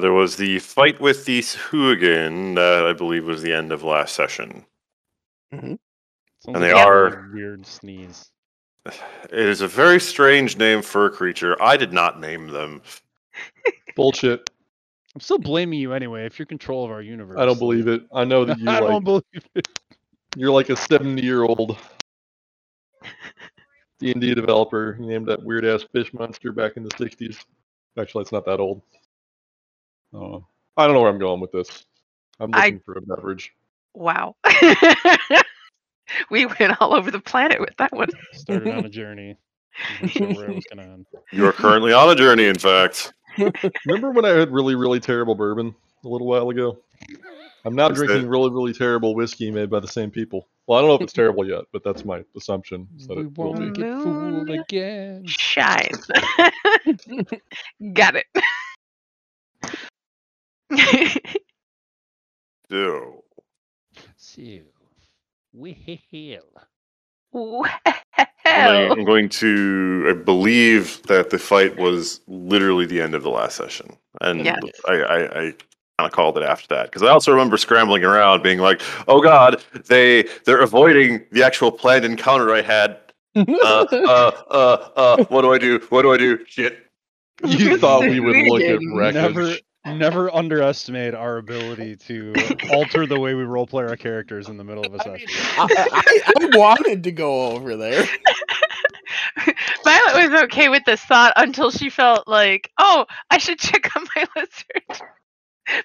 So, 0.00 0.04
there 0.04 0.12
was 0.14 0.36
the 0.36 0.58
fight 0.60 0.98
with 0.98 1.26
the 1.26 1.42
Hooligan 1.42 2.54
that 2.54 2.86
I 2.86 2.94
believe 2.94 3.26
was 3.26 3.42
the 3.42 3.52
end 3.52 3.70
of 3.70 3.82
last 3.84 4.14
session. 4.14 4.64
Mm-hmm. 5.52 5.74
Sounds 6.40 6.54
And 6.54 6.62
they 6.62 6.70
a 6.70 6.76
are- 6.76 7.28
weird 7.34 7.66
sneeze. 7.66 8.30
It 8.86 8.94
is 9.30 9.60
a 9.60 9.68
very 9.68 10.00
strange 10.00 10.56
name 10.56 10.80
for 10.80 11.04
a 11.04 11.10
creature. 11.10 11.62
I 11.62 11.76
did 11.76 11.92
not 11.92 12.18
name 12.18 12.48
them. 12.48 12.80
Bullshit. 13.94 14.48
I'm 15.14 15.20
still 15.20 15.36
blaming 15.38 15.78
you 15.78 15.92
anyway. 15.92 16.24
If 16.24 16.38
you're 16.38 16.46
control 16.46 16.86
of 16.86 16.90
our 16.90 17.02
universe, 17.02 17.36
I 17.38 17.44
don't 17.44 17.58
believe 17.58 17.86
it. 17.86 18.04
I 18.10 18.24
know 18.24 18.46
that 18.46 18.58
you 18.58 18.70
I 18.70 18.78
like 18.80 18.88
don't 18.88 19.04
believe 19.04 19.22
it. 19.54 19.68
you're 20.34 20.50
like 20.50 20.70
a 20.70 20.76
70 20.76 21.20
year 21.22 21.42
old 21.42 21.76
D 23.98 24.12
and 24.12 24.20
D 24.22 24.34
developer. 24.34 24.96
You 24.98 25.04
named 25.08 25.26
that 25.26 25.42
weird 25.42 25.66
ass 25.66 25.84
fish 25.92 26.14
monster 26.14 26.52
back 26.52 26.78
in 26.78 26.84
the 26.84 26.90
60s. 26.90 27.36
Actually, 27.98 28.22
it's 28.22 28.32
not 28.32 28.46
that 28.46 28.60
old. 28.60 28.80
Oh, 30.12 30.44
I 30.76 30.86
don't 30.86 30.94
know 30.94 31.00
where 31.02 31.10
I'm 31.10 31.18
going 31.18 31.40
with 31.40 31.52
this. 31.52 31.84
I'm 32.38 32.50
I- 32.54 32.66
looking 32.66 32.80
for 32.84 32.96
a 32.98 33.02
beverage. 33.02 33.52
Wow. 33.94 34.36
we 36.30 36.46
went 36.46 36.80
all 36.80 36.94
over 36.94 37.10
the 37.10 37.20
planet 37.20 37.60
with 37.60 37.76
that 37.78 37.92
one. 37.92 38.08
Started 38.32 38.72
on 38.74 38.84
a 38.84 38.88
journey. 38.88 39.36
Wasn't 40.02 40.12
sure 40.12 40.26
where 40.34 40.50
it 40.50 40.54
was 40.56 40.64
gonna 40.70 40.82
end. 40.82 41.06
You 41.32 41.46
are 41.46 41.52
currently 41.52 41.92
on 41.92 42.08
a 42.10 42.14
journey, 42.14 42.46
in 42.46 42.58
fact. 42.58 43.12
Remember 43.86 44.10
when 44.10 44.24
I 44.24 44.30
had 44.30 44.50
really, 44.52 44.74
really 44.74 45.00
terrible 45.00 45.34
bourbon 45.34 45.74
a 46.04 46.08
little 46.08 46.26
while 46.26 46.50
ago? 46.50 46.78
I'm 47.64 47.74
now 47.74 47.88
Is 47.90 47.98
drinking 47.98 48.22
that- 48.22 48.28
really, 48.28 48.50
really 48.50 48.72
terrible 48.72 49.14
whiskey 49.14 49.50
made 49.50 49.70
by 49.70 49.80
the 49.80 49.88
same 49.88 50.10
people. 50.10 50.48
Well, 50.66 50.78
I 50.78 50.82
don't 50.82 50.88
know 50.90 50.94
if 50.96 51.00
it's 51.02 51.12
terrible 51.12 51.46
yet, 51.48 51.64
but 51.72 51.82
that's 51.84 52.04
my 52.04 52.22
assumption. 52.36 52.86
that 53.08 53.16
We 53.16 53.22
it 53.24 53.36
will 53.38 53.52
won't 53.54 53.74
be. 53.74 53.82
get 53.82 54.02
fooled 54.02 54.50
again. 54.50 55.24
Shine. 55.26 55.90
Got 57.92 58.16
it. 58.16 58.26
So, 62.70 63.24
So, 64.16 64.44
well, 67.32 67.68
well, 68.44 68.92
I'm 68.92 69.04
going 69.04 69.28
to. 69.30 70.06
I 70.08 70.12
believe 70.12 71.02
that 71.04 71.30
the 71.30 71.38
fight 71.38 71.76
was 71.76 72.20
literally 72.28 72.86
the 72.86 73.00
end 73.00 73.14
of 73.14 73.22
the 73.22 73.30
last 73.30 73.56
session, 73.56 73.96
and 74.20 74.44
Yes. 74.44 74.60
I, 74.88 74.92
I, 74.92 75.22
I 75.24 75.54
kind 75.98 76.06
of 76.06 76.12
called 76.12 76.38
it 76.38 76.44
after 76.44 76.74
that 76.74 76.86
because 76.86 77.02
I 77.02 77.08
also 77.08 77.30
remember 77.32 77.56
scrambling 77.56 78.04
around, 78.04 78.42
being 78.42 78.58
like, 78.58 78.82
"Oh 79.08 79.20
God, 79.20 79.62
they 79.86 80.24
they're 80.44 80.60
avoiding 80.60 81.24
the 81.32 81.42
actual 81.44 81.72
planned 81.72 82.04
encounter 82.04 82.52
I 82.54 82.62
had." 82.62 82.98
Uh, 83.36 83.44
uh, 83.92 84.30
uh, 84.50 84.88
uh, 84.96 85.24
what 85.24 85.42
do 85.42 85.52
I 85.52 85.58
do? 85.58 85.78
What 85.90 86.02
do 86.02 86.12
I 86.12 86.16
do? 86.16 86.44
Shit. 86.46 86.86
You 87.44 87.78
thought 87.78 88.02
we 88.02 88.20
would 88.20 88.36
look 88.36 88.60
at 88.62 88.78
wreckage. 88.92 89.14
never, 89.14 89.54
never 89.86 90.34
underestimate 90.34 91.14
our 91.14 91.38
ability 91.38 91.96
to 91.96 92.34
alter 92.72 93.06
the 93.06 93.18
way 93.18 93.34
we 93.34 93.44
roleplay 93.44 93.88
our 93.88 93.96
characters 93.96 94.48
in 94.48 94.56
the 94.56 94.64
middle 94.64 94.84
of 94.84 94.94
a 94.94 95.08
I, 95.08 95.12
mean, 95.12 95.26
session. 95.28 95.44
I, 95.58 95.86
I, 95.92 96.32
I 96.40 96.56
wanted 96.58 97.04
to 97.04 97.12
go 97.12 97.52
over 97.52 97.76
there. 97.76 98.04
Violet 99.84 100.30
was 100.30 100.42
okay 100.44 100.68
with 100.68 100.84
this 100.84 101.00
thought 101.02 101.32
until 101.36 101.70
she 101.70 101.88
felt 101.90 102.28
like, 102.28 102.70
oh, 102.78 103.06
I 103.30 103.38
should 103.38 103.58
check 103.58 103.94
on 103.96 104.06
my 104.14 104.26
lizard. 104.36 105.02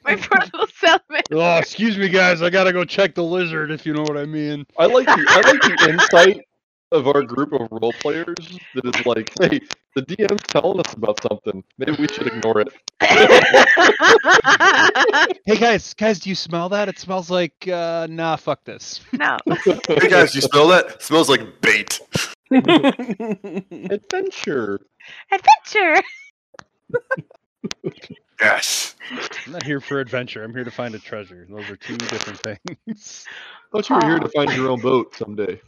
my 0.03 0.15
poor 0.15 0.39
little 0.53 0.67
salamander. 0.75 1.23
Oh, 1.31 1.57
excuse 1.57 1.97
me, 1.97 2.09
guys. 2.09 2.41
I 2.41 2.49
gotta 2.49 2.73
go 2.73 2.83
check 2.83 3.15
the 3.15 3.23
lizard, 3.23 3.71
if 3.71 3.85
you 3.85 3.93
know 3.93 4.03
what 4.03 4.17
I 4.17 4.25
mean. 4.25 4.65
I 4.77 4.85
like 4.87 5.05
the 5.05 5.25
I 5.27 5.51
like 5.51 5.61
the 5.61 5.89
insight 5.89 6.45
of 6.95 7.07
our 7.07 7.21
group 7.21 7.53
of 7.53 7.67
role 7.71 7.93
players 7.99 8.35
that 8.73 8.85
is 8.85 9.05
like, 9.05 9.31
hey, 9.39 9.59
the 9.95 10.01
DM's 10.01 10.41
telling 10.47 10.79
us 10.79 10.93
about 10.93 11.21
something. 11.21 11.63
Maybe 11.77 11.93
we 11.99 12.07
should 12.07 12.27
ignore 12.27 12.61
it. 12.61 12.69
Hey, 15.45 15.57
guys, 15.57 15.93
guys, 15.93 16.19
do 16.19 16.29
you 16.29 16.35
smell 16.35 16.69
that? 16.69 16.89
It 16.89 16.97
smells 16.97 17.29
like, 17.29 17.67
uh, 17.67 18.07
nah, 18.09 18.35
fuck 18.35 18.63
this. 18.63 19.01
no. 19.13 19.37
Hey 19.87 20.09
guys, 20.09 20.33
you 20.33 20.41
smell 20.41 20.67
that? 20.69 20.87
It 20.87 21.01
smells 21.03 21.29
like 21.29 21.61
bait. 21.61 21.99
Adventure. 23.91 24.79
Adventure. 25.31 26.01
Yes. 28.39 28.95
I'm 29.45 29.53
not 29.53 29.63
here 29.63 29.79
for 29.79 29.99
adventure. 29.99 30.43
I'm 30.43 30.53
here 30.53 30.63
to 30.63 30.71
find 30.71 30.95
a 30.95 30.99
treasure. 30.99 31.45
Those 31.49 31.69
are 31.69 31.75
two 31.75 31.97
different 31.97 32.39
things. 32.39 33.25
Thought 33.71 33.89
you 33.89 33.95
were 33.95 34.05
here 34.05 34.19
to 34.19 34.29
find 34.29 34.51
your 34.53 34.69
own 34.71 34.81
boat 34.81 35.15
someday. 35.15 35.59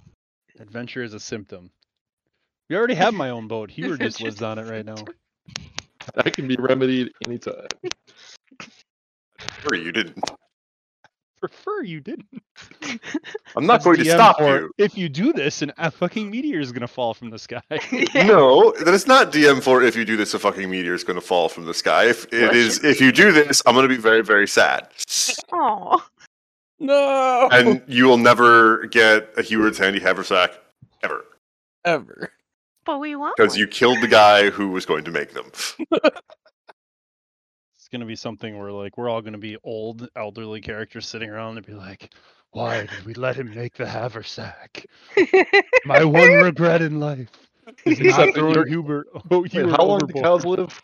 Adventure 0.59 1.03
is 1.03 1.13
a 1.13 1.19
symptom. 1.19 1.69
We 2.69 2.75
already 2.75 2.95
have 2.95 3.13
my 3.13 3.29
own 3.29 3.47
boat. 3.47 3.69
Hubert 3.72 4.00
just 4.00 4.22
lives 4.22 4.41
on 4.41 4.59
it 4.59 4.69
right 4.69 4.85
now. 4.85 4.95
That 6.16 6.31
can 6.31 6.47
be 6.47 6.56
remedied 6.56 7.12
anytime. 7.25 7.68
Sure, 9.62 9.75
you 9.75 9.91
didn't. 9.91 10.17
Prefer 11.41 11.84
you 11.84 12.00
didn't. 12.00 12.41
I'm 13.57 13.66
not 13.66 13.73
That's 13.73 13.84
going 13.84 13.97
to 13.97 14.03
DM 14.03 14.13
stop 14.13 14.38
for, 14.38 14.59
you. 14.62 14.72
If 14.78 14.97
you 14.97 15.09
do 15.09 15.34
this, 15.34 15.62
an 15.62 15.73
a 15.78 15.91
fucking 15.91 16.31
meteor 16.31 16.62
is 16.62 16.72
gonna 16.72 16.88
fall 16.88 17.13
from 17.13 17.29
the 17.29 17.38
sky. 17.38 17.62
No, 18.16 18.72
that 18.85 18.94
is 18.94 19.06
not 19.06 19.34
DM 19.34 19.62
for 19.62 19.84
if 19.84 19.97
you 19.97 20.06
do 20.06 20.16
this, 20.16 20.34
a 20.34 20.40
fucking 20.40 20.69
meteor 20.69 20.94
is 20.94 21.03
going 21.03 21.19
to 21.19 21.25
fall 21.25 21.50
from 21.50 21.66
the 21.66 21.73
sky. 21.73 22.06
If 22.06 22.25
it 22.31 22.56
is, 22.56 22.81
if 22.85 23.01
you 23.01 23.12
do 23.12 23.34
this, 23.34 23.62
I'm 23.66 23.75
going 23.75 23.88
to 23.88 23.94
be 23.94 24.01
very, 24.01 24.23
very 24.23 24.47
sad, 24.47 24.88
Oh. 25.51 26.01
No. 26.79 27.49
and 27.51 27.81
you 27.88 28.05
will 28.05 28.17
never 28.17 28.85
get 28.88 29.29
a 29.38 29.41
Heward's 29.41 29.77
handy 29.77 29.99
haversack 29.99 30.51
ever 31.03 31.25
ever. 31.85 32.31
But 32.85 32.99
we 32.99 33.15
want 33.15 33.35
because 33.38 33.57
you 33.57 33.67
killed 33.67 34.01
the 34.01 34.07
guy 34.07 34.49
who 34.49 34.69
was 34.69 34.85
going 34.85 35.03
to 35.05 35.11
make 35.11 35.33
them. 35.33 35.51
It's 37.75 37.89
gonna 37.89 38.05
be 38.05 38.17
something 38.17 38.57
where 38.59 38.69
like 38.73 38.97
we're 38.97 39.07
all 39.09 39.21
gonna 39.21 39.37
be 39.37 39.55
old, 39.63 40.09
elderly 40.17 40.59
characters 40.59 41.07
sitting 41.07 41.29
around 41.29 41.55
and 41.55 41.66
be 41.66 41.71
like, 41.73 42.13
"Why 42.51 42.81
did 42.81 43.05
we 43.05 43.13
let 43.13 43.37
him 43.37 43.55
make 43.55 43.75
the 43.75 43.87
haversack? 43.87 44.85
My 45.85 46.03
one 46.03 46.27
regret 46.33 46.81
in 46.81 46.99
life 46.99 47.29
is 47.85 47.97
not 48.01 48.33
throwing 48.33 48.55
you're- 48.55 48.69
Hubert. 48.69 49.07
Oh, 49.31 49.39
Wait, 49.39 49.53
Hubert 49.53 49.71
how 49.71 49.85
long 49.85 49.99
do 49.99 50.05
overboard." 50.05 50.23
cows 50.25 50.45
live? 50.45 50.83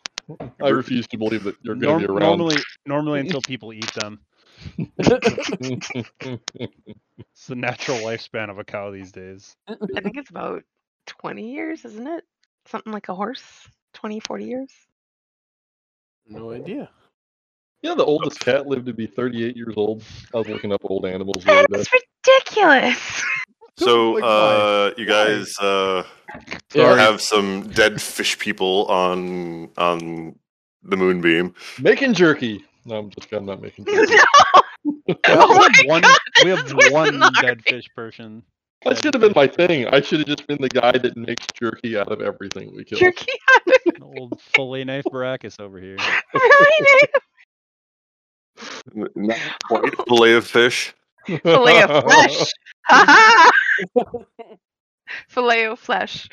I 0.63 0.69
refuse 0.69 1.05
to 1.07 1.17
believe 1.17 1.43
that 1.43 1.57
you're 1.61 1.75
going 1.75 1.99
to 1.99 2.07
Norm- 2.07 2.17
be 2.17 2.23
around. 2.23 2.37
normally, 2.37 2.55
normally 2.85 3.19
until 3.19 3.41
people 3.41 3.73
eat 3.73 3.91
them. 3.95 4.21
It's 4.77 5.09
the 7.47 7.55
natural 7.55 7.97
lifespan 7.99 8.49
of 8.49 8.59
a 8.59 8.63
cow 8.63 8.91
these 8.91 9.11
days. 9.11 9.55
I 9.67 10.01
think 10.01 10.17
it's 10.17 10.29
about 10.29 10.63
20 11.07 11.51
years, 11.51 11.83
isn't 11.85 12.07
it? 12.07 12.23
Something 12.65 12.93
like 12.93 13.09
a 13.09 13.15
horse? 13.15 13.43
20, 13.93 14.19
40 14.21 14.45
years? 14.45 14.71
No 16.27 16.51
idea. 16.51 16.89
you 17.81 17.89
know, 17.89 17.95
the 17.95 18.05
oldest 18.05 18.39
cat 18.39 18.67
lived 18.67 18.85
to 18.85 18.93
be 18.93 19.05
38 19.05 19.57
years 19.57 19.73
old. 19.75 20.03
I 20.33 20.37
was 20.37 20.47
looking 20.47 20.71
up 20.71 20.81
old 20.85 21.05
animals 21.05 21.43
the. 21.43 21.65
That's 21.69 21.89
ridiculous. 22.25 23.23
So, 23.75 24.23
uh, 24.23 24.91
you 24.97 25.07
guys 25.07 25.57
uh, 25.57 26.03
Sorry. 26.71 26.99
have 26.99 27.19
some 27.19 27.67
dead 27.71 27.99
fish 27.99 28.37
people 28.37 28.85
on 28.85 29.71
on 29.79 30.35
the 30.83 30.95
moonbeam. 30.95 31.55
Making 31.81 32.13
jerky. 32.13 32.63
No, 32.85 32.97
I'm 32.97 33.09
just 33.11 33.31
I'm 33.33 33.45
not 33.45 33.61
making 33.61 33.87
jerky. 33.87 34.21
We 34.83 35.15
Oh 35.27 35.63
have 35.63 35.77
one, 35.79 36.03
God, 36.03 36.19
we 36.39 36.49
have 36.49 36.63
oh 36.75 36.89
one 36.91 37.19
than 37.19 37.37
dead 37.39 37.63
fish 37.63 37.89
person. 37.95 38.43
That 38.85 38.97
should 38.97 39.13
have 39.13 39.21
been 39.21 39.33
my 39.35 39.47
thing. 39.47 39.87
I 39.87 40.01
should 40.01 40.19
have 40.19 40.27
just 40.27 40.47
been 40.47 40.59
the 40.61 40.69
guy 40.69 40.93
that 40.93 41.17
makes 41.17 41.47
jerky 41.53 41.97
out 41.97 42.11
of 42.11 42.21
everything 42.21 42.75
we 42.75 42.83
kill. 42.85 42.99
Jerky 42.99 43.31
An 43.95 44.03
old 44.03 44.39
fillet 44.39 44.85
knife 44.85 45.09
Baracus 45.11 45.59
over 45.59 45.79
here. 45.79 46.07
really 46.41 47.07
N- 48.95 49.07
Not 49.15 49.39
quite 49.67 49.93
fillet 50.07 50.33
of 50.33 50.47
fish. 50.47 50.93
Filet 51.51 51.81
of 51.81 51.91
flesh. 52.01 52.53
Ha 52.87 53.05
ha 53.07 53.51
Filet 55.29 55.65
of 55.65 55.79
flesh. 55.79 56.29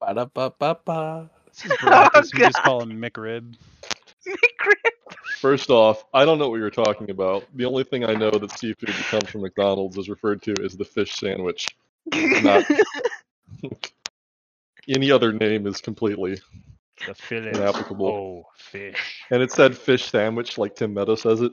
Ba-da-ba-ba-ba. 0.00 1.30
This 1.46 1.66
is 1.66 1.76
Baracus. 1.76 2.32
Oh, 2.34 2.34
we 2.34 2.40
just 2.42 2.62
call 2.62 2.82
him 2.82 3.00
McRib. 3.00 3.56
McRib. 4.26 5.16
First 5.38 5.70
off, 5.70 6.04
I 6.14 6.24
don't 6.24 6.38
know 6.38 6.48
what 6.48 6.56
you're 6.58 6.70
talking 6.70 7.10
about. 7.10 7.44
The 7.54 7.64
only 7.64 7.84
thing 7.84 8.04
I 8.04 8.14
know 8.14 8.30
that 8.30 8.58
seafood 8.58 8.88
that 8.90 9.04
comes 9.06 9.28
from 9.30 9.42
McDonald's 9.42 9.96
is 9.98 10.08
referred 10.08 10.42
to 10.42 10.54
as 10.64 10.76
the 10.76 10.84
fish 10.84 11.14
sandwich. 11.16 11.66
Not- 12.12 12.64
Any 14.88 15.10
other 15.12 15.32
name 15.32 15.66
is 15.66 15.80
completely. 15.80 16.40
The 17.06 17.14
fillet. 17.14 17.50
Inapplicable. 17.50 18.06
Oh, 18.06 18.46
fish. 18.56 19.22
And 19.30 19.42
it 19.42 19.52
said 19.52 19.76
fish 19.76 20.10
sandwich 20.10 20.58
like 20.58 20.74
Tim 20.76 20.94
Meadows 20.94 21.22
says 21.22 21.40
it. 21.40 21.52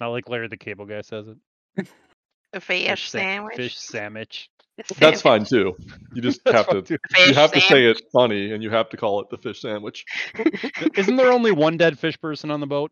Not 0.00 0.08
like 0.08 0.28
Larry 0.28 0.48
the 0.48 0.56
Cable 0.56 0.86
Guy 0.86 1.02
says 1.02 1.26
it. 1.28 1.88
A 2.54 2.60
fish 2.60 3.10
sa- 3.10 3.18
sandwich. 3.18 3.56
Fish 3.56 3.78
sandwich. 3.78 4.50
A 4.78 4.94
That's 5.00 5.22
fine 5.22 5.44
too. 5.44 5.74
You 6.14 6.22
just 6.22 6.40
have 6.46 6.68
to 6.68 6.76
you 6.88 6.98
Fish 7.10 7.34
have 7.34 7.52
to 7.52 7.60
say 7.60 7.68
sandwich. 7.82 7.98
it 7.98 8.02
funny 8.12 8.52
and 8.52 8.62
you 8.62 8.70
have 8.70 8.88
to 8.90 8.96
call 8.96 9.20
it 9.20 9.30
the 9.30 9.36
fish 9.38 9.60
sandwich. 9.60 10.04
Isn't 10.96 11.16
there 11.16 11.32
only 11.32 11.52
one 11.52 11.76
dead 11.76 11.98
fish 11.98 12.18
person 12.20 12.50
on 12.50 12.60
the 12.60 12.66
boat? 12.66 12.90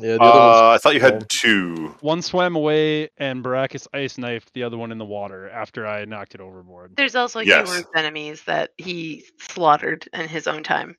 Yeah, 0.00 0.16
the 0.18 0.24
other 0.24 0.40
Uh, 0.40 0.70
I 0.74 0.78
thought 0.78 0.94
you 0.94 1.00
had 1.00 1.26
two. 1.28 1.94
One 2.00 2.20
swam 2.20 2.56
away, 2.56 3.08
and 3.16 3.42
Baracus 3.42 3.86
ice 3.94 4.18
knifed 4.18 4.52
the 4.52 4.64
other 4.64 4.76
one 4.76 4.92
in 4.92 4.98
the 4.98 5.04
water 5.04 5.48
after 5.48 5.86
I 5.86 6.04
knocked 6.04 6.34
it 6.34 6.40
overboard. 6.40 6.92
There's 6.96 7.14
also 7.14 7.40
Yes. 7.40 7.64
humorous 7.66 7.86
enemies 7.94 8.42
that 8.44 8.72
he 8.76 9.24
slaughtered 9.38 10.06
in 10.12 10.28
his 10.28 10.46
own 10.46 10.62
time. 10.62 10.96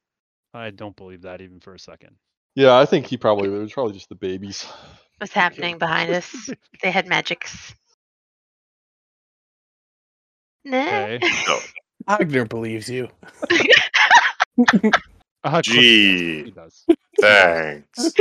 I 0.53 0.71
don't 0.71 0.95
believe 0.95 1.21
that 1.23 1.41
even 1.41 1.59
for 1.59 1.75
a 1.75 1.79
second. 1.79 2.15
Yeah, 2.55 2.75
I 2.75 2.85
think 2.85 3.05
he 3.05 3.17
probably 3.17 3.49
it 3.49 3.59
was 3.59 3.73
probably 3.73 3.93
just 3.93 4.09
the 4.09 4.15
babies. 4.15 4.65
What's 5.19 5.33
happening 5.33 5.77
behind 5.77 6.09
us? 6.11 6.49
They 6.81 6.89
had 6.89 7.07
magics. 7.07 7.75
Nah. 10.67 11.03
Okay. 11.03 11.19
No. 11.47 11.59
Agner 12.09 12.47
believes 12.47 12.89
you. 12.89 13.09
Ah, 15.43 15.59
of 15.59 15.65
he 15.67 15.71
does. 15.71 15.85
Gee. 15.85 16.43
He 16.45 16.51
does. 16.51 16.89
Thanks. 17.21 18.11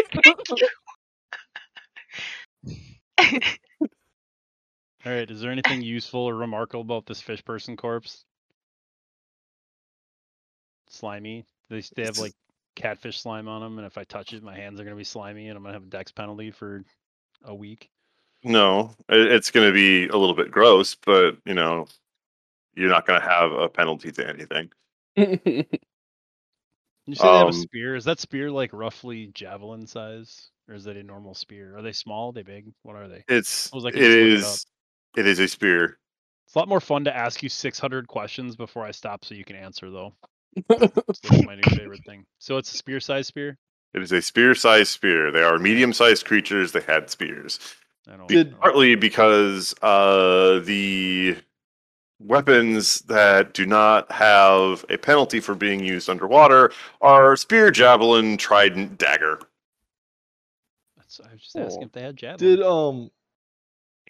All 3.18 5.12
right. 5.12 5.30
Is 5.30 5.40
there 5.40 5.50
anything 5.50 5.80
useful 5.80 6.20
or 6.20 6.34
remarkable 6.34 6.82
about 6.82 7.06
this 7.06 7.20
fish 7.20 7.42
person 7.44 7.76
corpse? 7.76 8.24
Slimy. 10.88 11.46
They, 11.70 11.82
they 11.96 12.04
have 12.04 12.18
like 12.18 12.34
catfish 12.76 13.18
slime 13.20 13.48
on 13.48 13.62
them, 13.62 13.78
and 13.78 13.86
if 13.86 13.96
I 13.98 14.04
touch 14.04 14.34
it, 14.34 14.42
my 14.42 14.54
hands 14.54 14.78
are 14.78 14.84
gonna 14.84 14.94
be 14.94 15.04
slimy, 15.04 15.48
and 15.48 15.56
I'm 15.56 15.62
gonna 15.64 15.74
have 15.74 15.84
a 15.84 15.86
dex 15.86 16.12
penalty 16.12 16.50
for 16.50 16.84
a 17.44 17.54
week. 17.54 17.88
No, 18.44 18.92
it's 19.08 19.50
going 19.50 19.66
to 19.66 19.72
be 19.72 20.06
a 20.06 20.16
little 20.16 20.34
bit 20.34 20.52
gross, 20.52 20.94
but 20.94 21.36
you 21.44 21.54
know, 21.54 21.88
you're 22.76 22.90
not 22.90 23.06
going 23.06 23.20
to 23.20 23.26
have 23.26 23.50
a 23.52 23.68
penalty 23.68 24.12
to 24.12 24.28
anything. 24.28 24.70
You 27.08 27.14
say 27.14 27.22
they 27.22 27.38
have 27.38 27.46
a 27.46 27.50
Um, 27.50 27.52
spear. 27.52 27.94
Is 27.94 28.04
that 28.06 28.18
spear 28.18 28.50
like 28.50 28.70
roughly 28.72 29.28
javelin 29.32 29.86
size, 29.86 30.50
or 30.68 30.74
is 30.74 30.82
that 30.84 30.96
a 30.96 31.02
normal 31.04 31.34
spear? 31.34 31.76
Are 31.76 31.82
they 31.82 31.92
small? 31.92 32.30
Are 32.30 32.32
they 32.32 32.42
big? 32.42 32.66
What 32.82 32.96
are 32.96 33.06
they? 33.06 33.22
It's 33.28 33.72
I 33.72 33.76
was 33.76 33.84
like, 33.84 33.94
it 33.94 34.00
just 34.00 34.66
look 35.16 35.24
it 35.24 35.26
is 35.26 35.26
it 35.26 35.26
is 35.28 35.38
a 35.38 35.46
spear. 35.46 35.98
It's 36.46 36.56
a 36.56 36.58
lot 36.58 36.66
more 36.68 36.80
fun 36.80 37.04
to 37.04 37.16
ask 37.16 37.44
you 37.44 37.48
600 37.48 38.08
questions 38.08 38.56
before 38.56 38.84
I 38.84 38.90
stop, 38.90 39.24
so 39.24 39.36
you 39.36 39.44
can 39.44 39.54
answer 39.54 39.88
though. 39.88 40.14
My 40.68 41.54
new 41.54 41.76
favorite 41.76 42.04
thing. 42.04 42.24
So 42.38 42.56
it's 42.56 42.74
a 42.74 42.76
spear 42.76 42.98
size 42.98 43.28
spear. 43.28 43.56
It 43.94 44.02
is 44.02 44.10
a 44.12 44.20
spear-sized 44.20 44.88
spear. 44.88 45.30
They 45.30 45.42
are 45.42 45.58
medium-sized 45.58 46.26
creatures. 46.26 46.72
They 46.72 46.80
had 46.80 47.08
spears. 47.08 47.58
I 48.10 48.16
don't. 48.16 48.28
Did- 48.28 48.50
know. 48.50 48.58
Partly 48.58 48.94
because 48.96 49.74
uh, 49.80 50.58
the 50.64 51.36
weapons 52.18 53.00
that 53.00 53.52
do 53.52 53.66
not 53.66 54.10
have 54.10 54.84
a 54.88 54.96
penalty 54.96 55.40
for 55.40 55.54
being 55.54 55.80
used 55.80 56.08
underwater 56.08 56.72
are 57.00 57.36
spear, 57.36 57.70
javelin, 57.70 58.36
trident, 58.36 58.98
dagger. 58.98 59.40
That's, 60.96 61.20
I 61.20 61.32
was 61.32 61.42
just 61.42 61.56
asking 61.56 61.82
if 61.82 61.92
they 61.92 62.02
had 62.02 62.16
javelin. 62.16 62.56
Did 62.56 62.62
um 62.62 63.10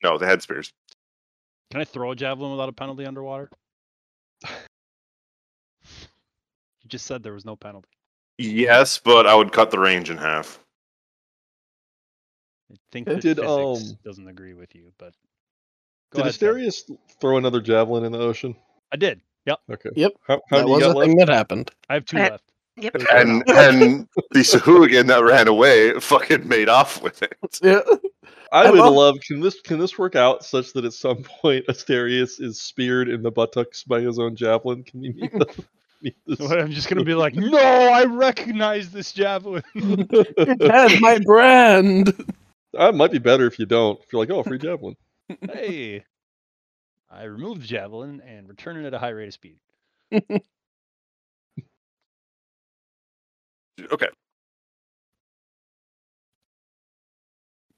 No, 0.03 0.19
they 0.19 0.27
had 0.27 0.43
spears. 0.43 0.73
Can 1.71 1.81
I 1.81 1.85
throw 1.85 2.13
a 2.13 2.17
javelin 2.17 2.53
without 2.53 2.69
a 2.69 2.73
penalty 2.73 3.07
underwater? 3.07 3.51
You 6.83 6.91
just 6.91 7.07
said 7.07 7.25
there 7.25 7.33
was 7.33 7.45
no 7.45 7.57
penalty. 7.57 7.89
Yes, 8.39 9.01
but 9.03 9.27
I 9.27 9.35
would 9.35 9.51
cut 9.51 9.73
the 9.73 9.79
range 9.81 10.09
in 10.09 10.17
half. 10.17 10.61
I 12.73 12.77
think 12.93 13.09
Uh, 13.09 13.15
did, 13.15 13.39
physics 13.39 13.91
um, 13.91 13.99
doesn't 14.05 14.29
agree 14.29 14.55
with 14.55 14.73
you, 14.77 14.93
but 14.97 15.13
go 16.11 16.23
did 16.23 16.29
ahead. 16.29 16.35
Asterius 16.35 16.91
throw 17.21 17.37
another 17.39 17.61
javelin 17.61 18.05
in 18.05 18.13
the 18.13 18.19
ocean? 18.19 18.55
I 18.93 18.97
did. 18.97 19.21
Yep, 19.47 19.59
Okay. 19.71 19.91
Yep, 19.95 20.13
How, 20.27 20.41
how 20.51 20.57
that 20.59 20.65
do 20.65 20.69
you 20.71 20.75
was 20.77 20.85
a 20.85 20.89
left? 20.89 21.01
thing 21.09 21.17
that 21.19 21.29
happened. 21.29 21.71
I 21.89 21.95
have 21.95 22.05
two 22.05 22.17
Uh, 22.19 22.31
left. 22.31 22.45
Yep. 22.79 22.95
And 23.15 23.43
and 23.49 24.09
the 24.33 24.41
Sahuagin 24.41 25.07
that 25.07 25.23
ran 25.25 25.49
away 25.49 25.99
fucking 26.01 26.47
made 26.47 26.69
off 26.69 27.01
with 27.03 27.23
it. 27.23 27.33
Yeah. 27.63 27.81
I, 28.53 28.65
I 28.67 28.71
would 28.71 28.79
love- 28.81 28.93
love 28.95 29.17
can 29.27 29.41
this 29.41 29.61
can 29.63 29.79
this 29.79 29.97
work 29.99 30.15
out 30.17 30.45
such 30.45 30.73
that 30.75 30.85
at 30.85 30.93
some 30.93 31.23
point 31.23 31.65
Asterius 31.69 32.41
is 32.41 32.61
speared 32.61 33.09
in 33.09 33.23
the 33.23 33.31
buttocks 33.31 33.83
by 33.85 34.01
his 34.01 34.19
own 34.19 34.37
javelin? 34.37 34.83
Can 34.83 35.01
we 35.01 35.13
meet 35.13 35.33
the 35.33 35.65
meet 36.03 36.17
I'm 36.53 36.71
just 36.73 36.89
gonna 36.91 37.03
be 37.05 37.15
like, 37.15 37.35
no, 37.35 37.57
I 37.59 38.05
recognize 38.05 38.91
this 38.91 39.13
javelin. 39.13 39.63
Had 39.75 41.01
my 41.01 41.19
brand. 41.25 42.13
That 42.75 42.95
might 42.95 43.11
be 43.13 43.19
better 43.19 43.47
if 43.47 43.59
you 43.59 43.65
don't. 43.67 43.99
If 44.03 44.13
you're 44.13 44.21
like, 44.21 44.31
oh, 44.31 44.43
free 44.43 44.59
javelin. 44.59 44.97
Hey, 45.29 46.05
I 47.11 47.25
remove 47.25 47.61
the 47.61 47.67
javelin 47.67 48.21
and 48.21 48.49
return 48.49 48.77
it 48.77 48.87
at 48.87 48.95
a 48.95 48.99
high 48.99 49.11
rate 49.11 49.29
of 49.29 49.35
speed. 49.35 49.59
Okay, 53.93 54.09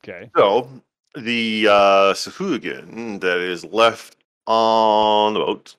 Okay. 0.05 0.31
so 0.37 0.69
the 1.15 1.67
uh, 1.69 2.15
Sahuagin 2.15 3.21
that 3.21 3.39
is 3.39 3.65
left 3.65 4.17
on 4.47 5.35
the 5.35 5.41
boat. 5.41 5.77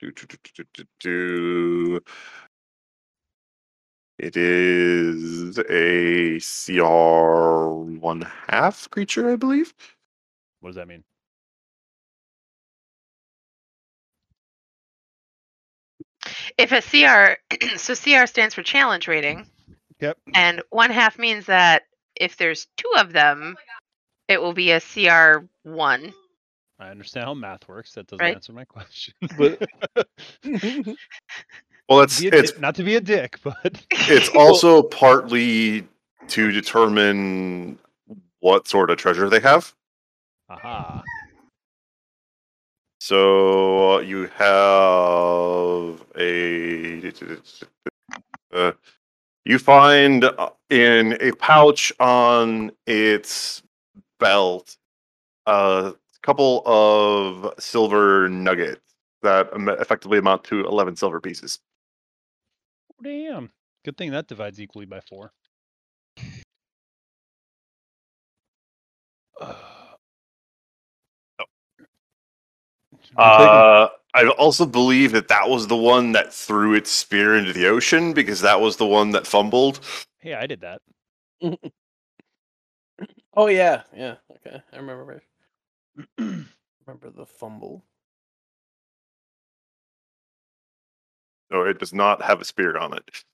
Do, 0.00 0.10
do, 0.12 0.26
do, 0.26 0.36
do, 0.54 0.64
do, 0.74 0.84
do. 1.00 2.00
It 4.20 4.36
is 4.36 5.58
a 5.70 6.38
CR 6.40 7.70
one 7.70 8.22
half 8.48 8.90
creature, 8.90 9.30
I 9.30 9.36
believe. 9.36 9.72
What 10.60 10.70
does 10.70 10.76
that 10.76 10.88
mean? 10.88 11.04
If 16.58 16.72
a 16.72 16.82
CR, 16.82 17.38
so 17.76 17.94
CR 17.94 18.26
stands 18.26 18.54
for 18.54 18.62
challenge 18.62 19.08
rating, 19.08 19.46
Yep. 20.00 20.18
and 20.34 20.62
one 20.70 20.90
half 20.90 21.18
means 21.18 21.46
that 21.46 21.84
if 22.16 22.36
there's 22.36 22.66
two 22.76 22.92
of 22.98 23.12
them, 23.12 23.56
it 24.28 24.40
will 24.40 24.52
be 24.54 24.72
a 24.72 24.80
CR 24.80 25.46
one. 25.62 26.12
I 26.78 26.88
understand 26.90 27.26
how 27.26 27.34
math 27.34 27.68
works. 27.68 27.92
That 27.94 28.06
doesn't 28.06 28.26
Right. 28.26 28.34
answer 28.34 28.52
my 28.52 28.64
question. 28.64 29.14
Well, 31.90 32.02
it's 32.02 32.22
it's 32.22 32.56
not 32.56 32.76
to 32.76 32.84
be 32.84 32.94
a 32.94 33.00
dick, 33.00 33.40
but 33.42 33.84
it's 33.90 34.28
also 34.36 34.84
partly 34.84 35.88
to 36.28 36.52
determine 36.52 37.80
what 38.38 38.68
sort 38.68 38.90
of 38.90 38.96
treasure 38.96 39.28
they 39.28 39.40
have. 39.40 39.74
aha. 40.48 41.02
So 43.00 43.98
you 44.00 44.28
have 44.36 46.04
a 46.16 47.12
uh, 48.54 48.72
you 49.44 49.58
find 49.58 50.24
uh, 50.24 50.50
in 50.68 51.16
a 51.20 51.32
pouch 51.32 51.92
on 51.98 52.70
its 52.86 53.62
belt 54.20 54.76
a 55.46 55.94
couple 56.22 56.62
of 56.66 57.52
silver 57.58 58.28
nuggets 58.28 58.94
that 59.22 59.48
effectively 59.80 60.18
amount 60.18 60.44
to 60.44 60.64
11 60.66 60.94
silver 60.94 61.20
pieces. 61.20 61.58
Damn. 63.02 63.50
Good 63.84 63.96
thing 63.96 64.10
that 64.10 64.28
divides 64.28 64.60
equally 64.60 64.86
by 64.86 65.00
four. 65.00 65.32
I'm 69.40 69.56
Uh, 73.16 73.88
I 74.12 74.26
also 74.38 74.66
believe 74.66 75.12
that 75.12 75.28
that 75.28 75.48
was 75.48 75.68
the 75.68 75.76
one 75.76 76.12
that 76.12 76.32
threw 76.32 76.74
its 76.74 76.90
spear 76.90 77.36
into 77.36 77.52
the 77.52 77.66
ocean 77.68 78.12
because 78.12 78.40
that 78.40 78.60
was 78.60 78.76
the 78.76 78.86
one 78.86 79.12
that 79.12 79.26
fumbled. 79.26 79.80
Hey, 80.18 80.34
I 80.34 80.46
did 80.46 80.60
that. 80.60 80.82
oh 83.34 83.46
yeah, 83.46 83.82
yeah. 83.96 84.16
Okay, 84.46 84.60
I 84.72 84.76
remember. 84.76 85.22
remember 86.18 87.10
the 87.14 87.26
fumble. 87.26 87.84
So 91.50 91.62
it 91.62 91.78
does 91.78 91.92
not 91.92 92.22
have 92.22 92.40
a 92.40 92.44
spear 92.44 92.76
on 92.76 92.94
it. 92.94 93.24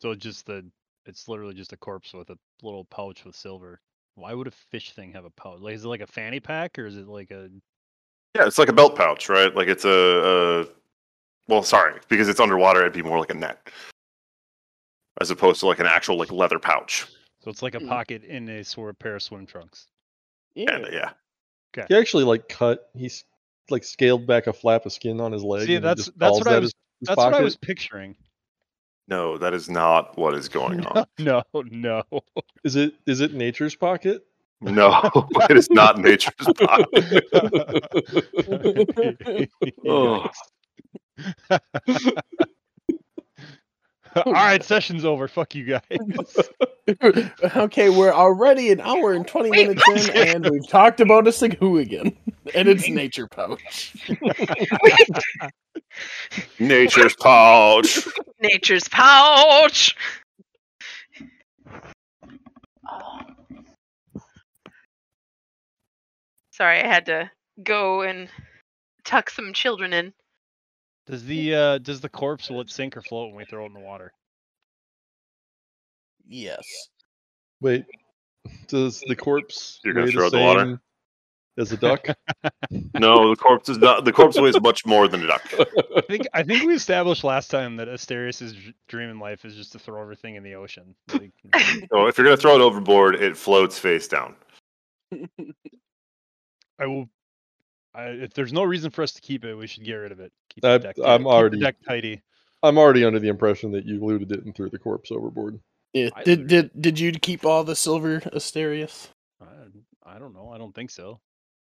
So 0.00 0.12
it's 0.12 0.22
just 0.22 0.46
the 0.46 0.64
it's 1.06 1.28
literally 1.28 1.54
just 1.54 1.72
a 1.72 1.76
corpse 1.76 2.12
with 2.12 2.30
a 2.30 2.38
little 2.62 2.84
pouch 2.84 3.24
with 3.24 3.36
silver. 3.36 3.80
Why 4.14 4.34
would 4.34 4.46
a 4.46 4.50
fish 4.50 4.92
thing 4.92 5.12
have 5.12 5.24
a 5.24 5.30
pouch? 5.30 5.60
Like 5.60 5.74
is 5.74 5.84
it 5.84 5.88
like 5.88 6.00
a 6.00 6.06
fanny 6.06 6.40
pack 6.40 6.78
or 6.78 6.86
is 6.86 6.96
it 6.96 7.06
like 7.08 7.30
a 7.30 7.50
Yeah, 8.34 8.46
it's 8.46 8.58
like 8.58 8.68
a 8.68 8.72
belt 8.72 8.96
pouch, 8.96 9.28
right? 9.28 9.54
Like 9.54 9.68
it's 9.68 9.84
a, 9.84 9.90
a 9.90 10.66
well, 11.48 11.62
sorry, 11.62 12.00
because 12.08 12.28
it's 12.28 12.40
underwater, 12.40 12.80
it'd 12.80 12.92
be 12.92 13.02
more 13.02 13.18
like 13.18 13.30
a 13.30 13.34
net, 13.34 13.70
as 15.20 15.30
opposed 15.30 15.58
to 15.60 15.66
like 15.66 15.80
an 15.80 15.86
actual 15.86 16.16
like 16.16 16.30
leather 16.30 16.58
pouch. 16.60 17.06
so 17.40 17.50
it's 17.50 17.62
like 17.62 17.74
a 17.74 17.80
Mm. 17.80 17.88
pocket 17.88 18.24
in 18.24 18.48
a 18.48 18.62
sort 18.64 18.90
of 18.90 18.98
pair 18.98 19.16
of 19.16 19.22
swim 19.22 19.46
trunks. 19.46 19.88
Yeah. 20.54 20.76
And 20.76 20.88
yeah, 20.92 21.10
he 21.88 21.96
actually 21.96 22.24
like 22.24 22.48
cut. 22.48 22.90
He's 22.94 23.24
like 23.70 23.84
scaled 23.84 24.26
back 24.26 24.46
a 24.46 24.52
flap 24.52 24.86
of 24.86 24.92
skin 24.92 25.20
on 25.20 25.32
his 25.32 25.42
leg. 25.42 25.66
See, 25.66 25.76
and 25.76 25.84
that's 25.84 26.06
just 26.06 26.18
that's 26.18 26.38
what 26.38 26.46
I 26.48 26.58
was 26.58 26.64
his- 26.66 26.74
his 27.00 27.06
that's 27.08 27.16
what 27.16 27.34
I 27.34 27.40
was 27.42 27.56
picturing. 27.56 28.14
no, 29.08 29.38
that 29.38 29.54
is 29.54 29.68
not 29.70 30.16
what 30.18 30.34
is 30.34 30.48
going 30.48 30.84
on. 30.86 31.04
no, 31.18 31.42
no. 31.54 32.02
Is 32.64 32.76
it 32.76 32.94
is 33.06 33.20
it 33.20 33.32
nature's 33.34 33.74
pocket? 33.74 34.24
no, 34.60 35.00
it 35.48 35.56
is 35.56 35.70
not 35.70 35.98
nature's 35.98 36.46
pocket. 36.58 37.04
Oh. 39.86 40.28
All 44.26 44.32
right, 44.32 44.62
session's 44.64 45.04
over. 45.04 45.28
Fuck 45.28 45.54
you 45.54 45.64
guys. 45.64 46.36
okay, 47.56 47.90
we're 47.90 48.12
already 48.12 48.70
an 48.70 48.80
hour 48.80 49.12
and 49.12 49.26
20 49.26 49.50
Wait, 49.50 49.68
minutes 49.68 50.08
in, 50.08 50.16
and 50.16 50.50
we've 50.50 50.68
talked 50.68 51.00
about 51.00 51.28
a 51.28 51.32
again, 51.78 52.16
And 52.54 52.68
it's 52.68 52.88
Nature 52.88 53.28
Pouch. 53.28 53.94
Nature's 56.58 57.14
pouch. 57.16 58.08
Nature's 58.40 58.88
pouch. 58.88 59.96
Oh. 62.90 63.20
Sorry, 66.50 66.80
I 66.80 66.86
had 66.86 67.06
to 67.06 67.30
go 67.62 68.02
and 68.02 68.28
tuck 69.04 69.30
some 69.30 69.52
children 69.52 69.92
in. 69.92 70.12
Does 71.10 71.24
the 71.24 71.54
uh 71.54 71.78
does 71.78 72.00
the 72.00 72.08
corpse 72.08 72.48
will 72.48 72.60
it 72.60 72.70
sink 72.70 72.96
or 72.96 73.02
float 73.02 73.28
when 73.28 73.36
we 73.36 73.44
throw 73.44 73.64
it 73.64 73.66
in 73.68 73.74
the 73.74 73.80
water? 73.80 74.12
Yes. 76.28 76.64
Wait, 77.60 77.84
does 78.68 79.02
the 79.08 79.16
corpse 79.16 79.80
You're 79.84 79.92
gonna 79.94 80.06
weigh 80.06 80.12
throw 80.12 80.26
it 80.28 80.30
the 80.30 80.36
in 80.38 80.42
the 80.42 80.46
water? 80.46 80.64
same 80.66 80.80
as 81.58 81.72
a 81.72 81.76
duck? 81.76 82.06
No, 82.94 83.30
the 83.30 83.36
corpse 83.36 83.68
is 83.68 83.78
not. 83.78 84.04
The 84.04 84.12
corpse 84.12 84.38
weighs 84.38 84.60
much 84.60 84.86
more 84.86 85.08
than 85.08 85.24
a 85.24 85.26
duck. 85.26 85.42
I 85.96 86.00
think 86.02 86.28
I 86.32 86.42
think 86.44 86.64
we 86.64 86.74
established 86.74 87.24
last 87.24 87.50
time 87.50 87.76
that 87.76 87.88
Asterius' 87.88 88.52
dr- 88.52 88.74
dream 88.88 89.10
in 89.10 89.18
life 89.18 89.44
is 89.44 89.56
just 89.56 89.72
to 89.72 89.78
throw 89.78 90.00
everything 90.00 90.36
in 90.36 90.42
the 90.44 90.54
ocean. 90.54 90.94
Like, 91.12 91.32
So 91.90 92.06
if 92.06 92.16
you're 92.16 92.24
gonna 92.26 92.36
throw 92.36 92.54
it 92.54 92.60
overboard, 92.60 93.16
it 93.16 93.36
floats 93.36 93.78
face 93.78 94.06
down. 94.06 94.36
I 96.78 96.86
will. 96.86 97.08
I, 97.94 98.04
if 98.04 98.34
there's 98.34 98.52
no 98.52 98.62
reason 98.64 98.90
for 98.90 99.02
us 99.02 99.12
to 99.12 99.20
keep 99.20 99.44
it, 99.44 99.54
we 99.54 99.66
should 99.66 99.84
get 99.84 99.94
rid 99.94 100.12
of 100.12 100.20
it. 100.20 100.32
Keep 100.50 100.62
the 100.62 100.68
I- 100.70 100.78
deck, 100.78 100.96
I'm 101.04 101.20
keep 101.20 101.24
the 101.24 101.30
already- 101.30 101.60
deck 101.60 101.76
tidy. 101.86 102.22
I'm 102.62 102.76
already 102.76 103.04
under 103.04 103.18
the 103.18 103.28
impression 103.28 103.72
that 103.72 103.86
you 103.86 104.04
looted 104.04 104.30
it 104.32 104.44
and 104.44 104.54
threw 104.54 104.68
the 104.68 104.78
corpse 104.78 105.10
overboard. 105.10 105.58
Yeah. 105.94 106.10
I 106.14 106.22
Did 106.24 106.46
did 106.46 106.70
did 106.80 107.00
you 107.00 107.10
keep 107.12 107.44
all 107.46 107.64
the 107.64 107.74
silver 107.74 108.20
Asterius? 108.20 109.08
I, 109.40 109.46
I 110.04 110.18
don't 110.18 110.34
know. 110.34 110.50
I 110.50 110.58
don't 110.58 110.74
think 110.74 110.90
so. 110.90 111.20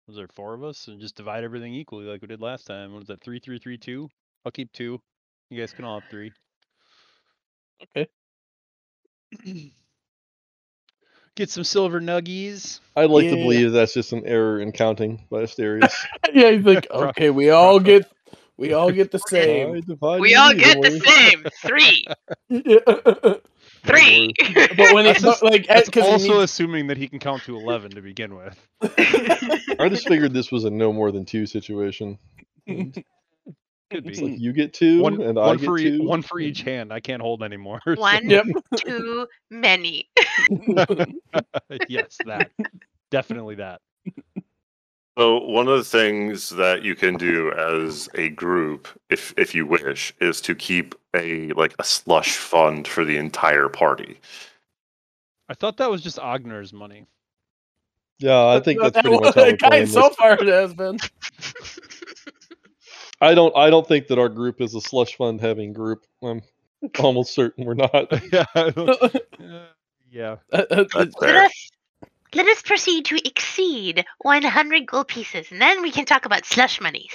Was 0.09 0.17
there 0.17 0.27
four 0.35 0.55
of 0.55 0.65
us 0.65 0.89
and 0.89 0.99
just 1.01 1.15
divide 1.17 1.45
everything 1.45 1.75
equally 1.75 2.07
like 2.07 2.23
we 2.23 2.29
did 2.29 2.41
last 2.41 2.65
time? 2.67 2.93
What 2.93 3.01
was 3.01 3.09
that? 3.09 3.23
Three, 3.23 3.39
three, 3.39 3.59
three, 3.59 3.77
two. 3.79 4.09
I'll 4.45 4.51
keep 4.53 4.73
two. 4.73 5.01
You 5.51 5.61
guys 5.61 5.73
can 5.73 5.85
all 5.85 6.01
have 6.01 6.09
three. 6.11 6.33
Okay. 7.97 8.09
Get 11.41 11.49
some 11.49 11.65
silver 11.65 12.03
nuggies. 12.03 12.81
I'd 12.95 13.09
like 13.09 13.25
Yeah. 13.25 13.31
to 13.31 13.37
believe 13.37 13.73
that's 13.73 13.95
just 13.95 14.13
an 14.13 14.27
error 14.27 14.61
in 14.61 14.73
counting 14.73 15.25
by 15.31 15.45
Asterius. 15.45 15.91
Yeah, 16.35 16.51
he's 16.51 16.67
like, 16.67 16.87
okay, 16.95 17.31
we 17.31 17.49
all 17.49 17.81
get 17.81 18.05
we 18.59 18.75
all 18.75 18.91
get 18.93 19.11
the 19.11 19.19
same. 19.21 19.81
divide 19.81 20.21
We 20.21 20.35
all 20.35 20.53
get 20.53 20.83
the 20.83 21.01
same. 21.01 21.47
Three. 21.63 22.05
Three. 23.87 24.35
but 24.55 24.71
Three. 24.77 24.93
when 24.93 25.07
it's 25.07 25.23
That's 25.23 25.41
like 25.43 25.67
That's 25.67 25.89
because 25.89 26.07
also 26.07 26.41
assuming 26.43 26.89
that 26.89 26.99
he 26.99 27.09
can 27.09 27.19
count 27.21 27.43
to 27.45 27.57
eleven 27.57 27.91
to 27.93 28.03
begin 28.03 28.37
with. 28.37 28.55
I 29.79 29.89
just 29.89 30.07
figured 30.07 30.35
this 30.35 30.53
was 30.53 30.65
a 30.65 30.71
no 30.71 30.93
more 30.93 31.11
than 31.11 31.25
two 31.25 31.47
situation. 31.47 32.19
Could 33.91 34.07
It's 34.07 34.21
be 34.21 34.31
like 34.31 34.41
you 34.41 34.53
get 34.53 34.73
two 34.73 35.01
one, 35.03 35.21
and 35.21 35.37
I 35.39 35.47
one 35.49 35.57
get 35.57 35.65
for 35.67 35.79
e- 35.79 35.99
two. 35.99 36.03
one 36.05 36.23
for 36.23 36.39
each 36.39 36.63
hand. 36.63 36.93
I 36.93 37.01
can't 37.01 37.21
hold 37.21 37.43
anymore. 37.43 37.81
so- 37.87 37.95
One 37.97 38.31
Yep. 38.31 38.45
too 38.87 39.27
many. 39.51 40.09
yes, 41.89 42.19
that 42.25 42.51
definitely 43.11 43.57
that. 43.57 43.81
So 45.19 45.39
one 45.45 45.67
of 45.67 45.77
the 45.77 45.85
things 45.85 46.51
that 46.51 46.83
you 46.83 46.95
can 46.95 47.17
do 47.17 47.53
as 47.53 48.09
a 48.15 48.29
group, 48.31 48.87
if 49.11 49.35
if 49.37 49.55
you 49.57 49.67
wish, 49.67 50.15
is 50.21 50.41
to 50.43 50.55
keep 50.55 50.95
a 51.17 51.49
like 51.55 51.75
a 51.81 51.85
slush 51.85 52.37
fund 52.37 52.87
for 52.87 53.05
the 53.05 53.17
entire 53.17 53.69
party. 53.69 54.21
I 55.49 55.55
thought 55.55 55.79
that 55.79 55.91
was 55.91 56.01
just 56.01 56.19
Agner's 56.19 56.73
money. 56.73 57.07
Yeah, 58.21 58.47
I 58.47 58.61
think 58.61 58.81
that's 58.81 59.01
pretty 59.01 59.19
much 59.19 59.35
how 59.35 59.43
we're 59.43 59.57
Guys, 59.57 59.93
so 59.93 60.11
far 60.11 60.35
it 60.35 60.47
has 60.47 60.75
been. 60.75 60.99
I 63.21 63.35
don't 63.35 63.55
I 63.57 63.71
don't 63.71 63.87
think 63.87 64.09
that 64.09 64.19
our 64.19 64.29
group 64.29 64.61
is 64.61 64.75
a 64.75 64.81
slush 64.81 65.17
fund 65.17 65.41
having 65.41 65.73
group. 65.73 66.07
I'm 66.23 66.43
almost 66.99 67.35
certain 67.35 67.65
we're 67.65 67.75
not. 67.75 67.93
yeah. 68.33 68.47
Uh, 68.55 69.09
yeah. 70.11 70.37
Let 70.53 70.71
us 71.37 71.71
let 72.35 72.47
us 72.47 72.63
proceed 72.63 73.05
to 73.07 73.27
exceed 73.27 74.05
100 74.21 74.87
gold 74.87 75.09
pieces, 75.09 75.51
and 75.51 75.61
then 75.61 75.83
we 75.83 75.91
can 75.91 76.05
talk 76.05 76.27
about 76.27 76.47
slush 76.47 76.81
monies. 76.81 77.13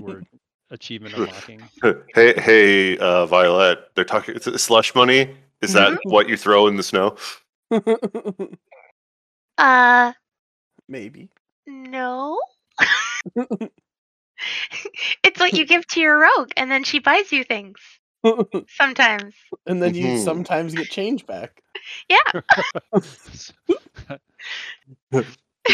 Word. 0.00 0.26
Achievement 0.70 1.14
unlocking. 1.14 1.62
Hey, 2.14 2.34
hey, 2.40 2.98
uh, 2.98 3.26
Violet. 3.26 3.80
They're 3.94 4.04
talking 4.04 4.36
it's 4.36 4.62
slush 4.62 4.94
money. 4.94 5.36
Is 5.60 5.74
that 5.74 5.98
what 6.04 6.28
you 6.28 6.36
throw 6.36 6.66
in 6.66 6.76
the 6.76 6.82
snow? 6.82 7.16
Uh, 9.58 10.12
Maybe. 10.88 11.28
no. 11.66 12.40
it's 15.24 15.38
what 15.40 15.52
you 15.54 15.64
give 15.66 15.86
to 15.88 16.00
your 16.00 16.18
rogue, 16.20 16.50
and 16.56 16.70
then 16.70 16.84
she 16.84 16.98
buys 16.98 17.30
you 17.32 17.44
things. 17.44 17.78
Sometimes. 18.76 19.34
and 19.66 19.82
then 19.82 19.94
you 19.94 20.06
Mhm. 20.06 20.24
sometimes 20.24 20.74
get 20.74 20.88
change 20.90 21.26
back. 21.26 21.62
Yeah. 22.08 22.40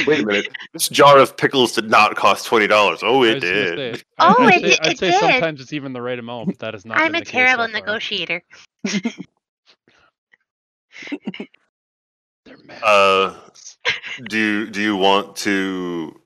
Wait 0.06 0.20
a 0.20 0.26
minute. 0.26 0.48
This 0.72 0.88
jar 0.88 1.18
of 1.18 1.36
pickles 1.36 1.72
did 1.72 1.90
not 1.90 2.14
cost 2.16 2.46
twenty 2.46 2.66
dollars. 2.66 3.00
Oh, 3.02 3.22
it 3.24 3.40
did. 3.40 3.76
say- 3.96 4.02
I- 4.18 4.34
Oh, 4.38 4.44
I'd 4.44 4.54
it 4.54 4.60
say, 4.60 4.68
di- 4.70 4.78
I'd 4.82 4.92
it 4.92 4.98
say 4.98 5.10
did. 5.10 5.20
sometimes 5.20 5.60
it's 5.60 5.72
even 5.72 5.92
the 5.92 6.00
right 6.02 6.18
amount. 6.18 6.46
But 6.48 6.58
that 6.60 6.74
is 6.74 6.84
not. 6.86 6.98
I'm 6.98 7.14
a 7.14 7.24
terrible 7.24 7.66
so 7.66 7.72
negotiator. 7.72 8.42
They're 12.44 12.56
mad. 12.64 12.82
Uh, 12.82 13.34
do 14.28 14.68
do 14.70 14.80
you 14.82 14.96
want 14.96 15.36
to 15.36 16.18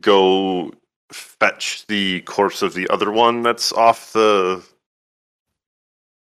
go 0.00 0.72
fetch 1.12 1.86
the 1.86 2.20
corpse 2.22 2.62
of 2.62 2.74
the 2.74 2.88
other 2.88 3.10
one 3.10 3.42
that's 3.42 3.72
off 3.72 4.12
the 4.12 4.64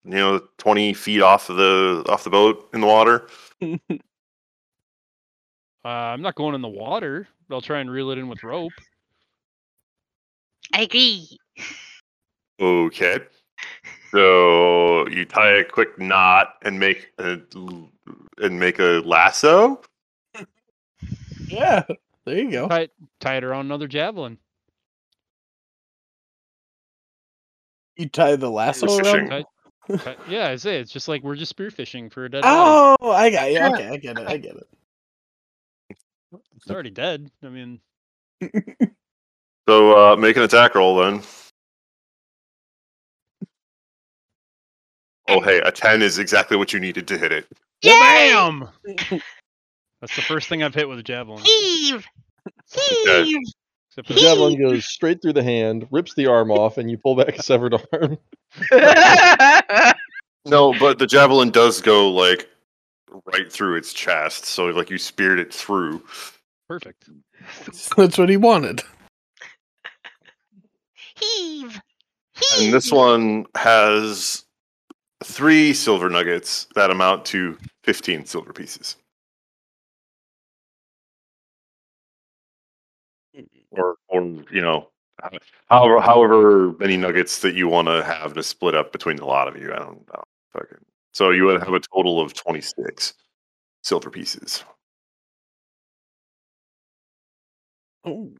you 0.03 0.11
know 0.11 0.39
20 0.57 0.93
feet 0.93 1.21
off 1.21 1.49
of 1.49 1.57
the 1.57 2.05
off 2.07 2.23
the 2.23 2.29
boat 2.29 2.69
in 2.73 2.81
the 2.81 2.87
water 2.87 3.27
Uh, 5.85 5.89
I'm 6.13 6.21
not 6.23 6.33
going 6.33 6.55
in 6.55 6.61
the 6.61 6.67
water. 6.67 7.27
But 7.47 7.55
I'll 7.55 7.61
try 7.61 7.79
and 7.79 7.91
reel 7.91 8.09
it 8.09 8.17
in 8.17 8.27
with 8.27 8.43
rope. 8.43 8.71
I 10.73 10.81
agree. 10.81 11.37
okay 12.59 13.19
so 14.09 15.07
you 15.09 15.25
tie 15.25 15.57
a 15.57 15.63
quick 15.63 15.99
knot 15.99 16.55
and 16.63 16.79
make 16.79 17.11
a 17.19 17.37
and 18.39 18.59
make 18.59 18.79
a 18.79 19.01
lasso 19.05 19.81
Yeah. 21.47 21.83
There 22.25 22.37
you 22.39 22.49
go. 22.49 22.67
Tie, 22.67 22.87
tie 23.19 23.37
it 23.37 23.43
around 23.43 23.65
another 23.65 23.87
javelin. 23.87 24.39
You 27.97 28.09
tie 28.09 28.35
the 28.35 28.49
lasso 28.49 28.87
Fishing. 28.87 29.31
around. 29.31 29.45
Tie- 29.89 29.97
tie- 29.97 30.15
yeah, 30.27 30.49
I 30.49 30.57
say 30.57 30.79
it's 30.79 30.91
just 30.91 31.07
like 31.07 31.23
we're 31.23 31.35
just 31.35 31.55
spearfishing 31.55 32.11
for 32.11 32.25
a 32.25 32.29
dead 32.29 32.41
body. 32.41 32.97
Oh, 32.99 33.11
I 33.11 33.29
got 33.29 33.51
you. 33.51 33.59
Okay, 33.59 33.87
I 33.87 33.97
get 33.97 34.19
it. 34.19 34.27
I 34.27 34.37
get 34.37 34.55
it. 34.57 34.67
It's 36.57 36.69
already 36.69 36.89
dead. 36.89 37.31
I 37.41 37.47
mean, 37.47 37.79
so 39.67 40.11
uh 40.11 40.15
make 40.15 40.37
an 40.37 40.43
attack 40.43 40.75
roll 40.75 40.97
then 40.97 41.21
oh 45.27 45.39
hey 45.41 45.59
a 45.59 45.71
10 45.71 46.01
is 46.01 46.19
exactly 46.19 46.57
what 46.57 46.73
you 46.73 46.79
needed 46.79 47.07
to 47.07 47.17
hit 47.17 47.31
it 47.31 47.47
Yay! 47.81 47.91
bam! 47.91 48.69
That's 50.01 50.15
the 50.15 50.21
first 50.21 50.49
thing 50.49 50.63
I've 50.63 50.75
hit 50.75 50.87
with 50.87 50.99
a 50.99 51.03
javelin. 51.03 51.43
Heave! 51.43 52.05
Okay. 52.77 53.23
Heave! 53.23 53.37
Except 53.97 54.07
for 54.07 54.13
The 54.13 54.19
javelin 54.19 54.59
goes 54.59 54.85
straight 54.85 55.21
through 55.21 55.33
the 55.33 55.43
hand, 55.43 55.87
rips 55.89 56.13
the 56.15 56.27
arm 56.27 56.51
off, 56.51 56.77
and 56.77 56.91
you 56.91 56.97
pull 56.97 57.15
back 57.15 57.37
a 57.37 57.43
severed 57.43 57.73
arm. 57.93 58.17
No, 60.47 60.77
but 60.79 60.99
the 60.99 61.07
javelin 61.07 61.49
does 61.49 61.81
go 61.81 62.11
like 62.11 62.47
right 63.33 63.51
through 63.51 63.77
its 63.77 63.93
chest, 63.93 64.45
so 64.45 64.65
like 64.67 64.91
you 64.91 64.99
speared 64.99 65.39
it 65.39 65.51
through. 65.51 66.03
perfect. 66.67 67.09
That's 67.97 68.17
what 68.19 68.29
he 68.29 68.37
wanted. 68.37 68.83
Heave! 71.19 71.81
And 72.59 72.71
this 72.71 72.91
one 72.91 73.47
has 73.55 74.45
three 75.23 75.73
silver 75.73 76.11
nuggets 76.11 76.67
that 76.75 76.91
amount 76.91 77.25
to 77.25 77.57
15 77.83 78.25
silver 78.25 78.53
pieces. 78.53 78.97
Or, 83.77 83.95
or 84.07 84.21
you 84.51 84.61
know, 84.61 84.89
however, 85.69 85.99
however 86.01 86.73
many 86.79 86.97
nuggets 86.97 87.39
that 87.41 87.55
you 87.55 87.67
want 87.67 87.87
to 87.87 88.03
have 88.03 88.33
to 88.33 88.43
split 88.43 88.75
up 88.75 88.91
between 88.91 89.17
the 89.17 89.25
lot 89.25 89.47
of 89.47 89.57
you. 89.61 89.73
I 89.73 89.79
don't 89.79 90.07
know. 90.13 90.23
Fucking- 90.53 90.85
So 91.13 91.31
you 91.31 91.45
would 91.45 91.61
have 91.63 91.73
a 91.73 91.79
total 91.79 92.19
of 92.21 92.33
26 92.33 93.13
silver 93.83 94.09
pieces. 94.09 94.63
Oh. 98.03 98.31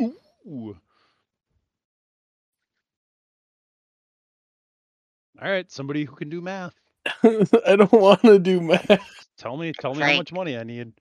Ooh. 0.00 0.76
All 5.42 5.50
right, 5.50 5.70
somebody 5.70 6.04
who 6.04 6.16
can 6.16 6.30
do 6.30 6.40
math. 6.40 6.74
I 7.22 7.76
don't 7.76 7.92
want 7.92 8.22
to 8.22 8.38
do 8.38 8.60
math. 8.60 9.00
Tell 9.38 9.56
me, 9.56 9.72
tell 9.78 9.94
me 9.94 10.00
Like- 10.00 10.12
how 10.12 10.16
much 10.18 10.32
money 10.32 10.56
I 10.56 10.64
need. 10.64 10.92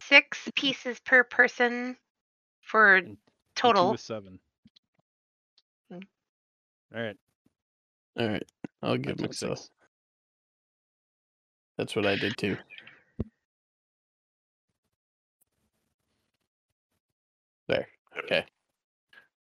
Six 0.00 0.48
pieces 0.54 1.00
per 1.04 1.24
person 1.24 1.96
for 2.70 2.96
And- 2.96 3.08
and 3.08 3.16
Two 3.56 3.62
total. 3.62 3.94
is 3.94 4.02
seven. 4.02 4.38
Mm. 5.92 6.02
All 6.94 7.02
right, 7.02 7.16
All 8.18 8.28
right, 8.28 8.50
I'll 8.82 8.96
give 8.96 9.16
took 9.18 9.28
myself. 9.30 9.58
six. 9.58 9.70
That's 11.76 11.96
what 11.96 12.06
I 12.06 12.16
did 12.16 12.36
too. 12.36 12.56
There. 17.68 17.86
Okay. 18.24 18.44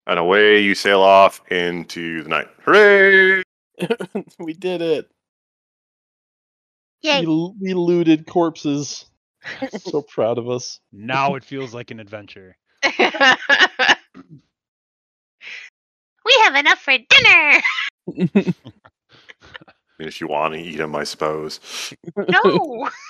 And 0.06 0.18
away 0.18 0.60
you 0.60 0.74
sail 0.74 1.00
off 1.02 1.40
into 1.50 2.22
the 2.22 2.28
night. 2.28 2.48
Hooray! 2.64 3.42
we 4.38 4.54
did 4.54 4.80
it. 4.82 5.10
Yay! 7.02 7.24
We, 7.26 7.52
we 7.60 7.74
looted 7.74 8.26
corpses. 8.26 9.06
so 9.78 10.02
proud 10.02 10.38
of 10.38 10.48
us. 10.48 10.80
Now 10.92 11.34
it 11.36 11.44
feels 11.44 11.74
like 11.74 11.90
an 11.90 12.00
adventure. 12.00 12.56
we 16.24 16.34
have 16.42 16.54
enough 16.56 16.78
for 16.78 16.96
dinner. 17.08 17.62
If 19.98 20.20
you 20.20 20.28
want 20.28 20.54
to 20.54 20.60
eat 20.60 20.76
them, 20.76 20.94
I 20.94 21.04
suppose. 21.04 21.60
No. 22.16 22.88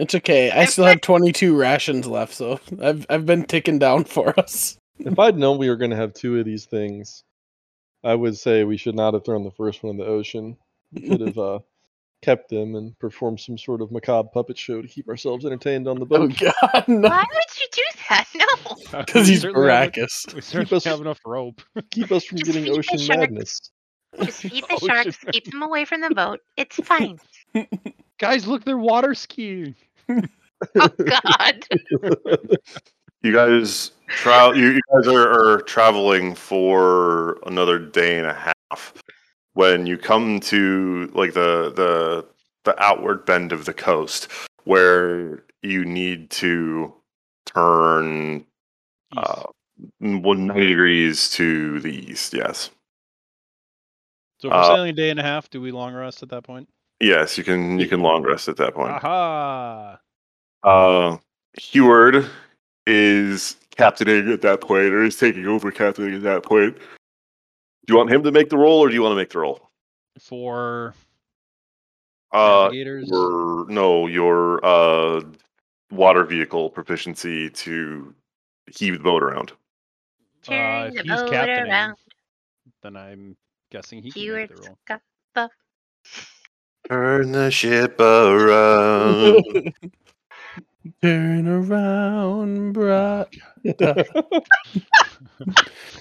It's 0.00 0.14
okay. 0.14 0.52
I 0.52 0.64
still 0.66 0.84
have 0.84 1.00
22 1.00 1.56
rations 1.56 2.06
left, 2.06 2.32
so 2.32 2.60
I've 2.80 3.04
I've 3.10 3.26
been 3.26 3.44
ticking 3.44 3.80
down 3.80 4.04
for 4.04 4.38
us. 4.38 4.78
If 5.00 5.18
I'd 5.18 5.36
known 5.36 5.58
we 5.58 5.68
were 5.68 5.74
going 5.74 5.90
to 5.90 5.96
have 5.96 6.14
two 6.14 6.38
of 6.38 6.44
these 6.44 6.66
things, 6.66 7.24
I 8.04 8.14
would 8.14 8.38
say 8.38 8.62
we 8.62 8.76
should 8.76 8.94
not 8.94 9.14
have 9.14 9.24
thrown 9.24 9.42
the 9.42 9.50
first 9.50 9.82
one 9.82 9.90
in 9.90 9.96
the 9.96 10.06
ocean. 10.06 10.56
We 10.92 11.08
could 11.08 11.20
have 11.22 11.36
uh, 11.36 11.58
kept 12.22 12.48
them 12.48 12.76
and 12.76 12.96
performed 13.00 13.40
some 13.40 13.58
sort 13.58 13.82
of 13.82 13.90
macabre 13.90 14.28
puppet 14.32 14.56
show 14.56 14.80
to 14.80 14.86
keep 14.86 15.08
ourselves 15.08 15.44
entertained 15.44 15.88
on 15.88 15.98
the 15.98 16.06
boat. 16.06 16.32
Oh 16.40 16.44
boat. 16.44 16.54
God, 16.72 16.84
no! 16.86 17.08
Why 17.08 17.24
would 17.34 17.58
you 17.58 17.66
do 17.72 17.82
that? 18.08 18.26
No. 18.34 18.46
Uh, 18.98 19.04
because 19.04 19.28
he's 19.28 19.42
certainly 19.42 19.68
have- 19.70 19.92
Baracus. 19.92 20.34
We 20.34 20.40
certainly 20.40 20.76
us- 20.76 20.84
have 20.84 21.00
enough 21.00 21.20
rope. 21.26 21.60
Keep 21.90 22.12
us 22.12 22.24
from 22.24 22.38
Just 22.38 22.52
getting 22.52 22.70
ocean 22.70 23.06
madness. 23.08 23.58
Just 24.22 24.40
feed 24.42 24.64
the 24.68 24.74
Ocean 24.74 24.88
sharks. 24.88 25.18
Keep 25.32 25.44
them 25.50 25.62
away 25.62 25.84
from 25.84 26.00
the 26.00 26.10
boat. 26.10 26.40
It's 26.56 26.76
fine. 26.76 27.20
Guys, 28.18 28.46
look, 28.46 28.64
they're 28.64 28.78
water 28.78 29.14
skiing. 29.14 29.74
Oh 30.08 30.88
God. 30.88 31.64
You 33.22 33.32
guys 33.32 33.90
travel. 34.08 34.56
You, 34.56 34.70
you 34.72 34.80
guys 34.94 35.06
are, 35.08 35.28
are 35.56 35.60
traveling 35.62 36.34
for 36.34 37.38
another 37.46 37.78
day 37.78 38.16
and 38.18 38.26
a 38.26 38.52
half. 38.70 38.94
When 39.54 39.86
you 39.86 39.98
come 39.98 40.40
to 40.40 41.10
like 41.14 41.34
the 41.34 41.72
the 41.74 42.26
the 42.64 42.80
outward 42.82 43.24
bend 43.26 43.52
of 43.52 43.64
the 43.66 43.74
coast, 43.74 44.28
where 44.64 45.42
you 45.62 45.84
need 45.84 46.30
to 46.30 46.92
turn 47.54 48.44
uh, 49.16 49.42
one 50.00 50.46
ninety 50.46 50.68
degrees 50.68 51.30
to 51.30 51.80
the 51.80 52.10
east. 52.10 52.34
Yes, 52.34 52.70
so 54.38 54.48
if 54.48 54.52
we're 54.54 54.60
uh, 54.60 54.66
sailing 54.74 54.90
a 54.90 54.92
day 54.92 55.10
and 55.10 55.20
a 55.20 55.22
half, 55.22 55.48
do 55.50 55.60
we 55.60 55.70
long 55.72 55.94
rest 55.94 56.22
at 56.22 56.28
that 56.30 56.44
point? 56.44 56.68
yes. 57.00 57.38
You 57.38 57.44
can 57.44 57.78
you 57.78 57.86
can 57.88 58.00
long 58.02 58.22
rest 58.22 58.48
at 58.48 58.56
that 58.58 58.74
point. 58.74 58.92
Aha! 58.92 59.98
Uh, 60.62 61.16
Heward 61.60 62.26
is 62.86 63.56
captaining 63.76 64.32
at 64.32 64.42
that 64.42 64.60
point, 64.60 64.92
or 64.92 65.04
is 65.04 65.16
taking 65.16 65.46
over 65.46 65.70
captaining 65.70 66.14
at 66.16 66.22
that 66.22 66.42
point. 66.42 66.76
Do 66.76 67.92
you 67.94 67.96
want 67.96 68.10
him 68.10 68.22
to 68.24 68.32
make 68.32 68.50
the 68.50 68.58
roll, 68.58 68.80
or 68.80 68.88
do 68.88 68.94
you 68.94 69.02
want 69.02 69.12
to 69.12 69.16
make 69.16 69.30
the 69.30 69.38
roll? 69.38 69.70
For 70.20 70.94
Uh, 72.32 72.64
navigators. 72.64 73.08
your 73.08 73.66
no, 73.70 74.06
your 74.08 74.64
uh, 74.64 75.20
water 75.90 76.24
vehicle 76.24 76.70
proficiency 76.70 77.50
to 77.50 78.14
heave 78.76 78.94
the 78.94 78.98
boat 79.04 79.22
around. 79.22 79.52
Uh, 80.46 80.50
Turn 80.50 80.86
if 80.88 80.94
the 80.94 81.02
he's 81.02 81.20
boat 81.22 81.30
captaining, 81.30 81.70
around. 81.72 81.96
then 82.82 82.96
I'm 82.96 83.36
guessing 83.70 84.02
he 84.02 84.10
can 84.10 84.34
make 84.34 84.48
the 84.54 84.62
roll. 84.62 84.78
the 85.34 85.50
Turn 86.88 87.32
the 87.32 87.50
ship 87.50 88.00
around. 88.00 89.44
Turn 91.02 91.46
around, 91.48 92.74
bruh. 92.74 93.26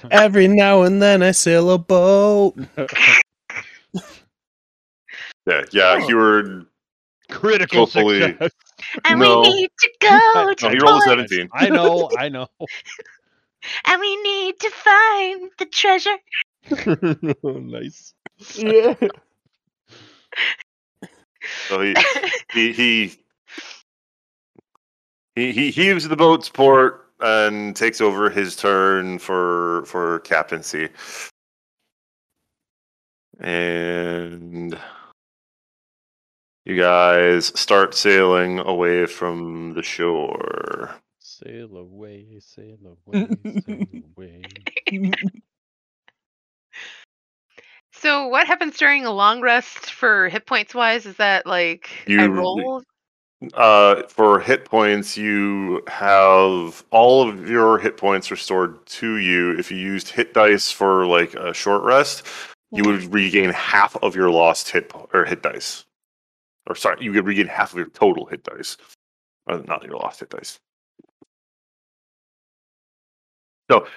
Every 0.11 0.47
now 0.47 0.83
and 0.83 1.01
then 1.01 1.21
I 1.23 1.31
sail 1.31 1.71
a 1.71 1.77
boat. 1.77 2.55
yeah, 5.45 5.63
yeah. 5.71 5.95
Oh. 5.99 6.07
Heward. 6.07 6.65
Critical 7.29 7.79
Hopefully- 7.79 8.21
success. 8.21 8.51
And 9.05 9.19
No. 9.19 9.41
we 9.41 9.53
need 9.53 9.69
to 9.79 9.89
go 10.01 10.53
to 10.55 10.65
No, 10.67 10.71
he 10.71 10.79
rolled 10.79 11.01
a 11.01 11.01
seventeen. 11.09 11.49
I 11.53 11.69
know, 11.69 12.09
I 12.17 12.29
know. 12.29 12.47
and 13.85 14.01
we 14.01 14.15
need 14.23 14.59
to 14.61 14.69
find 14.71 15.51
the 15.59 15.65
treasure. 15.65 16.17
nice. 17.43 18.13
Yeah. 18.55 18.95
So 21.69 21.81
he 21.81 21.95
he 22.53 22.73
he 22.73 23.19
he 25.35 25.51
he 25.51 25.71
heaves 25.71 26.07
the 26.07 26.15
boat's 26.15 26.49
port 26.49 27.05
and 27.21 27.75
takes 27.75 28.01
over 28.01 28.29
his 28.29 28.55
turn 28.55 29.19
for 29.19 29.85
for 29.85 30.19
captaincy. 30.19 30.89
And 33.39 34.77
you 36.67 36.75
guys 36.75 37.57
start 37.57 37.95
sailing 37.95 38.59
away 38.59 39.05
from 39.05 39.73
the 39.73 39.81
shore. 39.81 40.93
Sail 41.17 41.77
away, 41.77 42.39
sail 42.41 42.77
away, 43.07 43.27
sail 43.65 43.85
away. 44.17 44.41
So 47.93 48.27
what 48.27 48.45
happens 48.45 48.77
during 48.77 49.05
a 49.05 49.11
long 49.11 49.41
rest 49.41 49.91
for 49.91 50.29
hit 50.29 50.45
points 50.45 50.75
wise? 50.75 51.07
Is 51.07 51.15
that 51.15 51.47
like 51.47 51.89
I 52.07 52.27
roll? 52.27 52.83
Uh, 53.55 54.03
for 54.03 54.39
hit 54.39 54.65
points, 54.65 55.17
you 55.17 55.81
have 55.87 56.85
all 56.91 57.27
of 57.27 57.49
your 57.49 57.79
hit 57.79 57.97
points 57.97 58.29
restored 58.29 58.85
to 58.85 59.17
you. 59.17 59.57
If 59.57 59.71
you 59.71 59.77
used 59.77 60.09
hit 60.09 60.35
dice 60.35 60.69
for 60.71 61.07
like 61.07 61.33
a 61.33 61.55
short 61.55 61.81
rest, 61.83 62.23
you 62.71 62.83
would 62.83 63.11
regain 63.11 63.49
half 63.49 63.97
of 64.03 64.15
your 64.15 64.29
lost 64.29 64.69
hit 64.69 64.89
po- 64.89 65.09
or 65.11 65.25
hit 65.25 65.41
dice. 65.41 65.86
Or 66.67 66.75
sorry, 66.75 67.03
you 67.03 67.11
could 67.13 67.25
regain 67.25 67.47
half 67.47 67.71
of 67.71 67.77
your 67.77 67.89
total 67.89 68.25
hit 68.25 68.43
dice, 68.43 68.77
uh, 69.49 69.61
not 69.65 69.83
your 69.83 69.95
lost 69.95 70.19
hit 70.19 70.29
dice. 70.29 70.59
So, 73.71 73.87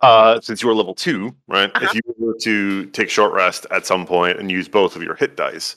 uh, 0.00 0.40
since 0.40 0.62
you 0.62 0.70
are 0.70 0.74
level 0.74 0.94
two, 0.94 1.34
right? 1.48 1.70
Uh-huh. 1.74 1.86
If 1.86 1.94
you 1.94 2.00
were 2.18 2.38
to 2.40 2.86
take 2.86 3.10
short 3.10 3.32
rest 3.32 3.66
at 3.70 3.86
some 3.86 4.06
point 4.06 4.38
and 4.38 4.50
use 4.50 4.68
both 4.68 4.96
of 4.96 5.02
your 5.02 5.14
hit 5.14 5.36
dice, 5.36 5.76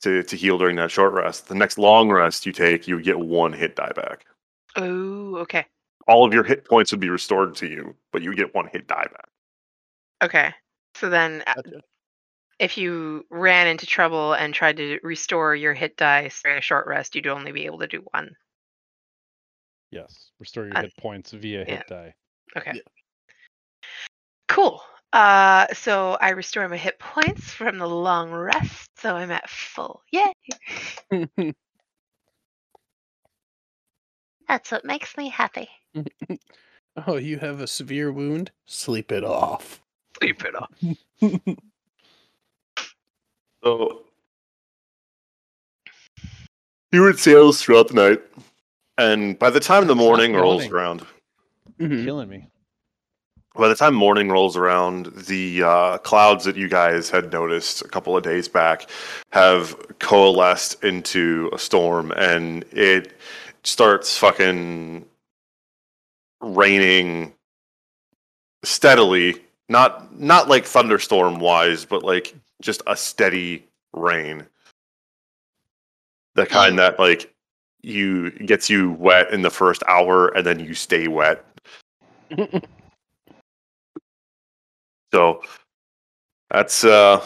to, 0.00 0.22
to 0.22 0.36
heal 0.36 0.58
during 0.58 0.76
that 0.76 0.90
short 0.90 1.12
rest. 1.12 1.48
The 1.48 1.54
next 1.54 1.78
long 1.78 2.10
rest 2.10 2.46
you 2.46 2.52
take, 2.52 2.86
you 2.86 2.96
would 2.96 3.04
get 3.04 3.18
one 3.18 3.52
hit 3.52 3.76
die 3.76 3.92
back. 3.94 4.26
Oh, 4.76 5.36
okay. 5.36 5.66
All 6.06 6.24
of 6.24 6.32
your 6.32 6.44
hit 6.44 6.64
points 6.64 6.90
would 6.92 7.00
be 7.00 7.10
restored 7.10 7.54
to 7.56 7.66
you, 7.66 7.94
but 8.12 8.22
you 8.22 8.34
get 8.34 8.54
one 8.54 8.68
hit 8.72 8.86
die 8.86 9.06
back. 9.10 9.28
Okay. 10.22 10.54
So 10.94 11.08
then 11.08 11.42
uh, 11.46 11.62
if 12.58 12.76
you 12.76 13.24
ran 13.30 13.66
into 13.66 13.86
trouble 13.86 14.32
and 14.32 14.52
tried 14.52 14.78
to 14.78 14.98
restore 15.02 15.54
your 15.54 15.74
hit 15.74 15.96
dice 15.96 16.40
for 16.40 16.50
a 16.50 16.60
short 16.60 16.86
rest, 16.86 17.14
you'd 17.14 17.26
only 17.26 17.52
be 17.52 17.66
able 17.66 17.78
to 17.80 17.86
do 17.86 18.04
one. 18.10 18.34
Yes, 19.90 20.30
restore 20.38 20.64
your 20.64 20.76
Uh, 20.76 20.82
hit 20.82 20.96
points 20.98 21.32
via 21.32 21.64
hit 21.64 21.86
die. 21.88 22.14
Okay. 22.56 22.72
Yeah. 22.74 22.82
Cool. 24.48 24.82
Uh, 25.12 25.66
so 25.72 26.18
I 26.20 26.30
restore 26.30 26.68
my 26.68 26.76
hit 26.76 26.98
points 26.98 27.50
from 27.50 27.78
the 27.78 27.88
long 27.88 28.30
rest, 28.30 28.90
so 28.98 29.14
I'm 29.16 29.30
at 29.30 29.48
full. 29.48 30.02
Yay! 30.10 30.32
That's 34.48 34.70
what 34.70 34.84
makes 34.84 35.16
me 35.16 35.28
happy. 35.28 35.68
oh, 37.06 37.16
you 37.16 37.38
have 37.38 37.60
a 37.60 37.66
severe 37.66 38.12
wound? 38.12 38.50
Sleep 38.66 39.12
it 39.12 39.24
off. 39.24 39.80
Sleep 40.20 40.42
it 40.44 40.54
off. 40.54 40.70
So 43.62 44.02
Heward 46.90 47.18
sails 47.18 47.60
throughout 47.62 47.88
the 47.88 47.94
night, 47.94 48.20
and 48.96 49.38
by 49.38 49.50
the 49.50 49.60
time 49.60 49.86
the 49.86 49.94
morning 49.94 50.34
rolls 50.34 50.62
yawning. 50.64 50.74
around, 50.74 51.06
Mhm. 51.78 52.04
Killing 52.04 52.28
me. 52.28 52.48
by 53.54 53.66
the 53.68 53.74
time 53.74 53.94
morning 53.94 54.28
rolls 54.30 54.56
around, 54.56 55.06
the 55.26 55.62
uh, 55.64 55.98
clouds 55.98 56.44
that 56.44 56.56
you 56.56 56.68
guys 56.68 57.10
had 57.10 57.32
noticed 57.32 57.82
a 57.82 57.88
couple 57.88 58.16
of 58.16 58.22
days 58.22 58.46
back 58.48 58.88
have 59.32 59.76
coalesced 59.98 60.82
into 60.84 61.50
a 61.52 61.58
storm, 61.58 62.12
and 62.12 62.64
it 62.72 63.18
starts 63.64 64.16
fucking 64.16 65.04
raining 66.40 67.34
steadily. 68.64 69.42
Not 69.68 70.18
not 70.18 70.48
like 70.48 70.64
thunderstorm 70.64 71.40
wise, 71.40 71.84
but 71.84 72.02
like 72.04 72.34
just 72.62 72.82
a 72.86 72.96
steady 72.96 73.66
rain. 73.92 74.46
The 76.34 76.46
kind 76.46 76.78
that 76.78 76.98
like 76.98 77.32
you 77.82 78.30
gets 78.30 78.68
you 78.68 78.92
wet 78.92 79.32
in 79.32 79.42
the 79.42 79.50
first 79.50 79.82
hour 79.88 80.28
and 80.28 80.46
then 80.46 80.60
you 80.60 80.74
stay 80.74 81.08
wet. 81.08 81.44
So 85.12 85.42
that's 86.50 86.84
uh 86.84 87.24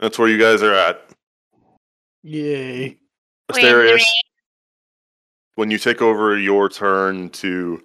that's 0.00 0.18
where 0.18 0.28
you 0.28 0.38
guys 0.38 0.62
are 0.62 0.74
at. 0.74 1.08
Yay. 2.22 2.78
Wait, 2.80 2.98
wait, 3.52 3.64
Asterius, 3.64 4.04
when 5.54 5.70
you 5.70 5.78
take 5.78 6.02
over 6.02 6.38
your 6.38 6.68
turn 6.68 7.30
to 7.30 7.82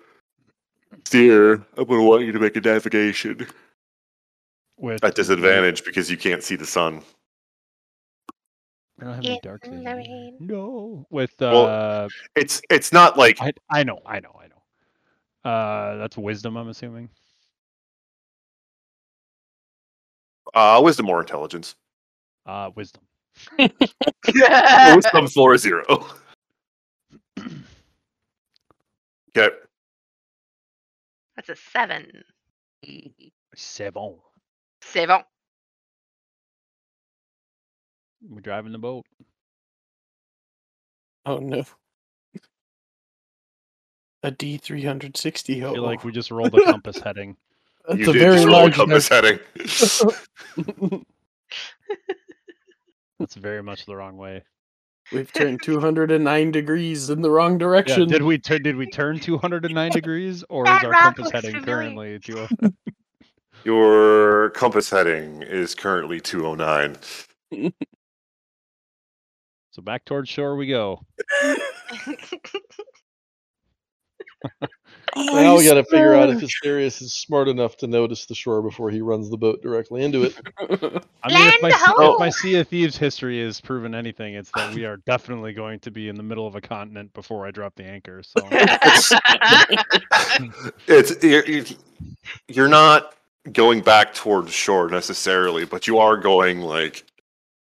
steer, 1.05 1.65
I'm 1.77 1.85
gonna 1.85 2.03
want 2.03 2.25
you 2.25 2.31
to 2.31 2.39
make 2.39 2.55
a 2.55 2.61
navigation 2.61 3.45
With 4.79 5.03
at 5.03 5.15
disadvantage 5.15 5.83
because 5.83 6.09
you 6.09 6.17
can't 6.17 6.41
see 6.43 6.55
the 6.55 6.65
sun. 6.65 7.01
I 9.01 9.05
don't 9.05 9.15
have 9.15 9.25
any 9.25 9.39
dark 9.43 9.65
in 9.65 9.83
vision. 9.83 10.37
No. 10.39 11.05
With 11.09 11.33
Well, 11.41 11.65
uh, 11.65 12.09
It's 12.35 12.61
it's 12.69 12.91
not 12.91 13.17
like 13.17 13.39
I 13.41 13.51
I 13.69 13.83
know, 13.83 13.99
I 14.05 14.19
know, 14.19 14.39
I 14.41 14.47
know. 14.47 15.49
Uh, 15.49 15.97
that's 15.97 16.17
wisdom. 16.17 16.57
I'm 16.57 16.69
assuming. 16.69 17.09
uh 20.53 20.81
wisdom 20.83 21.09
or 21.09 21.19
intelligence. 21.21 21.75
Uh, 22.45 22.71
wisdom. 22.75 23.03
wisdom 23.57 25.27
floor 25.33 25.57
zero. 25.57 25.83
Okay. 29.37 29.55
That's 31.35 31.49
a 31.49 31.55
seven. 31.55 32.23
Seven. 33.55 34.15
C'est 34.81 35.05
bon. 35.07 35.21
We're 38.27 38.41
driving 38.41 38.71
the 38.71 38.77
boat. 38.79 39.05
Oh 41.25 41.37
no. 41.37 41.63
A 44.23 44.31
D 44.31 44.57
three 44.57 44.83
hundred 44.83 45.15
sixty. 45.15 45.63
I 45.63 45.67
Oh, 45.67 45.73
feel 45.75 45.83
like 45.83 46.03
we 46.03 46.11
just 46.11 46.31
rolled 46.31 46.53
a 46.55 46.61
compass 46.65 46.99
heading. 46.99 47.37
that's 47.87 47.99
you 48.01 48.09
a 48.09 48.13
did 48.13 48.19
very 48.19 48.35
just 48.35 48.47
roll 48.47 48.55
a 48.55 48.59
large 48.63 48.73
compass 48.75 49.07
heading. 49.07 49.39
number. 50.57 51.03
That's 53.19 53.35
very 53.35 53.61
much 53.61 53.85
the 53.85 53.95
wrong 53.97 54.15
way. 54.17 54.43
We've 55.11 55.31
turned 55.31 55.61
two 55.61 55.79
hundred 55.79 56.09
and 56.11 56.23
nine 56.23 56.51
degrees 56.51 57.09
in 57.09 57.21
the 57.21 57.29
wrong 57.29 57.53
Yeah, 57.53 57.57
direction. 57.59 58.07
did 58.07 58.21
we 58.23 58.37
turn? 58.37 58.61
Did 58.63 58.75
we 58.77 58.87
turn 58.87 59.19
209 59.19 59.91
degrees, 59.91 60.43
or 60.49 60.63
That 60.65 60.77
is 60.79 60.83
our 60.85 60.91
rock 60.91 61.03
compass 61.17 61.25
looks 61.25 61.45
heading 61.45 61.59
familiar. 61.61 61.83
currently 61.95 62.19
to? 62.19 62.47
Your 63.63 64.49
compass 64.51 64.89
heading 64.89 65.41
is 65.43 65.75
currently 65.75 66.19
209. 66.19 66.97
So 69.71 69.83
back 69.83 70.03
towards 70.03 70.27
shore 70.29 70.55
we 70.57 70.65
go. 70.67 70.99
Now 75.15 75.57
we 75.57 75.63
got 75.65 75.75
to 75.75 75.83
figure 75.85 76.13
out 76.15 76.29
if 76.29 76.37
Iceberg. 76.37 76.49
Asterius 76.63 77.01
is 77.01 77.13
smart 77.13 77.47
enough 77.47 77.77
to 77.77 77.87
notice 77.87 78.25
the 78.25 78.35
shore 78.35 78.61
before 78.61 78.89
he 78.89 78.99
runs 79.01 79.29
the 79.29 79.37
boat 79.37 79.61
directly 79.61 80.03
into 80.03 80.23
it. 80.23 80.35
I 80.59 81.29
mean, 81.29 81.53
if 81.53 81.61
my, 81.61 81.69
sea- 81.71 81.93
if 81.99 82.19
my 82.19 82.29
Sea 82.29 82.55
of 82.57 82.67
Thieves 82.67 82.97
history 82.97 83.41
has 83.43 83.61
proven 83.61 83.95
anything, 83.95 84.33
it's 84.33 84.51
that 84.55 84.73
we 84.75 84.85
are 84.85 84.97
definitely 85.05 85.53
going 85.53 85.79
to 85.81 85.91
be 85.91 86.09
in 86.09 86.15
the 86.15 86.23
middle 86.23 86.47
of 86.47 86.55
a 86.55 86.61
continent 86.61 87.13
before 87.13 87.45
I 87.45 87.51
drop 87.51 87.75
the 87.75 87.85
anchor. 87.85 88.21
So 88.23 88.41
It's 90.87 91.23
you're, 91.23 91.45
you're- 91.45 91.77
you're 92.47 92.67
not 92.67 93.15
going 93.51 93.81
back 93.81 94.13
towards 94.13 94.51
shore 94.53 94.89
necessarily, 94.89 95.65
but 95.65 95.87
you 95.87 95.97
are 95.99 96.17
going 96.17 96.61
like 96.61 97.03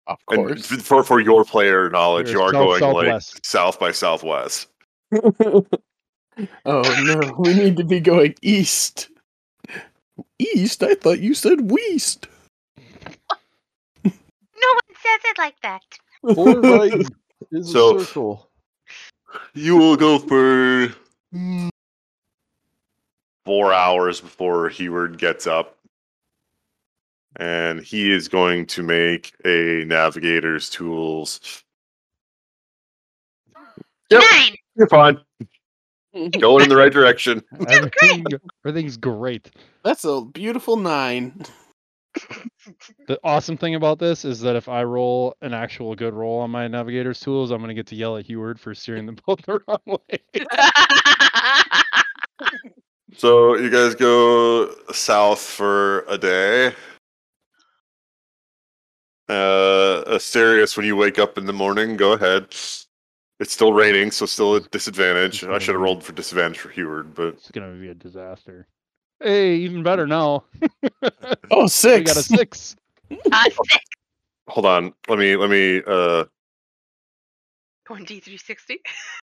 Of 0.08 0.18
course. 0.26 0.72
f- 0.72 0.82
for 0.82 1.04
for 1.04 1.20
your 1.20 1.44
player 1.46 1.90
knowledge, 1.90 2.28
We're 2.28 2.32
you 2.34 2.42
are 2.42 2.52
south- 2.54 2.66
going 2.68 2.80
southwest. 2.80 3.36
like 3.36 3.46
south 3.46 3.80
by 3.80 3.92
southwest. 3.92 4.68
oh 5.14 5.64
no, 6.66 7.36
we 7.40 7.54
need 7.54 7.78
to 7.78 7.84
be 7.84 8.00
going 8.00 8.36
east. 8.42 9.10
East? 10.40 10.82
I 10.84 10.96
thought 10.96 11.20
you 11.20 11.34
said 11.34 11.70
west. 11.72 12.28
No 14.04 14.12
one 14.74 14.96
says 14.96 15.22
it 15.26 15.38
like 15.38 15.56
that. 15.64 15.82
Four 16.36 16.60
right 16.62 17.06
is 17.52 17.72
So- 17.72 17.98
a 17.98 18.04
circle. 18.06 18.48
You 19.54 19.78
will 19.78 19.96
go 19.96 20.20
for 20.20 20.94
mm, 21.34 21.70
four 23.46 23.74
hours 23.74 24.22
before 24.22 24.70
Heward 24.70 25.18
gets 25.18 25.48
up. 25.48 25.78
And 27.38 27.82
he 27.82 28.12
is 28.12 28.28
going 28.28 28.66
to 28.68 28.84
make 28.84 29.34
a 29.46 29.86
navigator's 29.86 30.70
tools. 30.70 31.64
Yep. 34.10 34.22
Nine. 34.32 34.56
You're 34.76 34.88
fine. 34.88 35.20
Going 36.40 36.64
in 36.64 36.70
the 36.70 36.76
right 36.76 36.92
direction. 36.92 37.42
everything, 37.70 38.26
everything's 38.66 38.98
great. 38.98 39.50
That's 39.84 40.04
a 40.04 40.22
beautiful 40.22 40.76
nine. 40.76 41.42
The 43.08 43.18
awesome 43.24 43.58
thing 43.58 43.76
about 43.76 43.98
this 43.98 44.26
is 44.26 44.42
that 44.42 44.56
if 44.56 44.68
I 44.70 44.84
roll 44.84 45.36
an 45.42 45.54
actual 45.54 45.96
good 45.96 46.14
roll 46.14 46.40
on 46.40 46.52
my 46.52 46.68
navigator's 46.68 47.20
tools, 47.20 47.52
I'm 47.52 47.60
going 47.60 47.70
to 47.70 47.74
get 47.74 47.88
to 47.88 47.96
yell 47.96 48.18
at 48.18 48.26
Heward 48.26 48.60
for 48.60 48.76
steering 48.76 49.06
the 49.06 49.14
boat 49.26 49.42
the 49.46 49.60
wrong 49.68 49.80
way. 49.86 50.20
So 53.16 53.56
you 53.56 53.70
guys 53.70 53.96
go 53.96 54.74
south 54.92 55.40
for 55.42 56.02
a 56.08 56.18
day. 56.18 56.74
Uh, 59.28 60.04
Asterius, 60.08 60.76
when 60.76 60.86
you 60.86 60.96
wake 60.96 61.20
up 61.20 61.38
in 61.38 61.46
the 61.46 61.54
morning, 61.54 61.96
go 61.98 62.14
ahead. 62.14 62.44
It's 63.40 63.54
still 63.54 63.74
raining, 63.74 64.12
so 64.12 64.26
still 64.26 64.56
a 64.56 64.62
disadvantage. 64.62 65.44
I 65.44 65.58
should 65.58 65.74
have 65.76 65.82
rolled 65.82 66.04
for 66.04 66.14
disadvantage 66.14 66.60
for 66.60 66.70
Heward, 66.70 67.14
but 67.16 67.36
It's 67.36 67.52
going 67.52 67.74
to 67.74 67.80
be 67.80 67.90
a 67.90 67.94
disaster. 67.94 68.68
Hey, 69.22 69.56
even 69.58 69.84
better 69.84 70.06
now. 70.08 70.44
oh, 71.52 71.68
six. 71.68 72.00
We 72.00 72.04
got 72.04 72.18
a 72.18 72.24
six. 72.24 72.76
Ah, 73.32 73.46
sick. 73.50 73.82
hold 74.48 74.66
on. 74.66 74.94
Let 75.08 75.20
me 75.20 75.36
let 75.36 75.50
me. 75.50 75.82
Uh, 75.86 76.26
Going 77.88 78.06
D360. 78.06 78.78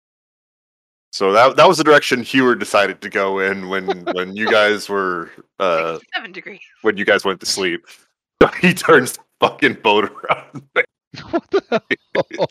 so 1.11 1.33
that 1.33 1.57
that 1.57 1.67
was 1.69 1.79
the 1.79 1.85
direction 1.85 2.23
Heward 2.23 2.59
decided 2.61 3.01
to 3.01 3.09
go 3.11 3.39
in 3.39 3.69
when 3.69 4.05
when 4.15 4.37
you 4.37 4.51
guys 4.51 4.89
were 4.89 5.31
uh 5.59 5.99
Seven 6.15 6.33
degrees. 6.33 6.61
when 6.83 6.97
you 6.97 7.05
guys 7.05 7.25
went 7.25 7.41
to 7.41 7.47
sleep. 7.47 7.87
he 8.61 8.73
turns 8.75 9.13
the 9.15 9.23
fucking 9.41 9.75
boat 9.83 10.05
around. 10.11 10.63
what 11.31 11.51
the 11.51 11.63
hell? 11.71 12.47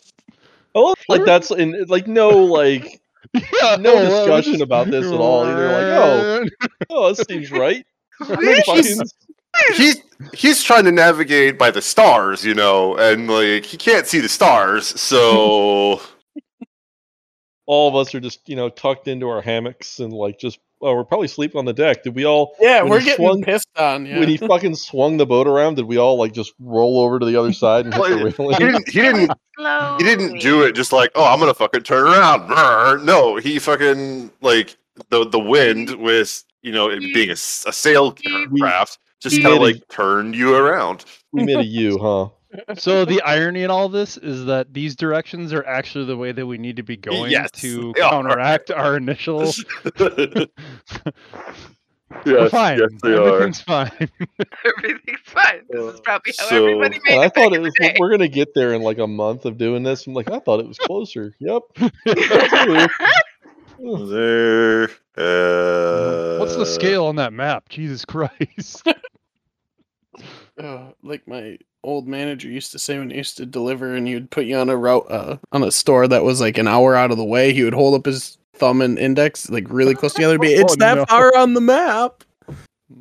I 0.76 0.80
love 0.80 0.98
like 1.10 1.26
that's 1.26 1.52
in 1.52 1.86
like 1.88 2.08
no 2.08 2.30
like 2.30 3.00
Yeah, 3.34 3.78
no 3.80 3.94
oh, 3.94 3.96
well, 3.96 4.26
discussion 4.26 4.54
just- 4.54 4.64
about 4.64 4.88
this 4.92 5.06
at 5.06 5.14
all. 5.14 5.46
Either 5.46 5.68
like 5.68 5.84
oh 5.84 6.46
oh 6.90 7.14
this 7.14 7.26
seems 7.30 7.52
right. 7.52 7.86
And 8.28 9.76
he's 9.76 10.02
he's 10.34 10.64
trying 10.64 10.84
to 10.86 10.92
navigate 10.92 11.58
by 11.58 11.72
the 11.72 11.82
stars, 11.82 12.44
you 12.46 12.54
know, 12.54 12.96
and 12.98 13.30
like 13.30 13.66
he 13.66 13.78
can't 13.78 14.06
see 14.08 14.20
the 14.20 14.30
stars, 14.30 14.88
so 15.00 16.02
all 17.68 17.88
of 17.88 17.96
us 17.96 18.16
are 18.16 18.20
just 18.20 18.48
you 18.50 18.56
know 18.56 18.70
tucked 18.70 19.08
into 19.08 19.30
our 19.30 19.42
hammocks 19.42 20.00
and 20.00 20.12
like 20.12 20.40
just 20.40 20.60
oh 20.82 20.94
we're 20.96 21.04
probably 21.04 21.28
sleeping 21.28 21.60
on 21.60 21.66
the 21.66 21.74
deck. 21.74 22.04
Did 22.04 22.16
we 22.16 22.26
all 22.26 22.56
Yeah, 22.60 22.82
we're 22.84 23.00
he 23.00 23.06
getting 23.06 23.26
swung- 23.26 23.44
pissed 23.44 23.68
on. 23.78 24.06
Yeah. 24.06 24.20
when 24.20 24.28
he 24.30 24.38
fucking 24.38 24.76
swung 24.76 25.18
the 25.18 25.26
boat 25.26 25.48
around? 25.48 25.76
Did 25.76 25.86
we 25.86 25.98
all 25.98 26.18
like 26.18 26.34
just 26.34 26.54
roll 26.60 27.00
over 27.00 27.20
to 27.20 27.26
the 27.26 27.36
other 27.36 27.54
side 27.54 27.86
and 27.86 27.94
hit 27.94 28.04
the 28.38 28.44
Well, 28.44 28.50
he 28.58 28.66
didn't 28.66 28.90
he 28.90 29.02
didn't 29.02 29.32
he 30.00 30.04
didn't 30.04 30.40
do 30.40 30.64
it 30.64 30.74
just 30.74 30.92
like 30.94 31.12
oh 31.16 31.26
I'm 31.26 31.40
gonna 31.40 31.54
fucking 31.54 31.84
turn 31.84 32.08
around. 32.08 32.48
Brr. 32.48 33.00
No, 33.04 33.38
he 33.38 33.60
fucking 33.60 34.32
like 34.42 34.76
the 35.10 35.28
the 35.28 35.40
wind 35.40 35.96
with 35.96 36.44
you 36.64 36.72
know 36.72 36.90
it 36.90 37.00
being 37.14 37.30
a, 37.30 37.36
sail 37.36 38.16
craft 38.60 38.98
just 39.20 39.42
kind 39.42 39.56
of 39.56 39.62
like 39.62 39.88
turned 39.90 40.36
you 40.36 40.56
around. 40.56 41.06
We 41.34 41.44
made 41.44 41.58
a 41.58 41.64
U, 41.66 41.98
huh? 42.00 42.30
So 42.78 43.06
the 43.06 43.22
irony 43.26 43.64
in 43.64 43.72
all 43.72 43.90
this 43.90 44.18
is 44.18 44.46
that 44.46 44.74
these 44.74 44.96
directions 44.96 45.54
are 45.54 45.66
actually 45.66 46.06
the 46.06 46.18
way 46.18 46.32
that 46.32 46.46
we 46.46 46.58
need 46.58 46.78
to 46.78 46.84
be 46.84 46.98
going 46.98 47.32
Yes, 47.32 47.52
to 47.62 47.94
they 47.96 48.02
are. 48.02 48.10
counteract 48.12 48.72
our 48.72 48.96
initial. 48.98 49.52
yes, 50.00 50.48
We're 52.26 52.50
fine. 52.50 52.80
yes, 52.80 52.90
they 53.04 53.14
are. 53.14 53.28
Everything's 53.28 53.62
fine. 53.62 53.92
Everything's 54.78 55.20
fine. 55.26 55.62
This 55.70 55.94
is 55.96 56.00
probably 56.02 56.34
how 56.40 56.46
So- 56.48 56.56
everybody 56.66 57.00
made 57.04 57.14
And 57.16 57.22
I 57.22 57.26
it. 57.26 57.34
thought 57.36 57.54
it 57.54 57.62
was 57.62 57.74
day. 57.80 57.96
we're 58.00 58.12
gonna 58.12 58.28
get 58.30 58.54
there 58.56 58.74
in 58.74 58.82
like 58.82 58.98
a 59.00 59.08
month 59.08 59.46
of 59.46 59.58
doing 59.58 59.84
this. 59.84 60.08
I'm 60.08 60.14
like, 60.14 60.32
I 60.32 60.40
thought 60.40 60.60
it 60.62 60.68
was 60.68 60.78
closer. 60.78 61.34
Yep. 61.40 61.62
There. 63.80 64.90
Uh, 65.18 66.38
What's 66.40 66.56
the 66.56 66.66
scale 66.66 67.06
on 67.06 67.18
that 67.18 67.34
map? 67.34 67.70
Jesus 67.70 68.06
Christ. 68.06 68.84
Uh, 70.62 70.92
like 71.04 71.28
my 71.28 71.58
old 71.84 72.08
manager 72.08 72.48
used 72.50 72.72
to 72.72 72.80
say 72.80 72.98
when 72.98 73.10
he 73.12 73.18
used 73.18 73.38
to 73.38 73.46
deliver 73.46 73.96
and 73.96 74.08
he 74.08 74.14
would 74.16 74.32
put 74.32 74.46
you 74.46 74.58
on 74.58 74.70
a 74.70 74.76
route 74.76 75.06
uh, 75.10 75.38
on 75.52 75.62
a 75.64 75.72
store 75.72 76.08
that 76.08 76.24
was 76.24 76.42
like 76.42 76.58
an 76.58 76.68
hour 76.68 76.96
out 76.96 77.12
of 77.12 77.18
the 77.18 77.24
way 77.24 77.54
he 77.54 77.64
would 77.64 77.74
hold 77.76 77.94
up 77.94 78.06
his 78.06 78.38
thumb 78.56 78.82
and 78.82 78.98
index 78.98 79.50
like 79.52 79.66
really 79.70 79.94
close 79.94 80.14
together 80.16 80.34
and 80.34 80.42
be 80.42 80.48
it's 80.54 80.74
Oh, 80.74 80.76
that 80.78 80.96
no. 80.96 81.06
far 81.06 81.32
on 81.38 81.54
the 81.54 81.62
map 81.62 82.24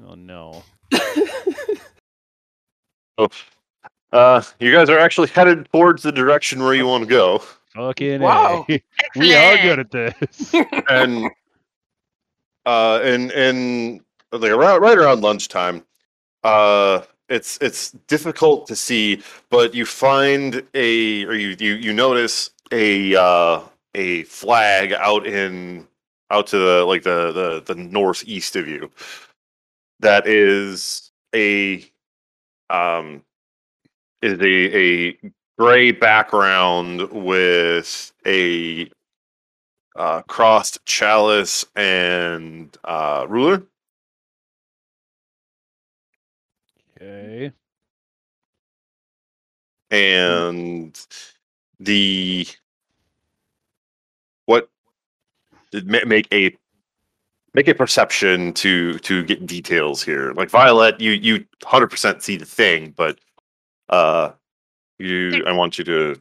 Oh 0.06 0.14
no. 0.14 0.62
oh 3.18 3.28
Uh, 4.12 4.42
you 4.60 4.70
guys 4.72 4.88
are 4.90 4.98
actually 4.98 5.28
headed 5.28 5.68
towards 5.72 6.02
the 6.02 6.12
direction 6.12 6.62
where 6.62 6.74
you 6.74 6.86
want 6.86 7.04
to 7.04 7.08
go, 7.10 7.42
Fucking 7.74 8.20
Wow. 8.20 8.64
A. 8.68 8.82
we 9.16 9.34
are 9.34 9.56
good 9.58 9.78
at 9.80 9.90
this. 9.90 10.54
and 10.88 11.30
uh, 12.66 13.00
and 13.02 13.30
and 13.32 14.00
like 14.32 14.50
around 14.52 14.80
right 14.80 14.96
around 14.98 15.22
lunchtime, 15.22 15.84
uh, 16.44 17.02
it's 17.28 17.58
it's 17.60 17.90
difficult 18.08 18.66
to 18.68 18.76
see, 18.76 19.22
but 19.50 19.74
you 19.74 19.84
find 19.84 20.62
a 20.74 21.24
or 21.24 21.34
you 21.34 21.56
you 21.58 21.74
you 21.74 21.92
notice 21.92 22.50
a 22.72 23.14
uh 23.16 23.60
a 23.94 24.22
flag 24.24 24.92
out 24.92 25.26
in 25.26 25.86
out 26.30 26.46
to 26.48 26.58
the 26.58 26.84
like 26.84 27.02
the 27.02 27.32
the 27.32 27.74
the 27.74 27.80
northeast 27.80 28.56
of 28.56 28.68
you 28.68 28.90
that 30.00 30.26
is 30.26 31.10
a 31.34 31.84
um 32.70 33.22
is 34.22 34.40
a 34.40 34.76
a 34.76 35.18
gray 35.58 35.90
background 35.92 37.10
with 37.12 38.12
a 38.26 38.90
uh, 39.96 40.20
crossed 40.22 40.84
chalice 40.84 41.64
and 41.74 42.76
uh, 42.84 43.26
ruler. 43.28 43.62
Okay. 47.06 47.52
and 49.90 50.98
the 51.78 52.46
what 54.46 54.68
make 55.84 56.26
a 56.32 56.56
make 57.54 57.68
a 57.68 57.74
perception 57.74 58.52
to 58.54 58.98
to 59.00 59.22
get 59.22 59.46
details 59.46 60.02
here 60.02 60.32
like 60.32 60.50
violet 60.50 61.00
you 61.00 61.12
you 61.12 61.44
100% 61.62 62.22
see 62.22 62.36
the 62.36 62.44
thing 62.44 62.92
but 62.96 63.18
uh 63.88 64.32
you 64.98 65.44
i 65.46 65.52
want 65.52 65.78
you 65.78 65.84
to 65.84 66.20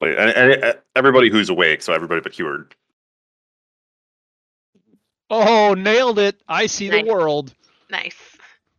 like 0.00 0.14
and, 0.16 0.30
and 0.30 0.78
everybody 0.94 1.30
who's 1.30 1.48
awake 1.48 1.82
so 1.82 1.92
everybody 1.92 2.20
but 2.20 2.32
Heward. 2.32 2.74
Oh, 5.34 5.72
nailed 5.72 6.18
it. 6.18 6.42
I 6.46 6.66
see 6.66 6.90
Nice. 6.90 7.04
the 7.04 7.10
world. 7.10 7.54
Nice. 7.90 8.16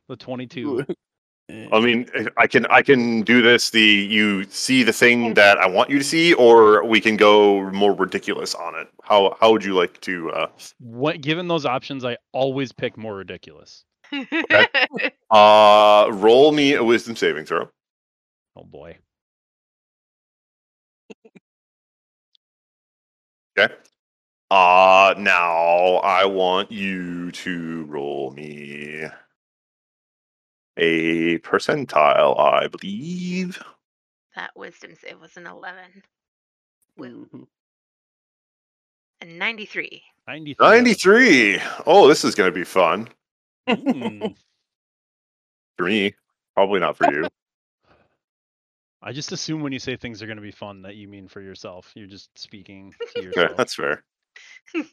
The 0.07 0.15
22. 0.15 0.85
i 1.49 1.79
mean 1.79 2.07
i 2.37 2.47
can 2.47 2.65
i 2.67 2.81
can 2.81 3.21
do 3.21 3.41
this 3.41 3.69
the 3.71 3.81
you 3.81 4.43
see 4.45 4.81
the 4.81 4.93
thing 4.93 5.33
that 5.33 5.57
i 5.57 5.67
want 5.67 5.89
you 5.89 5.97
to 5.97 6.03
see 6.03 6.33
or 6.35 6.83
we 6.85 7.01
can 7.01 7.17
go 7.17 7.69
more 7.71 7.93
ridiculous 7.93 8.55
on 8.55 8.73
it 8.75 8.87
how 9.03 9.35
how 9.39 9.51
would 9.51 9.63
you 9.63 9.73
like 9.73 9.99
to 9.99 10.31
uh 10.31 10.47
What 10.79 11.19
given 11.21 11.47
those 11.47 11.65
options, 11.65 12.05
I 12.05 12.17
always 12.31 12.71
pick 12.71 12.97
more 12.97 13.15
ridiculous. 13.15 13.83
Uh, 15.31 16.07
roll 16.11 16.51
me 16.51 16.73
a 16.73 16.83
wisdom 16.83 17.15
saving 17.15 17.43
throw. 17.45 17.67
Oh 18.55 18.63
boy. 18.63 18.99
Okay. 23.57 23.73
Uh, 24.51 25.15
now 25.17 25.95
I 26.03 26.25
want 26.25 26.71
you 26.71 27.31
to 27.31 27.85
roll 27.85 28.29
me 28.31 29.05
a 30.77 31.37
percentile, 31.39 32.39
I 32.39 32.67
believe. 32.67 33.61
that 34.35 34.51
wisdom 34.55 34.95
save 34.95 35.19
was 35.19 35.37
an 35.37 35.45
11. 35.47 36.03
Woo. 36.97 37.27
Mhm. 37.33 37.47
A 39.21 39.25
93. 39.25 40.03
93. 40.27 40.65
93. 40.67 41.59
Oh, 41.85 42.07
this 42.07 42.23
is 42.25 42.35
going 42.35 42.49
to 42.51 42.53
be 42.55 42.63
fun 42.63 43.09
Hmm. 43.67 44.25
for 45.77 45.85
me. 45.85 46.13
Probably 46.55 46.79
not 46.79 46.97
for 46.97 47.11
you. 47.11 47.27
I 49.01 49.11
just 49.11 49.31
assume 49.33 49.61
when 49.61 49.73
you 49.73 49.79
say 49.79 49.95
things 49.97 50.21
are 50.21 50.27
going 50.27 50.37
to 50.37 50.41
be 50.41 50.51
fun 50.51 50.81
that 50.83 50.95
you 50.95 51.07
mean 51.07 51.27
for 51.27 51.41
yourself. 51.41 51.91
You're 51.95 52.07
just 52.07 52.29
speaking 52.37 52.93
to 52.99 53.05
Okay, 53.19 53.25
yourself. 53.27 53.57
that's 53.57 53.75
fair. 53.75 54.03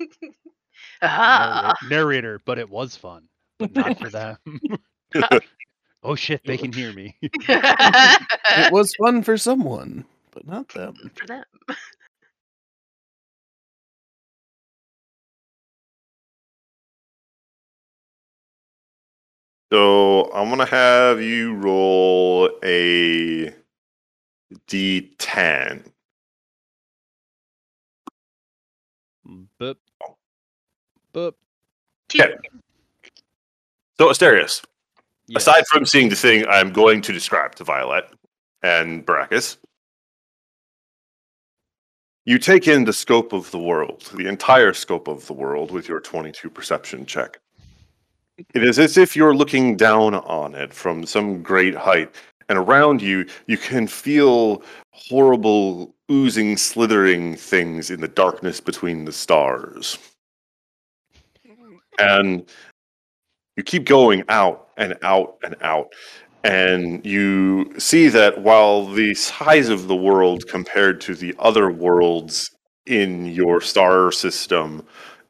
ah, 1.03 1.75
Narra- 1.83 1.91
narrator, 1.91 2.41
but 2.45 2.59
it 2.59 2.69
was 2.69 2.97
fun, 2.97 3.29
but 3.59 3.73
not 3.75 3.99
for 3.99 4.09
them. 4.11 4.37
Oh 6.03 6.15
shit, 6.15 6.43
they 6.45 6.57
can 6.57 6.73
hear 6.73 6.93
me. 6.93 7.17
It 8.53 8.73
was 8.73 8.95
fun 8.97 9.23
for 9.23 9.37
someone, 9.37 10.05
but 10.33 10.47
not 10.47 10.69
them. 10.71 10.95
Mm, 11.05 11.19
for 11.19 11.27
them. 11.27 11.45
So 19.73 20.33
I'm 20.33 20.49
going 20.49 20.59
to 20.59 20.67
have 20.67 21.21
you 21.23 21.55
roll 21.55 22.51
a 22.65 23.55
d10. 24.69 25.85
Boop. 29.61 29.77
Boop. 31.15 31.35
Two. 32.09 32.19
Yeah. 32.19 32.27
So, 33.99 34.09
Asterius, 34.09 34.65
Yes. 35.31 35.43
aside 35.43 35.65
from 35.69 35.87
seeing 35.87 36.09
the 36.09 36.17
thing 36.17 36.45
I'm 36.49 36.73
going 36.73 37.03
to 37.03 37.13
describe 37.13 37.55
to 37.55 37.65
Violet 37.65 38.05
and 38.65 39.07
Baracus, 39.07 39.59
you 42.25 42.37
take 42.37 42.67
in 42.67 42.85
the 42.85 42.93
scope 42.93 43.33
of 43.33 43.49
the 43.53 43.59
world, 43.59 44.11
the 44.13 44.27
entire 44.27 44.73
scope 44.73 45.07
of 45.07 45.25
the 45.29 45.33
world, 45.33 45.71
with 45.71 45.89
your 45.89 46.01
22 46.01 46.51
perception 46.51 47.07
check. 47.07 47.39
It 48.55 48.65
is 48.65 48.81
as 48.81 48.97
if 48.97 49.15
you're 49.15 49.35
looking 49.35 49.77
down 49.77 50.17
on 50.17 50.57
it 50.57 50.75
from 50.75 51.07
some 51.07 51.45
great 51.45 51.77
height, 51.77 52.13
and 52.49 52.59
around 52.59 53.01
you, 53.01 53.25
you 53.47 53.57
can 53.57 53.87
feel 53.87 54.65
horrible, 54.91 55.95
oozing, 56.11 56.57
slithering 56.57 57.37
things 57.37 57.89
in 57.89 58.01
the 58.01 58.09
darkness 58.09 58.61
between 58.61 59.05
the 59.05 59.13
stars. 59.13 59.97
Mm. 61.47 61.79
And 62.01 62.51
you 63.61 63.65
keep 63.65 63.85
going 63.85 64.25
out 64.31 64.69
and 64.79 64.97
out 65.03 65.37
and 65.43 65.55
out. 65.61 65.93
And 66.43 67.05
you 67.05 67.79
see 67.79 68.09
that 68.09 68.41
while 68.41 68.87
the 68.87 69.13
size 69.13 69.69
of 69.69 69.87
the 69.87 69.95
world 69.95 70.49
compared 70.49 70.99
to 71.03 71.15
the 71.15 71.35
other 71.39 71.71
worlds 71.71 72.57
in 72.87 73.27
your 73.27 73.61
star 73.61 74.11
system 74.13 74.83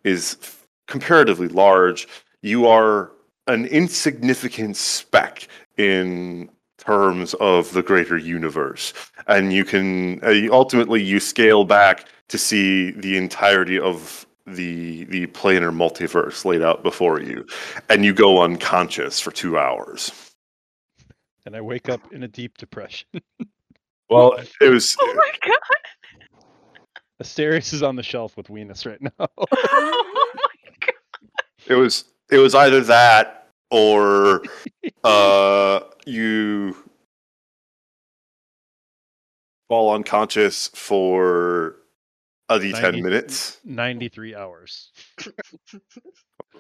is 0.05 0.37
comparatively 0.87 1.49
large 1.49 2.07
you 2.43 2.69
are 2.69 3.11
an 3.49 3.67
insignificant 3.67 4.77
speck 4.77 5.49
in 5.77 6.49
terms 6.79 7.35
of 7.35 7.73
the 7.73 7.83
greater 7.83 8.17
universe. 8.17 8.95
And 9.27 9.53
you 9.53 9.65
can 9.65 10.21
uh, 10.23 10.53
ultimately 10.53 11.03
you 11.03 11.19
scale 11.19 11.65
back 11.65 12.07
to 12.29 12.39
see 12.39 12.93
the 12.93 13.17
entirety 13.17 13.79
of 13.79 14.25
the 14.55 15.05
the 15.05 15.27
planar 15.29 15.75
multiverse 15.75 16.45
laid 16.45 16.63
out 16.63 16.83
before 16.83 17.21
you 17.21 17.47
and 17.89 18.05
you 18.05 18.13
go 18.13 18.43
unconscious 18.43 19.21
for 19.21 19.31
two 19.31 19.59
hours. 19.59 20.13
And 21.47 21.57
I 21.57 21.61
wake 21.61 21.89
up 21.89 22.01
in 22.13 22.23
a 22.23 22.29
deep 22.29 22.59
depression. 22.59 23.09
Well, 24.11 24.41
it 24.61 24.69
was 24.69 24.97
Oh 25.01 25.15
my 25.15 25.31
god. 25.47 25.55
Asterius 27.23 27.73
is 27.73 27.85
on 27.85 27.95
the 27.95 28.03
shelf 28.03 28.37
with 28.37 28.49
Venus 28.49 28.85
right 28.85 29.01
now. 29.01 29.11
Oh 29.39 30.05
my 30.35 30.73
god. 30.81 30.95
it 31.69 31.75
was 31.77 32.05
it 32.29 32.39
was 32.39 32.57
either 32.57 32.81
that 32.81 33.49
or 33.71 34.43
uh 35.05 35.81
you 36.07 36.75
fall 39.69 39.95
unconscious 39.95 40.69
for 40.75 41.77
a 42.51 42.59
d10 42.59 42.83
Ninety- 42.83 43.03
minutes. 43.03 43.59
93 43.65 44.35
hours. 44.35 44.91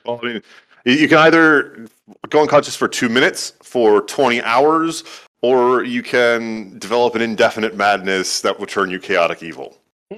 Well, 0.06 0.18
I 0.22 0.26
mean, 0.26 0.42
you- 0.86 1.08
can 1.08 1.18
either 1.18 1.86
go 2.30 2.40
unconscious 2.40 2.74
for 2.74 2.88
two 2.88 3.10
minutes, 3.10 3.52
for 3.62 4.00
20 4.00 4.40
hours, 4.42 5.04
or 5.42 5.84
you 5.84 6.02
can 6.02 6.78
develop 6.78 7.14
an 7.16 7.20
indefinite 7.20 7.76
madness 7.76 8.40
that 8.40 8.58
will 8.58 8.66
turn 8.66 8.90
you 8.90 8.98
chaotic 8.98 9.42
evil. 9.42 9.76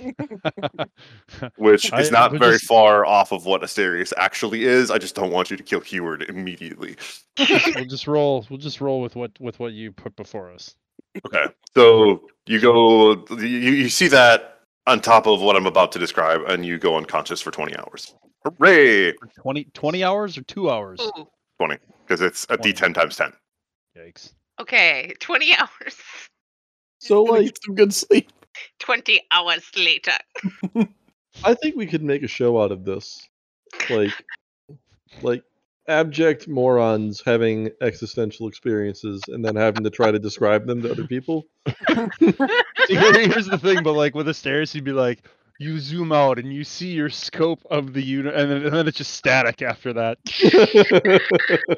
which 1.56 1.92
is 1.94 2.10
not 2.12 2.32
very 2.32 2.52
just- 2.52 2.66
far 2.66 3.04
off 3.04 3.32
of 3.32 3.44
what 3.44 3.62
Asterius 3.62 4.12
actually 4.18 4.64
is. 4.64 4.90
I 4.90 4.98
just 4.98 5.16
don't 5.16 5.32
want 5.32 5.50
you 5.50 5.56
to 5.56 5.62
kill 5.64 5.80
Heward 5.80 6.22
immediately. 6.28 6.94
we'll 7.38 7.84
just 7.86 8.06
roll. 8.06 8.46
We'll 8.48 8.58
just 8.60 8.80
roll 8.80 9.00
with 9.00 9.16
what 9.16 9.32
with 9.40 9.58
what 9.58 9.72
you 9.72 9.90
put 9.90 10.14
before 10.16 10.50
us. 10.52 10.76
Okay, 11.26 11.46
so 11.74 12.22
you 12.46 12.60
go, 12.60 13.24
you, 13.36 13.46
you 13.48 13.88
see 13.88 14.06
that 14.08 14.60
on 14.86 15.00
top 15.00 15.26
of 15.26 15.40
what 15.40 15.56
I'm 15.56 15.66
about 15.66 15.92
to 15.92 15.98
describe, 15.98 16.42
and 16.48 16.64
you 16.66 16.78
go 16.78 16.96
unconscious 16.96 17.40
for 17.40 17.50
20 17.50 17.76
hours. 17.76 18.14
Hooray! 18.44 19.12
20, 19.40 19.64
20 19.72 20.04
hours 20.04 20.36
or 20.36 20.42
two 20.42 20.70
hours? 20.70 21.00
Ooh, 21.00 21.28
Because 21.58 22.20
it's 22.20 22.44
a 22.50 22.56
20. 22.56 22.72
D10 22.72 22.94
times 22.94 23.16
10. 23.16 23.32
Yikes. 23.96 24.32
okay, 24.60 25.14
20 25.20 25.54
hours. 25.58 25.96
So 26.98 27.24
Gonna 27.26 27.38
like 27.38 27.46
get 27.46 27.58
some 27.64 27.74
good 27.74 27.94
sleep. 27.94 28.30
20 28.80 29.20
hours 29.30 29.64
later. 29.76 30.12
I 31.44 31.54
think 31.54 31.76
we 31.76 31.86
could 31.86 32.02
make 32.02 32.22
a 32.22 32.28
show 32.28 32.60
out 32.60 32.72
of 32.72 32.84
this. 32.84 33.26
Like 33.88 34.12
like 35.22 35.42
abject 35.88 36.46
morons 36.48 37.22
having 37.24 37.70
existential 37.80 38.48
experiences 38.48 39.20
and 39.28 39.44
then 39.44 39.56
having 39.56 39.84
to 39.84 39.90
try 39.90 40.10
to 40.10 40.18
describe 40.18 40.66
them 40.66 40.80
to 40.82 40.90
other 40.92 41.06
people. 41.06 41.44
Here's 41.88 43.46
the 43.46 43.58
thing, 43.60 43.82
but 43.82 43.92
like 43.94 44.14
with 44.14 44.26
Asterius, 44.28 44.74
you'd 44.74 44.84
be 44.84 44.92
like, 44.92 45.24
you 45.60 45.78
zoom 45.78 46.10
out 46.12 46.38
and 46.40 46.52
you 46.52 46.64
see 46.64 46.90
your 46.90 47.08
scope 47.08 47.60
of 47.70 47.92
the 47.92 48.02
unit, 48.02 48.34
and 48.34 48.50
then, 48.50 48.64
and 48.64 48.74
then 48.74 48.88
it's 48.88 48.96
just 48.96 49.14
static 49.14 49.62
after 49.62 49.92
that. 49.92 50.18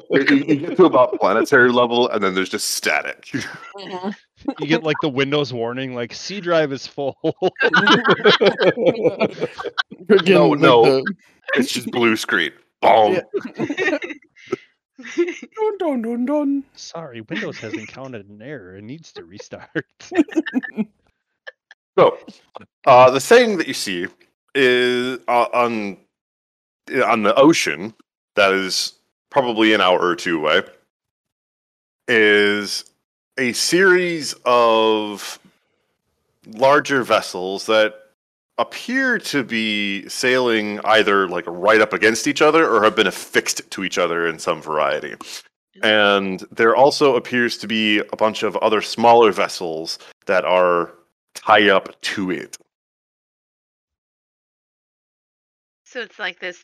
You, 0.09 0.23
you 0.37 0.55
get 0.55 0.77
to 0.77 0.85
about 0.85 1.19
planetary 1.19 1.71
level, 1.71 2.09
and 2.09 2.23
then 2.23 2.33
there's 2.33 2.49
just 2.49 2.69
static. 2.69 3.29
Uh-huh. 3.33 4.11
You 4.59 4.67
get 4.67 4.83
like 4.83 4.97
the 5.01 5.09
Windows 5.09 5.51
warning, 5.53 5.95
like 5.95 6.13
C 6.13 6.39
drive 6.39 6.71
is 6.71 6.85
full. 6.85 7.17
No, 10.27 10.53
no. 10.53 10.83
the- 10.83 11.15
it's 11.55 11.71
just 11.71 11.89
blue 11.91 12.15
screen. 12.15 12.51
Boom. 12.81 13.13
Yeah. 13.13 13.21
dun, 15.15 15.77
dun, 15.79 16.01
dun, 16.01 16.25
dun. 16.25 16.63
Sorry, 16.73 17.21
Windows 17.21 17.57
has 17.59 17.73
encountered 17.73 18.29
an 18.29 18.41
error 18.41 18.75
and 18.75 18.87
needs 18.87 19.11
to 19.13 19.23
restart. 19.23 19.85
So, 21.97 22.17
uh, 22.85 23.09
the 23.09 23.21
thing 23.21 23.57
that 23.57 23.67
you 23.67 23.73
see 23.73 24.07
is 24.53 25.19
uh, 25.27 25.47
on 25.53 25.97
on 27.05 27.23
the 27.23 27.33
ocean 27.35 27.93
that 28.35 28.51
is 28.51 28.93
probably 29.29 29.73
an 29.73 29.81
hour 29.81 29.99
or 29.99 30.15
two 30.15 30.37
away 30.37 30.61
is 32.07 32.83
a 33.37 33.53
series 33.53 34.35
of 34.45 35.39
larger 36.47 37.03
vessels 37.03 37.65
that 37.65 37.95
appear 38.57 39.19
to 39.19 39.43
be 39.43 40.07
sailing 40.07 40.79
either 40.85 41.27
like 41.27 41.43
right 41.47 41.81
up 41.81 41.93
against 41.93 42.27
each 42.27 42.41
other 42.41 42.69
or 42.69 42.83
have 42.83 42.95
been 42.95 43.07
affixed 43.07 43.69
to 43.71 43.83
each 43.83 43.97
other 43.97 44.27
in 44.27 44.39
some 44.39 44.61
variety. 44.61 45.15
And 45.83 46.39
there 46.51 46.73
also 46.75 47.15
appears 47.17 47.57
to 47.57 47.67
be 47.67 47.99
a 47.99 48.15
bunch 48.15 48.43
of 48.43 48.55
other 48.57 48.81
smaller 48.81 49.33
vessels 49.33 49.99
that 50.25 50.45
are 50.45 50.93
tied 51.33 51.67
up 51.67 51.99
to 52.01 52.31
it. 52.31 52.57
So 55.85 55.99
it's 55.99 56.17
like 56.17 56.39
this 56.39 56.61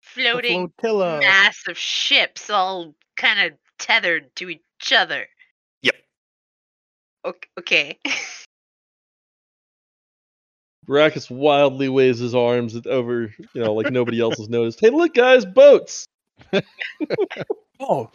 floating 0.00 0.72
mass 0.80 1.58
of 1.68 1.76
ships 1.76 2.48
all 2.50 2.94
kind 3.16 3.40
of 3.52 3.58
tethered 3.78 4.34
to 4.36 4.50
each 4.50 4.92
other. 4.94 5.26
Yep. 5.82 5.96
Ok- 7.24 7.48
Okay. 7.58 7.98
Brachus 10.88 11.30
wildly 11.30 11.88
waves 11.88 12.18
his 12.18 12.34
arms 12.34 12.76
over, 12.86 13.22
you 13.54 13.62
know, 13.62 13.74
like 13.74 13.90
nobody 13.90 14.20
else 14.20 14.36
has 14.38 14.48
noticed. 14.48 14.80
Hey, 14.80 14.90
look, 14.90 15.14
guys, 15.14 15.44
boats! 15.44 16.06
Oh, 17.78 18.10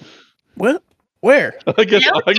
what? 0.56 0.82
Where? 1.20 1.54
I 1.78 1.84
guess 1.84 2.04
Floating. 2.04 2.04
you're 2.04 2.24
I 2.26 2.34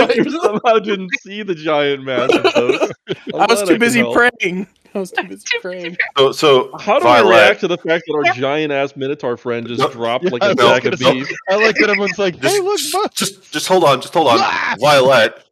I 0.00 0.14
you 0.14 0.30
somehow 0.30 0.78
didn't 0.78 1.10
see 1.20 1.42
the 1.42 1.54
giant 1.54 2.04
mass 2.04 2.34
of 2.34 2.42
boats. 2.54 2.92
I'm 3.34 3.46
was 3.50 3.60
too 3.60 3.66
can 3.66 3.78
busy 3.78 4.02
praying. 4.02 4.66
I 4.94 4.98
was 5.00 5.10
too 5.10 5.24
busy 5.28 5.44
praying. 5.60 5.98
So, 6.16 6.32
so 6.32 6.70
How 6.78 6.98
do 6.98 7.04
Violet, 7.04 7.34
I 7.34 7.44
react 7.48 7.60
to 7.60 7.68
the 7.68 7.76
fact 7.76 8.04
that 8.06 8.14
our 8.14 8.32
giant 8.34 8.72
ass 8.72 8.96
Minotaur 8.96 9.36
friend 9.36 9.66
just 9.68 9.80
No, 9.80 9.90
dropped 9.90 10.24
yeah, 10.24 10.30
like 10.30 10.42
I 10.42 10.46
a 10.52 10.54
was 10.54 10.64
sack 10.64 10.82
gonna 10.84 10.94
of 10.94 10.98
say- 11.00 11.12
beef? 11.12 11.28
I 11.50 11.56
like 11.56 11.76
that 11.76 11.90
everyone's 11.90 12.18
like, 12.18 12.40
just, 12.40 12.54
hey, 12.56 12.62
look, 12.62 12.78
just, 12.78 13.14
just, 13.16 13.52
just 13.52 13.68
hold 13.68 13.84
on, 13.84 14.00
just 14.00 14.14
hold 14.14 14.28
on! 14.28 14.38
Violet. 14.80 15.44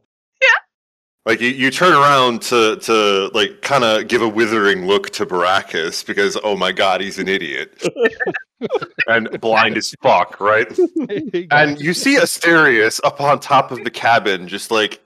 Yeah. 1.26 1.32
Like 1.32 1.40
you, 1.40 1.48
you 1.48 1.70
turn 1.70 1.92
around 1.92 2.42
to 2.42 2.76
to 2.76 3.30
like 3.34 3.62
kind 3.62 3.84
of 3.84 4.08
give 4.08 4.22
a 4.22 4.28
withering 4.28 4.86
look 4.86 5.10
to 5.10 5.26
Baracus 5.26 6.06
because 6.06 6.38
oh 6.44 6.56
my 6.56 6.72
god, 6.72 7.00
he's 7.00 7.18
an 7.18 7.28
idiot 7.28 7.82
and 9.08 9.40
blind 9.40 9.76
as 9.76 9.94
fuck, 10.02 10.40
right? 10.40 10.68
And 11.50 11.80
you 11.80 11.94
see 11.94 12.16
Asterius 12.16 13.00
up 13.04 13.20
on 13.20 13.40
top 13.40 13.70
of 13.72 13.82
the 13.84 13.90
cabin, 13.90 14.48
just 14.48 14.70
like 14.70 15.00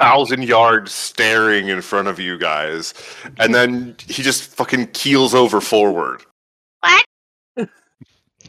thousand 0.00 0.42
yards 0.42 0.90
staring 0.92 1.68
in 1.68 1.80
front 1.80 2.08
of 2.08 2.18
you 2.18 2.36
guys, 2.36 2.92
and 3.38 3.54
then 3.54 3.96
he 4.08 4.22
just 4.22 4.44
fucking 4.50 4.88
keels 4.88 5.34
over 5.34 5.60
forward, 5.60 6.22
What? 6.80 7.04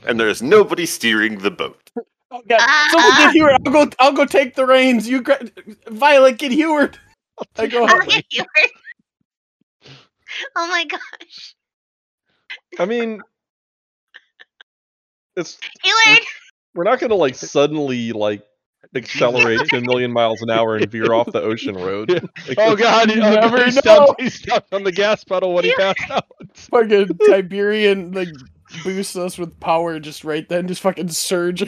and 0.08 0.20
there's 0.20 0.41
nobody 0.41 0.88
steering 0.88 1.38
the 1.38 1.52
boat. 1.52 1.85
Oh 2.36 2.41
God! 2.50 2.60
Ah, 2.60 2.88
Someone 2.91 3.12
ah. 3.13 3.17
get 3.24 3.34
Heward. 3.34 3.52
I'll 3.65 3.71
go. 3.71 3.91
I'll 3.98 4.12
go 4.13 4.26
take 4.26 4.56
the 4.56 4.65
reins. 4.65 5.08
You, 5.08 5.21
gra- 5.21 5.39
Violet, 5.88 6.38
get 6.38 6.52
Heward. 6.52 7.00
I 7.58 7.67
go. 7.67 7.86
I'll 7.86 8.02
get 8.02 8.26
you. 8.30 8.43
oh 10.58 10.67
my 10.67 10.84
gosh. 10.84 11.56
I 12.78 12.86
mean, 12.86 13.21
it's 15.38 15.58
Hillard! 15.82 16.26
we're 16.74 16.84
not 16.84 17.00
gonna 17.00 17.15
like 17.15 17.36
suddenly 17.36 18.12
like 18.12 18.43
accelerate 18.93 19.62
to 19.69 19.78
a 19.78 19.82
million 19.82 20.12
miles 20.12 20.41
an 20.41 20.50
hour 20.50 20.76
and 20.76 20.91
veer 20.91 21.13
off 21.13 21.32
the 21.32 21.41
ocean 21.41 21.76
road. 21.76 22.10
Yeah. 22.12 22.19
Like, 22.50 22.58
Oh 22.60 22.76
god, 22.76 23.10
he, 23.10 23.15
never 23.15 23.58
God, 23.58 23.69
he, 23.69 23.76
know. 23.76 23.82
stepped, 23.82 24.21
he 24.21 24.30
stepped 24.30 24.74
on 24.74 24.84
the 24.84 24.91
gas 24.91 25.24
pedal 25.24 25.54
when 25.54 25.63
he 25.63 25.74
passed 25.76 26.12
out. 26.12 26.26
fucking 26.54 27.17
Tiberian 27.30 28.12
like 28.12 28.28
boosts 28.84 29.15
us 29.15 29.38
with 29.38 29.58
power 29.62 30.00
just 30.02 30.26
right 30.26 30.48
then. 30.50 30.67
Just 30.67 30.82
fucking 30.82 31.10
surge. 31.10 31.63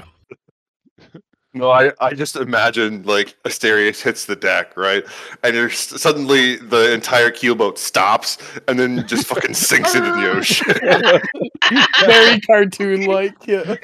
No, 1.57 1.71
I, 1.71 1.91
I 1.99 2.13
just 2.13 2.35
imagine 2.35 3.03
like 3.03 3.35
Asterius 3.43 4.01
hits 4.01 4.25
the 4.25 4.35
deck, 4.35 4.75
right? 4.77 5.03
And 5.43 5.55
there's 5.55 5.77
suddenly 5.79 6.57
the 6.57 6.93
entire 6.93 7.31
keelboat 7.31 7.77
stops 7.77 8.37
and 8.67 8.77
then 8.79 9.07
just 9.07 9.27
fucking 9.27 9.53
sinks 9.53 9.95
into 9.95 10.11
the 10.11 10.31
ocean. 10.31 11.21
Very 12.05 12.39
cartoon 12.41 13.05
like. 13.05 13.35
Yeah. 13.47 13.75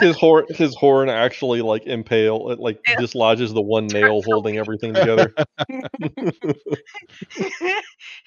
his 0.00 0.16
horn 0.16 0.44
his 0.50 0.74
horn 0.76 1.08
actually 1.08 1.62
like 1.62 1.86
impale 1.86 2.50
it 2.50 2.58
like 2.60 2.80
Yeah. 2.88 2.96
dislodges 2.96 3.52
the 3.52 3.62
one 3.62 3.86
nail 3.86 4.22
holding 4.22 4.58
everything 4.58 4.94
together. 4.94 5.32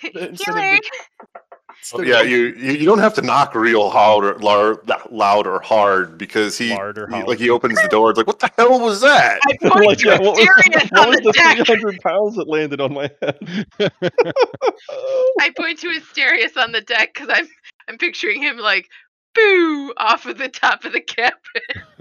Instead 0.15 0.81
of 1.93 2.01
Hillard! 2.01 2.07
Oh, 2.07 2.09
yeah, 2.09 2.21
you, 2.21 2.37
you 2.57 2.71
you 2.73 2.85
don't 2.85 2.99
have 2.99 3.13
to 3.15 3.21
knock 3.21 3.53
real 3.55 3.87
loud 3.89 4.23
or 4.23 4.37
lar- 4.39 4.81
loud 5.11 5.47
or 5.47 5.59
hard 5.59 6.17
because 6.17 6.57
he, 6.57 6.73
or 6.75 6.93
he- 7.09 7.23
like 7.23 7.39
he 7.39 7.49
opens 7.49 7.81
the 7.81 7.87
door. 7.87 8.09
It's 8.09 8.17
like, 8.17 8.27
what 8.27 8.39
the 8.39 8.51
hell 8.57 8.79
was 8.79 9.01
that? 9.01 9.39
I 9.47 9.57
point 9.69 9.85
like, 9.85 9.97
to 9.99 10.07
yeah, 10.07 10.19
what 10.19 10.35
was, 10.37 10.47
what 10.91 10.99
on 10.99 11.09
was 11.09 11.17
the 11.17 11.23
the 11.23 11.31
deck. 11.33 11.65
300 11.65 12.01
pounds 12.01 12.35
that 12.35 12.47
landed 12.47 12.81
on 12.81 12.93
my 12.93 13.09
head? 13.21 13.65
I 15.39 15.51
point 15.57 15.79
to 15.79 15.87
Asterius 15.87 16.57
on 16.57 16.71
the 16.71 16.81
deck 16.81 17.13
because 17.13 17.29
I'm 17.31 17.47
I'm 17.87 17.97
picturing 17.97 18.41
him 18.41 18.57
like 18.57 18.89
boo 19.33 19.93
off 19.97 20.25
of 20.25 20.37
the 20.37 20.49
top 20.49 20.85
of 20.85 20.93
the 20.93 21.01
cabin. 21.01 21.35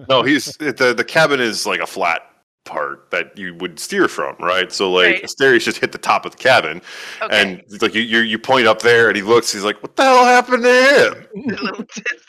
No, 0.08 0.22
he's 0.22 0.56
the 0.56 0.94
the 0.96 1.04
cabin 1.04 1.40
is 1.40 1.66
like 1.66 1.80
a 1.80 1.86
flat 1.86 2.22
part 2.64 3.10
that 3.10 3.36
you 3.36 3.54
would 3.56 3.78
steer 3.78 4.08
from, 4.08 4.36
right? 4.40 4.72
So 4.72 4.90
like 4.90 5.04
Right. 5.06 5.22
Asterius 5.24 5.64
just 5.64 5.78
hit 5.78 5.92
the 5.92 5.98
top 5.98 6.24
of 6.26 6.32
the 6.32 6.38
cabin, 6.38 6.80
Okay. 7.22 7.40
and 7.40 7.60
it's 7.60 7.82
like 7.82 7.94
you, 7.94 8.02
you 8.02 8.20
you 8.20 8.38
point 8.38 8.66
up 8.66 8.80
there, 8.82 9.08
and 9.08 9.16
he 9.16 9.22
looks. 9.22 9.52
He's 9.52 9.64
like, 9.64 9.82
"What 9.82 9.96
the 9.96 10.02
hell 10.04 10.24
happened 10.24 10.64
to 10.64 10.72
him?" 10.72 11.26
The 11.46 11.62
little 11.62 11.84
tits. 11.84 12.24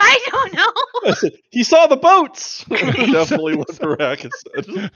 I 0.00 0.18
don't 0.30 0.54
know. 0.54 1.30
he 1.50 1.62
saw 1.64 1.86
the 1.86 1.96
boats. 1.96 2.64
Definitely 2.68 3.56
what 3.56 3.78
Baraka 3.78 4.30
said. 4.54 4.90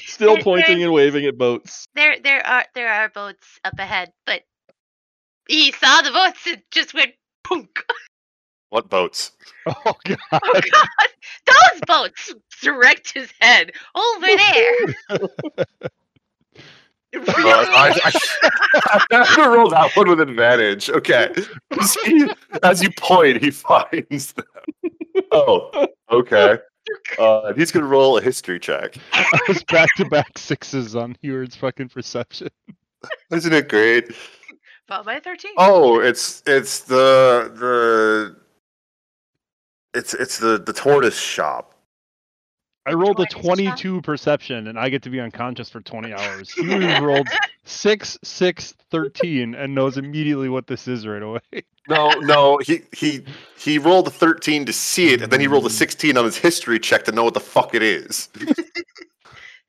Still 0.00 0.36
pointing 0.38 0.82
and 0.82 0.92
waving 0.92 1.24
at 1.26 1.38
boats. 1.38 1.86
There 1.94 2.16
there 2.22 2.46
are 2.46 2.64
there 2.74 2.88
are 2.92 3.08
boats 3.08 3.58
up 3.64 3.78
ahead, 3.78 4.12
but 4.26 4.42
he 5.48 5.72
saw 5.72 6.02
the 6.02 6.10
boats 6.10 6.46
and 6.46 6.62
just 6.70 6.94
went 6.94 7.12
punk. 7.44 7.82
What 8.70 8.88
boats? 8.88 9.32
oh 9.66 9.94
god. 10.04 10.18
Oh 10.32 10.60
god! 10.72 11.08
Those 11.46 11.80
boats! 11.86 12.34
Direct 12.62 13.12
his 13.12 13.30
head. 13.40 13.72
Over 13.94 14.26
there. 14.26 15.20
Uh, 17.12 17.24
I, 17.26 18.00
I, 18.04 19.00
I 19.10 19.16
have 19.16 19.34
to 19.34 19.48
roll 19.48 19.68
that 19.70 19.90
one 19.96 20.08
with 20.08 20.20
advantage. 20.20 20.88
Okay. 20.88 21.34
See, 21.82 22.28
as 22.62 22.84
you 22.84 22.90
point, 22.92 23.42
he 23.42 23.50
finds 23.50 24.32
them. 24.32 24.44
Oh, 25.32 25.88
okay. 26.12 26.58
Uh, 27.18 27.52
he's 27.54 27.72
gonna 27.72 27.86
roll 27.86 28.16
a 28.16 28.22
history 28.22 28.60
check. 28.60 28.94
I 29.12 29.40
was 29.48 29.64
back 29.64 29.88
to 29.96 30.04
back 30.04 30.38
sixes 30.38 30.94
on 30.94 31.16
Heward's 31.20 31.56
fucking 31.56 31.88
perception. 31.88 32.48
Isn't 33.32 33.52
it 33.52 33.68
great? 33.68 34.14
Followed 34.86 35.06
by 35.06 35.20
13. 35.20 35.52
Oh, 35.56 36.00
it's 36.00 36.44
it's 36.46 36.80
the 36.80 37.50
the 37.54 38.36
it's 39.94 40.14
it's 40.14 40.38
the 40.38 40.58
the 40.58 40.72
tortoise 40.72 41.18
shop. 41.18 41.74
I 42.86 42.94
rolled 42.94 43.20
a 43.20 43.26
22 43.26 44.00
perception 44.02 44.66
and 44.66 44.78
I 44.78 44.88
get 44.88 45.02
to 45.02 45.10
be 45.10 45.20
unconscious 45.20 45.68
for 45.68 45.80
20 45.82 46.14
hours. 46.14 46.50
Heward 46.50 47.02
rolled 47.02 47.28
6, 47.64 48.18
6, 48.24 48.74
13 48.90 49.54
and 49.54 49.74
knows 49.74 49.98
immediately 49.98 50.48
what 50.48 50.66
this 50.66 50.88
is 50.88 51.06
right 51.06 51.22
away. 51.22 51.40
No, 51.88 52.08
no, 52.20 52.58
he 52.58 52.82
he 52.96 53.22
he 53.58 53.78
rolled 53.78 54.06
a 54.06 54.10
thirteen 54.10 54.64
to 54.66 54.72
see 54.72 55.12
it, 55.12 55.22
and 55.22 55.30
then 55.32 55.40
he 55.40 55.46
rolled 55.46 55.66
a 55.66 55.70
sixteen 55.70 56.16
on 56.16 56.24
his 56.24 56.36
history 56.36 56.78
check 56.78 57.04
to 57.04 57.12
know 57.12 57.24
what 57.24 57.34
the 57.34 57.40
fuck 57.40 57.74
it 57.74 57.82
is. 57.82 58.28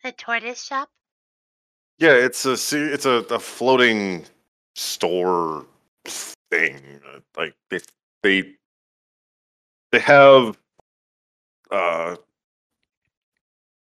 The 0.03 0.11
tortoise 0.13 0.63
shop? 0.63 0.89
Yeah, 1.99 2.13
it's 2.13 2.43
a 2.45 2.57
se- 2.57 2.79
it's 2.91 3.05
a, 3.05 3.23
a 3.29 3.37
floating 3.39 4.25
store 4.75 5.67
thing. 6.05 6.81
uh, 7.13 7.19
Like 7.37 7.53
they 7.69 7.79
they 8.23 8.53
they 9.91 9.99
have 9.99 10.57
uh 11.71 12.15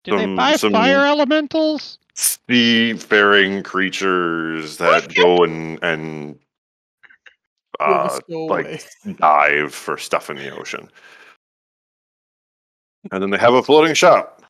Do 0.03 0.12
they 0.18 0.24
Some- 0.24 0.36
buy 0.36 0.56
some- 0.56 0.72
fire 0.72 1.06
elementals? 1.06 1.99
seafaring 2.18 3.62
creatures 3.64 4.78
that 4.78 5.14
go 5.14 5.43
and 5.43 5.84
and 5.84 6.39
uh 7.82 8.20
go 8.30 8.45
like 8.45 8.88
dive 9.18 9.74
for 9.76 9.97
stuff 9.97 10.30
in 10.30 10.38
the 10.38 10.49
ocean. 10.58 10.89
And 13.12 13.22
then 13.22 13.30
they 13.32 13.38
have 13.38 13.53
a 13.53 13.62
floating 13.62 13.93
shop. 13.93 14.43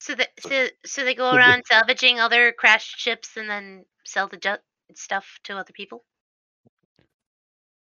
So 0.00 0.14
the, 0.14 0.26
so 0.40 0.66
so 0.86 1.04
they 1.04 1.14
go 1.14 1.30
around 1.36 1.62
salvaging 1.66 2.18
other 2.18 2.52
crashed 2.52 2.98
ships 2.98 3.36
and 3.36 3.48
then 3.50 3.84
sell 4.04 4.26
the 4.28 4.36
ju- 4.38 4.56
stuff 4.94 5.38
to 5.44 5.56
other 5.58 5.72
people. 5.74 6.02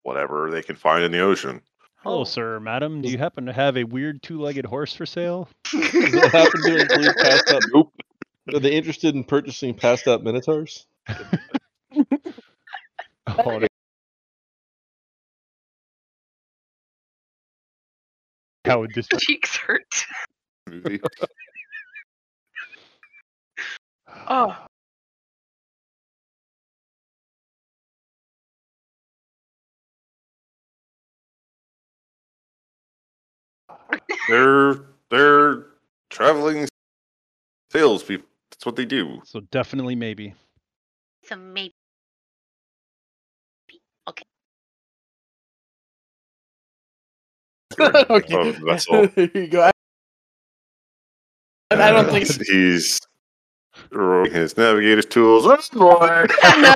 Whatever 0.05 0.51
they 0.51 0.63
can 0.63 0.77
find 0.77 1.03
in 1.05 1.13
the 1.13 1.21
ocean. 1.21 1.61
Hello, 2.03 2.21
Oh. 2.21 2.25
sir, 2.25 2.61
madam. 2.61 3.01
Do 3.03 3.09
you 3.09 3.17
happen 3.19 3.47
to 3.47 3.53
have 3.53 3.77
a 3.79 3.85
weird 3.85 4.23
two-legged 4.23 4.67
horse 4.67 4.95
for 4.95 5.07
sale? 5.07 5.49
Does 5.73 5.95
it 5.95 6.33
happen 6.33 6.61
to 6.63 6.77
include 6.81 7.17
passed 7.17 7.51
out? 7.51 7.63
Nope. 7.73 7.93
Are 8.53 8.61
they 8.61 8.75
interested 8.77 9.15
in 9.15 9.25
purchasing 9.25 9.73
passed 9.75 10.07
out 10.07 10.23
minotaurs? 10.23 10.87
Oh, 13.27 13.59
they- 13.59 13.67
How 18.67 18.81
would 18.81 18.93
this? 18.95 19.07
Cheeks 19.19 19.57
hurt. 19.57 20.05
Oh. 24.29 24.57
They're 34.29 34.77
they're 35.11 35.67
traveling 36.11 36.69
salespeople. 37.71 38.27
That's 38.51 38.67
what 38.67 38.77
they 38.77 38.85
do. 38.85 39.21
So 39.25 39.41
definitely 39.41 39.97
maybe. 39.97 40.35
So 41.25 41.37
maybe 41.37 41.75
okay. 44.09 44.25
Of 47.79 48.61
the 48.61 48.63
vessel. 48.65 49.07
there 49.09 49.31
you 49.35 49.49
go. 49.49 49.71
And 51.71 51.83
I 51.83 51.91
don't 51.91 52.11
think 52.11 52.47
he's 52.47 53.01
rolling 53.91 54.33
his 54.33 54.57
navigator's 54.57 55.07
tools. 55.07 55.45
Oh 55.77 55.79
boy! 55.79 56.74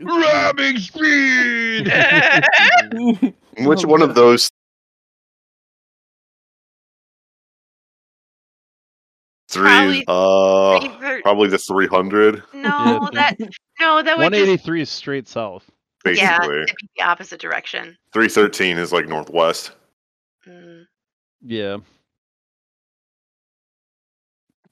Ramming 0.00 0.78
speed. 0.78 1.86
Which 3.66 3.84
Oh, 3.84 3.88
one 3.88 4.02
of 4.02 4.14
those 4.14 4.50
three? 9.48 9.62
Probably 9.62 10.04
uh, 10.06 10.80
Favorite- 10.80 11.22
probably 11.22 11.48
the 11.48 11.58
three 11.58 11.86
hundred, 11.86 12.42
No, 12.54 13.08
that 13.12 13.36
no, 13.80 14.02
that 14.02 14.16
would 14.18 14.24
One 14.24 14.32
just 14.32 14.68
is 14.68 14.90
straight 14.90 15.26
south. 15.28 15.70
yeah, 16.04 16.38
basically. 16.38 16.62
it'd 16.62 16.76
be 16.80 16.88
the 16.98 17.04
opposite 17.04 17.40
direction. 17.40 17.96
Three 18.12 18.28
thirteen 18.28 18.78
is 18.78 18.92
like 18.92 19.08
northwest. 19.08 19.72
Mm. 20.46 20.86
Yeah. 21.42 21.78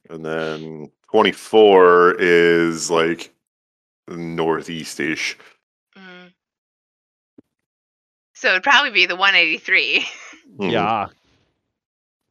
And 0.09 0.25
then 0.25 0.91
24 1.11 2.15
is 2.21 2.91
like 2.93 3.33
northeast-ish. 4.09 5.37
Mm. 5.97 6.33
So 8.35 8.49
it'd 8.51 8.63
probably 8.63 8.91
be 8.91 9.07
the 9.07 9.17
183. 9.17 10.07
Mhm. 10.59 10.73
Yeah. 10.73 11.07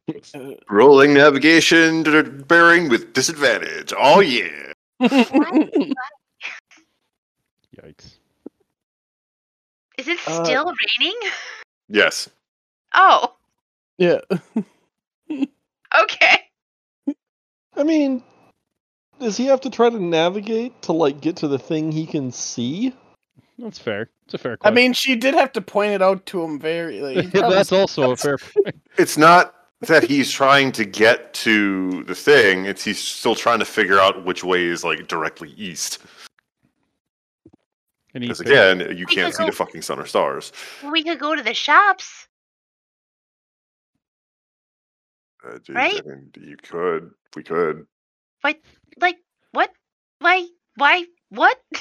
Rolling 0.70 1.14
navigation 1.14 2.04
to 2.04 2.10
the 2.10 2.22
bearing 2.22 2.88
with 2.88 3.12
disadvantage. 3.12 3.92
Oh 3.98 4.20
yeah. 4.20 4.72
Yikes. 7.76 8.18
is 9.98 10.08
it 10.08 10.18
Uh, 10.26 10.44
still 10.44 10.72
raining? 11.00 11.18
Yes. 11.88 12.30
Oh, 12.94 13.34
yeah. 13.98 14.20
okay. 16.00 16.40
I 17.76 17.82
mean, 17.82 18.22
does 19.20 19.36
he 19.36 19.46
have 19.46 19.60
to 19.62 19.70
try 19.70 19.90
to 19.90 20.02
navigate 20.02 20.80
to 20.82 20.92
like 20.92 21.20
get 21.20 21.36
to 21.36 21.48
the 21.48 21.58
thing 21.58 21.92
he 21.92 22.06
can 22.06 22.32
see? 22.32 22.94
That's 23.58 23.78
fair. 23.78 24.10
It's 24.26 24.34
a 24.34 24.38
fair 24.38 24.56
Question. 24.56 24.72
I 24.72 24.74
mean, 24.74 24.92
she 24.92 25.16
did 25.16 25.34
have 25.34 25.52
to 25.52 25.60
point 25.60 25.92
it 25.92 26.02
out 26.02 26.26
to 26.26 26.42
him 26.42 26.58
very. 26.58 27.00
Like, 27.00 27.24
he 27.24 27.30
probably 27.38 27.56
that's 27.56 27.72
also 27.72 28.10
a 28.10 28.16
fair 28.16 28.38
point. 28.64 28.80
It's 28.98 29.16
not 29.16 29.54
that 29.82 30.04
he's 30.04 30.30
trying 30.30 30.72
to 30.72 30.84
get 30.84 31.32
to 31.34 32.02
the 32.04 32.14
thing, 32.14 32.66
it's 32.66 32.82
he's 32.82 32.98
still 32.98 33.34
trying 33.34 33.58
to 33.58 33.64
figure 33.64 33.98
out 33.98 34.24
which 34.24 34.42
way 34.42 34.64
is 34.64 34.84
like 34.84 35.06
directly 35.06 35.50
east. 35.56 35.98
Because 38.12 38.40
again, 38.40 38.96
you 38.96 39.04
can't 39.04 39.34
see 39.34 39.44
the 39.44 39.52
fucking 39.52 39.82
sun 39.82 39.98
or 39.98 40.06
stars. 40.06 40.50
We 40.90 41.02
could 41.02 41.18
go 41.18 41.36
to 41.36 41.42
the 41.42 41.52
shops. 41.52 42.26
Uh, 45.46 45.58
dude, 45.62 45.76
Right? 45.76 46.00
I 46.02 46.08
mean, 46.08 46.30
you 46.40 46.56
could. 46.56 47.10
We 47.34 47.42
could. 47.42 47.86
Like 49.00 49.16
what? 49.52 49.70
Why? 50.20 50.46
Why? 50.76 51.04
What? 51.30 51.58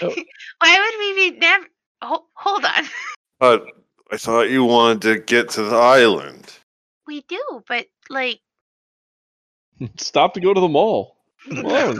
Oh. 0.00 0.14
Why 0.60 0.78
would 0.80 0.98
we 0.98 1.30
be 1.30 1.38
never? 1.38 1.66
Ho- 2.02 2.24
hold 2.34 2.64
on. 2.64 2.84
But 3.38 3.64
I 4.10 4.16
thought 4.16 4.50
you 4.50 4.64
wanted 4.64 5.02
to 5.02 5.18
get 5.18 5.48
to 5.50 5.62
the 5.64 5.76
island. 5.76 6.50
We 7.08 7.22
do, 7.22 7.40
but 7.66 7.86
like, 8.08 8.40
Stop 9.96 10.34
to 10.34 10.40
go 10.40 10.54
to 10.54 10.60
the 10.60 10.68
mall. 10.68 11.16
Come 11.48 11.66
on. 11.66 11.98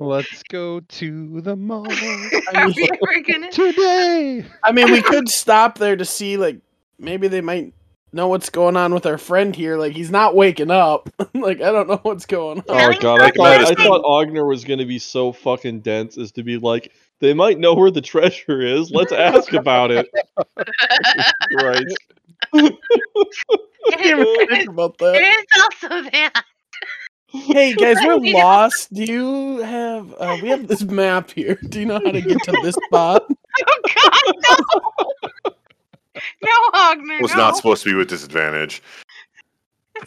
Let's 0.00 0.42
go 0.50 0.80
to 0.80 1.40
the 1.42 1.54
mall 1.54 1.86
I 1.88 2.66
mean, 2.76 2.88
We're 3.00 3.22
gonna. 3.22 3.50
today. 3.52 4.44
I 4.64 4.72
mean, 4.72 4.90
we 4.90 5.00
could 5.00 5.28
stop 5.28 5.78
there 5.78 5.94
to 5.94 6.04
see, 6.04 6.36
like, 6.36 6.58
maybe 6.98 7.28
they 7.28 7.40
might 7.40 7.72
know 8.12 8.28
what's 8.28 8.50
going 8.50 8.76
on 8.76 8.92
with 8.94 9.06
our 9.06 9.18
friend 9.18 9.54
here. 9.54 9.76
Like, 9.76 9.92
he's 9.92 10.10
not 10.10 10.34
waking 10.34 10.70
up. 10.70 11.08
like, 11.34 11.60
I 11.60 11.72
don't 11.72 11.88
know 11.88 12.00
what's 12.02 12.26
going 12.26 12.58
on. 12.58 12.64
Oh 12.68 12.92
god, 13.00 13.20
I 13.20 13.30
thought, 13.30 13.64
I 13.64 13.74
thought 13.74 14.04
Ogner 14.04 14.46
was 14.46 14.64
gonna 14.64 14.86
be 14.86 14.98
so 14.98 15.32
fucking 15.32 15.80
dense 15.80 16.18
as 16.18 16.32
to 16.32 16.42
be 16.42 16.58
like, 16.58 16.92
they 17.20 17.34
might 17.34 17.58
know 17.58 17.74
where 17.74 17.90
the 17.90 18.00
treasure 18.00 18.60
is. 18.62 18.90
Let's 18.90 19.12
ask 19.12 19.52
about 19.52 19.90
it. 19.90 20.08
right. 21.54 21.84
I 22.52 22.70
didn't 23.96 24.48
think 24.48 24.68
about 24.68 24.98
that. 24.98 25.12
there 25.12 25.30
is 25.30 25.46
also 25.62 26.10
that. 26.10 26.44
Hey 27.32 27.74
guys, 27.76 27.96
we're 28.04 28.16
lost. 28.16 28.92
Do 28.92 29.04
you 29.04 29.58
have? 29.58 30.12
Uh, 30.18 30.36
we 30.42 30.48
have 30.48 30.66
this 30.66 30.82
map 30.82 31.30
here. 31.30 31.56
Do 31.68 31.78
you 31.78 31.86
know 31.86 32.00
how 32.04 32.10
to 32.10 32.20
get 32.20 32.42
to 32.44 32.60
this 32.62 32.76
spot? 32.86 33.24
Oh 33.66 33.80
God, 33.94 34.34
no! 34.48 35.49
no, 36.42 36.70
Ogner, 36.74 37.20
was 37.22 37.32
no. 37.32 37.38
not 37.38 37.56
supposed 37.56 37.82
to 37.84 37.90
be 37.90 37.94
with 37.94 38.08
disadvantage. 38.08 38.82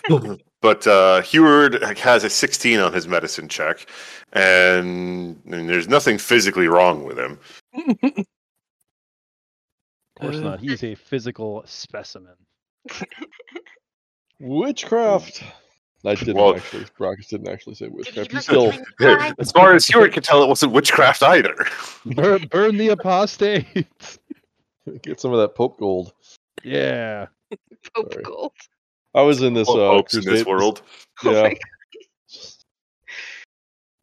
but 0.62 0.88
uh, 0.88 1.22
Heward 1.22 1.82
has 1.98 2.24
a 2.24 2.30
16 2.30 2.80
on 2.80 2.94
his 2.94 3.08
medicine 3.08 3.48
check, 3.48 3.88
and, 4.34 5.40
and 5.52 5.70
there's 5.70 5.88
nothing 5.88 6.18
physically 6.18 6.68
wrong 6.68 7.04
with 7.04 7.20
him. 7.20 7.40
Of 10.16 10.22
course 10.22 10.38
not. 10.38 10.60
He's 10.60 10.84
a 10.84 10.96
physical 10.96 11.64
specimen. 11.66 12.36
Witchcraft. 14.40 15.44
I 16.06 16.16
didn't 16.16 16.36
Well- 16.36 16.56
actually. 16.56 16.86
Brockus 17.00 17.30
didn't 17.30 17.48
actually 17.48 17.76
say 17.76 17.88
witchcraft. 17.88 18.32
you 18.32 18.38
He's 18.38 18.50
look 18.52 18.74
still. 18.74 19.34
As 19.40 19.52
far 19.54 19.74
as 19.74 19.88
Heward 19.88 20.12
can 20.12 20.22
tell, 20.22 20.44
it 20.44 20.48
wasn't 20.50 20.74
witchcraft 20.74 21.24
either. 21.24 21.56
Burn, 22.06 22.46
burn 22.48 22.78
the 22.78 22.90
apostates. 22.90 24.20
Get 25.02 25.20
some 25.20 25.34
of 25.34 25.40
that 25.40 25.56
Pope 25.56 25.80
gold. 25.80 26.14
Yeah. 26.64 27.28
Pope 27.96 28.14
Sorry. 28.14 28.24
Gold. 28.24 28.52
I 29.16 29.22
was 29.22 29.42
in 29.42 29.54
this 29.54 29.70
uh, 29.70 29.74
popes 29.74 30.16
in 30.16 30.24
this 30.26 30.46
world. 30.46 30.82
Oh 31.26 31.32
Yeah. 31.32 31.44
my 31.44 31.56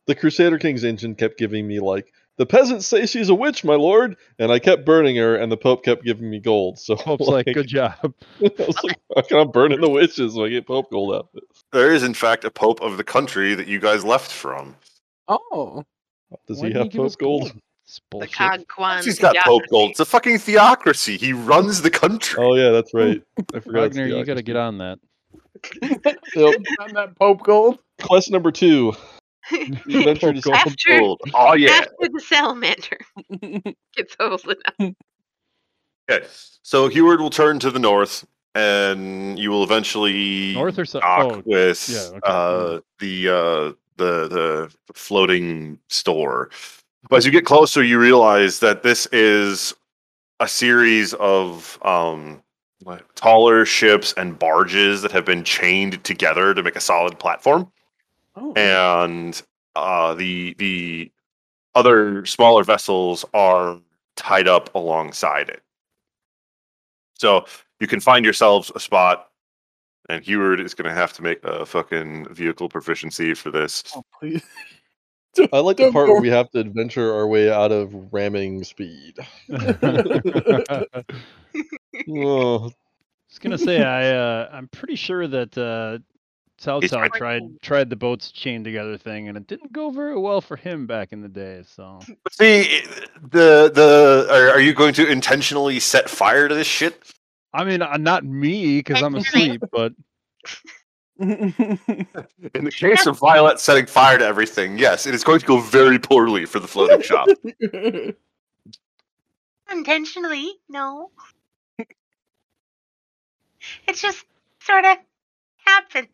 the 0.06 0.14
Crusader 0.14 0.58
Kings 0.58 0.84
engine 0.84 1.14
kept 1.14 1.38
giving 1.38 1.66
me 1.66 1.80
like 1.80 2.12
the 2.38 2.46
peasants 2.46 2.86
say 2.86 3.04
she's 3.04 3.28
a 3.28 3.34
witch, 3.34 3.64
my 3.64 3.74
lord, 3.74 4.16
and 4.38 4.50
I 4.50 4.58
kept 4.58 4.86
burning 4.86 5.16
her, 5.16 5.36
and 5.36 5.52
the 5.52 5.58
Pope 5.58 5.84
kept 5.84 6.04
giving 6.04 6.30
me 6.30 6.38
gold. 6.40 6.78
So 6.78 6.96
Pope's 6.96 7.26
like, 7.26 7.44
good 7.46 7.66
job. 7.66 7.94
I 8.42 8.50
was 8.58 8.82
like, 8.82 8.98
how 9.14 9.22
can 9.22 9.38
I 9.38 9.44
burning 9.44 9.80
the 9.82 9.90
witches 9.90 10.34
so 10.34 10.44
I 10.46 10.48
get 10.48 10.66
Pope 10.66 10.90
gold 10.90 11.14
out 11.14 11.28
of 11.34 11.42
it? 11.42 11.44
There 11.72 11.92
is, 11.92 12.02
in 12.02 12.14
fact, 12.14 12.44
a 12.44 12.50
pope 12.50 12.80
of 12.80 12.96
the 12.96 13.04
country 13.04 13.54
that 13.54 13.66
you 13.68 13.78
guys 13.78 14.04
left 14.04 14.32
from. 14.32 14.74
Oh, 15.28 15.84
Does 16.48 16.60
Why 16.60 16.68
he 16.68 16.74
have 16.74 16.88
give 16.90 17.04
us 17.04 17.14
Pope 17.14 17.20
gold? 17.20 17.52
It's 17.90 17.98
The 17.98 18.02
bullshit. 18.10 18.32
Cog 18.34 18.68
Kwan. 18.68 19.02
He's 19.02 19.18
got 19.18 19.34
Pope. 19.44 19.64
Gold. 19.68 19.90
It's 19.90 19.98
a 19.98 20.04
fucking 20.04 20.38
theocracy. 20.38 21.16
He 21.16 21.32
runs 21.32 21.82
the 21.82 21.90
country. 21.90 22.40
Oh 22.40 22.54
yeah, 22.54 22.70
that's 22.70 22.94
right. 22.94 23.20
I 23.54 23.58
forgot. 23.58 23.80
Wagner, 23.80 24.06
you 24.06 24.24
got 24.24 24.34
to 24.34 24.42
get 24.42 24.54
on 24.56 24.78
that. 24.78 24.98
Yep. 26.36 26.54
On 26.80 26.94
that 26.94 27.18
Pope 27.18 27.42
Gold. 27.42 27.80
Quest 28.00 28.30
number 28.30 28.52
two. 28.52 28.92
You 29.86 30.04
venture 30.04 30.32
to 30.32 30.40
Gold. 30.40 30.54
After, 30.56 30.98
Gold. 31.00 31.20
Oh 31.34 31.54
yeah. 31.54 31.70
after 31.70 31.90
the 32.12 32.20
salamander 32.24 32.98
gets 33.96 34.14
old 34.20 34.40
enough. 34.44 34.94
Okay. 36.08 36.24
So 36.62 36.86
Heward 36.86 37.20
will 37.20 37.30
turn 37.30 37.58
to 37.58 37.72
the 37.72 37.80
north, 37.80 38.24
and 38.54 39.36
you 39.36 39.50
will 39.50 39.64
eventually 39.64 40.54
North 40.54 40.78
or 40.78 40.84
south? 40.84 41.02
dock 41.02 41.32
Oh, 41.32 41.42
with 41.44 41.88
yeah, 41.88 41.98
okay. 42.10 42.20
uh, 42.22 42.80
the 43.00 43.28
uh, 43.28 43.72
the 43.96 44.28
the 44.28 44.74
floating 44.94 45.80
store. 45.88 46.50
But 47.08 47.16
as 47.16 47.26
you 47.26 47.32
get 47.32 47.44
closer, 47.46 47.82
you 47.82 47.98
realize 47.98 48.58
that 48.60 48.82
this 48.82 49.06
is 49.06 49.74
a 50.38 50.46
series 50.48 51.14
of 51.14 51.78
um, 51.82 52.42
taller 53.14 53.64
ships 53.64 54.12
and 54.16 54.38
barges 54.38 55.02
that 55.02 55.10
have 55.12 55.24
been 55.24 55.44
chained 55.44 56.02
together 56.04 56.54
to 56.54 56.62
make 56.62 56.76
a 56.76 56.80
solid 56.80 57.18
platform, 57.18 57.70
Oh, 58.36 58.52
and 58.54 59.40
uh, 59.76 60.14
the 60.14 60.54
the 60.58 61.10
other 61.74 62.24
smaller 62.26 62.64
vessels 62.64 63.24
are 63.34 63.78
tied 64.16 64.48
up 64.48 64.74
alongside 64.74 65.48
it. 65.48 65.62
So 67.18 67.44
you 67.80 67.86
can 67.86 68.00
find 68.00 68.24
yourselves 68.24 68.70
a 68.74 68.80
spot, 68.80 69.30
and 70.08 70.24
Heward 70.24 70.60
is 70.60 70.74
going 70.74 70.88
to 70.88 70.94
have 70.94 71.12
to 71.14 71.22
make 71.22 71.42
a 71.44 71.66
fucking 71.66 72.32
vehicle 72.34 72.68
proficiency 72.68 73.34
for 73.34 73.50
this. 73.50 73.84
oh, 73.96 74.04
please. 74.18 74.42
I 75.52 75.58
like 75.60 75.76
the 75.76 75.92
part 75.92 76.08
where 76.08 76.20
we 76.20 76.28
have 76.28 76.50
to 76.50 76.58
adventure 76.58 77.14
our 77.14 77.26
way 77.26 77.50
out 77.50 77.72
of 77.72 77.94
ramming 78.12 78.64
speed. 78.64 79.18
I 79.52 80.84
was 82.08 83.38
gonna 83.40 83.58
say 83.58 83.82
I 83.82 84.10
uh, 84.10 84.50
I'm 84.52 84.68
pretty 84.68 84.96
sure 84.96 85.26
that 85.26 85.56
uh, 85.56 85.98
Cao 86.60 86.82
He's 86.82 86.90
Cao 86.90 87.00
right. 87.00 87.12
tried 87.12 87.42
tried 87.62 87.90
the 87.90 87.96
boats 87.96 88.30
chained 88.32 88.64
together 88.64 88.96
thing, 88.98 89.28
and 89.28 89.36
it 89.36 89.46
didn't 89.46 89.72
go 89.72 89.90
very 89.90 90.18
well 90.18 90.40
for 90.40 90.56
him 90.56 90.86
back 90.86 91.12
in 91.12 91.20
the 91.22 91.28
day. 91.28 91.62
So 91.66 92.00
But 92.24 92.32
see, 92.32 92.82
the 93.22 93.70
the 93.72 94.26
are, 94.30 94.50
are 94.50 94.60
you 94.60 94.74
going 94.74 94.94
to 94.94 95.06
intentionally 95.08 95.80
set 95.80 96.10
fire 96.10 96.48
to 96.48 96.54
this 96.54 96.66
shit? 96.66 97.00
I 97.54 97.64
mean, 97.64 97.82
uh, 97.82 97.96
not 97.96 98.24
me 98.24 98.78
because 98.78 99.02
I'm 99.02 99.16
Actually- 99.16 99.42
asleep, 99.42 99.62
but 99.72 99.92
In 102.54 102.64
the 102.64 102.72
case 102.74 103.04
of 103.04 103.18
Violet 103.18 103.60
setting 103.60 103.84
fire 103.84 104.16
to 104.16 104.24
everything, 104.24 104.78
yes, 104.78 105.06
it 105.06 105.14
is 105.14 105.22
going 105.22 105.38
to 105.40 105.44
go 105.44 105.60
very 105.60 105.98
poorly 105.98 106.46
for 106.46 106.60
the 106.60 106.66
floating 106.66 107.02
shop. 107.02 107.28
Intentionally, 109.70 110.54
no. 110.70 111.10
it 111.78 111.88
just 113.94 114.24
sort 114.60 114.86
of 114.86 114.96
happens. 115.66 116.08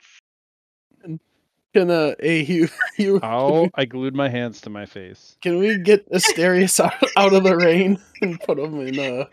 Can 1.73 1.91
uh, 1.91 2.15
hey, 2.19 2.43
Hugh, 2.43 2.69
Hugh, 2.97 3.21
ow! 3.23 3.69
I 3.75 3.85
glued 3.85 4.17
my 4.17 4.29
hands 4.29 4.61
to 4.63 4.71
my 4.71 4.87
face. 4.87 5.37
can 5.41 5.59
we 5.59 5.79
get 5.79 6.11
Asterius 6.13 6.81
out, 6.81 6.95
out 7.17 7.33
of 7.33 7.45
the 7.45 7.57
rain 7.57 8.01
and 8.23 8.41
put 8.41 8.59
him 8.59 8.81
in 8.81 8.99
uh 8.99 9.27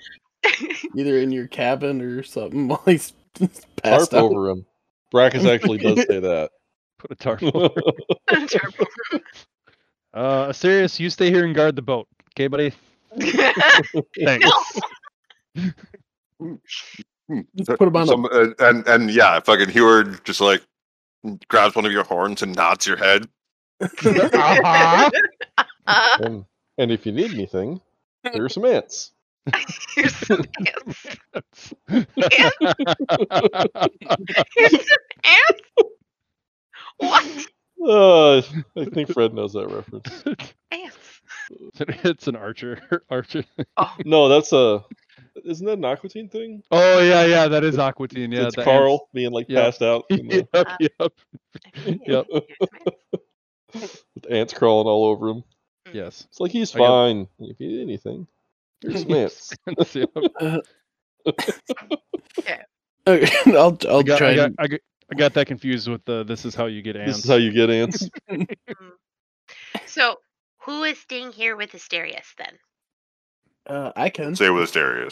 either 0.96 1.18
in 1.18 1.32
your 1.32 1.48
cabin 1.48 2.02
or 2.02 2.22
something 2.22 2.68
while 2.68 2.84
he's 2.86 3.14
tarp 3.34 3.52
passed 3.82 4.14
out? 4.14 4.24
over 4.24 4.50
him. 4.50 4.66
Brackus 5.14 5.46
actually 5.46 5.78
does 5.78 5.98
say 6.08 6.20
that. 6.20 6.52
Put 6.98 7.12
a 7.12 7.16
tarp 7.16 7.44
over. 7.54 7.70
Turbo. 8.48 8.86
Uh, 10.16 10.50
Asterius, 10.50 11.00
you 11.00 11.10
stay 11.10 11.32
here 11.32 11.44
and 11.44 11.56
guard 11.56 11.76
the 11.76 11.82
boat, 11.82 12.08
okay, 12.36 12.46
buddy? 12.46 12.72
Thanks. 13.20 14.48
Just 17.56 17.72
put 17.80 17.88
him 17.88 17.96
on 17.96 18.06
Some, 18.06 18.26
uh, 18.26 18.50
and 18.60 18.88
and 18.88 19.10
yeah, 19.10 19.40
fucking 19.40 19.70
Heward 19.70 20.24
just 20.24 20.40
like 20.40 20.62
grabs 21.48 21.76
one 21.76 21.88
of 21.88 21.92
your 21.92 22.04
horns 22.04 22.44
and 22.44 22.56
nods 22.56 22.86
your 22.86 22.98
head. 22.98 23.28
Uh-huh. 23.82 25.10
Uh, 25.88 26.18
and, 26.20 26.46
and 26.78 26.92
if 26.92 27.08
you 27.08 27.12
need 27.12 27.34
anything, 27.34 27.82
there 28.24 28.46
are 28.46 28.50
some 28.50 28.66
ants. 28.66 29.14
Here's 29.96 30.16
some 30.16 30.44
ants. 30.60 31.74
Here's 34.56 34.88
some 34.88 34.98
ants. 35.24 35.62
What? 36.98 37.26
Uh, 37.86 38.38
I 38.38 38.86
think 38.94 39.12
Fred 39.12 39.34
knows 39.34 39.54
that 39.54 39.68
reference. 39.70 40.24
Ants. 40.72 40.98
it's 41.80 42.28
an 42.28 42.36
archer. 42.38 42.80
Archer. 43.10 43.44
Oh, 43.76 43.94
No, 44.06 44.30
that's 44.30 44.54
a. 44.54 44.86
Isn't 45.44 45.66
that 45.66 45.80
an 45.80 45.86
Aqua 45.86 46.08
Teen 46.10 46.30
thing? 46.30 46.64
Oh 46.72 47.00
yeah, 47.02 47.26
yeah, 47.26 47.48
that 47.50 47.64
is 47.66 47.78
Aqua 47.78 48.08
Teen. 48.08 48.32
Yeah, 48.32 48.46
it's 48.46 48.56
the 48.56 48.64
Carl 48.64 49.10
being 49.14 49.32
like 49.32 49.48
Yep. 49.50 49.64
passed 49.66 49.82
out 49.82 50.06
the, 50.10 50.48
Uh, 50.54 50.64
Yep, 50.80 50.92
yep. 51.00 51.14
Yep. 52.08 52.26
here's 52.30 52.60
some 52.60 52.94
ants. 53.82 54.04
with 54.16 54.32
ants 54.32 54.54
crawling 54.54 54.88
all 54.88 55.06
over 55.06 55.28
him. 55.30 55.44
Yes. 55.92 56.26
It's 56.30 56.40
like 56.40 56.52
he's 56.52 56.74
I 56.76 56.80
got- 56.80 56.88
fine. 56.88 57.28
If 57.40 57.60
you 57.60 57.68
need 57.68 57.82
anything, 57.82 58.28
there's 58.84 59.02
some 59.02 59.12
ants. 59.14 59.54
Yep. 59.96 60.10
Okay, 63.06 63.28
I'll 63.58 63.78
I'll 63.90 64.00
I 64.00 64.04
got, 64.04 64.18
try. 64.18 64.30
I 64.32 64.36
got, 64.36 64.46
and- 64.48 64.56
I 64.60 64.68
got, 64.68 64.80
I 65.12 65.16
got 65.16 65.34
that 65.34 65.48
confused 65.48 65.88
with 65.90 66.04
the 66.06 66.24
"This 66.24 66.46
is 66.46 66.56
how 66.56 66.66
you 66.68 66.82
get 66.82 66.96
ants." 66.96 67.18
This 67.18 67.26
is 67.26 67.30
how 67.30 67.38
you 67.38 67.52
get 67.52 67.70
ants. 67.70 68.08
So, 69.86 70.16
who 70.60 70.84
is 70.84 70.98
staying 71.00 71.32
here 71.34 71.56
with 71.56 71.72
Asterius 71.74 72.34
then? 72.38 72.58
uh, 73.68 73.92
I 73.96 74.10
can. 74.10 74.36
Say 74.36 74.50
with 74.50 74.64
the 74.64 74.68
stereo. 74.68 75.10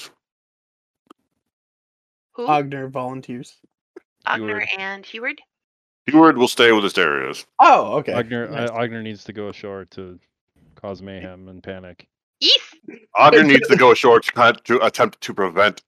Who? 2.34 2.48
Ogner 2.48 2.90
volunteers. 2.90 3.58
Ogner 4.26 4.38
Heward. 4.64 4.68
and 4.80 5.06
Heward. 5.06 5.42
Heward 6.08 6.38
will 6.38 6.48
stay 6.48 6.72
with 6.72 6.84
the 6.84 6.90
stereos. 6.90 7.46
Oh, 7.60 7.98
okay. 7.98 8.14
Agner, 8.14 8.50
Nice. 8.50 8.70
uh, 8.70 8.74
Agner 8.74 9.04
needs 9.04 9.24
to 9.26 9.34
go 9.34 9.50
ashore 9.50 9.86
to 9.92 10.20
cause 10.76 11.02
mayhem 11.02 11.48
and 11.48 11.62
panic. 11.62 12.08
East. 12.42 12.76
Ogden 13.16 13.48
needs 13.48 13.68
to 13.68 13.76
go 13.78 13.92
ashore 13.94 14.20
to, 14.20 14.58
to 14.66 14.86
attempt 14.86 15.22
to 15.22 15.34
prevent 15.34 15.82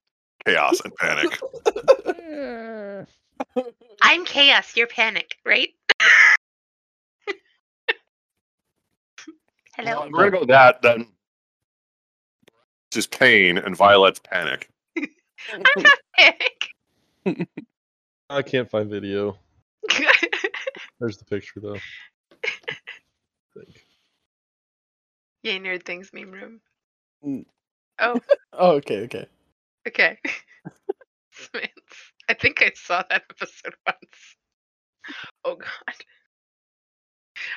chaos 0.46 0.80
and 0.82 0.96
panic. 0.96 1.40
I'm 4.02 4.26
chaos. 4.26 4.76
You're 4.76 4.88
panic, 4.88 5.36
right? 5.46 5.70
Hello. 9.76 10.02
Well, 10.02 10.10
We're 10.12 10.30
gonna 10.30 10.46
go 10.46 10.46
that 10.54 10.82
then. 10.82 11.08
Just 12.92 13.12
pain 13.12 13.58
and 13.58 13.76
Violet's 13.76 14.20
panic. 14.20 14.70
I'm 15.52 15.64
not 15.78 16.00
panic. 16.16 17.50
I 18.30 18.42
can't 18.44 18.70
find 18.70 18.90
video. 18.90 19.36
There's 21.00 21.18
the 21.18 21.26
picture 21.26 21.60
though. 21.60 21.78
Think. 25.44 25.64
Yay, 25.64 25.70
nerd 25.70 25.86
things 25.86 26.10
meme 26.14 26.32
room. 26.32 26.62
Mm. 27.26 27.46
Oh, 28.00 28.20
Oh, 28.54 28.72
okay, 28.76 29.02
okay. 29.04 29.26
okay. 29.88 30.18
Smiths. 31.32 32.12
I 32.30 32.34
think 32.34 32.62
I 32.62 32.72
saw 32.76 33.04
that 33.10 33.24
episode 33.30 33.76
once. 33.86 34.36
Oh 35.44 35.56
god. 35.56 35.96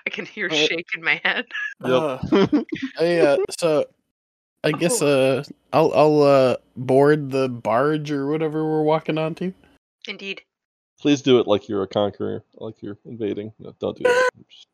I 0.07 0.11
can 0.11 0.25
hear 0.27 0.49
Uh, 0.51 0.55
shake 0.55 0.87
in 0.97 1.03
my 1.05 1.21
head. 1.23 1.45
Yep. 1.85 1.93
Uh, 1.93 2.63
I, 2.99 3.17
uh, 3.19 3.37
so 3.61 3.85
I 4.65 4.73
guess 4.73 5.01
uh, 5.03 5.45
I'll 5.73 5.93
I'll 5.95 6.23
uh 6.23 6.57
board 6.77 7.31
the 7.31 7.49
barge 7.49 8.11
or 8.11 8.27
whatever 8.27 8.65
we're 8.65 8.83
walking 8.83 9.19
onto. 9.19 9.53
Indeed. 10.09 10.43
Please 10.99 11.21
do 11.21 11.39
it 11.39 11.47
like 11.47 11.69
you're 11.69 11.83
a 11.83 11.87
conqueror, 11.89 12.43
like 12.55 12.83
you're 12.83 12.97
invading. 13.05 13.53
No, 13.59 13.75
don't 13.79 13.97
do 13.97 14.05
that. 14.05 14.29
Just- 14.49 14.67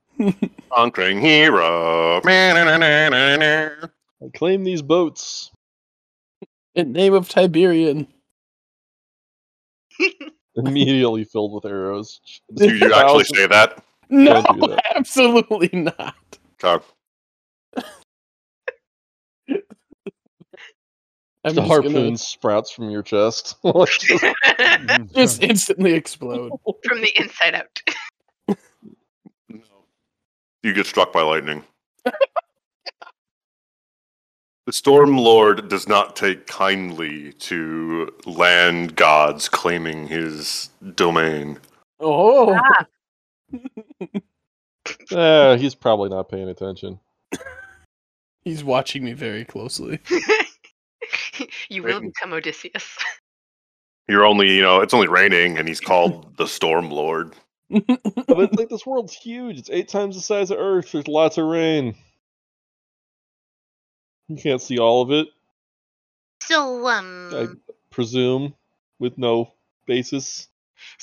Conquering 0.73 1.21
hero. 1.21 2.21
I 2.25 3.81
claim 4.35 4.65
these 4.65 4.83
boats. 4.83 5.51
In 6.75 6.93
name 6.93 7.13
of 7.15 7.29
Tiberian. 7.29 8.07
Immediately 10.57 11.25
filled 11.25 11.53
with 11.55 11.65
arrows. 11.65 12.21
Do 12.55 12.75
you 12.75 12.93
actually 12.93 13.25
say 13.25 13.47
that? 13.47 13.83
No, 14.11 14.43
that. 14.43 14.83
absolutely 14.95 15.71
not. 15.73 16.15
Okay. 16.63 16.85
I'm 21.45 21.57
the 21.57 21.63
just 21.63 21.67
harpoon 21.73 21.93
gonna 21.93 22.17
sprouts 22.17 22.71
from 22.71 22.91
your 22.91 23.03
chest. 23.03 23.57
Just- 23.65 24.35
just 25.15 25.43
instantly 25.43 25.93
explode. 25.95 26.53
From 26.85 27.01
the 27.01 27.11
inside 27.19 27.55
out. 27.57 27.81
You 30.63 30.73
get 30.73 30.87
struck 30.87 31.13
by 31.13 31.23
lightning. 31.23 31.65
the 34.67 34.73
Storm 34.73 35.17
Lord 35.17 35.69
does 35.69 35.89
not 35.89 36.15
take 36.15 36.47
kindly 36.47 37.33
to 37.35 38.13
land 38.27 38.95
gods 38.97 39.49
claiming 39.49 40.07
his 40.07 40.71
domain. 40.95 41.59
Oh, 42.01 42.59
Ah, 42.59 42.87
eh, 45.13 45.57
he's 45.59 45.75
probably 45.75 46.09
not 46.09 46.29
paying 46.29 46.49
attention. 46.49 46.99
He's 48.45 48.65
watching 48.65 49.05
me 49.05 49.13
very 49.13 49.45
closely. 49.45 50.01
you 51.69 51.85
will 51.85 52.01
become 52.01 52.33
Odysseus. 52.33 52.99
You're 54.09 54.27
only, 54.27 54.57
you 54.57 54.63
know, 54.63 54.81
it's 54.81 54.93
only 54.93 55.07
raining, 55.07 55.59
and 55.59 55.69
he's 55.69 55.79
called 55.79 56.37
the 56.39 56.49
Storm 56.49 56.91
Lord. 56.91 57.35
But 57.73 58.39
it's 58.39 58.55
like 58.59 58.68
this 58.68 58.85
world's 58.87 59.14
huge. 59.14 59.59
It's 59.59 59.70
eight 59.70 59.89
times 59.89 60.14
the 60.16 60.20
size 60.23 60.51
of 60.51 60.59
Earth. 60.59 60.93
There's 60.93 61.09
lots 61.09 61.39
of 61.39 61.47
rain. 61.47 61.95
You 64.29 64.37
can't 64.37 64.61
see 64.62 64.79
all 64.79 65.03
of 65.03 65.11
it, 65.11 65.29
So, 66.43 66.87
um, 66.87 67.31
I 67.35 67.49
presume, 67.91 68.55
with 68.99 69.18
no 69.18 69.53
basis. 69.87 70.49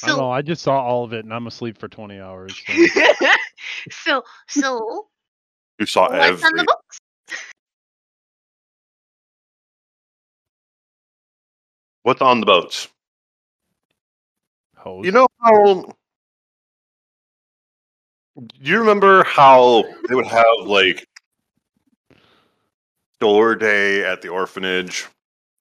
I 0.04 0.08
don't 0.08 0.18
know. 0.18 0.24
so, 0.24 0.32
I 0.32 0.42
just 0.42 0.62
saw 0.64 0.80
all 0.82 1.04
of 1.04 1.14
it, 1.14 1.26
and 1.26 1.34
I'm 1.34 1.48
asleep 1.48 1.78
for 1.78 1.88
20 1.88 2.20
hours. 2.20 2.56
so- 2.66 3.30
so, 3.92 4.24
so, 4.48 5.08
You 5.80 5.86
saw 5.86 6.10
what's 6.10 6.44
on 6.44 6.54
the 6.56 6.64
books? 6.64 7.00
What's 12.04 12.22
on 12.22 12.40
the 12.40 12.46
boats? 12.46 12.88
Hose. 14.78 15.06
You 15.06 15.12
know 15.12 15.28
how? 15.42 15.94
Do 18.40 18.72
you 18.72 18.80
remember 18.80 19.24
how 19.24 19.84
they 20.08 20.16
would 20.16 20.28
have 20.28 20.46
like 20.66 21.06
store 23.16 23.56
day 23.56 24.06
at 24.06 24.22
the 24.22 24.30
orphanage, 24.30 25.06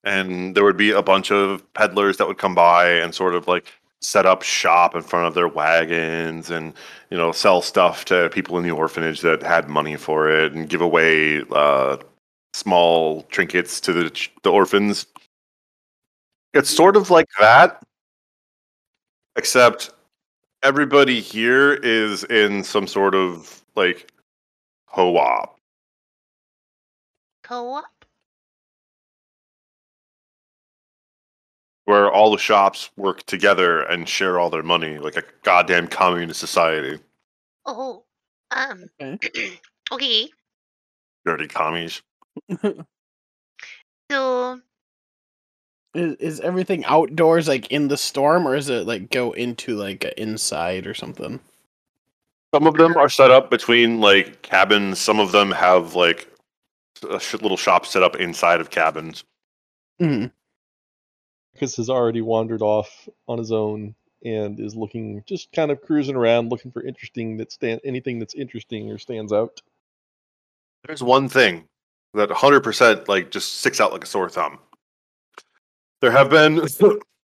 and 0.05 0.55
there 0.55 0.63
would 0.63 0.77
be 0.77 0.91
a 0.91 1.01
bunch 1.01 1.31
of 1.31 1.61
peddlers 1.73 2.17
that 2.17 2.27
would 2.27 2.37
come 2.37 2.55
by 2.55 2.89
and 2.89 3.13
sort 3.13 3.35
of 3.35 3.47
like 3.47 3.67
set 4.01 4.25
up 4.25 4.43
shop 4.43 4.95
in 4.95 5.01
front 5.01 5.27
of 5.27 5.33
their 5.33 5.49
wagons 5.49 6.49
and 6.49 6.73
you 7.09 7.17
know 7.17 7.33
sell 7.33 7.61
stuff 7.61 8.05
to 8.05 8.29
people 8.29 8.57
in 8.57 8.63
the 8.63 8.71
orphanage 8.71 9.19
that 9.21 9.43
had 9.43 9.67
money 9.67 9.97
for 9.97 10.29
it 10.29 10.53
and 10.53 10.69
give 10.69 10.79
away 10.79 11.41
uh, 11.51 11.97
small 12.53 13.23
trinkets 13.23 13.81
to 13.81 13.91
the 13.91 14.27
the 14.43 14.51
orphans. 14.51 15.05
It's 16.53 16.69
sort 16.69 16.95
of 16.95 17.09
like 17.09 17.27
that, 17.39 17.83
except 19.35 19.91
everybody 20.63 21.19
here 21.21 21.73
is 21.73 22.23
in 22.25 22.63
some 22.63 22.87
sort 22.87 23.15
of 23.15 23.63
like 23.75 24.11
co-op. 24.87 25.57
Co-op? 27.43 27.85
where 31.89 32.11
all 32.11 32.29
the 32.29 32.37
shops 32.37 32.91
work 32.97 33.25
together 33.25 33.81
and 33.81 34.07
share 34.07 34.39
all 34.39 34.51
their 34.51 34.61
money 34.61 34.99
like 34.99 35.15
a 35.15 35.23
goddamn 35.41 35.87
communist 35.87 36.39
society. 36.39 36.99
Oh, 37.65 38.03
um, 38.51 38.85
Okay. 39.01 39.59
okay. 39.91 40.29
Dirty 41.25 41.47
commies. 41.47 42.03
So, 44.11 44.61
Is, 45.93 46.15
is 46.17 46.39
everything 46.41 46.85
outdoors 46.85 47.47
like 47.47 47.71
in 47.71 47.87
the 47.87 47.97
storm, 47.97 48.47
or 48.47 48.55
is 48.55 48.69
it 48.69 48.85
like 48.85 49.09
go 49.09 49.31
into 49.31 49.75
like 49.75 50.03
inside 50.17 50.85
or 50.85 50.93
something? 50.93 51.39
Some 52.53 52.67
of 52.67 52.75
them 52.75 52.97
are 52.97 53.09
set 53.09 53.31
up 53.31 53.49
between 53.49 53.99
like 53.99 54.41
cabins. 54.41 54.99
Some 54.99 55.19
of 55.19 55.31
them 55.31 55.51
have 55.51 55.95
like 55.95 56.27
a 57.09 57.19
sh- 57.19 57.33
little 57.35 57.57
shop 57.57 57.85
set 57.85 58.03
up 58.03 58.15
inside 58.15 58.61
of 58.61 58.69
cabins. 58.69 59.23
Mm. 60.01 60.31
Chris 61.57 61.75
has 61.77 61.89
already 61.89 62.21
wandered 62.21 62.61
off 62.61 63.07
on 63.27 63.37
his 63.37 63.51
own 63.51 63.93
and 64.23 64.59
is 64.59 64.75
looking, 64.75 65.23
just 65.25 65.51
kind 65.51 65.71
of 65.71 65.81
cruising 65.81 66.15
around, 66.15 66.49
looking 66.49 66.71
for 66.71 66.83
interesting 66.83 67.37
that 67.37 67.51
stand 67.51 67.81
anything 67.83 68.19
that's 68.19 68.33
interesting 68.33 68.89
or 68.91 68.97
stands 68.97 69.31
out. 69.31 69.61
There's 70.85 71.03
one 71.03 71.29
thing 71.29 71.65
that 72.13 72.29
100% 72.29 73.07
like 73.07 73.31
just 73.31 73.59
sticks 73.59 73.79
out 73.79 73.91
like 73.91 74.03
a 74.03 74.07
sore 74.07 74.29
thumb. 74.29 74.59
There 76.01 76.11
have 76.11 76.29
been 76.29 76.65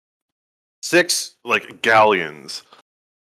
six 0.83 1.37
like 1.45 1.83
galleons 1.83 2.62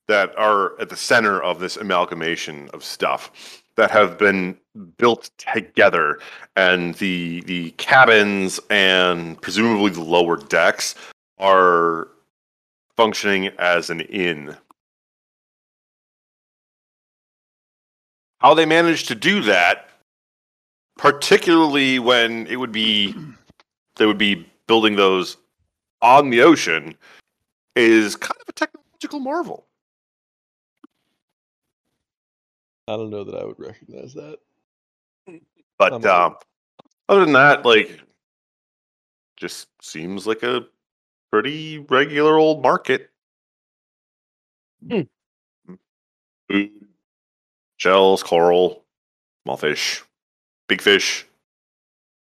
that 0.07 0.37
are 0.37 0.79
at 0.79 0.89
the 0.89 0.95
center 0.95 1.41
of 1.41 1.59
this 1.59 1.77
amalgamation 1.77 2.69
of 2.73 2.83
stuff 2.83 3.63
that 3.75 3.91
have 3.91 4.17
been 4.17 4.57
built 4.97 5.29
together 5.37 6.19
and 6.55 6.95
the 6.95 7.41
the 7.41 7.71
cabins 7.71 8.59
and 8.69 9.41
presumably 9.41 9.89
the 9.89 10.03
lower 10.03 10.37
decks 10.37 10.95
are 11.37 12.09
functioning 12.95 13.47
as 13.57 13.89
an 13.89 14.01
inn. 14.01 14.55
How 18.39 18.53
they 18.53 18.65
managed 18.65 19.07
to 19.09 19.15
do 19.15 19.41
that 19.43 19.89
particularly 20.97 21.99
when 21.99 22.47
it 22.47 22.57
would 22.57 22.71
be 22.71 23.15
they 23.95 24.05
would 24.05 24.17
be 24.17 24.45
building 24.67 24.95
those 24.95 25.37
on 26.01 26.29
the 26.29 26.41
ocean 26.41 26.95
is 27.75 28.15
kind 28.15 28.37
of 28.41 28.49
a 28.49 28.53
technological 28.53 29.19
marvel. 29.19 29.67
I 32.87 32.97
don't 32.97 33.09
know 33.09 33.23
that 33.23 33.35
I 33.35 33.45
would 33.45 33.59
recognize 33.59 34.13
that. 34.15 34.39
But 35.77 36.05
um, 36.05 36.35
other 37.07 37.25
than 37.25 37.33
that, 37.33 37.65
like, 37.65 38.01
just 39.37 39.69
seems 39.81 40.27
like 40.27 40.43
a 40.43 40.65
pretty 41.31 41.79
regular 41.89 42.37
old 42.37 42.61
market. 42.61 43.09
Food, 44.89 45.07
shells, 47.77 48.23
coral, 48.23 48.83
small 49.43 49.57
fish, 49.57 50.03
big 50.67 50.81
fish, 50.81 51.25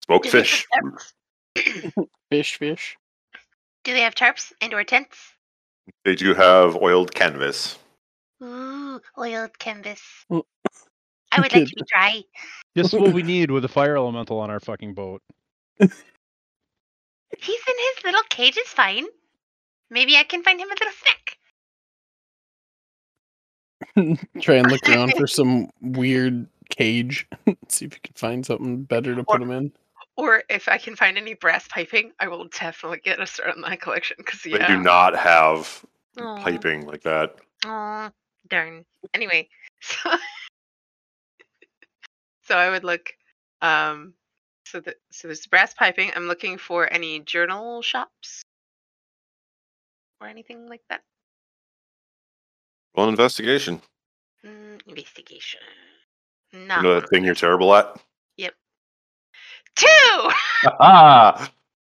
smoked 0.05 0.25
do 0.25 0.31
they 0.31 0.37
have 0.37 0.47
fish. 1.55 1.95
Fish, 2.29 2.57
fish. 2.57 2.97
Do 3.83 3.93
they 3.93 4.01
have 4.01 4.15
tarps 4.15 4.51
and 4.61 4.73
or 4.73 4.83
tents? 4.83 5.17
They 6.05 6.15
do 6.15 6.33
have 6.33 6.75
oiled 6.75 7.13
canvas. 7.13 7.77
Ooh, 8.43 8.99
oiled 9.17 9.57
canvas. 9.59 10.01
I 10.31 11.39
would 11.39 11.53
like 11.53 11.67
to 11.67 11.75
be 11.75 11.83
dry. 11.87 12.21
This 12.73 12.93
is 12.93 12.99
what 13.01 13.11
we 13.11 13.21
need 13.21 13.51
with 13.51 13.65
a 13.65 13.67
fire 13.67 13.97
elemental 13.97 14.39
on 14.39 14.49
our 14.49 14.61
fucking 14.61 14.93
boat. 14.93 15.21
He's 15.77 15.89
in 15.89 15.91
his 17.41 18.03
little 18.05 18.21
cage, 18.29 18.55
it's 18.55 18.71
fine. 18.71 19.07
Maybe 19.89 20.15
I 20.15 20.23
can 20.23 20.41
find 20.41 20.57
him 20.57 20.69
a 20.69 20.75
little 20.79 20.93
snack. 23.97 24.29
Try 24.41 24.55
and 24.55 24.71
look 24.71 24.87
around 24.87 25.15
for 25.17 25.27
some 25.39 25.69
weird 25.81 26.47
cage. 26.69 27.27
See 27.67 27.85
if 27.87 27.93
you 27.95 27.99
can 28.01 28.13
find 28.15 28.45
something 28.45 28.83
better 28.83 29.15
to 29.15 29.21
Or- 29.21 29.25
put 29.25 29.41
him 29.41 29.51
in. 29.51 29.73
Or 30.21 30.43
if 30.49 30.69
I 30.69 30.77
can 30.77 30.95
find 30.95 31.17
any 31.17 31.33
brass 31.33 31.67
piping, 31.67 32.11
I 32.19 32.27
will 32.27 32.45
definitely 32.45 32.99
get 33.03 33.19
a 33.19 33.25
start 33.25 33.55
on 33.55 33.61
my 33.61 33.75
collection. 33.75 34.17
Because 34.19 34.45
yeah. 34.45 34.59
They 34.59 34.67
do 34.67 34.79
not 34.79 35.17
have 35.17 35.83
Aw, 36.19 36.43
piping 36.43 36.85
like 36.85 37.01
that. 37.01 37.37
aw. 37.65 38.11
darn. 38.47 38.85
Anyway, 39.15 39.49
so 39.81 40.11
so 42.43 42.55
I 42.55 42.69
would 42.69 42.83
look. 42.83 43.09
Um, 43.63 44.13
so 44.67 44.79
the 44.79 44.93
so 45.09 45.27
there's 45.27 45.47
brass 45.47 45.73
piping. 45.73 46.11
I'm 46.15 46.27
looking 46.27 46.59
for 46.59 46.87
any 46.93 47.21
journal 47.21 47.81
shops 47.81 48.43
or 50.21 50.27
anything 50.27 50.69
like 50.69 50.83
that. 50.89 51.01
Well, 52.93 53.09
investigation. 53.09 53.81
Mm, 54.45 54.81
investigation. 54.85 55.61
You 56.53 56.59
Not 56.59 56.83
know 56.83 56.99
that 56.99 57.09
thing 57.09 57.25
you're 57.25 57.33
terrible 57.33 57.73
at? 57.73 57.99
Two. 59.75 59.87
Ah! 60.79 61.49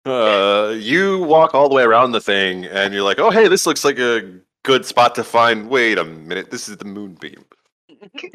Uh, 0.07 0.75
you 0.79 1.22
walk 1.25 1.55
all 1.55 1.68
the 1.68 1.75
way 1.75 1.83
around 1.83 2.12
the 2.12 2.20
thing, 2.20 2.64
and 2.66 2.95
you're 2.95 3.03
like, 3.03 3.18
"Oh, 3.18 3.31
hey, 3.31 3.47
this 3.49 3.66
looks 3.66 3.85
like 3.85 3.99
a 3.99 4.39
good 4.62 4.85
spot 4.87 5.14
to 5.16 5.25
find." 5.25 5.68
Wait 5.68 5.99
a 5.99 6.05
minute, 6.05 6.51
this 6.51 6.68
is 6.68 6.77
the 6.79 6.85
moonbeam. 6.87 7.45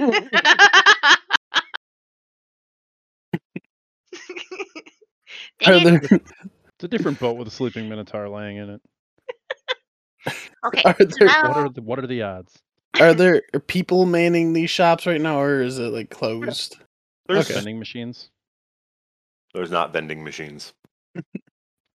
Are 5.65 5.73
Dang 5.73 5.81
it. 5.95 6.09
there, 6.09 6.19
It's 6.19 6.83
a 6.83 6.87
different 6.87 7.19
boat 7.19 7.37
with 7.37 7.47
a 7.47 7.51
sleeping 7.51 7.89
minotaur 7.89 8.29
laying 8.29 8.57
in 8.57 8.69
it. 8.71 8.81
Okay. 10.65 10.81
are 10.83 10.93
there 10.99 11.27
What 11.27 11.57
are 11.57 11.69
the, 11.69 11.81
what 11.81 11.99
are 11.99 12.07
the 12.07 12.21
odds? 12.21 12.59
are 12.99 13.13
there 13.13 13.41
people 13.67 14.05
manning 14.05 14.51
these 14.51 14.69
shops 14.69 15.07
right 15.07 15.21
now, 15.21 15.39
or 15.41 15.61
is 15.61 15.79
it 15.79 15.93
like 15.93 16.09
closed? 16.09 16.75
There's, 17.27 17.45
Okay. 17.45 17.53
Vending 17.53 17.79
machines. 17.79 18.29
There's 19.53 19.71
not 19.71 19.93
vending 19.93 20.23
machines. 20.23 20.73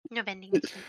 No 0.10 0.24
vending 0.24 0.52
machines. 0.54 0.84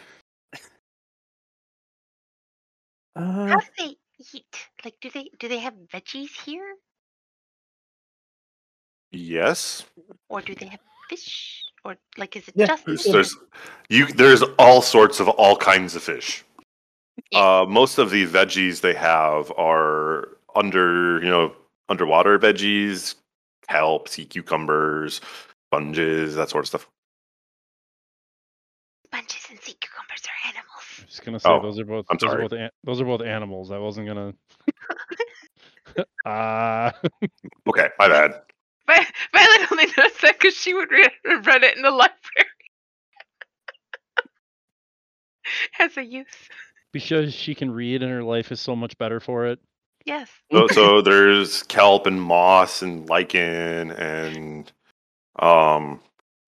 Uh, 3.14 3.46
How 3.46 3.60
do 3.60 3.66
they 3.78 3.96
eat? 4.32 4.68
Like, 4.84 4.94
do 5.00 5.10
they 5.10 5.30
do 5.38 5.48
they 5.48 5.58
have 5.58 5.74
veggies 5.92 6.30
here, 6.44 6.76
Yes, 9.12 9.84
or 10.30 10.40
do 10.40 10.54
they 10.54 10.66
have 10.66 10.80
fish, 11.10 11.62
or 11.84 11.96
like 12.16 12.34
is 12.34 12.48
it 12.48 12.54
Yeah, 12.56 12.66
just 12.66 12.86
there's, 12.86 13.04
there's 13.04 13.36
you. 13.90 14.06
There's 14.06 14.42
all 14.58 14.80
sorts 14.80 15.20
of 15.20 15.28
all 15.28 15.56
kinds 15.56 15.94
of 15.94 16.02
fish. 16.02 16.44
Yeah. 17.30 17.60
Uh, 17.60 17.66
most 17.66 17.98
of 17.98 18.10
the 18.10 18.26
veggies 18.26 18.80
they 18.80 18.94
have 18.94 19.52
are 19.58 20.38
under, 20.56 21.22
you 21.22 21.28
know, 21.28 21.54
underwater 21.90 22.38
veggies, 22.38 23.16
kelp, 23.68 24.08
sea 24.08 24.24
cucumbers, 24.24 25.20
sponges, 25.76 26.34
that 26.34 26.50
sort 26.50 26.64
of 26.64 26.68
stuff. 26.68 26.86
Sponges 29.06 29.46
and 29.50 29.58
sea 29.60 29.74
cucumbers 29.80 30.22
are 30.26 30.48
animals. 30.50 30.84
I'm 31.00 31.06
just 31.06 31.24
gonna 31.24 31.40
say 31.40 31.48
Oh, 31.48 31.62
those 31.62 31.78
are 31.78 31.84
both 31.84 32.04
I'm 32.10 32.18
those 32.20 32.30
sorry. 32.30 32.44
are 32.44 32.48
both 32.48 32.58
an- 32.58 32.70
those 32.84 33.00
are 33.00 33.04
both 33.06 33.22
animals. 33.22 33.70
I 33.70 33.78
wasn't 33.78 34.06
gonna. 34.08 34.34
Ah, 36.24 36.92
Okay, 37.68 37.88
my 37.98 38.08
bad. 38.08 38.40
Vi- 38.86 39.06
Violet 39.34 39.72
only 39.72 39.84
knows 39.86 40.12
that 40.22 40.38
because 40.38 40.54
she 40.54 40.72
would 40.72 40.90
read, 40.90 41.10
read 41.44 41.62
it 41.64 41.76
in 41.76 41.82
the 41.82 41.90
library 41.90 42.48
as 45.78 45.96
a 45.98 46.02
youth. 46.04 46.48
because 46.92 47.34
she 47.34 47.54
can 47.54 47.70
read 47.70 48.02
and 48.02 48.10
her 48.10 48.22
life 48.22 48.50
is 48.52 48.60
so 48.60 48.74
much 48.76 48.96
better 48.96 49.20
for 49.20 49.46
it. 49.46 49.58
Yes. 50.06 50.30
So, 50.50 50.66
so 50.68 51.02
there's 51.02 51.62
kelp 51.64 52.06
and 52.06 52.20
moss 52.22 52.80
and 52.82 53.06
lichen 53.08 53.90
and 53.90 54.72
um 55.38 56.00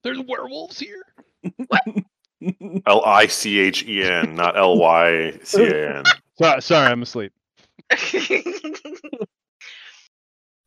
There's 0.03 0.21
werewolves 0.21 0.79
here. 0.79 1.03
L 2.87 3.03
I 3.05 3.27
C 3.27 3.59
H 3.59 3.85
E 3.87 4.03
N, 4.05 4.35
not 4.35 4.57
L 4.59 4.77
Y 4.79 5.39
C 5.43 5.63
A 5.65 5.99
N. 5.99 6.05
Sorry, 6.39 6.61
sorry, 6.63 6.91
I'm 6.91 7.03
asleep. 7.03 7.33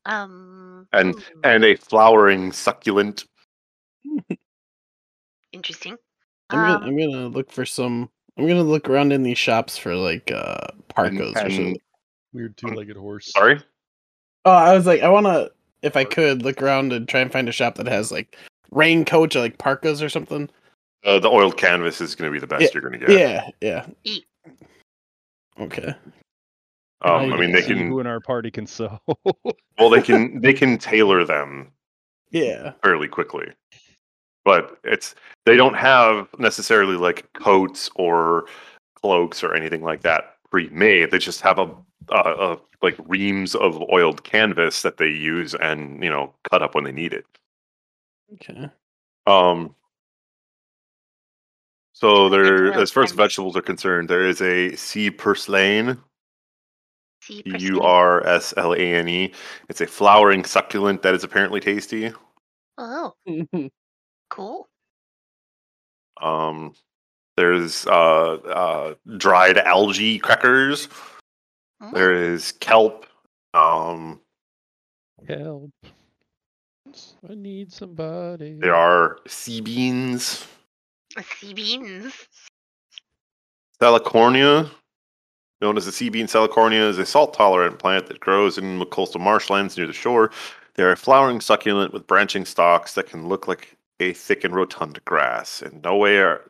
Um. 0.06 0.88
And- 0.94 1.16
hmm, 1.16 1.40
And 1.44 1.66
a 1.66 1.76
flowering 1.76 2.52
succulent. 2.54 3.26
interesting. 5.52 5.98
I'm 6.50 6.60
gonna, 6.60 6.76
Um, 6.76 6.84
I'm 6.84 6.98
gonna 6.98 7.28
look 7.28 7.52
for 7.52 7.66
some. 7.66 8.10
I'm 8.38 8.48
gonna 8.48 8.64
look 8.64 8.90
around 8.90 9.12
in 9.12 9.24
these 9.24 9.38
shops 9.38 9.78
for 9.78 9.96
like 9.96 10.32
uh 10.32 10.68
parkas 10.88 11.20
or 11.36 11.40
and- 11.40 11.54
something. 11.54 11.78
Weird 12.34 12.56
two-legged 12.58 12.96
horse. 12.98 13.32
Sorry? 13.32 13.60
Oh, 14.46 14.52
I 14.52 14.74
was 14.74 14.86
like, 14.86 15.02
I 15.02 15.10
wanna, 15.10 15.50
if 15.82 15.96
I 15.96 16.04
could, 16.04 16.42
look 16.44 16.62
around 16.62 16.94
and 16.94 17.08
try 17.08 17.22
and 17.22 17.32
find 17.32 17.48
a 17.48 17.52
shop 17.52 17.76
that 17.76 17.88
has 17.88 18.12
like 18.12 18.38
raincoats 18.72 19.36
or 19.36 19.40
like 19.40 19.58
parkas 19.58 20.02
or 20.02 20.10
something. 20.10 20.50
Uh, 21.06 21.20
the 21.20 21.30
oiled 21.30 21.58
canvas 21.58 22.02
is 22.02 22.16
going 22.16 22.30
to 22.30 22.34
be 22.34 22.40
the 22.40 22.48
best 22.48 22.74
you're 22.74 22.82
going 22.82 23.00
to 23.00 23.06
get. 23.06 23.10
Yeah, 23.10 23.48
yeah. 23.62 23.86
Okay. 25.60 25.96
Um, 27.02 27.32
I 27.34 27.38
mean, 27.38 27.52
they 27.52 27.62
can. 27.62 27.90
Who 27.90 28.00
in 28.00 28.08
our 28.08 28.20
party 28.20 28.52
can 28.52 28.68
sew? 28.68 29.00
Well, 29.80 29.92
they 29.92 30.02
can. 30.02 30.42
They 30.42 30.54
can 30.54 30.80
tailor 30.80 31.24
them 31.24 31.72
Yeah. 32.32 32.74
fairly 32.82 33.08
quickly, 33.08 33.46
but 34.44 34.80
it's 34.84 35.14
they 35.46 35.56
don't 35.56 35.76
have 35.76 36.28
necessarily 36.40 36.98
like 36.98 37.32
coats 37.34 37.92
or 37.96 38.46
cloaks 38.96 39.44
or 39.44 39.54
anything 39.54 39.84
like 39.84 40.02
that 40.02 40.38
pre-made. 40.50 41.12
They 41.12 41.20
just 41.20 41.42
have 41.42 41.60
a, 41.60 41.70
a, 42.10 42.54
a 42.54 42.58
like 42.82 42.96
reams 43.06 43.56
of 43.56 43.82
oiled 43.92 44.24
canvas 44.24 44.82
that 44.82 44.98
they 44.98 45.08
use 45.08 45.56
and 45.56 46.04
you 46.04 46.10
know 46.10 46.34
cut 46.50 46.62
up 46.62 46.76
when 46.76 46.84
they 46.84 46.92
need 46.92 47.14
it. 47.14 47.26
Okay. 48.34 48.70
Um. 49.26 49.76
So 51.94 52.30
there, 52.30 52.74
as 52.74 52.92
far 52.92 53.04
as 53.04 53.12
vegetables 53.12 53.58
are 53.58 53.62
concerned, 53.62 54.08
there 54.08 54.28
is 54.28 54.40
a 54.40 54.76
sea 54.76 55.10
purslane, 55.10 55.98
sea 57.24 57.42
purslane. 57.42 57.62
U 57.62 57.82
R 57.82 58.26
S 58.28 58.54
L 58.56 58.74
A 58.74 58.78
N 58.78 59.10
E. 59.10 59.34
It's 59.68 59.82
a 59.82 59.88
flowering 59.88 60.44
succulent 60.44 61.02
that 61.02 61.16
is 61.16 61.24
apparently 61.24 61.60
tasty. 61.60 62.14
Oh, 62.78 63.16
cool. 64.30 64.70
Um, 66.22 66.76
there's 67.36 67.88
uh, 67.88 68.34
uh, 68.34 68.94
dried 69.18 69.58
algae 69.58 70.20
crackers. 70.20 70.88
Mm. 71.82 71.94
There 71.94 72.14
is 72.14 72.52
kelp. 72.54 73.06
Um, 73.54 74.20
Help! 75.28 75.72
I 77.30 77.36
need 77.36 77.72
somebody. 77.72 78.58
there 78.60 78.76
are 78.76 79.18
sea 79.28 79.62
beans. 79.62 80.48
Sea 81.40 81.54
beans. 81.54 82.14
Salicornia, 83.82 84.70
known 85.62 85.78
as 85.78 85.86
the 85.86 85.92
sea 85.92 86.10
bean 86.10 86.28
salicornia, 86.28 86.88
is 86.90 86.98
a 86.98 87.06
salt-tolerant 87.06 87.80
plant 87.80 88.08
that 88.08 88.20
grows 88.20 88.58
in 88.58 88.80
the 88.80 88.86
coastal 88.86 89.20
marshlands 89.22 89.78
near 89.78 89.88
the 89.88 89.94
shore. 89.94 90.32
They 90.76 90.84
are 90.84 90.92
a 90.92 90.98
flowering 90.98 91.42
succulent 91.42 91.94
with 91.94 92.08
branching 92.08 92.46
stalks 92.46 92.94
that 92.94 93.08
can 93.08 93.28
look 93.28 93.48
like 93.48 93.76
a 94.00 94.14
thick 94.14 94.44
and 94.44 94.56
rotund 94.56 95.04
grass. 95.06 95.62
And 95.62 95.82
no 95.84 95.96
way 95.98 96.18
are, 96.18 96.42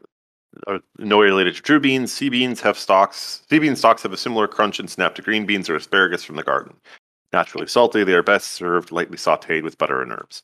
are 0.66 0.80
no 0.97 1.18
way 1.20 1.26
related 1.28 1.55
to 1.55 1.62
true 1.62 1.80
beans. 1.80 2.12
Sea 2.12 2.30
beans 2.30 2.62
have 2.62 2.78
stalks. 2.78 3.43
Sea 3.49 3.60
bean 3.60 3.76
stalks 3.76 4.03
have 4.03 4.14
a 4.14 4.18
similar 4.18 4.47
crunch 4.47 4.80
and 4.80 4.89
snap 4.89 5.16
to 5.16 5.22
green 5.22 5.45
beans 5.45 5.70
or 5.70 5.76
asparagus 5.76 6.24
from 6.24 6.36
the 6.36 6.43
garden. 6.43 6.76
Naturally 7.34 7.68
salty, 7.68 8.03
they 8.03 8.14
are 8.14 8.24
best 8.24 8.53
served 8.53 8.91
lightly 8.91 9.18
sautéed 9.18 9.64
with 9.64 9.78
butter 9.78 10.01
and 10.01 10.12
herbs. 10.12 10.43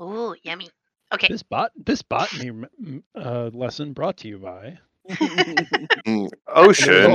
Ooh, 0.00 0.34
yummy. 0.42 0.68
Okay. 1.12 1.28
This 1.30 1.42
bot 1.42 1.70
this 1.76 2.02
botany 2.02 2.48
m- 2.48 2.66
m- 2.84 3.04
uh, 3.14 3.50
lesson 3.52 3.92
brought 3.92 4.16
to 4.18 4.28
you 4.28 4.38
by. 4.38 4.78
Mm, 6.06 6.28
Ocean.si.edu. 6.48 7.10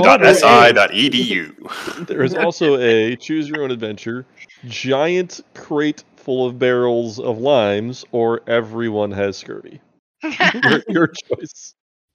There 2.06 2.22
is 2.22 2.34
also 2.34 2.78
a 2.78 3.16
choose 3.16 3.48
your 3.48 3.62
own 3.62 3.70
adventure 3.70 4.26
giant 4.66 5.40
crate 5.54 6.04
full 6.16 6.46
of 6.46 6.58
barrels 6.58 7.18
of 7.18 7.38
limes, 7.38 8.04
or 8.12 8.42
everyone 8.46 9.10
has 9.12 9.36
scurvy. 9.36 9.80
Your, 10.22 10.82
your 10.88 11.08
choice. 11.08 11.74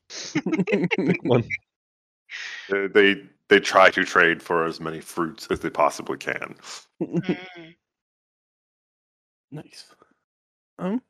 Pick 0.09 1.19
one. 1.23 1.43
They- 2.69 2.87
they 2.87 3.15
they 3.49 3.59
try 3.61 3.89
to 3.91 4.03
trade 4.03 4.43
for 4.43 4.65
as 4.65 4.81
many 4.81 4.99
fruits 4.99 5.47
as 5.49 5.61
they 5.61 5.69
possibly 5.69 6.17
can. 6.17 6.55
Mm. 7.01 7.75
nice. 9.51 9.85
Um. 10.77 11.01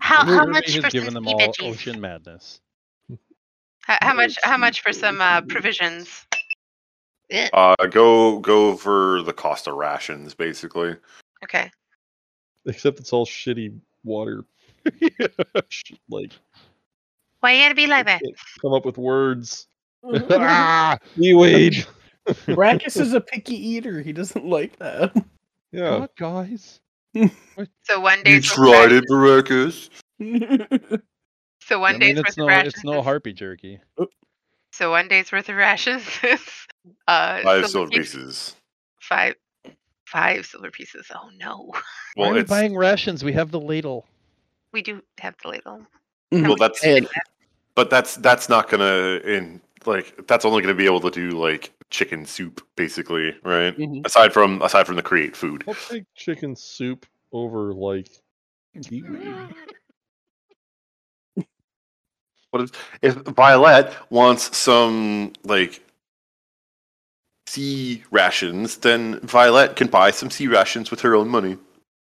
How, 0.00 0.24
how 0.24 0.46
much 0.46 0.74
for 0.80 0.88
given 0.88 1.12
some 1.12 1.24
them 1.24 1.28
all 1.28 1.38
veggies? 1.38 1.70
ocean 1.70 2.00
madness. 2.00 2.60
How, 3.82 3.98
how 4.00 4.14
much? 4.14 4.36
How 4.42 4.56
much 4.56 4.80
for 4.80 4.92
some 4.92 5.20
uh, 5.20 5.42
provisions? 5.42 6.24
Uh, 7.52 7.76
go 7.90 8.38
go 8.40 8.76
for 8.76 9.22
the 9.22 9.32
cost 9.32 9.66
of 9.68 9.74
rations, 9.74 10.34
basically. 10.34 10.96
Okay. 11.44 11.70
Except 12.66 12.98
it's 12.98 13.12
all 13.12 13.26
shitty 13.26 13.78
water. 14.04 14.44
Sh- 15.68 15.92
like 16.08 16.32
Why 17.40 17.52
you 17.54 17.62
gotta 17.62 17.74
be 17.74 17.86
like 17.86 18.06
that? 18.06 18.22
come 18.60 18.72
up 18.72 18.84
with 18.84 18.98
words. 18.98 19.66
ah! 20.30 20.98
Seaweed. 21.16 21.86
Brachus 22.26 23.00
is 23.00 23.12
a 23.12 23.20
picky 23.20 23.56
eater. 23.56 24.00
He 24.00 24.12
doesn't 24.12 24.44
like 24.44 24.78
that. 24.78 25.12
Yeah. 25.72 25.98
What 26.00 26.16
guys? 26.16 26.80
So 27.84 28.00
one 28.00 28.22
day. 28.22 28.30
You 28.34 28.40
day's 28.40 28.46
tried 28.46 28.92
it, 28.92 29.04
Baracus. 29.10 29.88
So 31.62 31.78
one 31.78 31.96
I 31.96 31.98
day's 31.98 32.08
mean, 32.08 32.16
worth 32.16 32.26
it's 32.26 32.36
of 32.36 32.38
no 32.38 32.46
rations. 32.46 32.74
it's 32.74 32.84
no 32.84 33.02
harpy 33.02 33.32
jerky. 33.32 33.80
So 34.72 34.90
one 34.90 35.08
day's 35.08 35.30
worth 35.32 35.48
of 35.48 35.56
rations 35.56 36.02
is 36.22 36.40
uh, 37.08 37.42
Five 37.42 37.66
silver 37.66 37.68
silver 37.68 37.90
pieces. 37.90 38.56
Five, 39.00 39.34
five 40.06 40.46
silver 40.46 40.70
pieces. 40.70 41.06
Oh 41.14 41.30
no, 41.38 41.66
Why 41.66 41.80
Well, 42.16 42.30
are 42.30 42.34
we 42.34 42.40
it's 42.40 42.50
buying 42.50 42.76
rations? 42.76 43.22
We 43.24 43.32
have 43.34 43.50
the 43.50 43.60
ladle. 43.60 44.06
We 44.72 44.82
do 44.82 45.02
have 45.18 45.34
the 45.42 45.48
ladle. 45.48 45.86
well, 46.32 46.56
that's 46.56 46.82
And- 46.84 47.08
but 47.74 47.88
that's 47.90 48.16
that's 48.16 48.48
not 48.48 48.68
gonna 48.68 49.20
in 49.24 49.60
like 49.86 50.26
that's 50.26 50.44
only 50.44 50.60
gonna 50.62 50.74
be 50.74 50.84
able 50.86 51.00
to 51.00 51.10
do 51.10 51.30
like 51.30 51.72
chicken 51.90 52.24
soup, 52.26 52.64
basically, 52.76 53.34
right? 53.42 53.76
Mhm. 53.76 54.04
Aside 54.06 54.32
from 54.32 54.60
aside 54.62 54.86
from 54.86 54.96
the 54.96 55.02
create 55.02 55.34
food. 55.36 55.64
I'll 55.66 55.74
take 55.74 56.04
chicken 56.14 56.54
soup 56.56 57.06
over 57.32 57.72
like 57.72 58.08
What 62.50 62.62
if 62.64 62.70
if 63.02 63.14
Violet 63.34 63.92
wants 64.10 64.56
some 64.56 65.32
like 65.44 65.82
sea 67.46 68.02
rations, 68.10 68.76
then 68.78 69.20
Violet 69.20 69.76
can 69.76 69.86
buy 69.88 70.10
some 70.10 70.30
sea 70.30 70.48
rations 70.48 70.90
with 70.90 71.00
her 71.00 71.14
own 71.14 71.28
money. 71.28 71.56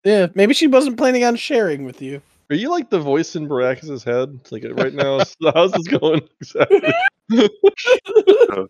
yeah, 0.04 0.28
maybe 0.36 0.54
she 0.54 0.68
wasn't 0.68 0.98
planning 0.98 1.24
on 1.24 1.36
sharing 1.36 1.84
with 1.86 2.02
you. 2.02 2.22
Are 2.50 2.56
you 2.56 2.70
like 2.70 2.90
the 2.90 3.00
voice 3.00 3.36
in 3.36 3.48
Baracus's 3.48 4.04
head? 4.04 4.40
Like 4.52 4.64
right 4.72 4.94
now, 4.94 5.20
so 5.24 5.52
how's 5.54 5.72
this 5.72 5.88
going 5.88 6.22
exactly? 6.42 6.94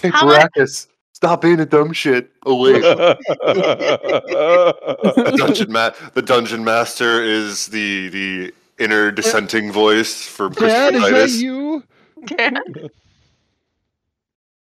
Hey, 0.00 0.08
How 0.08 0.24
much- 0.26 0.50
Baracus, 0.56 0.86
stop 1.12 1.42
being 1.42 1.60
a 1.60 1.66
dumb 1.66 1.92
shit. 1.92 2.30
Oh 2.46 2.60
wait. 2.62 2.80
the 2.80 3.18
dungeon 5.36 5.70
ma- 5.70 5.90
the 6.14 6.22
dungeon 6.22 6.64
master 6.64 7.22
is 7.22 7.66
the 7.66 8.08
the 8.08 8.54
inner 8.78 9.10
dissenting 9.10 9.70
voice 9.70 10.26
for 10.26 10.48
Dad, 10.48 10.94
is 10.94 11.02
that 11.02 11.30
you? 11.30 11.84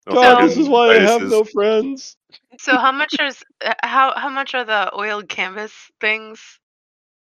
Oh, 0.07 0.14
God, 0.14 0.24
fucking 0.35 0.47
this 0.49 0.57
is 0.59 0.68
why 0.68 0.91
I 0.97 0.99
have 1.01 1.22
is- 1.22 1.30
no 1.33 1.43
friends. 1.45 2.16
So 2.59 2.76
how 2.76 2.93
much 2.93 3.14
is 3.20 3.43
uh, 3.64 3.74
how 3.83 4.12
how 4.16 4.28
much 4.28 4.55
are 4.55 4.64
the 4.64 4.95
oiled 4.97 5.28
canvas 5.28 5.72
things? 6.01 6.61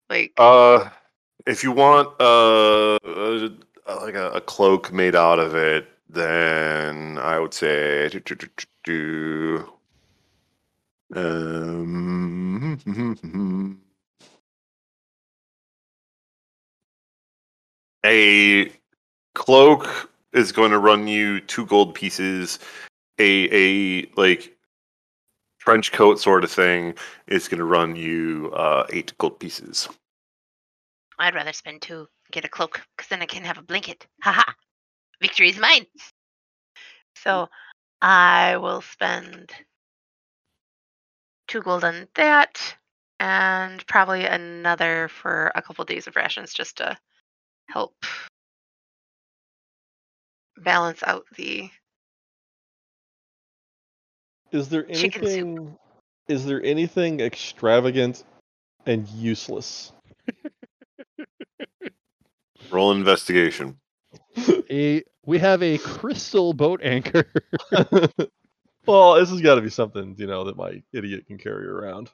Like, 0.09 0.33
uh, 0.37 0.89
if 1.45 1.63
you 1.63 1.71
want 1.71 2.09
uh, 2.19 2.95
uh, 2.95 3.49
uh, 3.87 3.99
like 4.01 4.15
a, 4.15 4.31
a, 4.31 4.41
cloak 4.41 4.91
made 4.93 5.15
out 5.15 5.39
of 5.39 5.55
it, 5.55 5.87
then 6.09 7.17
I 7.17 7.39
would 7.39 7.53
say 7.53 8.09
do, 8.09 8.19
do, 8.19 8.35
do, 8.83 9.73
um, 11.15 12.79
a 18.05 18.71
cloak 19.35 20.09
is 20.33 20.51
going 20.51 20.71
to 20.71 20.79
run 20.79 21.07
you 21.07 21.39
two 21.41 21.65
gold 21.65 21.93
pieces. 21.93 22.59
A 23.19 23.47
a 23.51 24.09
like 24.17 24.52
trench 25.63 25.91
coat 25.93 26.19
sort 26.19 26.43
of 26.43 26.51
thing 26.51 26.93
is 27.27 27.47
going 27.47 27.59
to 27.59 27.63
run 27.65 27.95
you 27.95 28.51
uh, 28.53 28.85
eight 28.91 29.13
gold 29.17 29.39
pieces. 29.39 29.87
I'd 31.19 31.35
rather 31.35 31.53
spend 31.53 31.81
two, 31.81 32.07
get 32.31 32.43
a 32.43 32.49
cloak, 32.49 32.81
because 32.97 33.07
then 33.07 33.21
I 33.21 33.25
can 33.25 33.43
have 33.43 33.57
a 33.57 33.63
blanket. 33.63 34.05
Haha. 34.21 34.51
Victory 35.21 35.49
is 35.49 35.57
mine. 35.57 35.85
So 37.15 37.47
I 38.01 38.57
will 38.57 38.81
spend 38.81 39.51
two 41.47 41.61
gold 41.61 41.85
on 41.85 42.07
that 42.15 42.75
and 43.19 43.85
probably 43.87 44.25
another 44.25 45.07
for 45.07 45.51
a 45.55 45.61
couple 45.61 45.85
days 45.85 46.07
of 46.07 46.15
rations 46.17 46.53
just 46.53 46.77
to 46.77 46.97
help 47.69 47.95
balance 50.57 51.01
out 51.03 51.25
the 51.37 51.69
Is 54.53 54.69
there 54.69 54.85
anything? 54.87 55.75
Is 56.27 56.45
there 56.45 56.63
anything 56.63 57.19
extravagant 57.19 58.23
and 58.85 59.07
useless? 59.09 59.91
Roll 62.71 62.91
investigation. 62.91 63.79
A 64.69 65.03
we 65.25 65.39
have 65.39 65.63
a 65.63 65.77
crystal 65.79 66.53
boat 66.53 66.81
anchor. 66.83 67.25
well, 68.85 69.15
this 69.15 69.29
has 69.29 69.41
got 69.41 69.55
to 69.55 69.61
be 69.61 69.69
something 69.69 70.15
you 70.17 70.27
know 70.27 70.43
that 70.43 70.55
my 70.55 70.83
idiot 70.93 71.25
can 71.27 71.37
carry 71.37 71.65
around. 71.65 72.11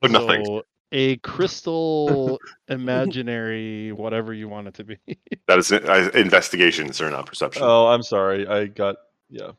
But 0.00 0.10
nothing. 0.10 0.44
So, 0.44 0.62
a 0.92 1.16
crystal 1.18 2.40
imaginary 2.68 3.92
whatever 3.92 4.32
you 4.32 4.48
want 4.48 4.68
it 4.68 4.74
to 4.74 4.84
be. 4.84 4.98
That 5.46 5.58
is 5.58 5.70
uh, 5.70 6.10
investigation, 6.14 6.92
sir, 6.92 7.10
not 7.10 7.26
perception. 7.26 7.62
Oh, 7.64 7.86
I'm 7.86 8.02
sorry. 8.02 8.46
I 8.46 8.66
got 8.66 8.96
yeah. 9.30 9.52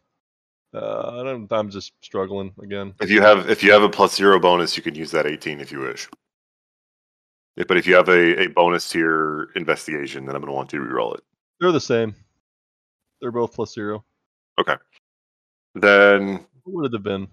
Uh, 0.74 1.20
I 1.20 1.24
don't, 1.24 1.52
I'm 1.52 1.70
just 1.70 1.94
struggling 2.02 2.54
again. 2.62 2.94
If 3.00 3.10
you 3.10 3.22
have 3.22 3.50
if 3.50 3.64
you 3.64 3.72
have 3.72 3.84
a 3.84 3.90
plus 3.90 4.16
zero 4.16 4.40
bonus, 4.40 4.76
you 4.76 4.84
can 4.84 4.96
use 4.96 5.12
that 5.12 5.26
eighteen 5.26 5.62
if 5.62 5.72
you 5.72 5.80
wish. 5.80 6.10
Yeah, 7.56 7.64
But 7.68 7.78
if 7.78 7.88
you 7.88 7.96
have 7.96 8.10
a, 8.10 8.44
a 8.44 8.48
bonus 8.48 8.90
to 8.90 9.00
your 9.00 9.52
investigation, 9.56 10.26
then 10.26 10.36
I'm 10.36 10.42
going 10.42 10.52
to 10.52 10.56
want 10.56 10.74
you 10.74 10.80
to 10.80 10.86
reroll 10.86 11.16
it. 11.16 11.24
They're 11.60 11.72
the 11.72 11.80
same. 11.80 12.14
They're 13.20 13.32
both 13.32 13.54
plus 13.54 13.74
zero. 13.74 14.04
Okay. 14.60 14.76
Then 15.74 16.46
What 16.64 16.76
would 16.76 16.86
it 16.88 16.94
have 16.94 17.04
been? 17.04 17.28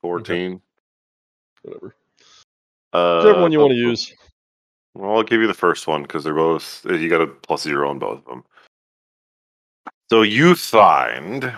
fourteen. 0.00 0.60
Whatever. 1.62 1.94
Uh, 2.92 3.22
Whichever 3.22 3.42
one 3.42 3.52
you 3.52 3.58
want 3.60 3.72
to 3.72 3.76
use. 3.76 4.14
Well, 4.94 5.16
I'll 5.16 5.22
give 5.22 5.40
you 5.40 5.46
the 5.46 5.54
first 5.54 5.86
one 5.86 6.02
because 6.02 6.24
they're 6.24 6.32
both. 6.34 6.86
You 6.88 7.10
got 7.10 7.20
a 7.20 7.26
plus 7.26 7.62
zero 7.62 7.90
on 7.90 7.98
both 7.98 8.20
of 8.20 8.24
them. 8.24 8.44
So 10.08 10.22
you 10.22 10.54
find 10.54 11.52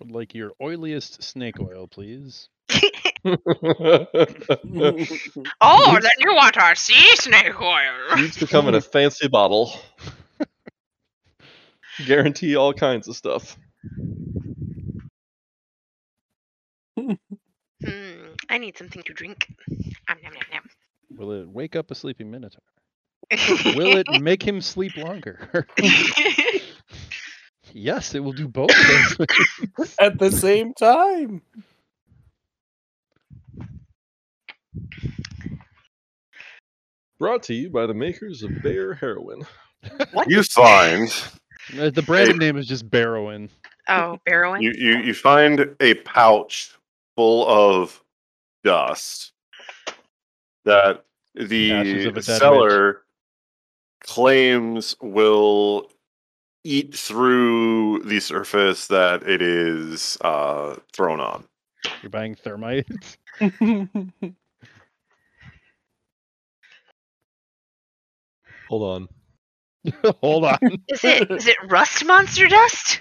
Would 0.00 0.10
like 0.10 0.34
your 0.34 0.52
oiliest 0.60 1.22
snake 1.22 1.60
oil, 1.60 1.86
please. 1.86 2.48
Oh, 5.62 5.98
then 6.00 6.10
you 6.18 6.34
want 6.34 6.56
our 6.56 6.74
sea 6.74 7.16
snake 7.16 7.60
oil. 7.60 8.16
Needs 8.16 8.36
to 8.36 8.46
come 8.46 8.66
in 8.68 8.74
a 8.74 8.80
fancy 8.80 9.28
bottle. 9.28 9.78
Guarantee 12.06 12.56
all 12.56 12.72
kinds 12.72 13.08
of 13.08 13.16
stuff. 13.16 13.58
Hmm, 16.96 17.12
I 18.48 18.58
need 18.58 18.78
something 18.78 19.02
to 19.02 19.12
drink. 19.12 19.48
Um, 20.08 20.16
nom, 20.22 20.32
nom, 20.32 20.62
Will 21.10 21.32
it 21.32 21.48
wake 21.48 21.76
up 21.76 21.90
a 21.90 21.94
sleeping 21.94 22.30
minotaur? 22.30 22.62
Will 23.76 23.96
it 23.98 24.06
make 24.20 24.42
him 24.42 24.60
sleep 24.60 24.96
longer? 24.96 25.66
Yes, 27.72 28.14
it 28.14 28.20
will 28.20 28.32
do 28.32 28.48
both 28.48 28.70
things. 28.74 29.94
At 30.00 30.18
the 30.18 30.30
same 30.30 30.74
time. 30.74 31.42
Brought 37.18 37.42
to 37.44 37.54
you 37.54 37.68
by 37.70 37.86
the 37.86 37.94
makers 37.94 38.42
of 38.42 38.62
Bear 38.62 38.94
Heroin. 38.94 39.42
you 40.26 40.42
find 40.42 41.10
Uh, 41.78 41.90
The 41.90 42.02
branded 42.02 42.38
name 42.38 42.56
is 42.56 42.66
just 42.66 42.88
Barrowin. 42.88 43.48
oh, 43.88 44.18
Barrowing? 44.28 44.62
you, 44.62 44.72
you 44.72 44.98
you 44.98 45.14
find 45.14 45.74
a 45.80 45.94
pouch 45.94 46.74
full 47.16 47.46
of 47.46 48.02
dust 48.64 49.32
that 50.64 51.04
the 51.34 52.06
of 52.06 52.16
a 52.16 52.22
seller 52.22 53.02
claims 54.02 54.96
will 55.02 55.90
eat 56.64 56.94
through 56.94 58.02
the 58.04 58.20
surface 58.20 58.86
that 58.88 59.22
it 59.22 59.40
is 59.42 60.18
uh, 60.20 60.76
thrown 60.92 61.20
on. 61.20 61.44
You're 62.02 62.10
buying 62.10 62.34
thermite. 62.34 62.86
Hold 68.68 68.82
on. 68.82 69.08
Hold 70.20 70.44
on. 70.44 70.58
Is 70.88 71.04
it 71.04 71.30
is 71.30 71.46
it 71.46 71.56
rust 71.68 72.04
monster 72.04 72.46
dust? 72.48 73.00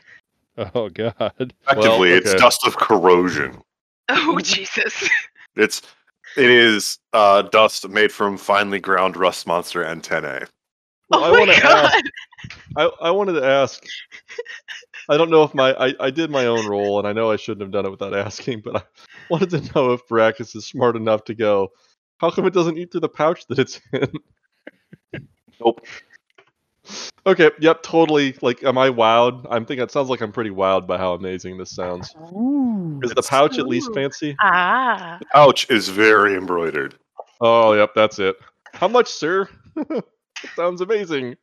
Oh 0.58 0.90
god. 0.90 1.54
Effectively, 1.70 2.12
it's 2.12 2.30
okay. 2.30 2.40
dust 2.40 2.66
of 2.66 2.78
corrosion. 2.78 3.62
Oh 4.12 4.40
Jesus. 4.40 5.08
It's 5.56 5.84
it 6.36 6.50
is 6.50 6.98
uh, 7.14 7.44
dust 7.44 7.88
made 7.90 8.12
from 8.12 8.38
finely 8.38 8.80
ground 8.80 9.16
rust 9.16 9.46
monster 9.46 9.86
antennae. 9.86 10.46
Well, 11.10 11.24
oh 11.24 11.24
I 11.24 11.32
want 11.32 11.52
to 11.52 11.66
ask. 11.66 12.06
I, 12.78 12.92
I 13.02 13.12
wanted 13.12 13.34
to 13.34 13.46
ask. 13.46 13.84
I 15.10 15.18
don't 15.18 15.30
know 15.32 15.44
if 15.44 15.54
my 15.56 15.74
I, 15.74 15.94
I 16.00 16.10
did 16.12 16.30
my 16.30 16.46
own 16.46 16.68
role, 16.68 17.00
and 17.00 17.08
I 17.08 17.14
know 17.14 17.32
I 17.32 17.36
shouldn't 17.36 17.62
have 17.62 17.72
done 17.72 17.86
it 17.86 17.90
without 17.90 18.14
asking, 18.16 18.62
but 18.64 18.76
I 18.78 18.84
wanted 19.30 19.50
to 19.52 19.62
know 19.74 19.92
if 19.94 20.08
Brackus 20.08 20.56
is 20.56 20.66
smart 20.68 20.96
enough 20.96 21.24
to 21.26 21.34
go. 21.34 21.70
How 22.20 22.30
come 22.30 22.46
it 22.46 22.54
doesn't 22.54 22.78
eat 22.78 22.92
through 22.92 23.02
the 23.02 23.10
pouch 23.10 23.48
that 23.48 23.60
it's 23.60 23.80
in? 23.94 24.12
Nope. 25.60 25.86
Okay. 27.26 27.52
Yep. 27.60 27.84
Totally. 27.84 28.36
Like, 28.42 28.64
am 28.64 28.78
I 28.78 28.90
wowed? 28.90 29.46
I'm 29.50 29.66
thinking 29.66 29.84
it 29.84 29.92
sounds 29.92 30.10
like 30.10 30.22
I'm 30.22 30.32
pretty 30.32 30.50
wowed 30.52 30.88
by 30.88 30.98
how 30.98 31.14
amazing 31.14 31.58
this 31.58 31.72
sounds. 31.72 32.08
Is 32.08 32.14
the 32.14 33.10
It's- 33.12 33.30
pouch 33.30 33.58
at 33.58 33.68
least 33.68 33.94
fancy? 33.94 34.36
Ah. 34.42 35.20
Pouch 35.34 35.70
is 35.70 35.90
very 35.90 36.36
embroidered. 36.36 36.96
Oh, 37.42 37.74
yep. 37.74 37.92
That's 37.96 38.20
it. 38.20 38.36
How 38.74 38.88
much, 38.88 39.08
sir? 39.12 39.48
sounds 40.56 40.82
amazing. 40.82 41.38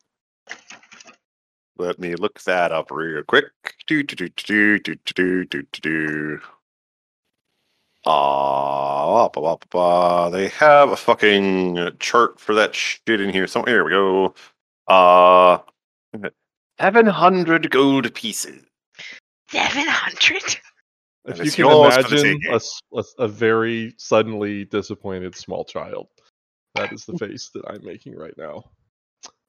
Let 1.79 1.99
me 1.99 2.15
look 2.15 2.41
that 2.43 2.73
up 2.73 2.91
real 2.91 3.23
quick. 3.23 3.45
Do 3.87 4.03
do 4.03 4.17
do 4.17 4.29
do 4.31 4.79
do 4.79 4.95
do 4.95 5.13
do 5.15 5.45
do 5.45 5.63
do 5.63 5.81
do. 5.83 6.41
Ah, 8.07 9.29
ba. 9.29 10.29
they 10.33 10.49
have 10.49 10.91
a 10.93 10.97
fucking 10.97 11.91
chart 11.99 12.39
for 12.41 12.55
that 12.55 12.75
shit 12.75 13.21
in 13.21 13.31
here. 13.31 13.47
So 13.47 13.63
here 13.65 13.85
we 13.85 13.91
go. 13.91 14.35
Uh, 14.87 15.59
seven 16.81 17.07
hundred 17.07 17.71
gold 17.71 18.15
pieces. 18.15 18.63
Seven 19.51 19.87
hundred? 19.89 20.43
And 21.27 21.41
If 21.41 21.47
you 21.47 21.51
can 21.53 21.67
yours 21.67 21.97
for 21.97 22.03
the 22.05 22.17
imagine 22.17 22.41
taking. 22.41 22.53
a, 22.53 22.57
s- 22.57 22.81
a 22.95 22.99
s- 23.01 23.15
a 23.19 23.27
very 23.29 23.95
suddenly 23.99 24.65
disappointed 24.67 25.35
small 25.35 25.65
child, 25.65 26.07
that 26.77 26.93
is 26.93 27.05
the 27.05 27.19
face 27.19 27.51
that 27.55 27.65
I'm 27.69 27.85
making 27.85 28.15
right 28.17 28.37
now. 28.39 28.63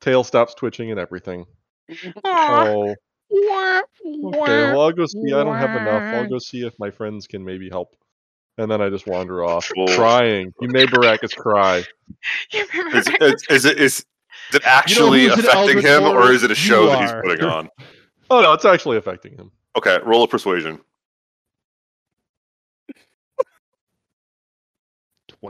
Tail 0.02 0.24
stops 0.24 0.54
twitching 0.54 0.92
and 0.92 1.00
everything. 1.00 1.46
Oh, 2.24 2.96
okay. 3.34 3.82
Well, 4.04 4.82
I'll 4.82 4.92
go 4.92 5.06
see. 5.06 5.34
I 5.34 5.44
don't 5.44 5.56
have 5.58 5.76
enough. 5.82 6.16
I'll 6.16 6.30
go 6.30 6.40
see 6.40 6.66
if 6.66 6.78
my 6.80 6.92
friends 6.92 7.28
can 7.28 7.44
maybe 7.44 7.70
help. 7.70 7.96
And 8.60 8.72
then 8.72 8.82
I 8.82 8.90
just 8.90 9.06
wander 9.06 9.44
off, 9.44 9.72
crying. 9.96 10.52
You 10.60 10.70
made 10.70 10.90
Baracus 10.90 11.36
cry. 11.36 11.84
Is, 12.54 13.08
is, 13.22 13.46
is 13.50 13.66
it 13.66 13.78
is 13.78 14.06
it 14.54 14.62
actually 14.66 15.26
who's 15.26 15.34
an 15.34 15.40
affecting 15.40 15.82
him, 15.82 16.04
or 16.04 16.32
is 16.32 16.44
it 16.44 16.52
a 16.52 16.56
show 16.56 16.88
that 16.88 17.02
he's 17.02 17.12
putting 17.12 17.46
on? 17.46 17.70
Oh 18.30 18.42
no, 18.42 18.54
it's 18.54 18.66
actually 18.66 18.98
affecting 18.98 19.36
him. 19.36 19.52
Okay, 19.78 20.00
roll 20.04 20.24
a 20.24 20.28
persuasion. 20.28 20.80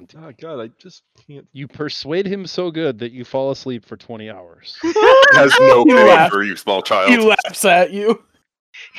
Twenty. 0.05 0.17
Oh 0.17 0.27
ah, 0.27 0.31
God, 0.39 0.61
I 0.61 0.67
just 0.79 1.03
can't. 1.27 1.47
You 1.53 1.67
persuade 1.67 2.25
him 2.25 2.45
so 2.45 2.71
good 2.71 2.99
that 2.99 3.11
you 3.11 3.25
fall 3.25 3.51
asleep 3.51 3.85
for 3.85 3.97
twenty 3.97 4.29
hours. 4.29 4.77
Has 4.83 5.53
no 5.59 5.79
You 5.87 5.95
pity 5.95 6.07
laugh. 6.09 6.31
for 6.31 6.43
you, 6.43 6.55
small 6.55 6.81
child. 6.81 7.09
he 7.09 7.17
laughs 7.17 7.65
at 7.65 7.91
you. 7.91 8.23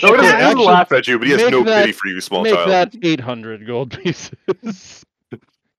no, 0.02 0.10
he 0.10 0.16
doesn't, 0.16 0.34
Actually, 0.40 0.64
laugh 0.64 0.92
at 0.92 1.06
you, 1.06 1.18
but 1.18 1.28
he 1.28 1.32
has 1.34 1.50
no 1.50 1.62
that- 1.64 1.80
pity 1.82 1.92
for 1.92 2.08
you, 2.08 2.20
small 2.20 2.42
Make 2.42 2.54
child. 2.54 2.70
that 2.70 2.94
eight 3.02 3.20
hundred 3.20 3.66
gold 3.66 3.98
pieces. 4.02 4.32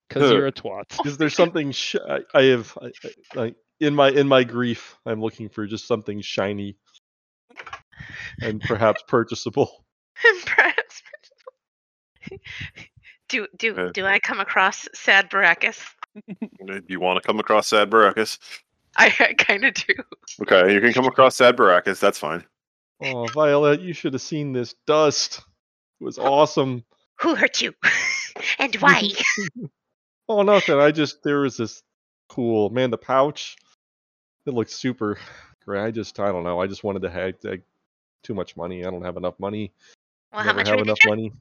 Because 0.07 0.31
you're 0.31 0.47
a 0.47 0.51
twat. 0.51 1.05
Is 1.05 1.17
there 1.17 1.29
something 1.29 1.71
sh- 1.71 1.95
I, 2.09 2.21
I 2.33 2.43
have 2.45 2.75
I, 2.81 2.91
I, 3.37 3.41
I, 3.43 3.55
in 3.79 3.93
my 3.93 4.09
in 4.09 4.27
my 4.27 4.43
grief? 4.43 4.97
I'm 5.05 5.21
looking 5.21 5.49
for 5.49 5.67
just 5.67 5.85
something 5.85 6.19
shiny 6.21 6.77
and 8.41 8.59
perhaps 8.59 9.03
purchasable. 9.07 9.85
Perhaps. 10.47 11.03
Do 13.29 13.47
do 13.57 13.73
Okay. 13.73 13.91
do 13.93 14.05
I 14.05 14.19
come 14.19 14.39
across 14.39 14.87
sad 14.93 15.29
Baracus? 15.29 15.79
Do 16.65 16.81
you 16.87 16.99
want 16.99 17.21
to 17.21 17.25
come 17.25 17.39
across 17.39 17.67
Sad 17.67 17.89
Baracus? 17.89 18.39
I, 18.97 19.13
I 19.19 19.33
kind 19.33 19.63
of 19.63 19.73
do. 19.75 19.93
Okay, 20.41 20.73
you 20.73 20.81
can 20.81 20.91
come 20.91 21.05
across 21.05 21.35
Sad 21.35 21.55
Baracus. 21.55 21.99
That's 21.99 22.17
fine. 22.17 22.43
Oh, 23.01 23.27
Violet, 23.27 23.81
you 23.81 23.93
should 23.93 24.13
have 24.13 24.21
seen 24.21 24.51
this 24.51 24.73
dust. 24.85 25.41
It 26.01 26.03
was 26.03 26.17
awesome. 26.17 26.83
Who 27.21 27.35
hurt 27.35 27.61
you? 27.61 27.73
and 28.59 28.75
why? 28.79 29.09
Oh, 30.27 30.41
nothing. 30.41 30.79
I 30.79 30.91
just 30.91 31.23
there 31.23 31.39
was 31.41 31.57
this 31.57 31.81
cool 32.27 32.69
man. 32.71 32.89
The 32.89 32.97
pouch, 32.97 33.55
it 34.45 34.53
looked 34.53 34.71
super 34.71 35.17
great. 35.63 35.83
I 35.83 35.91
just 35.91 36.19
I 36.19 36.31
don't 36.31 36.43
know. 36.43 36.59
I 36.59 36.67
just 36.67 36.83
wanted 36.83 37.03
to 37.03 37.09
have 37.09 37.35
like, 37.43 37.61
too 38.23 38.33
much 38.33 38.57
money. 38.57 38.85
I 38.85 38.89
don't 38.89 39.03
have 39.03 39.17
enough 39.17 39.39
money. 39.39 39.71
Well, 40.33 40.41
how 40.41 40.47
Never 40.47 40.57
much 40.57 40.67
have 40.67 40.75
would 40.77 40.87
it 40.87 40.89
enough 40.89 40.99
be? 41.03 41.09
money. 41.09 41.33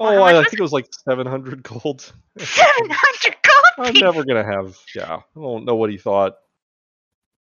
Oh, 0.00 0.06
well, 0.06 0.18
oh, 0.20 0.22
I, 0.24 0.38
I 0.40 0.42
think 0.42 0.54
it 0.54 0.62
was 0.62 0.72
like 0.72 0.86
seven 1.04 1.26
hundred 1.26 1.62
gold. 1.62 2.12
Seven 2.38 2.90
hundred 2.90 3.36
gold 3.42 3.64
I'm 3.78 3.92
pieces. 3.92 4.02
never 4.02 4.24
gonna 4.24 4.44
have. 4.44 4.76
Yeah, 4.94 5.16
I 5.16 5.40
don't 5.40 5.64
know 5.64 5.76
what 5.76 5.90
he 5.90 5.98
thought. 5.98 6.34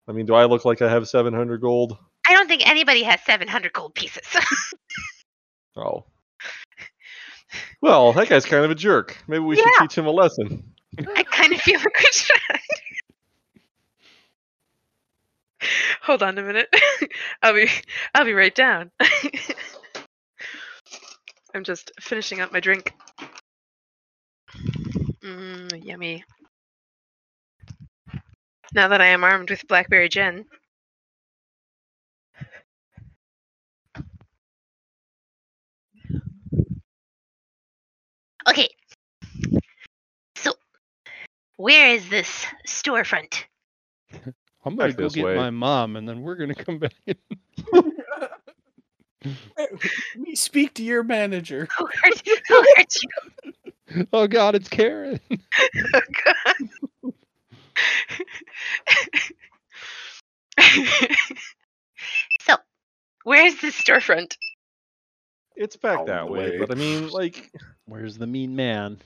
I 0.07 0.11
mean, 0.11 0.25
do 0.25 0.33
I 0.33 0.45
look 0.45 0.65
like 0.65 0.81
I 0.81 0.89
have 0.89 1.07
seven 1.07 1.33
hundred 1.33 1.61
gold? 1.61 1.97
I 2.27 2.33
don't 2.33 2.47
think 2.47 2.67
anybody 2.67 3.03
has 3.03 3.21
seven 3.25 3.47
hundred 3.47 3.73
gold 3.73 3.95
pieces. 3.95 4.23
Oh. 5.77 6.03
Well, 7.81 8.11
that 8.11 8.27
guy's 8.27 8.45
kind 8.45 8.65
of 8.65 8.71
a 8.71 8.75
jerk. 8.75 9.17
Maybe 9.25 9.39
we 9.39 9.55
should 9.55 9.65
teach 9.79 9.97
him 9.97 10.05
a 10.05 10.11
lesson. 10.11 10.73
I 11.15 11.23
kind 11.23 11.53
of 11.53 11.61
feel 11.61 11.79
like 11.79 11.97
we 11.97 12.07
should. 12.11 12.41
Hold 16.01 16.23
on 16.23 16.37
a 16.37 16.41
minute. 16.43 16.73
I'll 17.41 17.53
be 17.53 17.69
I'll 18.13 18.25
be 18.25 18.33
right 18.33 18.53
down. 18.53 18.91
I'm 21.53 21.63
just 21.63 21.91
finishing 21.99 22.41
up 22.41 22.51
my 22.51 22.59
drink. 22.59 22.93
Mmm, 25.23 25.85
yummy. 25.85 26.23
Now 28.73 28.87
that 28.87 29.01
I 29.01 29.07
am 29.07 29.23
armed 29.23 29.49
with 29.49 29.67
blackberry 29.67 30.09
gin. 30.09 30.45
okay. 38.49 38.69
So, 40.35 40.53
where 41.57 41.95
is 41.95 42.07
this 42.09 42.45
storefront? 42.67 43.45
I'm 44.63 44.75
gonna 44.75 44.93
go 44.93 45.09
get 45.09 45.25
way. 45.25 45.35
my 45.35 45.49
mom, 45.49 45.95
and 45.95 46.07
then 46.07 46.21
we're 46.21 46.35
gonna 46.35 46.55
come 46.55 46.79
back. 46.79 46.93
in. 49.23 49.35
Me 50.15 50.35
speak 50.35 50.73
to 50.75 50.83
your 50.83 51.03
manager. 51.03 51.67
Who 51.77 51.85
hurt, 51.85 52.27
who 52.47 52.63
hurt 52.75 52.95
you? 53.03 54.05
oh 54.13 54.27
God, 54.27 54.55
it's 54.55 54.69
Karen. 54.69 55.19
Oh, 57.03 57.13
So, 62.41 62.55
Where's 63.23 63.55
the 63.61 63.67
storefront? 63.67 64.35
It's 65.55 65.75
back 65.75 65.99
Out 65.99 66.07
that 66.07 66.29
way, 66.29 66.51
way. 66.51 66.57
but 66.57 66.71
I 66.71 66.75
mean, 66.75 67.09
like, 67.09 67.51
Where's 67.85 68.17
the 68.17 68.27
mean 68.27 68.55
man? 68.55 68.97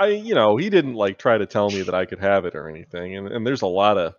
I, 0.00 0.08
you 0.08 0.34
know, 0.34 0.56
he 0.56 0.68
didn't 0.70 0.94
like 0.94 1.18
try 1.18 1.38
to 1.38 1.46
tell 1.46 1.70
me 1.70 1.82
that 1.82 1.94
I 1.94 2.04
could 2.04 2.18
have 2.18 2.44
it 2.44 2.54
or 2.54 2.68
anything, 2.68 3.16
and 3.16 3.28
and 3.28 3.46
there's 3.46 3.62
a 3.62 3.66
lot 3.66 3.96
of. 3.96 4.14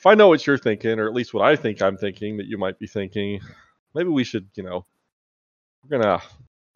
If 0.00 0.06
I 0.06 0.14
know 0.14 0.28
what 0.28 0.46
you're 0.46 0.56
thinking, 0.56 0.98
or 0.98 1.06
at 1.06 1.12
least 1.12 1.34
what 1.34 1.44
I 1.44 1.56
think 1.56 1.82
I'm 1.82 1.98
thinking 1.98 2.38
that 2.38 2.46
you 2.46 2.56
might 2.56 2.78
be 2.78 2.86
thinking, 2.86 3.38
maybe 3.94 4.08
we 4.08 4.24
should, 4.24 4.48
you 4.54 4.62
know, 4.62 4.86
we're 5.82 5.98
gonna 5.98 6.22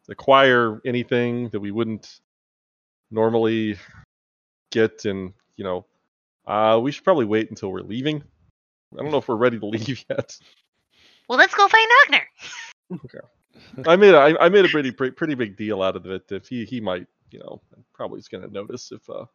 acquire 0.07 0.79
anything 0.85 1.49
that 1.49 1.59
we 1.59 1.71
wouldn't 1.71 2.19
normally 3.09 3.79
get, 4.69 5.05
and 5.05 5.33
you 5.55 5.63
know, 5.63 5.87
uh, 6.45 6.79
we 6.79 6.91
should 6.91 7.03
probably 7.03 7.25
wait 7.25 7.49
until 7.49 7.71
we're 7.71 7.79
leaving. 7.79 8.23
I 8.93 9.01
don't 9.01 9.09
know 9.09 9.17
if 9.17 9.27
we're 9.27 9.37
ready 9.37 9.57
to 9.57 9.65
leave 9.75 10.05
yet. 10.07 10.37
well, 11.27 11.39
let's 11.39 11.55
go 11.55 11.67
find 11.67 11.89
Ogner. 12.05 12.21
Okay. 13.05 13.87
I 13.87 13.95
made 13.95 14.13
a, 14.13 14.19
I, 14.19 14.45
I 14.45 14.49
made 14.49 14.65
a 14.65 14.69
pretty 14.69 14.91
pretty 14.91 15.33
big 15.33 15.57
deal 15.57 15.81
out 15.81 15.95
of 15.95 16.05
it. 16.05 16.31
If 16.31 16.47
he 16.47 16.63
he 16.63 16.79
might, 16.79 17.07
you 17.31 17.39
know, 17.39 17.59
probably 17.91 18.19
is 18.19 18.27
gonna 18.27 18.49
notice 18.49 18.91
if 18.91 19.09
uh 19.09 19.25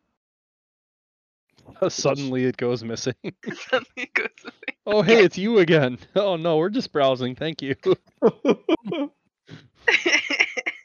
Suddenly 1.89 2.45
it 2.45 2.57
goes 2.57 2.85
missing. 2.85 3.15
Suddenly 3.71 4.11
goes 4.15 4.29
away. 4.45 4.77
oh 4.87 5.03
hey, 5.03 5.25
it's 5.25 5.39
you 5.39 5.59
again. 5.59 5.99
Oh 6.17 6.37
no, 6.37 6.57
we're 6.57 6.71
just 6.71 6.93
browsing. 6.93 7.35
Thank 7.35 7.63
you. 7.63 7.75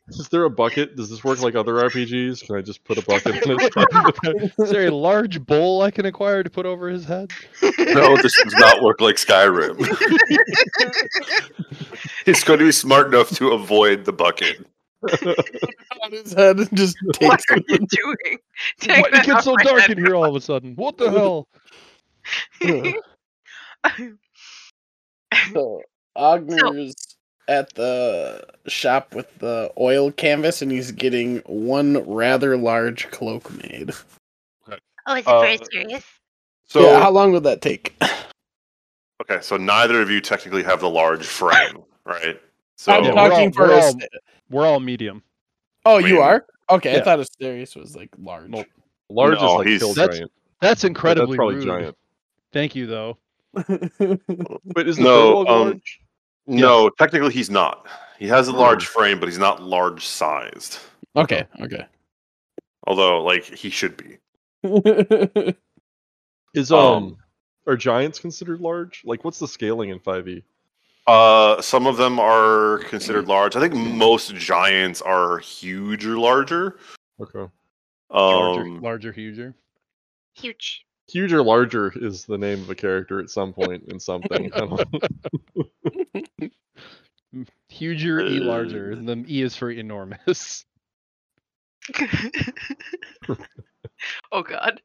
Is 0.07 0.29
there 0.29 0.43
a 0.43 0.49
bucket? 0.49 0.95
Does 0.95 1.09
this 1.09 1.23
work 1.23 1.41
like 1.41 1.55
other 1.55 1.73
RPGs? 1.73 2.45
Can 2.45 2.55
I 2.55 2.61
just 2.61 2.83
put 2.83 2.97
a 2.97 3.01
bucket 3.01 3.43
in 3.45 3.57
it? 3.59 4.53
Is 4.59 4.69
there 4.69 4.87
a 4.87 4.91
large 4.91 5.43
bowl 5.43 5.81
I 5.81 5.91
can 5.91 6.05
acquire 6.05 6.43
to 6.43 6.49
put 6.49 6.65
over 6.65 6.87
his 6.89 7.05
head? 7.05 7.31
No, 7.61 8.15
this 8.17 8.41
does 8.43 8.53
not 8.53 8.81
work 8.83 9.01
like 9.01 9.15
Skyrim. 9.15 9.77
He's 12.25 12.43
going 12.43 12.59
to 12.59 12.65
be 12.65 12.71
smart 12.71 13.07
enough 13.07 13.29
to 13.37 13.51
avoid 13.51 14.05
the 14.05 14.13
bucket. 14.13 14.65
On 16.03 16.11
his 16.11 16.33
head 16.33 16.57
and 16.59 16.75
just 16.77 16.97
what 17.19 17.41
are 17.49 17.57
it. 17.57 17.65
you 17.69 17.77
doing? 17.87 18.37
Take 18.79 19.03
Why 19.03 19.03
did 19.03 19.05
it 19.07 19.11
that 19.13 19.25
get 19.25 19.35
off 19.37 19.43
so 19.43 19.53
my 19.55 19.63
dark 19.63 19.81
head. 19.81 19.91
in 19.97 20.05
here 20.05 20.15
all 20.15 20.25
of 20.25 20.35
a 20.35 20.41
sudden? 20.41 20.75
What 20.75 20.97
the 20.97 21.11
hell? 21.11 21.47
So 25.53 25.81
Ogner's 26.17 26.95
at 27.47 27.73
the 27.75 28.43
shop 28.67 29.13
with 29.13 29.37
the 29.39 29.71
oil 29.79 30.11
canvas 30.11 30.61
and 30.61 30.71
he's 30.71 30.91
getting 30.91 31.37
one 31.45 31.97
rather 32.09 32.57
large 32.57 33.09
cloak 33.11 33.51
made. 33.63 33.91
Oh, 35.07 35.13
is 35.15 35.19
it 35.19 35.27
Uh, 35.27 35.41
very 35.41 35.59
serious? 35.71 36.03
So, 36.67 36.81
yeah, 36.81 36.99
how 36.99 37.11
long 37.11 37.31
would 37.33 37.43
that 37.43 37.61
take? 37.61 37.95
okay, 39.21 39.39
so 39.41 39.55
neither 39.57 40.01
of 40.01 40.09
you 40.09 40.19
technically 40.19 40.63
have 40.63 40.79
the 40.79 40.89
large 40.89 41.23
frame, 41.25 41.83
right? 42.05 42.41
So, 42.77 42.91
I'm 42.93 43.13
talking 43.13 43.51
for 43.51 43.69
a 43.69 43.75
all- 43.75 43.91
st- 43.91 44.09
We're 44.49 44.65
all 44.65 44.79
medium. 44.79 45.23
Oh, 45.85 45.97
I 45.97 46.07
you 46.07 46.19
are? 46.21 46.45
Okay, 46.69 46.91
I 46.93 46.95
Yeah. 46.97 47.03
thought 47.03 47.19
Asterius 47.19 47.75
was 47.75 47.95
like 47.95 48.09
large. 48.17 48.49
Nope. 48.49 48.67
Large 49.09 49.39
No, 49.39 49.45
is 49.45 49.53
like 49.57 49.67
he's- 49.67 49.81
kill 49.81 49.93
That's- 49.93 50.17
giant. 50.17 50.31
That's 50.61 50.81
but 50.81 50.87
incredibly 50.87 51.27
that's 51.27 51.37
probably 51.37 51.55
rude. 51.55 51.65
giant. 51.65 51.97
Thank 52.53 52.75
you 52.75 52.87
though. 52.87 53.17
but 53.53 54.87
is 54.87 54.97
the 54.97 55.03
No, 55.03 55.39
um, 55.41 55.67
large? 55.67 55.99
no, 56.47 56.89
technically 56.89 57.33
he's 57.33 57.49
not. 57.49 57.87
He 58.17 58.27
has 58.27 58.47
a 58.47 58.53
large 58.53 58.87
frame, 58.87 59.19
but 59.19 59.27
he's 59.29 59.37
not 59.37 59.61
large 59.61 60.05
sized. 60.05 60.79
okay, 61.15 61.45
okay. 61.61 61.85
Although, 62.87 63.23
like, 63.23 63.43
he 63.43 63.69
should 63.69 63.97
be. 63.97 64.17
Is 66.53 66.71
um, 66.71 66.79
um 66.79 67.17
are 67.67 67.75
giants 67.75 68.19
considered 68.19 68.61
large? 68.61 69.01
Like 69.05 69.23
what's 69.25 69.39
the 69.39 69.47
scaling 69.47 69.89
in 69.89 69.99
5e? 69.99 70.43
Uh, 71.07 71.61
some 71.61 71.85
of 71.85 71.97
them 71.97 72.19
are 72.19 72.79
considered 72.89 73.27
large. 73.27 73.55
I 73.55 73.59
think 73.59 73.75
most 73.75 74.33
giants 74.35 75.01
are 75.01 75.37
huge 75.37 76.05
or 76.05 76.17
larger. 76.17 76.79
Okay. 77.21 77.47
Larger, 78.09 78.61
Um, 78.61 78.81
larger, 78.81 79.11
huger. 79.11 79.53
Huge. 80.33 80.85
Huge 81.07 81.31
or 81.33 81.43
larger 81.43 81.93
is 81.95 82.25
the 82.25 82.37
name 82.37 82.61
of 82.61 82.69
a 82.69 82.75
character 82.75 83.19
at 83.19 83.29
some 83.29 83.53
point 83.53 83.83
in 83.89 83.99
something. 83.99 84.51
Huger, 87.69 88.21
e 88.21 88.39
larger. 88.39 88.93
Uh. 88.93 88.97
And 88.97 89.07
the 89.07 89.23
e 89.27 89.43
is 89.43 89.55
for 89.55 89.69
enormous. 89.69 90.65
oh 94.31 94.41
God. 94.41 94.81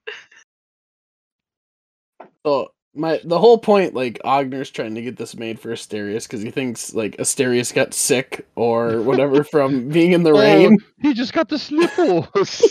So 2.45 2.73
my 2.95 3.21
the 3.25 3.39
whole 3.39 3.59
point, 3.59 3.95
like 3.95 4.19
Ogner's 4.25 4.71
trying 4.71 4.95
to 4.97 5.03
get 5.03 5.17
this 5.17 5.37
made 5.37 5.61
for 5.61 5.71
Asterius 5.71 6.25
because 6.25 6.43
he 6.43 6.51
thinks 6.51 6.93
like 6.95 7.17
Asterius 7.19 7.73
got 7.73 7.95
sick 7.95 8.47
or 8.57 9.01
whatever 9.03 9.45
from 9.51 9.89
being 9.89 10.13
in 10.13 10.23
the 10.25 10.33
Oh, 10.33 10.41
rain, 10.41 10.77
he 11.01 11.15
just 11.15 11.33
got 11.33 11.49
the 11.49 11.59
sniffles. 11.59 12.27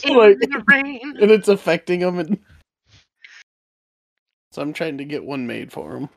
like, 0.06 0.38
In 0.44 0.50
the 0.50 0.64
rain. 0.68 1.16
and 1.22 1.32
it's 1.32 1.48
affecting 1.48 2.02
him. 2.02 2.20
And 2.20 2.38
so 4.52 4.62
I'm 4.62 4.74
trying 4.74 4.98
to 4.98 5.06
get 5.06 5.24
one 5.24 5.48
made 5.48 5.72
for 5.72 5.96
him. 5.96 6.10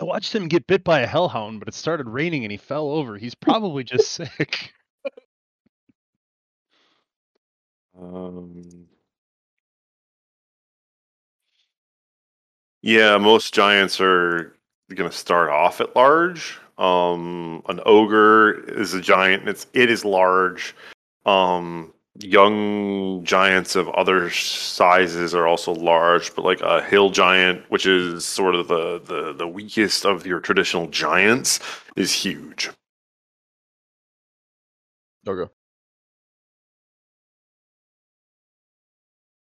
I 0.00 0.04
watched 0.04 0.34
him 0.34 0.46
get 0.48 0.66
bit 0.68 0.84
by 0.84 1.00
a 1.00 1.06
hellhound, 1.06 1.58
but 1.58 1.68
it 1.68 1.74
started 1.74 2.08
raining 2.08 2.44
and 2.44 2.52
he 2.52 2.56
fell 2.56 2.88
over. 2.90 3.16
He's 3.18 3.34
probably 3.34 3.82
just 3.84 4.10
sick. 4.12 4.72
Um, 8.00 8.86
yeah, 12.82 13.16
most 13.18 13.54
giants 13.54 14.00
are 14.00 14.54
going 14.94 15.10
to 15.10 15.16
start 15.16 15.50
off 15.50 15.80
at 15.80 15.94
large. 15.96 16.58
Um, 16.78 17.62
an 17.68 17.80
ogre 17.86 18.52
is 18.70 18.94
a 18.94 19.00
giant. 19.00 19.42
and 19.42 19.50
It's 19.50 19.66
it 19.74 19.90
is 19.90 20.04
large. 20.04 20.74
Um, 21.26 21.92
young 22.20 23.24
giants 23.24 23.76
of 23.76 23.88
other 23.90 24.30
sizes 24.30 25.34
are 25.34 25.46
also 25.46 25.72
large, 25.74 26.34
but 26.34 26.44
like 26.44 26.60
a 26.60 26.82
hill 26.82 27.10
giant, 27.10 27.64
which 27.70 27.86
is 27.86 28.24
sort 28.24 28.54
of 28.54 28.68
the 28.68 29.00
the 29.00 29.32
the 29.32 29.48
weakest 29.48 30.04
of 30.06 30.26
your 30.26 30.40
traditional 30.40 30.86
giants, 30.88 31.60
is 31.96 32.12
huge. 32.12 32.70
Okay. 35.26 35.50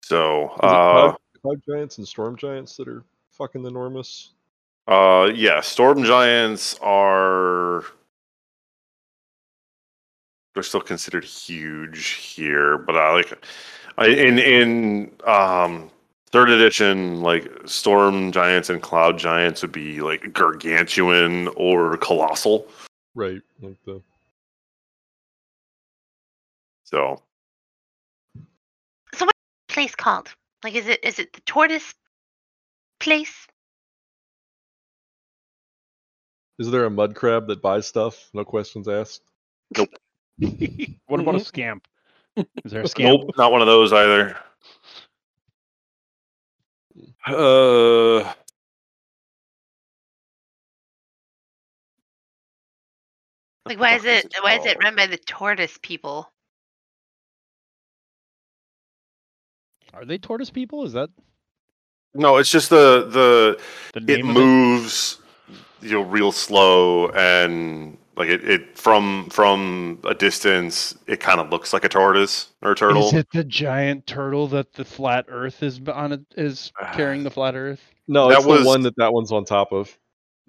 So, 0.03 0.49
uh, 0.49 1.15
cloud, 1.43 1.63
cloud 1.65 1.77
giants 1.77 1.99
and 1.99 2.07
storm 2.07 2.37
giants 2.37 2.77
that 2.77 2.89
are 2.89 3.03
fucking 3.31 3.65
enormous? 3.65 4.31
uh, 4.91 5.31
yeah, 5.35 5.61
storm 5.61 6.03
giants 6.05 6.77
are 6.83 7.85
they're 10.55 10.63
still 10.65 10.81
considered 10.81 11.25
huge 11.25 12.09
here, 12.09 12.77
but 12.77 12.97
I 12.97 13.15
like 13.15 13.45
I, 13.99 14.07
in 14.09 14.39
in 14.39 15.13
um 15.27 15.91
third 16.33 16.51
edition, 16.51 17.21
like 17.23 17.49
storm 17.67 18.33
giants 18.33 18.69
and 18.69 18.83
cloud 18.83 19.17
giants 19.19 19.63
would 19.63 19.73
be 19.73 20.01
like 20.01 20.33
gargantuan 20.33 21.49
or 21.57 21.97
colossal. 21.99 22.67
Right. 23.15 23.41
Like 23.61 23.77
the 23.85 24.03
So 26.85 27.23
Place 29.69 29.95
called? 29.95 30.35
Like, 30.63 30.75
is 30.75 30.87
it 30.89 31.05
is 31.05 31.19
it 31.19 31.33
the 31.33 31.41
tortoise 31.43 31.95
place? 32.99 33.47
is 36.61 36.71
there 36.71 36.85
a 36.85 36.91
mud 36.91 37.15
crab 37.15 37.47
that 37.49 37.63
buys 37.63 37.87
stuff? 37.87 38.29
No 38.35 38.45
questions 38.45 38.87
asked. 38.87 39.23
Nope. 39.77 39.89
what 41.07 41.21
about 41.21 41.37
a 41.37 41.41
scamp? 41.41 41.89
Is 42.37 42.47
there 42.73 42.83
a 42.83 42.87
scamp? 42.89 43.23
nope, 43.23 43.31
not 43.39 43.51
one 43.51 43.63
of 43.63 43.67
those 43.67 43.93
either. 43.93 44.37
Uh, 47.27 48.31
Like, 53.67 53.79
why 53.79 53.95
is 53.95 54.05
it 54.05 54.35
why 54.43 54.59
is 54.59 54.67
it 54.67 54.79
run 54.83 54.97
by 54.97 55.07
the 55.07 55.17
tortoise 55.17 55.79
people? 55.81 56.31
Are 59.95 60.05
they 60.05 60.19
tortoise 60.19 60.51
people? 60.51 60.85
Is 60.85 60.93
that 60.93 61.11
No, 62.15 62.37
it's 62.37 62.51
just 62.51 62.71
the 62.71 63.07
the 63.11 63.61
the 64.01 64.13
it 64.13 64.17
name 64.25 64.29
of 64.31 64.35
moves 64.35 65.19
you 65.83 65.93
know 65.93 66.03
real 66.03 66.33
slow 66.33 67.09
and 67.11 67.97
like 68.17 68.29
it, 68.29 68.45
it 68.49 68.77
from 68.79 69.29
from 69.31 69.99
a 70.05 70.15
distance 70.15 70.95
it 71.07 71.21
kind 71.21 71.41
of 71.41 71.49
looks 71.51 71.73
like 71.73 71.85
a 71.85 71.89
tortoise 71.89 72.49
or 72.63 72.73
a 72.73 72.75
turtle. 72.77 73.07
Is 73.07 73.15
it 73.15 73.29
the 73.33 73.45
giant 73.45 74.07
turtle 74.07 74.47
that 74.49 74.75
the 74.75 74.85
flat 74.85 75.25
Earth 75.29 75.63
is 75.63 75.79
b- 75.79 75.91
on 75.93 76.13
it 76.13 76.21
is 76.37 76.73
carrying 76.93 77.23
the 77.25 77.31
flat 77.31 77.55
Earth? 77.55 77.81
No, 78.09 78.29
That 78.29 78.39
it's 78.39 78.47
was- 78.47 78.63
the 78.63 78.67
one 78.67 78.83
that 78.83 78.97
that 78.97 79.13
one's 79.13 79.33
on 79.33 79.45
top 79.45 79.73
of. 79.73 79.97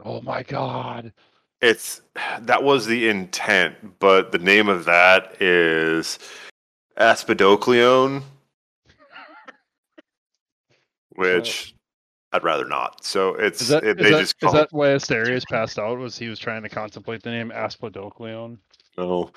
Oh 0.04 0.20
my 0.22 0.42
god! 0.44 1.14
It's 1.62 2.02
that 2.42 2.64
was 2.64 2.88
the 2.88 3.08
intent, 3.08 4.00
but 4.00 4.32
the 4.32 4.40
name 4.40 4.68
of 4.68 4.86
that 4.86 5.40
is 5.42 6.18
Aspidochelone, 6.98 8.24
which 11.16 11.76
I'd 12.34 12.44
rather 12.44 12.66
not. 12.66 13.04
So 13.04 13.36
it's 13.36 13.62
Is 13.62 13.68
that, 13.70 13.84
it, 13.84 14.00
is 14.00 14.06
they 14.06 14.12
that, 14.12 14.20
just 14.20 14.36
is 14.42 14.54
that 14.54 14.70
why 14.72 14.88
Asterius 14.88 15.44
passed 15.50 15.78
out? 15.78 15.98
Was 15.98 16.18
he 16.18 16.30
was 16.30 16.40
trying 16.40 16.64
to 16.64 16.70
contemplate 16.70 17.24
the 17.24 17.32
name 17.32 17.52
Aspidochelone? 17.52 18.58
no. 18.98 19.32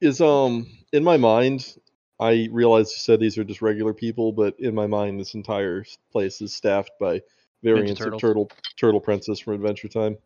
Is 0.00 0.20
um 0.20 0.66
in 0.92 1.02
my 1.02 1.16
mind, 1.16 1.76
I 2.20 2.48
realize 2.52 2.92
you 2.92 2.98
said 2.98 3.18
these 3.18 3.38
are 3.38 3.44
just 3.44 3.62
regular 3.62 3.94
people, 3.94 4.30
but 4.30 4.54
in 4.58 4.74
my 4.74 4.86
mind, 4.86 5.18
this 5.18 5.34
entire 5.34 5.84
place 6.12 6.40
is 6.40 6.54
staffed 6.54 6.92
by 7.00 7.22
variants 7.62 8.00
of 8.00 8.18
Turtle 8.18 8.50
Turtle 8.78 9.00
Princess 9.00 9.40
from 9.40 9.54
Adventure 9.54 9.88
Time. 9.88 10.16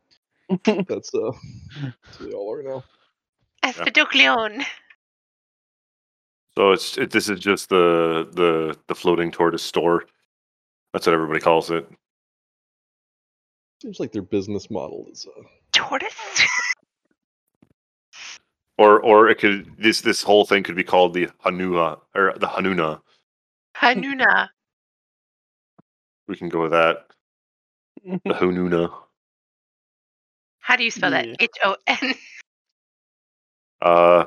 That's 0.64 1.14
uh, 1.14 1.30
that's 2.04 2.18
what 2.18 2.28
they 2.28 2.32
all 2.32 2.52
are 2.52 2.62
now. 2.62 2.84
Aspidochelone. 3.62 4.64
So 6.56 6.72
it's 6.72 6.98
it, 6.98 7.10
this 7.10 7.28
is 7.28 7.38
just 7.38 7.68
the 7.68 8.28
the 8.32 8.76
the 8.88 8.94
floating 8.94 9.30
tortoise 9.30 9.62
store. 9.62 10.06
That's 10.92 11.06
what 11.06 11.14
everybody 11.14 11.40
calls 11.40 11.70
it. 11.70 11.88
Seems 13.82 14.00
like 14.00 14.12
their 14.12 14.22
business 14.22 14.70
model 14.70 15.06
is 15.10 15.26
a 15.26 15.42
Tortoise? 15.72 16.12
Or 18.76 19.00
or 19.02 19.28
it 19.28 19.38
could 19.38 19.70
this 19.78 20.00
this 20.00 20.22
whole 20.22 20.44
thing 20.44 20.62
could 20.62 20.74
be 20.74 20.82
called 20.84 21.14
the 21.14 21.26
Hanua 21.44 22.00
or 22.14 22.34
the 22.38 22.46
Hanuna. 22.48 23.00
Hanuna. 23.76 24.48
We 26.28 26.36
can 26.36 26.48
go 26.48 26.62
with 26.62 26.72
that. 26.72 27.06
The 28.04 28.34
Hanuna. 28.34 28.90
How 30.60 30.76
do 30.76 30.84
you 30.84 30.90
spell 30.90 31.12
Yeah. 31.12 31.22
that? 31.26 31.36
H 31.42 31.50
O 31.64 31.76
N. 31.86 32.14
Uh 33.82 34.24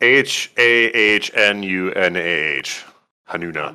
H 0.00 0.52
A 0.58 0.62
H 0.88 1.30
N 1.34 1.62
U 1.62 1.90
N 1.92 2.16
A 2.16 2.20
H. 2.20 2.84
Hanuna. 3.28 3.74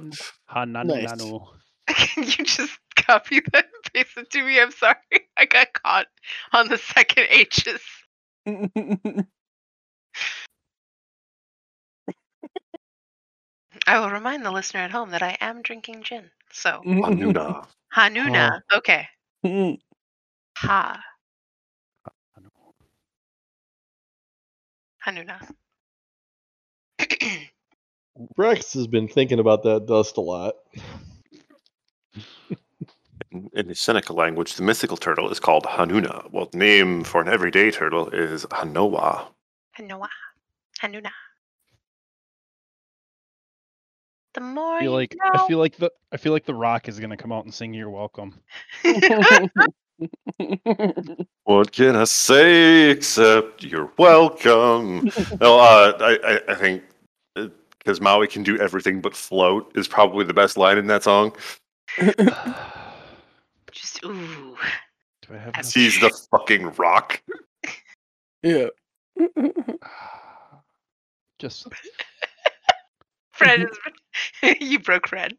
Hanananu. 0.50 1.48
Can 1.88 2.24
you 2.24 2.46
just 2.46 2.78
copy 2.96 3.42
that 3.52 3.66
and 3.66 3.94
paste 3.94 4.18
it 4.18 4.30
to 4.32 4.44
me? 4.44 4.60
I'm 4.60 4.72
sorry. 4.72 4.96
I 5.38 5.46
got 5.46 5.74
caught 5.74 6.08
on 6.54 6.68
the 6.68 6.78
second 6.78 7.28
H's. 7.30 7.82
I 13.88 14.00
will 14.00 14.12
remind 14.12 14.46
the 14.46 14.52
listener 14.52 14.82
at 14.82 14.92
home 14.92 15.12
that 15.12 15.24
I 15.24 15.38
am 15.42 15.62
drinking 15.62 16.04
gin. 16.04 16.30
So, 16.52 16.82
Hanuna. 16.86 17.68
Hanuna. 17.90 18.62
Okay. 18.74 19.08
Hmm. 19.44 19.72
Ha. 20.58 21.02
Hanuna. 25.06 25.40
Brex 28.38 28.74
has 28.74 28.88
been 28.88 29.08
thinking 29.08 29.40
about 29.40 29.64
that 29.64 29.88
dust 29.88 30.18
a 30.18 30.22
lot. 30.22 30.56
In- 33.32 33.50
In 33.54 33.68
the 33.68 33.76
Seneca 33.76 34.14
language, 34.14 34.56
the 34.56 34.64
mythical 34.64 34.98
turtle 34.98 35.30
is 35.32 35.40
called 35.40 35.66
Hanuna, 35.66 36.26
while 36.32 36.48
the 36.48 36.58
name 36.58 37.04
for 37.04 37.22
an 37.22 37.30
everyday 37.30 37.72
turtle 37.72 38.10
is 38.10 38.46
Hanoa. 38.48 39.28
Hanua. 39.78 40.10
Hanuna. 40.82 41.12
The 44.34 44.42
more 44.42 44.76
I 44.76 44.80
feel 44.82 44.92
you 44.92 44.98
like 44.98 45.16
know. 45.16 45.44
I 45.44 45.48
feel 45.48 45.60
like 45.60 45.78
the 45.78 45.92
I 46.12 46.18
feel 46.18 46.32
like 46.32 46.46
the 46.46 46.54
Rock 46.54 46.88
is 46.88 47.00
gonna 47.00 47.18
come 47.18 47.32
out 47.32 47.44
and 47.44 47.54
sing 47.54 47.74
"You're 47.74 47.90
Welcome." 47.90 48.40
What 51.44 51.72
can 51.72 51.96
I 51.96 52.06
say 52.06 52.90
except 52.90 53.64
you're 53.64 53.92
welcome? 53.98 55.12
no, 55.40 55.60
uh, 55.60 55.94
I, 56.00 56.20
I, 56.24 56.40
I 56.54 56.56
think 56.56 56.84
because 57.36 58.00
Maui 58.00 58.28
can 58.28 58.42
do 58.42 58.58
everything 58.60 59.02
but 59.02 59.16
float 59.16 59.72
is 59.76 59.88
probably 59.88 60.24
the 60.24 60.34
best 60.34 60.58
line 60.58 60.78
in 60.78 60.88
that 60.88 61.04
song. 61.04 61.36
Do 63.74 63.80
Just 63.80 64.04
ooh. 64.06 64.58
Do 65.28 65.34
I 65.34 65.38
have? 65.38 65.54
That's- 65.54 65.76
enough- 65.76 65.94
He's 65.94 66.00
the 66.00 66.10
fucking 66.32 66.72
rock. 66.76 67.22
yeah. 68.44 68.68
Just 71.40 71.68
Fred 73.34 73.66
is. 74.44 74.56
you 74.62 74.80
broke 74.80 75.08
Fred. 75.08 75.36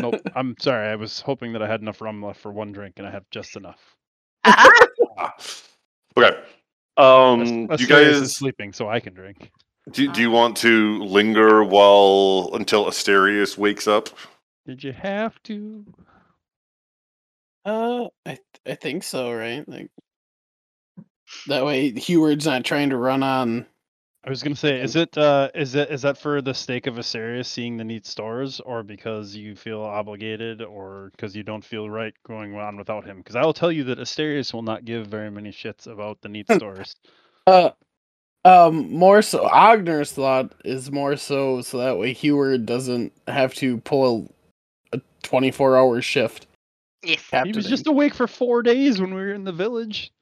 nope. 0.00 0.20
I'm 0.36 0.54
sorry. 0.60 0.88
I 0.88 0.94
was 0.96 1.20
hoping 1.20 1.52
that 1.54 1.62
I 1.62 1.66
had 1.66 1.80
enough 1.80 2.00
rum 2.00 2.22
left 2.22 2.40
for 2.40 2.52
one 2.52 2.70
drink, 2.72 2.94
and 2.98 3.06
I 3.06 3.10
have 3.10 3.24
just 3.30 3.56
enough. 3.56 3.96
Okay. 6.16 6.36
Um, 6.96 7.68
As- 7.70 7.80
you 7.80 7.86
Asterius 7.86 8.10
is 8.10 8.20
guys 8.20 8.36
sleeping, 8.36 8.72
so 8.72 8.88
I 8.88 8.98
can 9.00 9.14
drink. 9.14 9.50
do, 9.92 10.10
do 10.12 10.20
you 10.20 10.30
want 10.30 10.56
to 10.58 10.98
linger 11.04 11.62
while 11.62 12.50
until 12.52 12.86
Asterius 12.86 13.56
wakes 13.56 13.86
up? 13.86 14.08
Did 14.66 14.82
you 14.82 14.92
have 14.92 15.40
to? 15.44 15.84
Uh, 17.64 18.08
I 18.24 18.30
th- 18.30 18.40
I 18.66 18.74
think 18.74 19.02
so, 19.02 19.32
right? 19.32 19.68
Like 19.68 19.90
that 21.46 21.64
way, 21.64 21.90
Heward's 21.92 22.46
not 22.46 22.64
trying 22.64 22.90
to 22.90 22.96
run 22.96 23.22
on. 23.22 23.66
I 24.24 24.28
was 24.28 24.42
gonna 24.42 24.56
say, 24.56 24.80
is 24.80 24.96
it 24.96 25.16
uh 25.16 25.48
is 25.54 25.74
it 25.74 25.90
is 25.90 26.02
that 26.02 26.18
for 26.18 26.42
the 26.42 26.52
sake 26.52 26.86
of 26.86 26.94
Asterius 26.96 27.46
seeing 27.46 27.76
the 27.76 27.84
neat 27.84 28.06
stores, 28.06 28.60
or 28.60 28.82
because 28.82 29.34
you 29.34 29.56
feel 29.56 29.80
obligated, 29.80 30.60
or 30.62 31.10
because 31.12 31.34
you 31.34 31.42
don't 31.42 31.64
feel 31.64 31.88
right 31.88 32.14
going 32.26 32.54
on 32.54 32.76
without 32.76 33.06
him? 33.06 33.18
Because 33.18 33.36
I 33.36 33.42
will 33.42 33.54
tell 33.54 33.72
you 33.72 33.84
that 33.84 33.98
Asterius 33.98 34.52
will 34.52 34.62
not 34.62 34.84
give 34.84 35.06
very 35.06 35.30
many 35.30 35.50
shits 35.50 35.86
about 35.86 36.20
the 36.20 36.28
neat 36.28 36.50
stores. 36.52 36.94
Uh, 37.46 37.70
um, 38.44 38.92
more 38.92 39.22
so. 39.22 39.48
Ogner's 39.48 40.12
thought 40.12 40.54
is 40.64 40.90
more 40.90 41.16
so 41.16 41.62
so 41.62 41.78
that 41.78 41.98
way 41.98 42.12
Heward 42.12 42.66
doesn't 42.66 43.12
have 43.26 43.54
to 43.54 43.78
pull 43.78 44.34
a, 44.92 44.96
a 44.98 45.00
twenty-four 45.22 45.78
hour 45.78 46.02
shift. 46.02 46.46
Yes. 47.02 47.22
He 47.44 47.52
was 47.52 47.66
just 47.66 47.86
awake 47.86 48.14
for 48.14 48.26
four 48.26 48.62
days 48.62 49.00
when 49.00 49.14
we 49.14 49.20
were 49.20 49.32
in 49.32 49.44
the 49.44 49.52
village. 49.52 50.12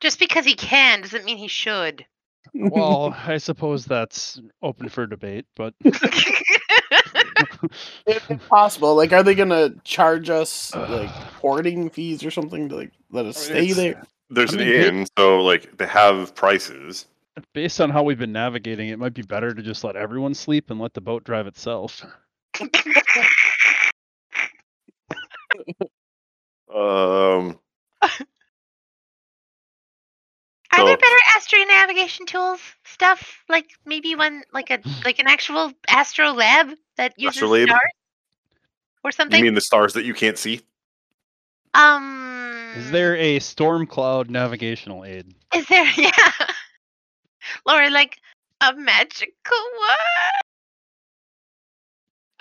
Just 0.00 0.18
because 0.18 0.44
he 0.44 0.54
can 0.54 1.02
doesn't 1.02 1.24
mean 1.24 1.36
he 1.38 1.48
should. 1.48 2.04
Well, 2.54 3.14
I 3.26 3.38
suppose 3.38 3.84
that's 3.84 4.40
open 4.62 4.88
for 4.88 5.06
debate, 5.06 5.46
but 5.56 5.74
if 8.06 8.48
possible. 8.48 8.94
Like, 8.94 9.12
are 9.12 9.22
they 9.22 9.34
gonna 9.34 9.70
charge 9.84 10.30
us 10.30 10.74
like 10.74 11.10
porting 11.38 11.90
fees 11.90 12.24
or 12.24 12.30
something 12.30 12.68
to 12.68 12.76
like 12.76 12.92
let 13.10 13.26
us 13.26 13.50
I 13.50 13.54
mean, 13.54 13.74
stay 13.74 13.90
there? 13.92 14.02
There's 14.30 14.54
I 14.54 14.54
an 14.54 14.58
mean, 14.60 14.68
they- 14.68 14.88
inn, 14.88 15.06
so 15.18 15.40
like 15.42 15.76
they 15.78 15.86
have 15.86 16.34
prices. 16.34 17.06
Based 17.54 17.80
on 17.80 17.88
how 17.90 18.02
we've 18.02 18.18
been 18.18 18.32
navigating, 18.32 18.88
it 18.90 18.98
might 18.98 19.14
be 19.14 19.22
better 19.22 19.54
to 19.54 19.62
just 19.62 19.82
let 19.84 19.96
everyone 19.96 20.34
sleep 20.34 20.70
and 20.70 20.78
let 20.80 20.92
the 20.92 21.00
boat 21.00 21.24
drive 21.24 21.46
itself. 21.46 22.04
Um, 26.72 27.58
Are 30.72 30.78
So- 30.78 30.86
there 30.86 30.96
better 30.96 31.16
astro 31.36 31.58
navigation 31.64 32.26
tools 32.26 32.60
stuff? 32.84 33.42
Like 33.48 33.70
maybe 33.84 34.14
one 34.14 34.44
like 34.52 34.70
a 34.70 34.78
like 35.04 35.18
an 35.18 35.26
actual 35.26 35.72
astrolabe 35.92 36.76
that 36.96 37.14
uses 37.18 37.36
Astrolabe? 37.42 37.68
stars 37.68 37.90
or 39.02 39.10
something. 39.12 39.38
you 39.38 39.44
mean 39.44 39.54
the 39.54 39.60
stars 39.60 39.94
that 39.94 40.04
you 40.04 40.14
can't 40.14 40.38
see? 40.38 40.60
um 41.74 42.72
Is 42.76 42.90
there 42.92 43.16
a 43.16 43.38
storm 43.40 43.86
cloud 43.86 44.30
navigational 44.30 45.04
aid? 45.04 45.34
is 45.54 45.66
there 45.66 45.84
yeah. 45.96 46.12
Or 47.66 47.90
like 47.90 48.18
a 48.60 48.72
magical 48.74 49.32
one 49.78 49.96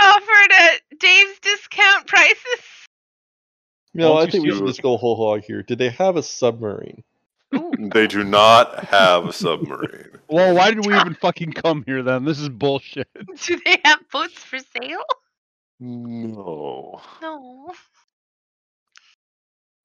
offered 0.01 0.51
at 0.53 0.81
Dave's 0.99 1.39
discount 1.39 2.05
prices? 2.07 2.87
No, 3.93 4.17
I 4.17 4.29
think 4.29 4.43
we 4.45 4.51
should 4.51 4.67
just 4.67 4.81
go 4.81 4.97
whole 4.97 5.15
hog 5.15 5.43
here. 5.43 5.63
Did 5.63 5.77
they 5.79 5.89
have 5.89 6.15
a 6.15 6.23
submarine? 6.23 7.03
They 7.91 8.05
do 8.07 8.23
not 8.23 8.83
have 8.85 9.25
a 9.25 9.33
submarine. 9.33 10.05
Well, 10.31 10.53
why 10.53 10.69
did 10.69 10.85
we 10.85 10.93
even 10.95 11.15
fucking 11.15 11.53
come 11.53 11.83
here 11.87 12.03
then? 12.03 12.23
This 12.23 12.39
is 12.39 12.49
bullshit. 12.49 13.07
Do 13.47 13.59
they 13.65 13.81
have 13.83 13.97
boats 14.11 14.35
for 14.35 14.59
sale? 14.59 15.01
No. 15.79 17.01
No. 17.19 17.71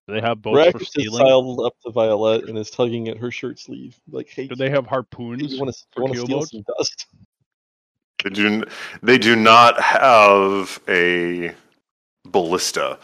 Do 0.07 0.15
they 0.15 0.21
have 0.21 0.43
boats 0.43 0.71
for 0.73 0.79
Rex 0.79 0.81
is 0.83 0.89
stealing? 0.89 1.65
up 1.65 1.73
to 1.87 1.91
Violet 1.93 2.47
and 2.51 2.59
is 2.59 2.69
tugging 2.69 3.09
at 3.09 3.17
her 3.17 3.31
shirt 3.31 3.59
sleeve. 3.59 3.99
Like, 4.11 4.29
hey, 4.29 4.49
Do 4.49 4.55
they 4.55 4.69
have 4.69 4.87
harpoons? 4.87 5.59
want 5.59 5.75
to 5.75 5.83
for 5.95 6.03
want 6.03 6.13
to 6.15 6.21
steal 6.21 6.39
boats? 6.41 6.51
some 6.51 6.65
dust? 6.77 7.07
They 8.23 8.29
do. 8.31 8.47
n- 8.47 8.65
They 9.03 9.17
do 9.17 9.35
not 9.37 9.81
have 9.81 10.79
a 10.87 11.55
ballista. 12.27 12.99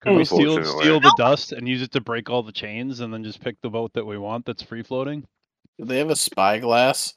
Could 0.00 0.16
we 0.16 0.24
steal, 0.24 0.64
steal 0.64 1.00
the 1.00 1.12
dust 1.16 1.52
and 1.52 1.68
use 1.68 1.82
it 1.82 1.90
to 1.92 2.00
break 2.00 2.30
all 2.30 2.42
the 2.42 2.52
chains 2.52 3.00
and 3.00 3.12
then 3.12 3.24
just 3.24 3.40
pick 3.40 3.56
the 3.62 3.68
boat 3.70 3.92
that 3.94 4.04
we 4.06 4.16
want 4.18 4.46
that's 4.46 4.62
free 4.62 4.82
floating? 4.82 5.26
Do 5.78 5.84
they 5.84 5.98
have 5.98 6.10
a 6.10 6.16
spyglass? 6.16 7.14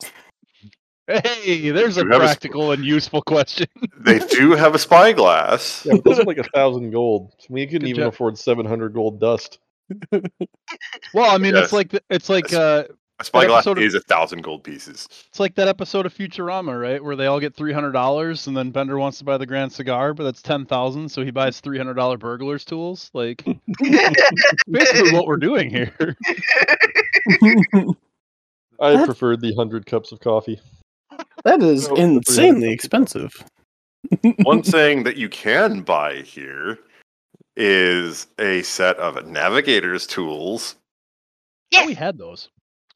Hey, 1.08 1.70
there's 1.72 1.98
a 1.98 2.02
You 2.02 2.10
have 2.12 2.22
a 2.22 2.28
sp- 2.30 2.40
practical 2.42 2.72
and 2.72 2.84
useful 2.86 3.22
question. 3.22 3.68
They 4.00 4.20
do 4.20 4.52
have 4.54 4.74
a 4.76 4.80
spyglass. 4.80 5.86
Yeah, 5.86 5.98
those 6.04 6.20
are 6.20 6.24
like 6.24 6.38
a 6.38 6.44
thousand 6.56 6.92
gold. 6.92 7.34
We 7.50 7.66
couldn't 7.66 7.82
Good 7.82 7.90
even 7.90 8.02
job. 8.04 8.14
afford 8.14 8.38
seven 8.38 8.66
hundred 8.66 8.94
gold 8.94 9.20
dust. 9.20 9.60
Well, 11.14 11.30
I 11.30 11.38
mean, 11.38 11.54
Yes. 11.54 11.66
it's 11.66 11.74
like 11.74 11.94
it's 12.10 12.30
like 12.30 12.48
That's- 12.48 12.90
uh, 12.90 12.94
A 13.22 13.24
spyglass 13.24 13.66
of- 13.68 13.78
is 13.78 13.94
a 13.94 14.00
thousand 14.02 14.42
gold 14.42 14.64
pieces. 14.64 15.08
it's 15.30 15.40
like 15.40 15.56
that 15.56 15.68
episode 15.68 16.06
of 16.06 16.14
Futurama, 16.14 16.80
right, 16.80 17.04
where 17.04 17.16
they 17.16 17.28
all 17.28 17.40
get 17.40 17.56
three 17.56 17.72
hundred 17.74 17.92
dollars, 17.92 18.48
and 18.48 18.58
then 18.58 18.72
Bender 18.72 18.98
wants 18.98 19.18
to 19.20 19.24
buy 19.24 19.38
the 19.38 19.46
grand 19.46 19.72
cigar, 19.72 20.14
but 20.14 20.24
that's 20.24 20.42
ten 20.42 20.66
thousand, 20.66 21.10
so 21.10 21.24
he 21.24 21.32
buys 21.32 21.60
three 21.60 21.78
hundred 21.78 21.94
dollar 21.96 22.18
burglars 22.18 22.66
tools. 22.66 23.10
Like 23.14 23.44
basically 24.70 25.14
what 25.14 25.28
we're 25.28 25.38
doing 25.38 25.70
here. 25.70 25.94
I 28.80 28.94
That- 28.94 29.06
preferred 29.06 29.42
the 29.42 29.54
hundred 29.56 29.86
cups 29.86 30.12
of 30.12 30.20
coffee. 30.20 30.60
That 31.44 31.62
is 31.62 31.88
No, 31.90 31.96
insanely 31.96 32.72
expensive. 32.72 33.44
One 34.44 34.64
thing 34.64 35.04
that 35.04 35.18
you 35.18 35.30
can 35.30 35.82
buy 35.82 36.18
here 36.22 36.80
is 37.56 38.28
a 38.40 38.64
set 38.64 38.98
of 38.98 39.28
navigator's 39.28 40.08
tools. 40.08 40.76
Oh, 41.76 41.86
we 41.86 41.94
had 41.94 42.18
those. 42.18 42.50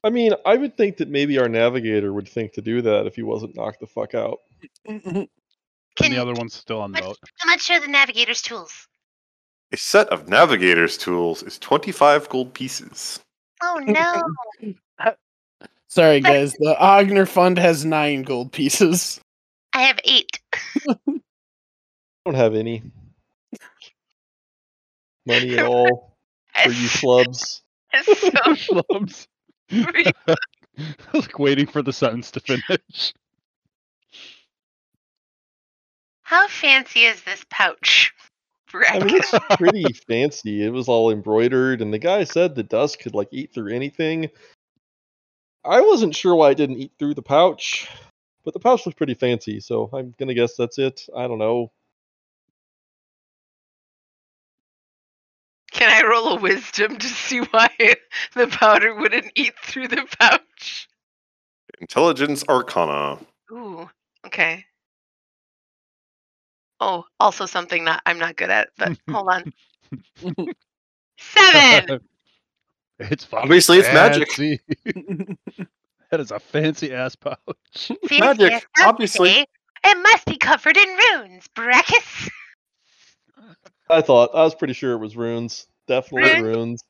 I 0.06 0.10
mean, 0.12 0.34
I 0.46 0.56
would 0.56 0.78
think 0.78 0.98
that 0.98 1.10
maybe 1.10 1.38
our 1.40 1.50
navigator 1.50 2.14
would 2.14 2.28
think 2.30 2.54
to 2.54 2.62
do 2.62 2.82
that 2.84 3.08
if 3.08 3.16
he 3.16 3.24
wasn't 3.24 3.56
knocked 3.56 3.80
the 3.82 3.88
fuck 3.88 4.14
out. 4.16 4.38
And 5.98 6.04
Can, 6.04 6.12
the 6.12 6.22
other 6.22 6.34
one's 6.34 6.54
still 6.54 6.82
on 6.82 6.92
the 6.92 7.00
What- 7.02 7.08
boat. 7.22 7.30
how 7.38 7.50
much 7.50 7.70
are 7.72 7.80
the 7.80 7.88
navigator's 7.88 8.42
tools? 8.42 8.88
A 9.72 9.78
set 9.78 10.10
of 10.10 10.28
navigator's 10.28 10.98
tools 10.98 11.42
is 11.42 11.58
25 11.60 12.28
gold 12.30 12.54
pieces. 12.54 13.20
Oh 13.64 13.80
no. 14.62 14.74
Sorry, 15.88 16.20
guys. 16.20 16.52
The 16.60 16.76
Ogner 16.80 17.26
Fund 17.28 17.58
has 17.58 17.86
nine 17.86 18.24
gold 18.24 18.52
pieces. 18.52 19.22
I 19.74 19.84
have 19.84 19.98
eight. 20.04 20.38
I 20.90 20.96
don't 22.26 22.36
have 22.36 22.56
any 22.56 22.84
money 25.26 25.58
at 25.58 25.66
all 25.66 26.18
for 26.64 26.70
you 26.70 26.88
schlubs. 26.90 27.62
so 28.04 28.14
Schlubs. 28.56 29.28
I 29.72 30.36
was 31.14 31.26
like 31.26 31.40
waiting 31.40 31.68
for 31.68 31.82
the 31.82 31.94
sentence 31.94 32.32
to 32.32 32.40
finish. 32.40 33.14
How 36.24 36.48
fancy 36.48 37.02
is 37.02 37.22
this 37.24 37.46
pouch? 37.50 38.14
I 38.90 39.00
mean, 39.00 39.16
it's 39.16 39.32
pretty 39.58 39.86
fancy. 40.08 40.64
It 40.64 40.70
was 40.70 40.90
all 40.90 41.12
embroidered, 41.12 41.82
and 41.82 41.94
the 41.94 42.00
guy 42.00 42.24
said 42.26 42.56
the 42.56 42.64
dust 42.64 43.00
could 43.00 43.14
like 43.14 43.30
eat 43.32 43.54
through 43.54 43.74
anything. 43.74 44.30
I 45.64 45.82
wasn't 45.82 46.16
sure 46.16 46.36
why 46.36 46.52
it 46.52 46.58
didn't 46.58 46.78
eat 46.78 46.92
through 47.00 47.14
the 47.14 47.22
pouch, 47.22 47.88
but 48.44 48.54
the 48.54 48.60
pouch 48.60 48.86
was 48.86 48.94
pretty 48.94 49.14
fancy, 49.14 49.60
so 49.60 49.90
I'm 49.94 50.14
gonna 50.20 50.34
guess 50.34 50.56
that's 50.56 50.78
it. 50.78 51.06
I 51.16 51.28
don't 51.28 51.40
know. 51.40 51.72
Can 55.76 55.90
I 55.90 56.08
roll 56.08 56.30
a 56.30 56.40
wisdom 56.40 56.98
to 56.98 57.06
see 57.06 57.40
why 57.40 57.68
the 58.34 58.48
powder 58.48 58.96
wouldn't 58.96 59.30
eat 59.36 59.54
through 59.62 59.90
the 59.90 60.08
pouch? 60.22 60.88
Intelligence 61.82 62.46
Arcana. 62.48 63.20
Ooh, 63.52 63.90
okay. 64.26 64.64
Oh, 66.80 67.04
also 67.20 67.46
something 67.46 67.84
that 67.86 68.02
I'm 68.06 68.18
not 68.18 68.38
good 68.38 68.50
at, 68.50 68.70
but 68.78 68.98
hold 69.10 69.28
on. 69.30 69.54
Seven. 71.18 72.00
It's 72.98 73.26
fucking 73.26 73.44
Obviously, 73.44 73.80
it's 73.80 73.90
magic. 73.90 74.30
that 76.12 76.22
is 76.22 76.32
a 76.32 76.40
fancy 76.40 76.94
ass 76.94 77.14
pouch. 77.14 77.38
Fancy 77.76 78.20
magic, 78.22 78.54
as 78.54 78.64
obviously. 78.86 79.46
It 79.84 79.98
must 80.02 80.26
be 80.26 80.38
covered 80.38 80.78
in 80.78 80.88
runes, 80.88 81.46
Brachus. 81.54 82.30
I 83.90 84.02
thought 84.02 84.32
I 84.34 84.44
was 84.44 84.56
pretty 84.56 84.74
sure 84.74 84.94
it 84.94 84.98
was 84.98 85.16
runes. 85.16 85.68
Definitely 85.88 86.42
runes. 86.42 86.84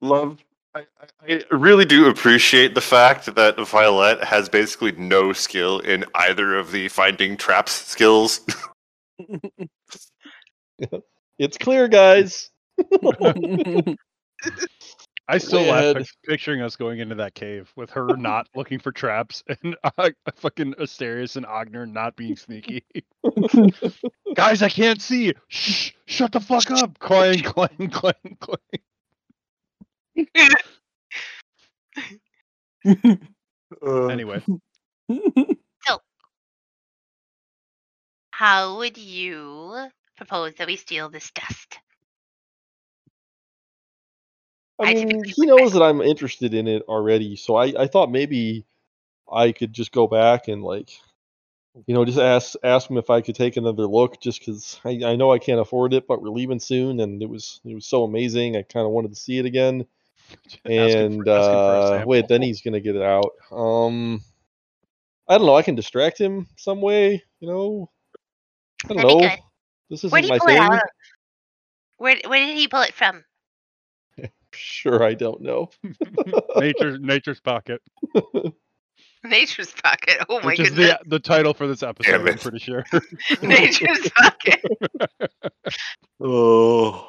Love. 0.00 0.38
I, 0.74 0.86
I 1.26 1.42
I 1.50 1.54
really 1.54 1.84
do 1.84 2.08
appreciate 2.08 2.74
the 2.74 2.80
fact 2.80 3.34
that 3.34 3.58
Violet 3.68 4.24
has 4.24 4.48
basically 4.48 4.92
no 4.92 5.32
skill 5.32 5.80
in 5.80 6.04
either 6.14 6.56
of 6.56 6.72
the 6.72 6.88
finding 6.88 7.36
traps 7.36 7.72
skills. 7.72 8.40
It's 11.38 11.58
clear, 11.58 11.88
guys. 11.88 12.50
I 15.28 15.38
still 15.38 15.62
laugh 15.62 15.96
ahead. 15.96 16.06
picturing 16.26 16.62
us 16.62 16.76
going 16.76 16.98
into 16.98 17.14
that 17.16 17.34
cave 17.34 17.72
with 17.76 17.90
her 17.90 18.16
not 18.16 18.48
looking 18.54 18.78
for 18.78 18.92
traps 18.92 19.42
and 19.62 19.76
uh, 19.84 20.10
fucking 20.36 20.74
Asterius 20.74 21.36
and 21.36 21.46
Ogner 21.46 21.90
not 21.90 22.16
being 22.16 22.36
sneaky. 22.36 22.84
Guys, 24.34 24.62
I 24.62 24.68
can't 24.68 25.00
see. 25.00 25.34
Shh! 25.48 25.92
Shut 26.06 26.32
the 26.32 26.40
fuck 26.40 26.70
up! 26.70 26.98
Clang, 26.98 27.42
clang, 27.42 27.90
clang, 27.90 28.36
clang. 28.40 28.58
Uh, 33.80 34.06
Anyway, 34.08 34.42
So, 35.86 35.98
How 38.30 38.76
would 38.78 38.98
you 38.98 39.88
propose 40.16 40.54
that 40.56 40.66
we 40.66 40.76
steal 40.76 41.08
this 41.08 41.30
dust? 41.30 41.78
I 44.78 44.90
I 44.90 44.94
mean, 44.94 45.08
typically 45.08 45.32
he 45.36 45.46
knows 45.46 45.72
that 45.72 45.82
I'm 45.82 46.00
interested 46.00 46.54
in 46.54 46.66
it 46.66 46.82
already, 46.88 47.36
so 47.36 47.56
I, 47.56 47.72
I 47.78 47.86
thought 47.86 48.10
maybe 48.10 48.64
I 49.30 49.52
could 49.52 49.72
just 49.72 49.92
go 49.92 50.06
back 50.06 50.48
and 50.48 50.62
like, 50.62 50.90
you 51.86 51.94
know, 51.94 52.04
just 52.04 52.18
ask 52.18 52.54
ask 52.62 52.90
him 52.90 52.98
if 52.98 53.10
I 53.10 53.20
could 53.20 53.34
take 53.34 53.56
another 53.56 53.86
look, 53.86 54.20
just 54.20 54.40
because 54.40 54.80
I, 54.84 55.00
I 55.04 55.16
know 55.16 55.32
I 55.32 55.38
can't 55.38 55.60
afford 55.60 55.94
it, 55.94 56.06
but 56.06 56.20
we're 56.22 56.30
leaving 56.30 56.60
soon, 56.60 57.00
and 57.00 57.22
it 57.22 57.28
was 57.28 57.60
it 57.64 57.74
was 57.74 57.86
so 57.86 58.04
amazing. 58.04 58.56
I 58.56 58.62
kind 58.62 58.86
of 58.86 58.92
wanted 58.92 59.10
to 59.10 59.20
see 59.20 59.38
it 59.38 59.46
again. 59.46 59.86
and 60.64 61.24
for- 61.24 61.30
asking 61.30 61.30
for 61.30 61.34
a 61.74 62.00
uh, 62.00 62.04
wait, 62.06 62.28
then 62.28 62.42
he's 62.42 62.62
gonna 62.62 62.80
get 62.80 62.96
it 62.96 63.02
out. 63.02 63.30
Um, 63.50 64.22
I 65.28 65.38
don't 65.38 65.46
know. 65.46 65.56
I 65.56 65.62
can 65.62 65.74
distract 65.74 66.18
him 66.18 66.46
some 66.56 66.80
way. 66.80 67.22
You 67.40 67.48
know, 67.48 67.90
I 68.84 68.94
don't 68.94 68.96
That'd 68.98 69.08
be 69.08 69.14
know. 69.14 69.28
good. 69.28 69.38
This 69.90 70.04
isn't 70.04 70.22
did 70.22 70.28
my 70.28 70.34
he 70.36 70.40
pull 70.40 70.48
it 70.48 70.52
thing. 70.52 70.58
out 70.58 70.74
of? 70.74 70.80
Where 71.98 72.16
Where 72.26 72.46
did 72.46 72.56
he 72.56 72.68
pull 72.68 72.82
it 72.82 72.94
from? 72.94 73.24
Sure, 74.54 75.02
I 75.02 75.14
don't 75.14 75.40
know. 75.40 75.70
Nature, 76.56 76.98
nature's 76.98 77.40
pocket, 77.40 77.80
Nature's 79.24 79.72
pocket. 79.72 80.18
Oh 80.28 80.40
my 80.40 80.46
which 80.46 80.60
is 80.60 80.70
goodness. 80.70 80.96
the 81.04 81.10
the 81.10 81.18
title 81.20 81.54
for 81.54 81.66
this 81.66 81.82
episode. 81.82 82.14
I'm 82.14 82.26
it. 82.28 82.40
pretty 82.40 82.58
sure. 82.58 82.84
Nature's 83.42 84.10
pocket. 84.16 84.60
Oh. 86.20 87.08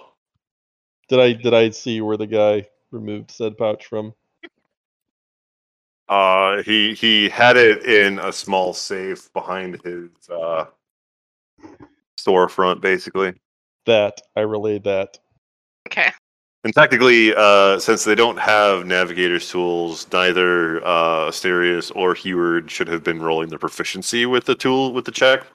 Did 1.09 1.19
I 1.19 1.33
did 1.33 1.53
I 1.53 1.69
see 1.71 2.01
where 2.01 2.17
the 2.17 2.27
guy 2.27 2.67
removed 2.91 3.31
said 3.31 3.57
pouch 3.57 3.85
from? 3.87 4.13
Uh, 6.07 6.61
he 6.63 6.93
he 6.93 7.29
had 7.29 7.57
it 7.57 7.85
in 7.85 8.19
a 8.19 8.31
small 8.31 8.73
safe 8.73 9.31
behind 9.33 9.81
his 9.83 10.09
uh, 10.29 10.65
storefront, 12.19 12.81
basically. 12.81 13.33
That 13.85 14.21
I 14.35 14.41
relayed 14.41 14.83
that. 14.85 15.17
Okay. 15.87 16.11
And 16.63 16.73
technically, 16.73 17.35
uh, 17.35 17.77
since 17.79 18.05
they 18.05 18.15
don't 18.15 18.39
have 18.39 18.85
navigator's 18.85 19.49
tools, 19.49 20.07
neither 20.13 20.83
uh, 20.85 21.29
Asterius 21.29 21.91
or 21.93 22.13
Heward 22.13 22.71
should 22.71 22.87
have 22.87 23.03
been 23.03 23.21
rolling 23.21 23.49
their 23.49 23.59
proficiency 23.59 24.25
with 24.25 24.45
the 24.45 24.55
tool 24.55 24.93
with 24.93 25.03
the 25.03 25.11
check. 25.11 25.45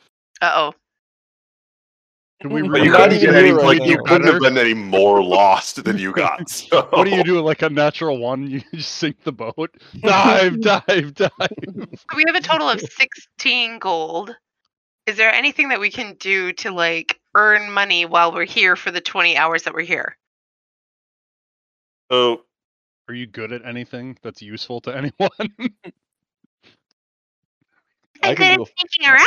Uh 0.43 0.53
oh. 0.55 0.75
Can 2.41 2.51
we 2.51 2.63
But 2.69 2.83
you 2.83 2.93
Not 2.93 3.01
couldn't 3.01 3.21
get 3.21 3.35
any, 3.35 3.51
right 3.51 3.65
like 3.65 3.85
you 3.85 4.01
couldn't 4.05 4.33
have 4.33 4.41
been 4.41 4.59
any 4.59 4.75
more 4.75 5.23
lost 5.25 5.83
than 5.83 5.99
you 5.99 6.13
got. 6.13 6.49
So. 6.51 6.87
What 6.91 7.05
do 7.05 7.11
you 7.11 7.25
do? 7.25 7.41
Like 7.41 7.63
a 7.63 7.71
natural 7.71 8.19
one, 8.19 8.47
you 8.47 8.63
just 8.75 8.93
sink 8.93 9.23
the 9.25 9.33
boat. 9.33 9.71
Dive, 10.01 10.61
dive, 10.61 11.15
dive. 11.15 11.31
We 12.15 12.25
have 12.27 12.37
a 12.37 12.41
total 12.41 12.69
of 12.69 12.81
16 12.81 13.79
gold. 13.79 14.37
Is 15.07 15.17
there 15.17 15.33
anything 15.33 15.71
that 15.71 15.81
we 15.81 15.91
can 15.91 16.15
do 16.21 16.53
to 16.53 16.71
like 16.71 17.19
earn 17.35 17.73
money 17.73 18.05
while 18.05 18.33
we're 18.33 18.45
here 18.45 18.77
for 18.77 18.91
the 18.91 19.01
20 19.01 19.37
hours 19.37 19.63
that 19.65 19.75
we're 19.75 19.81
here? 19.81 20.17
So 22.11 22.43
Are 23.09 23.15
you 23.15 23.27
good 23.27 23.53
at 23.53 23.65
anything 23.65 24.19
that's 24.23 24.43
useful 24.43 24.81
to 24.83 24.91
anyone? 24.97 25.31
I 28.23 28.31
I'm 28.31 28.37
can 28.37 28.37
good 28.37 28.57
do 28.57 28.63
at 28.63 28.69
sneaking 28.79 29.09
around. 29.09 29.27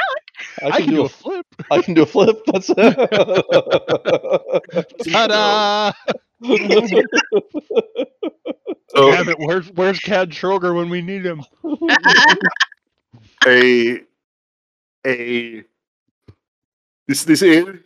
I 0.73 0.81
can, 0.81 0.93
do, 0.93 1.03
a, 1.03 1.09
flip. 1.09 1.45
I 1.69 1.81
can 1.81 1.93
do 1.93 2.01
a 2.01 2.05
flip. 2.05 2.41
That's 2.47 2.69
it. 2.69 2.77
Ta-da! 5.11 5.91
so 8.89 9.11
Damn 9.11 9.29
it, 9.29 9.37
where's 9.39 9.69
where's 9.71 9.99
Cad 9.99 10.31
Schroger 10.31 10.75
when 10.75 10.89
we 10.89 11.01
need 11.01 11.23
him? 11.23 11.43
a 13.45 14.01
a 15.05 15.63
this 17.07 17.23
this 17.23 17.43
inn 17.43 17.83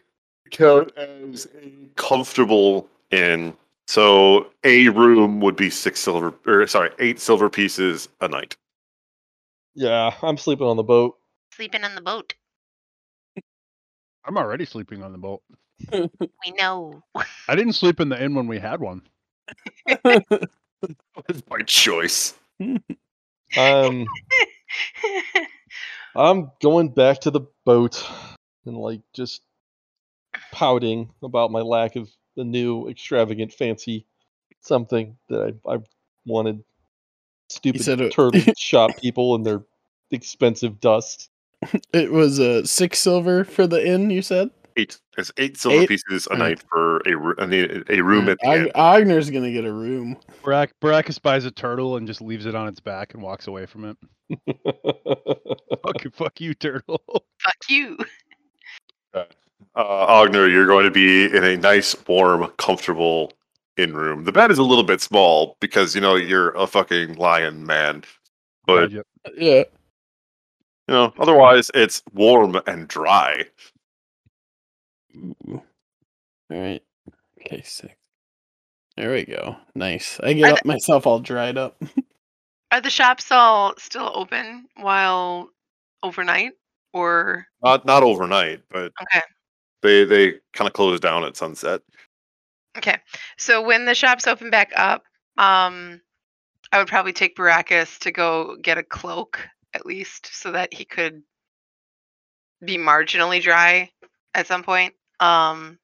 count 0.52 0.96
as 0.98 1.48
a 1.62 1.72
comfortable 1.96 2.88
inn. 3.12 3.56
So 3.88 4.48
a 4.64 4.90
room 4.90 5.40
would 5.42 5.56
be 5.56 5.70
six 5.70 6.00
silver, 6.00 6.34
or 6.46 6.66
sorry, 6.68 6.90
eight 7.00 7.20
silver 7.20 7.50
pieces 7.50 8.10
a 8.22 8.28
night. 8.28 8.56
yeah, 9.76 10.12
I'm 10.22 10.38
sleeping 10.38 10.68
on 10.68 10.78
the 10.78 10.84
boat. 10.84 11.18
Sleeping 11.54 11.84
on 11.84 11.96
the 11.96 12.02
boat. 12.02 12.34
I'm 14.26 14.38
already 14.38 14.66
sleeping 14.66 15.04
on 15.04 15.12
the 15.12 15.18
boat. 15.18 15.42
We 16.20 16.52
know. 16.58 17.04
I 17.48 17.56
didn't 17.56 17.74
sleep 17.74 18.00
in 18.00 18.10
the 18.10 18.22
inn 18.22 18.34
when 18.36 18.48
we 18.48 18.60
had 18.60 18.80
one. 18.80 19.02
It's 21.28 21.42
my 21.50 21.62
choice. 21.66 22.34
Um, 23.58 24.06
I'm 26.16 26.52
going 26.62 26.90
back 26.90 27.22
to 27.22 27.32
the 27.32 27.42
boat 27.66 28.06
and 28.66 28.78
like 28.78 29.02
just 29.14 29.42
pouting 30.52 31.12
about 31.24 31.52
my 31.52 31.62
lack 31.62 31.96
of 31.96 32.10
the 32.36 32.44
new 32.44 32.88
extravagant 32.90 33.54
fancy 33.54 34.06
something 34.62 35.16
that 35.30 35.56
I, 35.68 35.74
I 35.76 35.78
wanted. 36.26 36.64
Stupid 37.50 37.84
said 37.84 38.02
it- 38.02 38.12
turtle 38.12 38.42
shop 38.58 38.92
people 38.98 39.36
and 39.36 39.46
their 39.46 39.62
expensive 40.12 40.80
dust. 40.80 41.30
It 41.94 42.12
was 42.12 42.40
uh, 42.40 42.66
six 42.66 43.00
silver 43.00 43.44
for 43.44 43.66
the 43.68 43.86
inn. 43.86 44.10
You 44.10 44.22
said. 44.22 44.50
Eight. 44.78 45.00
It's 45.18 45.32
eight 45.38 45.56
silver 45.58 45.84
Eight? 45.84 45.88
pieces 45.90 46.28
a 46.30 46.36
night 46.36 46.62
for 46.70 46.98
a 47.08 47.12
a, 47.40 47.84
a 48.00 48.02
room 48.04 48.28
at 48.28 48.38
the 48.42 48.48
Ag- 48.48 48.62
inn. 48.66 48.72
Agner's 48.76 49.30
gonna 49.30 49.52
get 49.52 49.64
a 49.64 49.72
room. 49.72 50.18
Barak 50.44 50.74
Baracus 50.82 51.22
buys 51.22 51.46
a 51.46 51.52
turtle 51.52 51.96
and 51.96 52.06
just 52.06 52.22
leaves 52.22 52.46
it 52.46 52.56
on 52.56 52.68
its 52.68 52.82
back 52.82 53.14
and 53.14 53.24
walks 53.24 53.48
away 53.48 53.66
from 53.66 53.86
it. 53.86 53.98
Fuck, 55.86 56.04
you- 56.04 56.12
fuck 56.12 56.42
you, 56.42 56.54
turtle. 56.56 57.02
Fuck 57.08 57.70
you. 57.70 57.98
Uh, 59.14 59.24
Uh, 59.76 60.08
Ogner, 60.08 60.50
you're 60.50 60.66
going 60.68 60.86
to 60.86 60.92
be 60.92 61.26
in 61.26 61.44
a 61.44 61.58
nice, 61.58 61.96
warm, 62.08 62.50
comfortable 62.58 63.34
in 63.78 63.94
room. 63.94 64.24
The 64.24 64.32
bed 64.32 64.52
is 64.52 64.58
a 64.58 64.64
little 64.64 64.84
bit 64.86 65.02
small 65.02 65.58
because 65.60 65.94
you 65.94 66.00
know 66.02 66.16
you're 66.16 66.52
a 66.52 66.66
fucking 66.66 67.16
lion 67.16 67.66
man, 67.66 68.04
but 68.66 68.94
uh, 68.96 69.02
Yeah. 69.36 69.64
you 69.64 69.66
know 70.88 71.14
otherwise 71.20 71.70
it's 71.74 72.02
warm 72.14 72.58
and 72.68 72.88
dry. 72.88 73.44
Ooh. 75.16 75.36
All 75.50 75.62
right. 76.62 76.82
Okay, 77.42 77.62
six. 77.66 77.94
There 78.96 79.12
we 79.12 79.26
go. 79.26 79.58
Nice. 79.76 80.22
I 80.24 80.32
get 80.34 80.52
Are 80.52 80.54
up 80.54 80.66
myself 80.66 81.06
all 81.06 81.20
dried 81.20 81.58
up. 81.58 81.76
Are 82.72 82.80
the 82.80 82.90
shops 82.90 83.30
all 83.30 83.74
still 83.78 84.10
open 84.16 84.68
while 84.78 85.50
overnight? 86.02 86.54
Or 86.94 87.46
Not 87.62 87.86
not 87.86 88.04
overnight, 88.04 88.62
but 88.70 88.94
okay. 89.02 89.22
They 89.86 90.04
they 90.06 90.34
kind 90.54 90.68
of 90.68 90.74
close 90.74 91.00
down 91.00 91.24
at 91.24 91.38
sunset. 91.38 91.82
Okay. 92.78 92.98
So 93.38 93.62
when 93.62 93.86
the 93.86 93.96
shops 93.96 94.28
open 94.28 94.50
back 94.50 94.72
up, 94.76 95.04
um 95.38 96.02
I 96.72 96.80
would 96.80 96.88
probably 96.88 97.14
take 97.14 97.38
Baracus 97.38 98.00
to 98.00 98.12
go 98.12 98.58
get 98.62 98.78
a 98.78 98.84
cloak 98.84 99.48
at 99.74 99.86
least 99.86 100.30
so 100.34 100.52
that 100.52 100.74
he 100.74 100.84
could 100.84 101.22
be 102.64 102.78
marginally 102.78 103.42
dry 103.42 103.92
at 104.34 104.48
some 104.48 104.64
point. 104.64 104.94
Um 105.20 105.80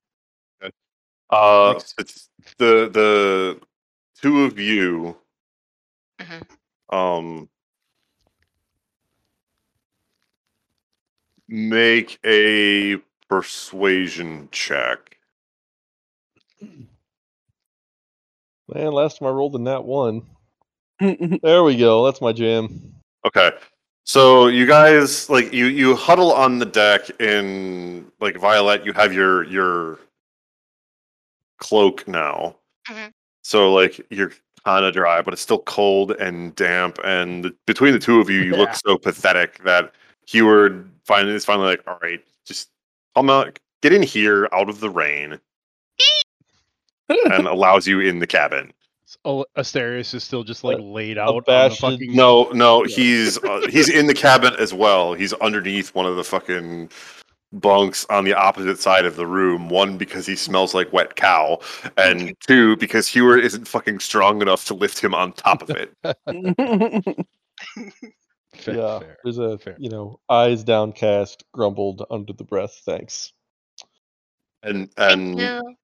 Uh, 1.29 1.79
it's 1.97 2.29
the 2.57 2.89
the 2.91 3.61
two 4.21 4.43
of 4.43 4.59
you. 4.59 5.17
Mhm. 6.19 6.43
Um, 6.89 7.49
make 11.47 12.19
a 12.25 12.97
persuasion 13.31 14.49
check. 14.51 15.17
Man, 16.59 16.89
last 18.91 19.19
time 19.19 19.29
I 19.29 19.31
rolled 19.31 19.55
in 19.55 19.63
that 19.63 19.85
one. 19.85 20.23
There 21.41 21.63
we 21.63 21.77
go. 21.77 22.05
That's 22.05 22.21
my 22.21 22.33
jam. 22.33 22.93
Okay. 23.25 23.51
So 24.03 24.47
you 24.47 24.67
guys 24.67 25.29
like 25.29 25.51
you 25.51 25.65
you 25.65 25.95
huddle 25.95 26.31
on 26.33 26.59
the 26.59 26.65
deck 26.65 27.09
in 27.21 28.11
like 28.19 28.37
Violet, 28.37 28.85
you 28.85 28.93
have 28.93 29.13
your 29.13 29.43
your 29.45 29.97
cloak 31.57 32.07
now. 32.07 32.57
Mhm. 32.87 33.11
So 33.43 33.73
like 33.73 34.05
you're 34.11 34.33
kind 34.63 34.85
of 34.85 34.93
dry, 34.93 35.23
but 35.23 35.33
it's 35.33 35.41
still 35.41 35.63
cold 35.63 36.11
and 36.11 36.53
damp 36.55 36.99
and 37.03 37.45
the, 37.45 37.55
between 37.65 37.93
the 37.93 37.99
two 37.99 38.19
of 38.19 38.29
you 38.29 38.41
you 38.41 38.55
look 38.55 38.75
so 38.75 38.97
pathetic 38.97 39.63
that 39.63 39.93
Heward 40.27 40.87
finally 41.05 41.33
is 41.33 41.45
finally 41.45 41.69
like, 41.69 41.81
"All 41.87 41.97
right, 42.03 42.23
just 42.45 42.69
come 43.15 43.29
out, 43.29 43.59
get 43.81 43.93
in 43.93 44.03
here 44.03 44.47
out 44.51 44.69
of 44.69 44.79
the 44.79 44.89
rain." 44.89 45.39
and 47.25 47.47
allows 47.47 47.87
you 47.87 47.99
in 47.99 48.19
the 48.19 48.27
cabin. 48.27 48.71
Oh, 49.25 49.45
Asterius 49.57 50.13
is 50.13 50.23
still 50.23 50.43
just 50.43 50.63
like 50.63 50.77
laid 50.79 51.17
out 51.17 51.47
on 51.47 51.69
the 51.69 51.75
fucking. 51.75 52.15
No, 52.15 52.49
no, 52.53 52.83
he's 52.87 53.37
uh, 53.43 53.67
he's 53.69 53.89
in 53.89 54.07
the 54.07 54.13
cabin 54.13 54.53
as 54.57 54.73
well. 54.73 55.13
He's 55.13 55.33
underneath 55.33 55.93
one 55.93 56.05
of 56.05 56.15
the 56.15 56.23
fucking 56.23 56.89
bunks 57.53 58.05
on 58.09 58.23
the 58.23 58.33
opposite 58.33 58.79
side 58.79 59.05
of 59.05 59.17
the 59.17 59.27
room. 59.27 59.67
One 59.67 59.97
because 59.97 60.25
he 60.25 60.37
smells 60.37 60.73
like 60.73 60.93
wet 60.93 61.17
cow, 61.17 61.59
and 61.97 62.33
two 62.47 62.77
because 62.77 63.07
Heward 63.07 63.43
isn't 63.43 63.67
fucking 63.67 63.99
strong 63.99 64.41
enough 64.41 64.65
to 64.67 64.73
lift 64.73 64.99
him 65.03 65.13
on 65.13 65.33
top 65.33 65.61
of 65.61 65.71
it. 65.71 65.93
Fair, 68.61 68.75
yeah, 68.75 68.99
fair. 68.99 69.17
there's 69.23 69.37
a 69.37 69.57
fair. 69.57 69.75
you 69.79 69.89
know 69.89 70.19
eyes 70.29 70.63
downcast, 70.63 71.43
grumbled 71.53 72.05
under 72.09 72.33
the 72.33 72.43
breath. 72.43 72.81
Thanks. 72.85 73.33
And 74.63 74.91
Thank 74.95 75.11
and 75.11 75.39
you. 75.39 75.75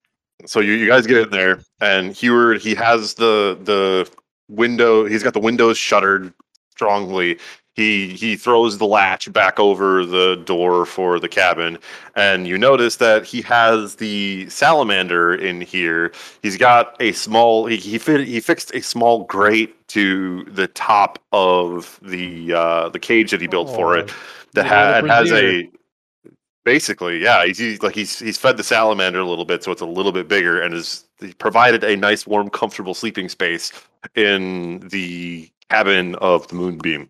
so 0.46 0.60
you, 0.60 0.74
you 0.74 0.88
guys 0.88 1.08
get 1.08 1.18
in 1.18 1.30
there, 1.30 1.62
and 1.82 2.14
Heward 2.14 2.62
he 2.62 2.76
has 2.76 3.16
the 3.16 3.58
the 3.62 4.10
window. 4.48 5.06
He's 5.06 5.24
got 5.24 5.34
the 5.34 5.40
windows 5.40 5.78
shuttered 5.78 6.34
strongly. 6.72 7.40
He 7.78 8.16
he 8.16 8.36
throws 8.36 8.80
the 8.80 8.88
latch 8.88 9.32
back 9.32 9.60
over 9.60 10.04
the 10.04 10.36
door 10.36 10.84
for 10.84 11.20
the 11.20 11.30
cabin, 11.30 11.78
and 12.16 12.48
you 12.48 12.58
notice 12.58 12.96
that 12.96 13.24
he 13.24 13.44
has 13.44 13.98
the 13.98 14.50
salamander 14.50 15.36
in 15.36 15.62
here. 15.62 16.12
He's 16.42 16.58
got 16.58 17.00
a 17.00 17.12
small. 17.12 17.68
He 17.68 17.78
he, 17.78 18.00
fit, 18.00 18.26
he 18.26 18.40
fixed 18.40 18.74
a 18.74 18.82
small 18.82 19.26
grate 19.26 19.76
to 19.90 20.44
the 20.46 20.68
top 20.70 21.20
of 21.32 22.00
the 22.02 22.52
uh, 22.52 22.90
the 22.90 22.98
cage 22.98 23.30
that 23.30 23.42
he 23.42 23.48
built 23.48 23.70
for 23.70 23.96
it. 23.96 24.12
That 24.54 24.66
ha- 24.66 25.06
has 25.06 25.32
a 25.32 25.70
basically 26.66 27.20
yeah. 27.20 27.46
He's, 27.46 27.60
he's 27.60 27.84
like 27.84 27.94
he's 27.94 28.18
he's 28.18 28.40
fed 28.40 28.58
the 28.58 28.64
salamander 28.64 29.20
a 29.20 29.26
little 29.26 29.46
bit, 29.46 29.64
so 29.64 29.72
it's 29.72 29.82
a 29.82 29.86
little 29.86 30.12
bit 30.12 30.28
bigger, 30.28 30.60
and 30.60 30.74
has 30.74 31.06
provided 31.38 31.84
a 31.84 31.96
nice, 31.96 32.26
warm, 32.26 32.50
comfortable 32.50 32.96
sleeping 32.96 33.30
space 33.30 33.72
in 34.16 34.80
the 34.88 35.48
cabin 35.70 36.16
of 36.16 36.48
the 36.48 36.56
moonbeam 36.56 37.08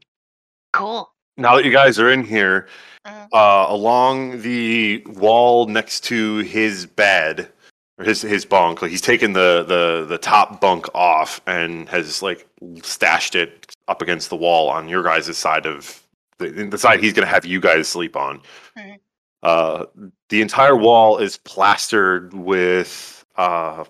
Cool. 0.78 1.12
now 1.38 1.56
that 1.56 1.66
you 1.66 1.72
guys 1.72 2.00
are 2.00 2.10
in 2.12 2.24
here, 2.24 2.68
Mhm. 3.06 3.28
uh, 3.34 3.66
along 3.70 4.42
the 4.42 5.04
wall 5.08 5.66
next 5.68 6.02
to 6.06 6.38
his 6.40 6.86
bed, 6.86 7.52
or 7.98 8.06
his 8.06 8.22
his 8.22 8.46
bunk. 8.46 8.82
Like 8.82 8.92
he's 8.92 9.02
taken 9.02 9.34
the 9.34 9.64
the 9.68 10.06
the 10.08 10.18
top 10.18 10.60
bunk 10.62 10.88
off 10.96 11.40
and 11.48 11.88
has 11.90 12.22
like 12.22 12.48
stashed 12.84 13.36
it 13.36 13.74
up 13.88 14.02
against 14.02 14.30
the 14.30 14.36
wall 14.36 14.70
on 14.70 14.90
your 14.90 15.04
guys' 15.04 15.38
side 15.38 15.66
of 15.66 16.02
the, 16.40 16.50
the 16.50 16.78
side 16.78 17.00
he's 17.00 17.14
gonna 17.14 17.26
have 17.28 17.46
you 17.46 17.60
guys 17.60 17.88
sleep 17.88 18.16
on. 18.16 18.42
Mhm. 18.78 19.00
Uh, 19.44 19.86
the 20.30 20.42
entire 20.42 20.76
wall 20.76 21.18
is 21.20 21.38
plastered 21.38 22.34
with 22.34 23.24
uh, 23.38 23.84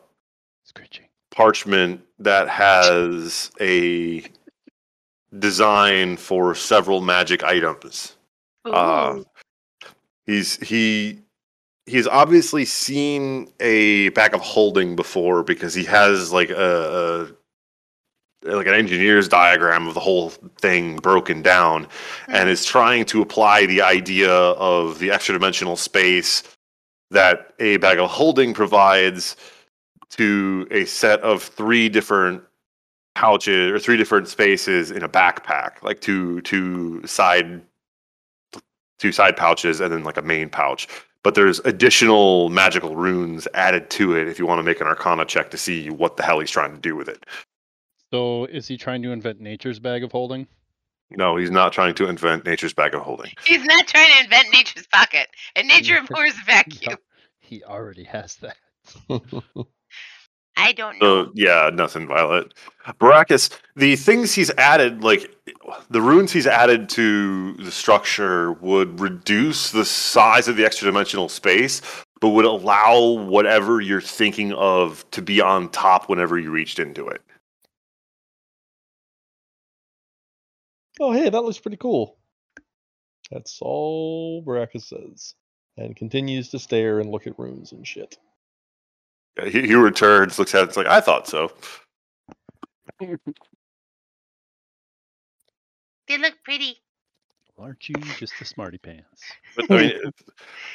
Screeching. 0.66 1.06
parchment 1.32 2.02
that 2.20 2.48
has 2.50 3.50
a 3.62 4.24
design 5.38 6.18
for 6.18 6.56
several 6.56 7.02
magic 7.02 7.44
items. 7.44 8.16
Uh, 8.66 9.20
he's 10.26 10.58
he 10.58 11.20
he's 11.86 12.08
obviously 12.08 12.66
seen 12.66 13.52
a 13.60 14.10
bag 14.10 14.34
of 14.34 14.42
holding 14.42 14.96
before 14.96 15.44
because 15.44 15.74
he 15.74 15.84
has 15.86 16.32
like 16.32 16.50
a, 16.50 17.32
a 18.46 18.54
like 18.54 18.68
an 18.68 18.74
engineer's 18.74 19.28
diagram 19.28 19.88
of 19.88 19.94
the 19.94 20.00
whole 20.00 20.30
thing 20.62 20.98
broken 20.98 21.42
down 21.42 21.88
and 22.28 22.50
is 22.50 22.66
trying 22.66 23.04
to 23.04 23.22
apply 23.22 23.66
the 23.66 23.82
idea 23.82 24.32
of 24.32 25.00
the 25.00 25.12
extra 25.12 25.34
dimensional 25.34 25.76
space 25.76 26.44
that 27.10 27.54
a 27.60 27.78
bag 27.78 28.00
of 28.00 28.10
holding 28.10 28.54
provides 28.54 29.36
to 30.10 30.68
a 30.72 30.86
set 30.86 31.20
of 31.22 31.42
three 31.42 31.90
different 31.90 32.44
pouches 33.18 33.72
or 33.72 33.80
three 33.80 33.98
different 33.98 34.28
spaces 34.28 34.92
in 34.92 35.02
a 35.02 35.10
backpack 35.10 35.82
like 35.82 36.00
two 36.02 36.40
two 36.42 37.02
side 37.08 37.60
two 39.00 39.12
side 39.12 39.36
pouches 39.36 39.80
and 39.80 39.92
then 39.92 40.04
like 40.04 40.18
a 40.18 40.22
main 40.22 40.48
pouch 40.50 40.88
but 41.24 41.34
there's 41.34 41.58
additional 41.62 42.50
magical 42.50 42.96
runes 42.96 43.48
added 43.56 43.90
to 43.90 44.16
it 44.16 44.28
if 44.28 44.38
you 44.38 44.46
want 44.46 44.60
to 44.60 44.64
make 44.64 44.80
an 44.82 44.86
arcana 44.86 45.26
check 45.26 45.50
to 45.50 45.58
see 45.58 45.90
what 45.90 46.16
the 46.16 46.22
hell 46.22 46.40
he's 46.40 46.52
trying 46.52 46.72
to 46.72 46.80
do 46.80 46.96
with 46.96 47.10
it 47.10 47.26
So 48.12 48.46
is 48.46 48.68
he 48.68 48.78
trying 48.78 49.02
to 49.02 49.12
invent 49.12 49.42
nature's 49.42 49.80
bag 49.80 50.04
of 50.04 50.12
holding? 50.12 50.46
no 51.10 51.38
he's 51.38 51.50
not 51.50 51.74
trying 51.74 51.96
to 51.96 52.08
invent 52.08 52.46
nature's 52.46 52.74
bag 52.74 52.94
of 52.94 53.02
holding 53.02 53.32
He's 53.46 53.64
not 53.66 53.88
trying 53.88 54.12
to 54.12 54.20
invent 54.26 54.54
nature's 54.54 54.86
pocket, 54.94 55.28
and 55.56 55.68
nature 55.68 55.98
abhors 55.98 56.36
a 56.40 56.46
vacuum. 56.46 56.98
He 57.40 57.64
already 57.64 58.04
has 58.04 58.36
that. 58.38 58.58
I 60.58 60.74
don't 60.74 61.00
know. 61.00 61.26
So 61.26 61.32
yeah, 61.36 61.70
nothing 61.72 62.08
Violet. 62.08 62.54
Baracus, 63.00 63.50
the 63.76 63.96
things 63.96 64.34
he's 64.34 64.50
added, 64.58 65.04
like 65.04 65.30
the 65.90 66.02
runes 66.02 66.32
he's 66.32 66.48
added 66.48 66.90
to 66.90 67.54
the 67.54 67.72
structure, 67.72 68.54
would 68.54 69.00
reduce 69.00 69.72
the 69.72 69.86
size 69.86 70.48
of 70.48 70.56
the 70.58 70.66
extra 70.66 70.88
dimensional 70.88 71.30
space, 71.30 71.82
but 72.20 72.30
would 72.30 72.46
allow 72.46 73.00
whatever 73.26 73.82
you're 73.82 74.02
thinking 74.02 74.52
of 74.54 75.06
to 75.12 75.22
be 75.22 75.40
on 75.42 75.70
top 75.70 76.10
whenever 76.10 76.40
you 76.40 76.50
reached 76.50 76.80
into 76.80 77.08
it. 77.08 77.22
oh, 81.00 81.12
hey, 81.12 81.30
that 81.30 81.42
looks 81.42 81.60
pretty 81.60 81.78
cool. 81.78 82.18
That's 83.32 83.60
all 83.62 84.42
Baraka 84.42 84.80
says, 84.80 85.36
and 85.78 85.96
continues 85.96 86.50
to 86.50 86.60
stare 86.60 87.00
and 87.00 87.12
look 87.12 87.28
at 87.28 87.38
runes 87.38 87.72
and 87.72 87.86
shit. 87.86 88.18
He, 89.44 89.68
he 89.68 89.76
returns, 89.76 90.40
looks 90.40 90.56
at 90.56 90.64
it, 90.64 90.70
it's 90.70 90.78
like 90.78 90.88
I 90.88 91.02
thought 91.02 91.28
so. 91.28 91.52
They 96.08 96.18
look 96.18 96.36
pretty. 96.44 96.78
Aren't 97.60 97.90
you 97.90 97.96
just 98.20 98.34
a 98.40 98.46
smarty 98.46 98.78
pants? 98.78 99.24
But 99.56 99.72
I 99.72 100.02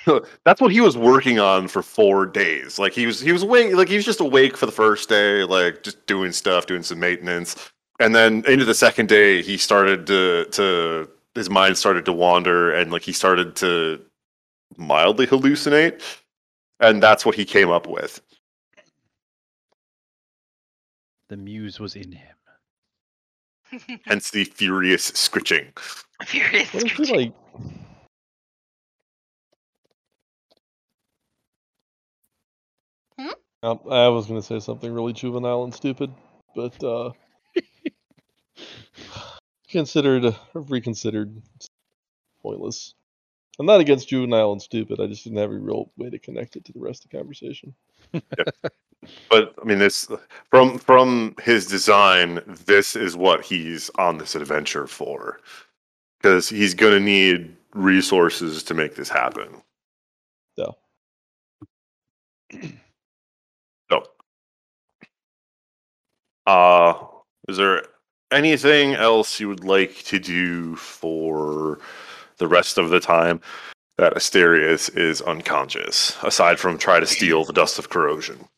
mean, 0.06 0.20
that's 0.44 0.60
what 0.60 0.72
he 0.72 0.80
was 0.80 0.98
working 0.98 1.38
on 1.38 1.68
for 1.68 1.80
four 1.80 2.26
days. 2.26 2.78
Like 2.78 2.92
he 2.92 3.06
was, 3.06 3.20
he 3.20 3.30
was 3.30 3.44
awake. 3.44 3.72
Like 3.74 3.88
he 3.88 3.94
was 3.96 4.04
just 4.04 4.20
awake 4.20 4.56
for 4.56 4.66
the 4.66 4.72
first 4.72 5.08
day, 5.08 5.44
like 5.44 5.84
just 5.84 6.04
doing 6.06 6.32
stuff, 6.32 6.66
doing 6.66 6.82
some 6.82 6.98
maintenance, 6.98 7.70
and 8.00 8.14
then 8.14 8.44
into 8.48 8.64
the 8.64 8.74
second 8.74 9.08
day, 9.08 9.42
he 9.42 9.56
started 9.56 10.06
to 10.08 10.46
to 10.46 11.08
his 11.34 11.48
mind 11.48 11.78
started 11.78 12.04
to 12.06 12.12
wander, 12.12 12.72
and 12.72 12.90
like 12.90 13.02
he 13.02 13.12
started 13.12 13.54
to 13.56 14.00
mildly 14.76 15.26
hallucinate, 15.26 16.02
and 16.80 17.00
that's 17.00 17.24
what 17.24 17.36
he 17.36 17.44
came 17.44 17.70
up 17.70 17.86
with. 17.86 18.20
The 21.32 21.38
muse 21.38 21.80
was 21.80 21.96
in 21.96 22.12
him. 22.12 22.36
Hence 24.04 24.30
the 24.30 24.44
furious 24.44 25.04
scritching. 25.04 25.72
Furious. 26.26 26.74
What 26.74 26.82
if 26.82 26.92
he 26.92 27.04
screeching. 27.06 27.16
like? 27.16 27.32
Hmm? 33.18 33.28
Um, 33.62 33.80
I 33.90 34.08
was 34.08 34.26
gonna 34.26 34.42
say 34.42 34.60
something 34.60 34.92
really 34.92 35.14
juvenile 35.14 35.64
and 35.64 35.72
stupid, 35.72 36.12
but 36.54 36.84
uh, 36.84 37.12
considered, 39.70 40.26
uh, 40.26 40.32
reconsidered, 40.52 41.40
it's 41.54 41.68
pointless. 42.42 42.92
I'm 43.58 43.64
not 43.64 43.80
against 43.80 44.06
juvenile 44.06 44.52
and 44.52 44.60
stupid. 44.60 45.00
I 45.00 45.06
just 45.06 45.24
didn't 45.24 45.38
have 45.38 45.50
a 45.50 45.58
real 45.58 45.90
way 45.96 46.10
to 46.10 46.18
connect 46.18 46.56
it 46.56 46.66
to 46.66 46.74
the 46.74 46.80
rest 46.80 47.06
of 47.06 47.10
the 47.10 47.16
conversation. 47.16 47.74
But 49.30 49.54
I 49.60 49.64
mean, 49.64 49.78
this 49.78 50.08
from 50.50 50.78
from 50.78 51.34
his 51.42 51.66
design, 51.66 52.40
this 52.46 52.94
is 52.94 53.16
what 53.16 53.44
he's 53.44 53.90
on 53.98 54.18
this 54.18 54.34
adventure 54.34 54.86
for, 54.86 55.40
because 56.20 56.48
he's 56.48 56.74
gonna 56.74 57.00
need 57.00 57.56
resources 57.74 58.62
to 58.64 58.74
make 58.74 58.94
this 58.94 59.08
happen. 59.08 59.62
So, 60.56 60.76
So, 63.90 64.06
uh, 66.46 66.94
is 67.48 67.56
there 67.56 67.84
anything 68.30 68.94
else 68.94 69.40
you 69.40 69.48
would 69.48 69.64
like 69.64 69.96
to 70.04 70.18
do 70.18 70.76
for 70.76 71.80
the 72.38 72.48
rest 72.48 72.78
of 72.78 72.90
the 72.90 73.00
time 73.00 73.40
that 74.02 74.14
Asterius 74.14 74.94
is 74.96 75.22
unconscious, 75.22 76.16
aside 76.24 76.58
from 76.58 76.76
try 76.76 76.98
to 76.98 77.06
steal 77.06 77.44
the 77.44 77.52
dust 77.52 77.78
of 77.78 77.88
corrosion? 77.88 78.48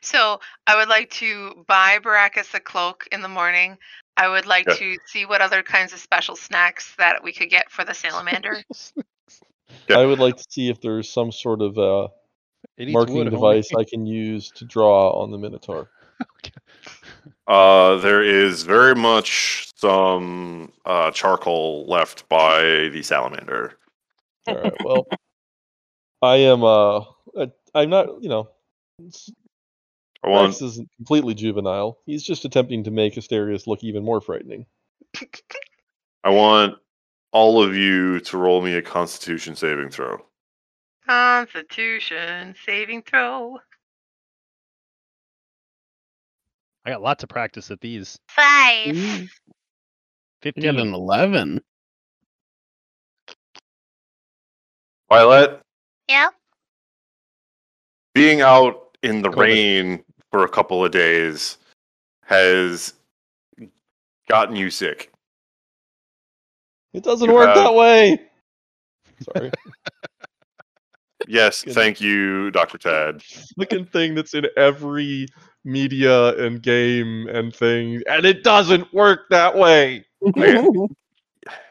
So 0.00 0.38
I 0.68 0.76
would 0.76 0.88
like 0.88 1.10
to 1.14 1.64
buy 1.66 1.98
Baracus 1.98 2.54
a 2.54 2.60
cloak 2.60 3.08
in 3.10 3.20
the 3.20 3.28
morning. 3.28 3.78
I 4.16 4.28
would 4.28 4.46
like 4.46 4.64
Yeah. 4.68 4.74
to 4.74 4.96
see 5.06 5.26
what 5.26 5.40
other 5.40 5.60
kinds 5.64 5.92
of 5.92 5.98
special 5.98 6.36
snacks 6.36 6.94
that 6.98 7.24
we 7.24 7.32
could 7.32 7.50
get 7.50 7.68
for 7.70 7.84
the 7.84 7.94
salamander. 7.94 8.62
Yeah. 9.88 9.98
I 10.00 10.06
would 10.06 10.18
like 10.18 10.36
to 10.36 10.44
see 10.50 10.68
if 10.68 10.80
there's 10.82 11.10
some 11.10 11.32
sort 11.32 11.62
of 11.62 11.78
uh, 11.78 12.06
marking 12.78 13.14
wood, 13.16 13.26
homie. 13.26 13.30
device 13.30 13.68
I 13.76 13.84
can 13.84 14.04
use 14.06 14.50
to 14.52 14.66
draw 14.66 15.10
on 15.20 15.30
the 15.32 15.38
Minotaur. 15.38 15.88
Uh, 17.48 17.96
there 17.96 18.22
is 18.22 18.62
very 18.62 18.94
much 18.94 19.68
some 19.76 20.72
uh, 20.86 21.10
charcoal 21.10 21.84
left 21.88 22.28
by 22.28 22.88
the 22.92 23.02
salamander. 23.02 23.76
All 24.46 24.54
right. 24.56 24.72
Well, 24.84 25.06
I 26.20 26.36
am. 26.36 26.62
Uh, 26.64 27.00
I- 27.38 27.52
I'm 27.74 27.90
not. 27.90 28.22
You 28.22 28.28
know, 28.28 28.48
I 30.24 30.28
want 30.28 30.48
Rex 30.48 30.62
isn't 30.62 30.88
completely 30.96 31.34
juvenile. 31.34 31.98
He's 32.06 32.22
just 32.22 32.44
attempting 32.44 32.84
to 32.84 32.90
make 32.90 33.14
Asterius 33.14 33.66
look 33.66 33.82
even 33.82 34.04
more 34.04 34.20
frightening. 34.20 34.66
I 36.24 36.30
want 36.30 36.76
all 37.32 37.62
of 37.62 37.74
you 37.74 38.20
to 38.20 38.38
roll 38.38 38.60
me 38.62 38.74
a 38.74 38.82
Constitution 38.82 39.56
saving 39.56 39.90
throw. 39.90 40.24
Constitution 41.08 42.54
saving 42.64 43.02
throw. 43.02 43.58
I 46.84 46.90
got 46.90 47.02
lots 47.02 47.22
of 47.22 47.28
practice 47.28 47.70
at 47.70 47.80
these. 47.80 48.18
Five. 48.28 48.86
You 48.94 49.22
got 49.22 49.28
15. 50.42 50.78
an 50.78 50.94
11. 50.94 51.60
Violet, 55.16 55.60
Yeah. 56.08 56.28
being 58.14 58.40
out 58.40 58.96
in 59.02 59.20
the 59.20 59.28
COVID. 59.28 59.36
rain 59.40 60.04
for 60.30 60.44
a 60.44 60.48
couple 60.48 60.82
of 60.82 60.90
days 60.90 61.58
has 62.24 62.94
gotten 64.26 64.56
you 64.56 64.70
sick. 64.70 65.12
It 66.94 67.02
doesn't 67.04 67.28
You 67.28 67.34
work 67.34 67.48
have- 67.48 67.56
that 67.58 67.74
way. 67.74 68.22
Sorry. 69.20 69.50
Yes, 71.28 71.62
thank 71.62 72.00
you, 72.00 72.50
Dr. 72.50 72.78
Tad. 72.78 73.22
Fucking 73.56 73.84
thing 73.86 74.16
that's 74.16 74.34
in 74.34 74.46
every 74.56 75.28
media 75.64 76.34
and 76.44 76.60
game 76.60 77.28
and 77.28 77.54
thing, 77.54 78.02
and 78.08 78.24
it 78.26 78.42
doesn't 78.42 78.92
work 78.94 79.28
that 79.30 79.54
way. 79.56 80.04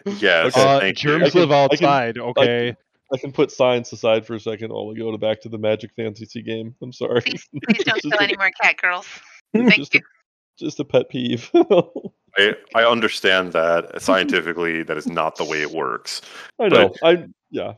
Yes, 0.05 0.55
Okay. 0.55 0.63
Uh, 0.63 0.79
thank 0.79 0.97
germs 0.97 1.25
you. 1.25 1.31
can- 1.31 1.39
live 1.41 1.51
I 1.51 1.67
can- 1.67 1.85
outside, 1.85 2.17
okay? 2.17 2.75
I 3.13 3.17
can 3.17 3.31
put 3.31 3.51
science 3.51 3.91
aside 3.91 4.25
for 4.25 4.35
a 4.35 4.39
second 4.39 4.71
while 4.71 4.87
we 4.87 4.95
go 4.95 5.11
to 5.11 5.17
back 5.17 5.41
to 5.41 5.49
the 5.49 5.57
Magic 5.57 5.91
Fantasy 5.95 6.41
game. 6.41 6.75
I'm 6.81 6.93
sorry. 6.93 7.21
Please, 7.21 7.47
please 7.67 7.83
don't 7.83 8.01
kill 8.01 8.19
any 8.19 8.37
more 8.37 8.51
cat 8.61 8.77
girls. 8.77 9.07
Thank 9.53 9.75
just 9.75 9.93
you. 9.93 9.99
A, 9.99 10.63
just 10.63 10.79
a 10.79 10.85
pet 10.85 11.09
peeve. 11.09 11.51
I, 12.37 12.55
I 12.75 12.83
understand 12.83 13.51
that 13.53 14.01
scientifically 14.01 14.83
that 14.83 14.97
is 14.97 15.07
not 15.07 15.35
the 15.35 15.43
way 15.43 15.61
it 15.61 15.71
works. 15.71 16.21
I 16.59 16.69
know. 16.69 16.93
I 17.03 17.25
yeah. 17.49 17.73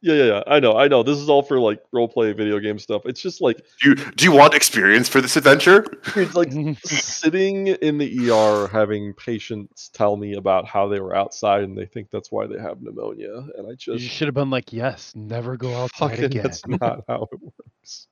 Yeah, 0.00 0.14
yeah, 0.14 0.24
yeah. 0.24 0.42
I 0.46 0.60
know, 0.60 0.74
I 0.76 0.86
know. 0.86 1.02
This 1.02 1.18
is 1.18 1.28
all 1.28 1.42
for 1.42 1.58
like 1.58 1.80
role 1.92 2.06
play 2.06 2.32
video 2.32 2.60
game 2.60 2.78
stuff. 2.78 3.02
It's 3.04 3.20
just 3.20 3.40
like 3.40 3.56
Do 3.82 3.88
you 3.90 3.94
do 3.96 4.24
you 4.24 4.30
want 4.32 4.54
experience 4.54 5.08
for 5.08 5.20
this 5.20 5.36
adventure? 5.36 5.84
it's 6.14 6.34
like 6.36 6.52
sitting 6.84 7.66
in 7.68 7.98
the 7.98 8.30
ER 8.30 8.68
having 8.68 9.12
patients 9.14 9.88
tell 9.88 10.16
me 10.16 10.34
about 10.34 10.66
how 10.66 10.86
they 10.86 11.00
were 11.00 11.16
outside 11.16 11.64
and 11.64 11.76
they 11.76 11.86
think 11.86 12.10
that's 12.12 12.30
why 12.30 12.46
they 12.46 12.58
have 12.60 12.80
pneumonia, 12.80 13.44
and 13.56 13.66
I 13.66 13.74
just 13.74 14.00
You 14.02 14.08
should 14.08 14.28
have 14.28 14.34
been 14.36 14.50
like, 14.50 14.72
yes, 14.72 15.12
never 15.16 15.56
go 15.56 15.74
outside 15.74 16.10
fucking 16.10 16.24
again. 16.26 16.42
that's 16.44 16.64
not 16.80 17.02
how 17.08 17.28
it 17.32 17.40
works. 17.42 18.06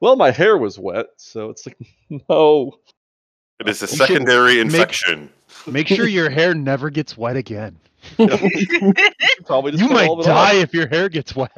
Well, 0.00 0.14
my 0.16 0.30
hair 0.30 0.58
was 0.58 0.78
wet, 0.78 1.06
so 1.16 1.48
it's 1.50 1.66
like 1.66 1.78
no. 2.28 2.78
It 3.60 3.68
is 3.68 3.82
a 3.82 3.86
You 3.86 3.88
should 3.88 3.98
secondary 3.98 4.56
make- 4.56 4.66
infection. 4.66 5.30
Make 5.66 5.88
sure 5.88 6.06
your 6.06 6.30
hair 6.30 6.54
never 6.54 6.90
gets 6.90 7.16
wet 7.16 7.36
again. 7.36 7.76
Probably 9.46 9.72
just 9.72 9.82
You 9.82 9.88
cut 9.88 9.94
might 9.94 10.08
all 10.08 10.22
die 10.22 10.58
off. 10.58 10.62
if 10.64 10.74
your 10.74 10.88
hair 10.88 11.08
gets 11.08 11.34
wet. 11.36 11.50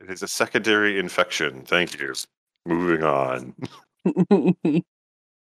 It 0.00 0.10
is 0.10 0.22
a 0.22 0.28
secondary 0.28 0.98
infection. 0.98 1.62
Thank 1.64 1.98
you. 1.98 2.14
Moving 2.66 3.02
on. 3.04 3.54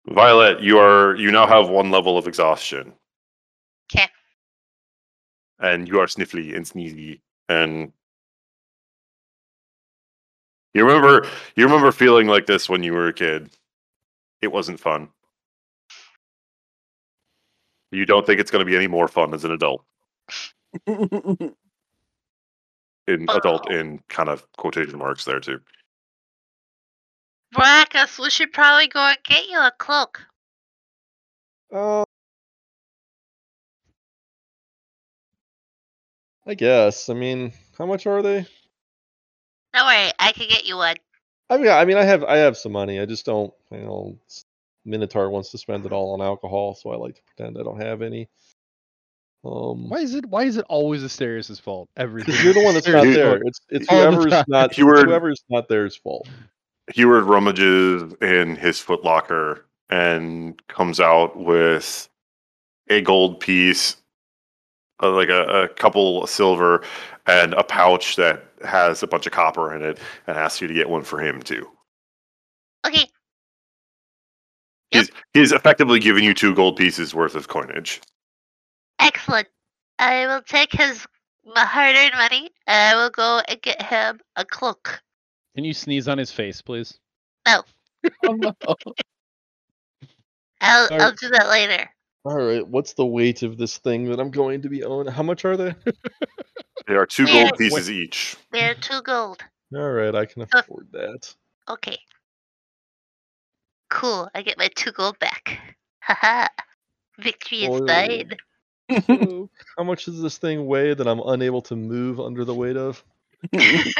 Violet, 0.07 0.61
you 0.61 0.79
are 0.79 1.15
you 1.15 1.31
now 1.31 1.47
have 1.47 1.69
one 1.69 1.91
level 1.91 2.17
of 2.17 2.27
exhaustion. 2.27 2.93
'Kay. 3.89 4.07
And 5.59 5.87
you 5.87 5.99
are 5.99 6.07
sniffly 6.07 6.55
and 6.55 6.65
sneezy 6.65 7.21
and 7.49 7.91
you 10.73 10.85
remember 10.85 11.27
you 11.55 11.63
remember 11.65 11.91
feeling 11.91 12.27
like 12.27 12.45
this 12.47 12.67
when 12.67 12.83
you 12.83 12.93
were 12.93 13.07
a 13.07 13.13
kid. 13.13 13.49
It 14.41 14.51
wasn't 14.51 14.79
fun. 14.79 15.09
You 17.93 18.05
don't 18.05 18.25
think 18.25 18.39
it's 18.39 18.49
going 18.49 18.65
to 18.65 18.69
be 18.69 18.75
any 18.75 18.87
more 18.87 19.07
fun 19.07 19.33
as 19.33 19.45
an 19.45 19.51
adult. 19.51 19.83
In 20.87 21.55
adult 23.29 23.69
in 23.69 23.99
kind 24.07 24.29
of 24.29 24.47
quotation 24.57 24.97
marks 24.97 25.25
there 25.25 25.41
too. 25.41 25.59
Brackus, 27.53 28.17
we 28.17 28.29
should 28.29 28.53
probably 28.53 28.87
go 28.87 29.01
and 29.01 29.17
get 29.25 29.45
you 29.49 29.59
a 29.59 29.71
cloak. 29.77 30.21
Uh, 31.71 32.05
I 36.47 36.53
guess. 36.55 37.09
I 37.09 37.13
mean, 37.13 37.51
how 37.77 37.85
much 37.85 38.07
are 38.07 38.21
they? 38.21 38.47
Don't 39.73 39.85
worry, 39.85 40.11
I 40.17 40.31
can 40.31 40.47
get 40.47 40.65
you 40.65 40.77
one. 40.77 40.95
I 41.49 41.57
mean, 41.57 41.67
I 41.67 41.83
mean, 41.83 41.97
I 41.97 42.03
have, 42.03 42.23
I 42.23 42.37
have 42.37 42.57
some 42.57 42.71
money. 42.71 43.01
I 43.01 43.05
just 43.05 43.25
don't, 43.25 43.53
you 43.69 43.79
know, 43.79 44.17
s- 44.27 44.45
Minotaur 44.85 45.29
wants 45.29 45.49
to 45.51 45.57
spend 45.57 45.85
it 45.85 45.91
all 45.91 46.13
on 46.13 46.21
alcohol, 46.21 46.75
so 46.75 46.91
I 46.91 46.97
like 46.97 47.15
to 47.15 47.21
pretend 47.23 47.57
I 47.57 47.63
don't 47.63 47.81
have 47.81 48.01
any. 48.01 48.27
Um, 49.45 49.89
Why 49.89 49.99
is 49.99 50.15
it? 50.15 50.25
Why 50.27 50.43
is 50.43 50.57
it 50.57 50.65
always 50.69 51.03
Asterius' 51.03 51.59
fault? 51.59 51.89
Everything. 51.97 52.35
you're 52.43 52.53
the 52.53 52.63
one 52.63 52.73
that's 52.73 52.87
not 52.87 53.03
there. 53.03 53.41
It's 53.43 53.59
it's 53.69 53.87
All 53.89 53.97
the 53.99 54.11
whoever's 54.11 54.47
not 54.47 54.69
it's 54.71 54.77
You 54.77 54.85
were- 54.85 55.05
whoever's 55.05 55.43
not 55.49 55.67
there's 55.67 55.95
fault. 55.95 56.27
Heward 56.93 57.23
rummages 57.25 58.13
in 58.21 58.57
his 58.57 58.77
footlocker 58.77 59.61
and 59.89 60.61
comes 60.67 60.99
out 60.99 61.37
with 61.37 62.09
a 62.89 62.99
gold 63.01 63.39
piece, 63.39 63.95
uh, 65.01 65.09
like 65.11 65.29
a, 65.29 65.43
a 65.63 65.67
couple 65.69 66.23
of 66.23 66.29
silver, 66.29 66.83
and 67.25 67.53
a 67.53 67.63
pouch 67.63 68.17
that 68.17 68.43
has 68.65 69.01
a 69.01 69.07
bunch 69.07 69.25
of 69.25 69.31
copper 69.31 69.73
in 69.73 69.81
it, 69.81 69.97
and 70.27 70.37
asks 70.37 70.59
you 70.61 70.67
to 70.67 70.73
get 70.73 70.89
one 70.89 71.03
for 71.03 71.19
him 71.19 71.41
too. 71.41 71.69
Okay, 72.85 73.07
He's 74.93 75.11
he's 75.33 75.51
effectively 75.51 75.99
giving 75.99 76.23
you 76.23 76.33
two 76.33 76.53
gold 76.55 76.75
pieces 76.77 77.13
worth 77.15 77.35
of 77.35 77.47
coinage. 77.47 78.01
excellent. 78.99 79.47
I 79.99 80.25
will 80.27 80.41
take 80.41 80.71
his 80.71 81.05
hard-earned 81.45 82.13
money 82.15 82.49
and 82.67 82.95
I 82.97 83.01
will 83.01 83.09
go 83.09 83.41
and 83.47 83.61
get 83.61 83.81
him 83.81 84.19
a 84.35 84.45
cloak. 84.45 85.01
Can 85.55 85.63
you 85.63 85.73
sneeze 85.73 86.07
on 86.07 86.17
his 86.17 86.31
face, 86.31 86.61
please? 86.61 86.97
No, 87.47 87.63
Oh, 88.27 88.33
no. 88.33 88.53
I'll 90.61 90.83
Alright. 90.85 91.01
I'll 91.01 91.11
do 91.13 91.29
that 91.29 91.49
later. 91.49 91.89
All 92.25 92.37
right, 92.37 92.65
what's 92.67 92.93
the 92.93 93.05
weight 93.05 93.43
of 93.43 93.57
this 93.57 93.77
thing 93.77 94.05
that 94.05 94.19
I'm 94.19 94.31
going 94.31 94.61
to 94.61 94.69
be 94.69 94.83
owning? 94.83 95.11
How 95.11 95.23
much 95.23 95.45
are 95.45 95.57
they? 95.57 95.75
They 96.87 96.95
are 96.95 97.05
two 97.05 97.23
Yeah. 97.23 97.43
gold 97.45 97.57
pieces 97.57 97.89
each. 97.89 98.35
They're 98.51 98.73
two 98.75 99.01
gold. 99.03 99.41
All 99.73 99.91
right, 99.91 100.13
I 100.13 100.25
can 100.25 100.41
afford 100.41 100.87
that. 100.91 101.33
Okay. 101.69 101.97
Cool. 103.93 104.27
I 104.33 104.41
get 104.41 104.57
my 104.57 104.69
two 104.75 104.91
gold 104.91 105.19
back. 105.19 105.59
Haha. 106.01 106.47
Victory 107.19 107.59
is 107.65 107.69
Oh. 107.69 107.85
mine. 107.85 108.31
So, 109.07 109.49
how 109.77 109.83
much 109.83 110.05
does 110.05 110.21
this 110.21 110.37
thing 110.37 110.65
weigh 110.67 110.93
that 110.93 111.07
I'm 111.07 111.21
unable 111.25 111.61
to 111.63 111.75
move 111.75 112.19
under 112.19 112.43
the 112.43 112.53
weight 112.53 112.75
of? 112.75 113.03
That's 113.51 113.95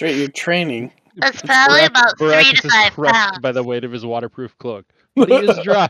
right, 0.00 0.14
you're 0.14 0.28
training. 0.28 0.92
That's 1.16 1.42
probably 1.42 1.84
about 1.84 2.16
three 2.18 2.28
Baracus 2.28 2.60
to 2.60 2.66
is 2.68 2.72
five 2.72 2.92
crushed 2.92 3.14
pounds. 3.14 3.38
by 3.40 3.52
the 3.52 3.64
weight 3.64 3.84
of 3.84 3.90
his 3.92 4.06
waterproof 4.06 4.56
cloak, 4.58 4.86
but 5.16 5.28
he 5.28 5.34
is 5.36 5.58
dry. 5.64 5.88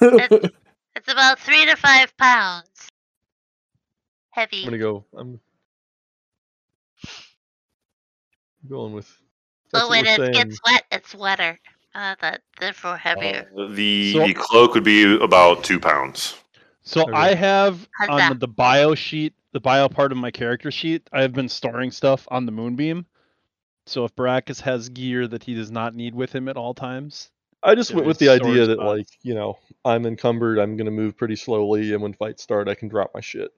It's, 0.00 0.48
it's 0.96 1.12
about 1.12 1.38
three 1.38 1.66
to 1.66 1.76
five 1.76 2.16
pounds. 2.16 2.88
Heavy. 4.30 4.62
I'm 4.62 4.64
gonna 4.64 4.78
go. 4.78 5.04
I'm 5.16 5.38
going 8.68 8.94
with. 8.94 9.21
But 9.72 9.78
That's 9.78 9.88
what 9.88 9.90
when 9.90 10.06
it 10.06 10.16
saying. 10.16 10.32
gets 10.32 10.60
wet, 10.64 10.84
it's 10.92 11.14
wetter. 11.14 11.58
Uh, 11.94 12.14
that 12.22 12.40
therefore 12.58 12.96
heavier. 12.96 13.50
Uh, 13.58 13.66
the 13.74 14.12
So- 14.14 14.26
the 14.26 14.34
cloak 14.34 14.74
would 14.74 14.84
be 14.84 15.16
about 15.18 15.62
two 15.64 15.78
pounds. 15.80 16.34
So 16.82 17.02
Okay. 17.02 17.12
I 17.12 17.34
have 17.34 17.86
How's 17.98 18.08
on 18.08 18.16
that? 18.18 18.40
the 18.40 18.48
bio 18.48 18.94
sheet, 18.94 19.34
the 19.52 19.60
bio 19.60 19.88
part 19.88 20.10
of 20.10 20.18
my 20.18 20.30
character 20.30 20.70
sheet, 20.70 21.08
I 21.12 21.20
have 21.22 21.32
been 21.32 21.48
storing 21.48 21.90
stuff 21.90 22.26
on 22.30 22.46
the 22.46 22.52
moonbeam. 22.52 23.06
So 23.86 24.04
if 24.04 24.14
Baracus 24.16 24.60
has 24.62 24.88
gear 24.88 25.26
that 25.28 25.44
he 25.44 25.54
does 25.54 25.70
not 25.70 25.94
need 25.94 26.14
with 26.14 26.32
him 26.34 26.48
at 26.48 26.56
all 26.56 26.72
times, 26.74 27.30
I 27.62 27.74
just 27.74 27.92
went 27.94 28.06
with 28.06 28.18
the 28.18 28.28
idea 28.30 28.66
that, 28.66 28.74
spots. 28.78 28.86
like, 28.86 29.06
you 29.22 29.34
know, 29.34 29.58
I'm 29.84 30.06
encumbered. 30.06 30.58
I'm 30.58 30.76
gonna 30.76 30.90
move 30.90 31.16
pretty 31.16 31.36
slowly, 31.36 31.92
and 31.92 32.02
when 32.02 32.12
fights 32.14 32.42
start, 32.42 32.68
I 32.68 32.74
can 32.74 32.88
drop 32.88 33.10
my 33.14 33.20
shit. 33.20 33.50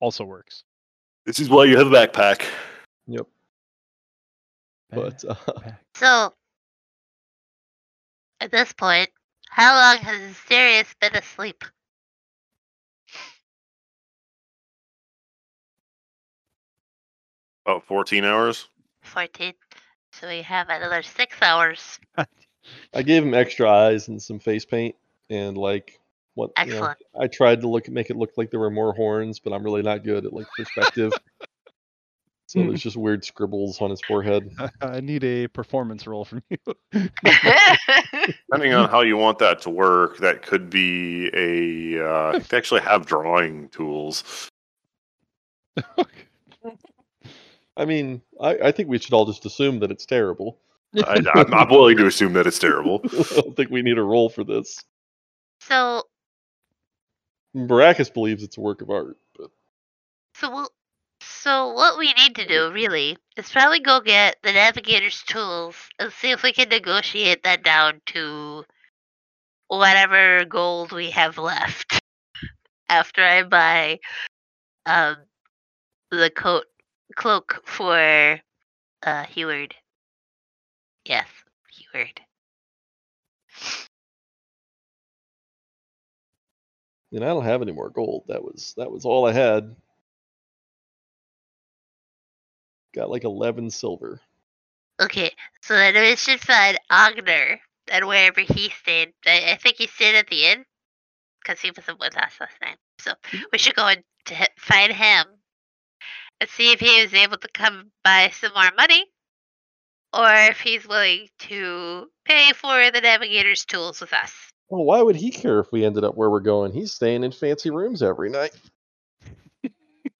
also 0.00 0.24
works. 0.24 0.64
This 1.26 1.38
is 1.40 1.50
why 1.50 1.64
you 1.64 1.76
have 1.76 1.86
a 1.86 1.90
backpack. 1.90 2.44
Yep. 3.06 3.26
But 4.92 5.24
uh, 5.24 5.34
So, 5.94 6.32
at 8.40 8.50
this 8.50 8.72
point, 8.72 9.10
how 9.48 9.74
long 9.74 9.98
has 10.02 10.20
Asterius 10.20 10.94
been 11.00 11.14
asleep? 11.14 11.64
About 17.66 17.84
fourteen 17.84 18.24
hours. 18.24 18.68
14. 19.02 19.54
So 20.12 20.28
we 20.28 20.42
have 20.42 20.68
another 20.68 21.02
six 21.02 21.36
hours. 21.40 21.98
I 22.94 23.02
gave 23.02 23.24
him 23.24 23.34
extra 23.34 23.70
eyes 23.70 24.08
and 24.08 24.20
some 24.20 24.38
face 24.38 24.64
paint, 24.64 24.94
and 25.28 25.56
like 25.56 25.98
what 26.34 26.50
you 26.64 26.72
know, 26.72 26.78
Excellent. 26.78 26.98
I 27.18 27.26
tried 27.28 27.60
to 27.62 27.68
look 27.68 27.88
make 27.88 28.10
it 28.10 28.16
look 28.16 28.32
like 28.36 28.50
there 28.50 28.60
were 28.60 28.70
more 28.70 28.92
horns, 28.92 29.38
but 29.38 29.52
I'm 29.52 29.62
really 29.62 29.82
not 29.82 30.04
good 30.04 30.24
at 30.26 30.32
like 30.32 30.46
perspective. 30.56 31.12
so 32.50 32.58
there's 32.64 32.82
just 32.82 32.96
weird 32.96 33.24
scribbles 33.24 33.80
on 33.80 33.90
his 33.90 34.00
forehead. 34.08 34.50
I 34.80 35.00
need 35.00 35.22
a 35.22 35.46
performance 35.46 36.04
roll 36.04 36.24
from 36.24 36.42
you. 36.50 36.58
Depending 38.50 38.74
on 38.74 38.88
how 38.88 39.02
you 39.02 39.16
want 39.16 39.38
that 39.38 39.62
to 39.62 39.70
work, 39.70 40.18
that 40.18 40.42
could 40.42 40.68
be 40.68 41.30
a. 41.32 42.04
Uh, 42.04 42.40
they 42.48 42.56
actually 42.56 42.80
have 42.80 43.06
drawing 43.06 43.68
tools. 43.68 44.50
I 47.76 47.84
mean, 47.84 48.20
I, 48.40 48.58
I 48.64 48.72
think 48.72 48.88
we 48.88 48.98
should 48.98 49.14
all 49.14 49.26
just 49.26 49.46
assume 49.46 49.78
that 49.78 49.92
it's 49.92 50.04
terrible. 50.04 50.58
I, 50.96 51.22
I'm, 51.32 51.54
I'm 51.54 51.68
willing 51.68 51.98
to 51.98 52.06
assume 52.08 52.32
that 52.32 52.48
it's 52.48 52.58
terrible. 52.58 53.00
I 53.04 53.40
don't 53.42 53.54
think 53.54 53.70
we 53.70 53.82
need 53.82 53.96
a 53.96 54.02
roll 54.02 54.28
for 54.28 54.42
this. 54.42 54.76
so, 55.60 56.02
Baracus 57.54 58.12
believes 58.12 58.42
it's 58.42 58.58
a 58.58 58.60
work 58.60 58.82
of 58.82 58.90
art, 58.90 59.18
but 59.38 59.52
so 60.34 60.50
we'll, 60.50 60.68
so 61.20 61.72
what 61.72 61.98
we 61.98 62.12
need 62.14 62.34
to 62.36 62.46
do 62.46 62.70
really 62.72 63.16
is 63.36 63.50
probably 63.50 63.80
go 63.80 64.00
get 64.00 64.36
the 64.42 64.52
navigator's 64.52 65.22
tools 65.22 65.76
and 65.98 66.12
see 66.12 66.30
if 66.30 66.42
we 66.42 66.52
can 66.52 66.68
negotiate 66.68 67.42
that 67.44 67.62
down 67.62 68.00
to 68.06 68.64
whatever 69.68 70.44
gold 70.44 70.92
we 70.92 71.10
have 71.10 71.38
left 71.38 72.00
after 72.88 73.22
I 73.24 73.42
buy 73.44 74.00
um 74.86 75.16
the 76.10 76.30
coat 76.30 76.64
cloak 77.16 77.62
for 77.66 78.40
uh 79.02 79.24
Heward. 79.24 79.74
Yes, 81.04 81.28
Heward. 81.72 82.20
and 87.12 87.24
I 87.24 87.28
don't 87.28 87.44
have 87.44 87.62
any 87.62 87.72
more 87.72 87.90
gold. 87.90 88.24
That 88.28 88.42
was 88.42 88.74
that 88.76 88.90
was 88.90 89.04
all 89.04 89.26
I 89.26 89.32
had. 89.32 89.74
Got 92.94 93.10
like 93.10 93.24
eleven 93.24 93.70
silver. 93.70 94.20
Okay, 95.00 95.30
so 95.62 95.74
then 95.74 95.94
we 95.94 96.16
should 96.16 96.40
find 96.40 96.78
Ogner 96.90 97.58
and 97.90 98.06
wherever 98.06 98.40
he 98.40 98.70
stayed. 98.70 99.12
I, 99.26 99.52
I 99.52 99.56
think 99.56 99.76
he 99.76 99.86
stayed 99.86 100.14
at 100.14 100.28
the 100.28 100.44
inn. 100.46 100.64
because 101.42 101.60
he 101.60 101.70
wasn't 101.76 102.00
with 102.00 102.16
us 102.16 102.32
last 102.40 102.56
night. 102.62 102.76
So 102.98 103.12
mm-hmm. 103.12 103.42
we 103.52 103.58
should 103.58 103.74
go 103.74 103.86
and 103.86 104.02
to 104.26 104.48
find 104.58 104.92
him 104.92 105.26
and 106.40 106.50
see 106.50 106.72
if 106.72 106.80
he 106.80 106.98
is 107.00 107.14
able 107.14 107.38
to 107.38 107.48
come 107.52 107.90
by 108.04 108.30
some 108.32 108.52
more 108.54 108.70
money, 108.76 109.04
or 110.12 110.32
if 110.50 110.60
he's 110.60 110.86
willing 110.86 111.28
to 111.40 112.06
pay 112.24 112.52
for 112.52 112.90
the 112.90 113.00
navigator's 113.00 113.64
tools 113.64 114.00
with 114.00 114.12
us. 114.12 114.32
Well, 114.68 114.84
why 114.84 115.02
would 115.02 115.16
he 115.16 115.30
care 115.30 115.58
if 115.58 115.72
we 115.72 115.84
ended 115.84 116.04
up 116.04 116.16
where 116.16 116.30
we're 116.30 116.40
going? 116.40 116.72
He's 116.72 116.92
staying 116.92 117.24
in 117.24 117.32
fancy 117.32 117.70
rooms 117.70 118.02
every 118.02 118.30
night. 118.30 118.52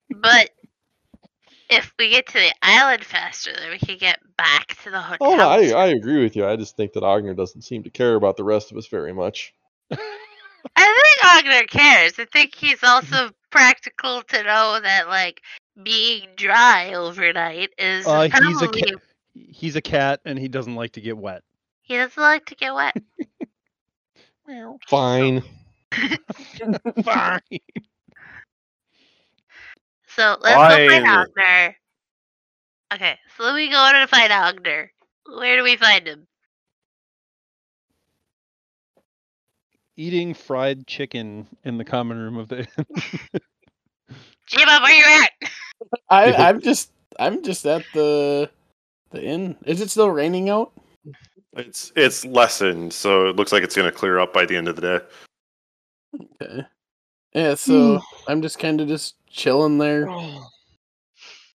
But 0.09 0.51
if 1.71 1.93
we 1.97 2.09
get 2.09 2.27
to 2.27 2.33
the 2.33 2.53
island 2.61 3.03
faster, 3.03 3.51
then 3.55 3.71
we 3.71 3.79
can 3.79 3.97
get 3.97 4.19
back 4.37 4.75
to 4.83 4.91
the 4.91 4.99
hotel. 4.99 5.17
Oh, 5.21 5.35
no, 5.35 5.47
I, 5.47 5.69
I 5.69 5.87
agree 5.87 6.21
with 6.21 6.35
you. 6.35 6.45
I 6.45 6.55
just 6.57 6.75
think 6.75 6.93
that 6.93 7.03
Ogner 7.03 7.35
doesn't 7.35 7.61
seem 7.61 7.83
to 7.83 7.89
care 7.89 8.15
about 8.15 8.37
the 8.37 8.43
rest 8.43 8.71
of 8.71 8.77
us 8.77 8.87
very 8.87 9.13
much. 9.13 9.53
I 9.91 9.97
think 10.75 11.45
Ogner 11.47 11.67
cares. 11.67 12.19
I 12.19 12.25
think 12.25 12.53
he's 12.53 12.83
also 12.83 13.31
practical 13.49 14.21
to 14.21 14.43
know 14.43 14.79
that 14.81 15.07
like 15.07 15.41
being 15.81 16.27
dry 16.35 16.93
overnight 16.93 17.69
is 17.77 18.05
Uh, 18.05 18.23
he's 18.23 18.33
a 18.33 18.67
probably 18.67 18.81
cat. 18.81 19.01
He's 19.33 19.75
a 19.77 19.81
cat, 19.81 20.19
and 20.25 20.37
he 20.37 20.49
doesn't 20.49 20.75
like 20.75 20.91
to 20.93 21.01
get 21.01 21.17
wet. 21.17 21.41
he 21.81 21.95
doesn't 21.95 22.21
like 22.21 22.45
to 22.47 22.55
get 22.55 22.73
wet. 22.75 22.95
Well, 24.47 24.79
fine. 24.87 25.43
Fine. 27.03 27.39
So 30.15 30.37
let's 30.41 30.75
go 30.75 30.89
find 30.89 31.05
Ogner. 31.05 31.73
Okay, 32.93 33.17
so 33.37 33.43
let 33.43 33.55
me 33.55 33.69
go 33.69 33.77
on 33.77 33.93
to 33.93 34.07
find 34.07 34.31
Ogner. 34.31 34.87
Where 35.25 35.55
do 35.55 35.63
we 35.63 35.77
find 35.77 36.07
him? 36.07 36.27
Eating 39.95 40.33
fried 40.33 40.87
chicken 40.87 41.47
in 41.63 41.77
the 41.77 41.85
common 41.85 42.17
room 42.17 42.37
of 42.37 42.49
the 42.49 42.59
inn. 42.59 42.85
Jima, 44.49 44.81
where 44.81 44.93
you 44.93 45.23
at? 45.23 45.51
I, 46.09 46.33
I'm 46.33 46.61
just 46.61 46.91
I'm 47.19 47.43
just 47.43 47.65
at 47.65 47.85
the 47.93 48.49
the 49.11 49.23
inn. 49.23 49.55
Is 49.65 49.79
it 49.79 49.89
still 49.89 50.09
raining 50.09 50.49
out? 50.49 50.73
It's 51.53 51.91
it's 51.95 52.25
lessened, 52.25 52.91
so 52.91 53.27
it 53.27 53.35
looks 53.35 53.51
like 53.51 53.63
it's 53.63 53.75
gonna 53.75 53.91
clear 53.91 54.19
up 54.19 54.33
by 54.33 54.45
the 54.45 54.57
end 54.57 54.67
of 54.67 54.75
the 54.75 54.81
day. 54.81 54.99
Okay. 56.41 56.67
Yeah, 57.33 57.51
hmm. 57.51 57.55
so 57.55 58.01
I'm 58.27 58.41
just 58.41 58.59
kind 58.59 58.81
of 58.81 58.87
just 58.87 59.15
chilling 59.27 59.77
there 59.77 60.09
oh. 60.09 60.47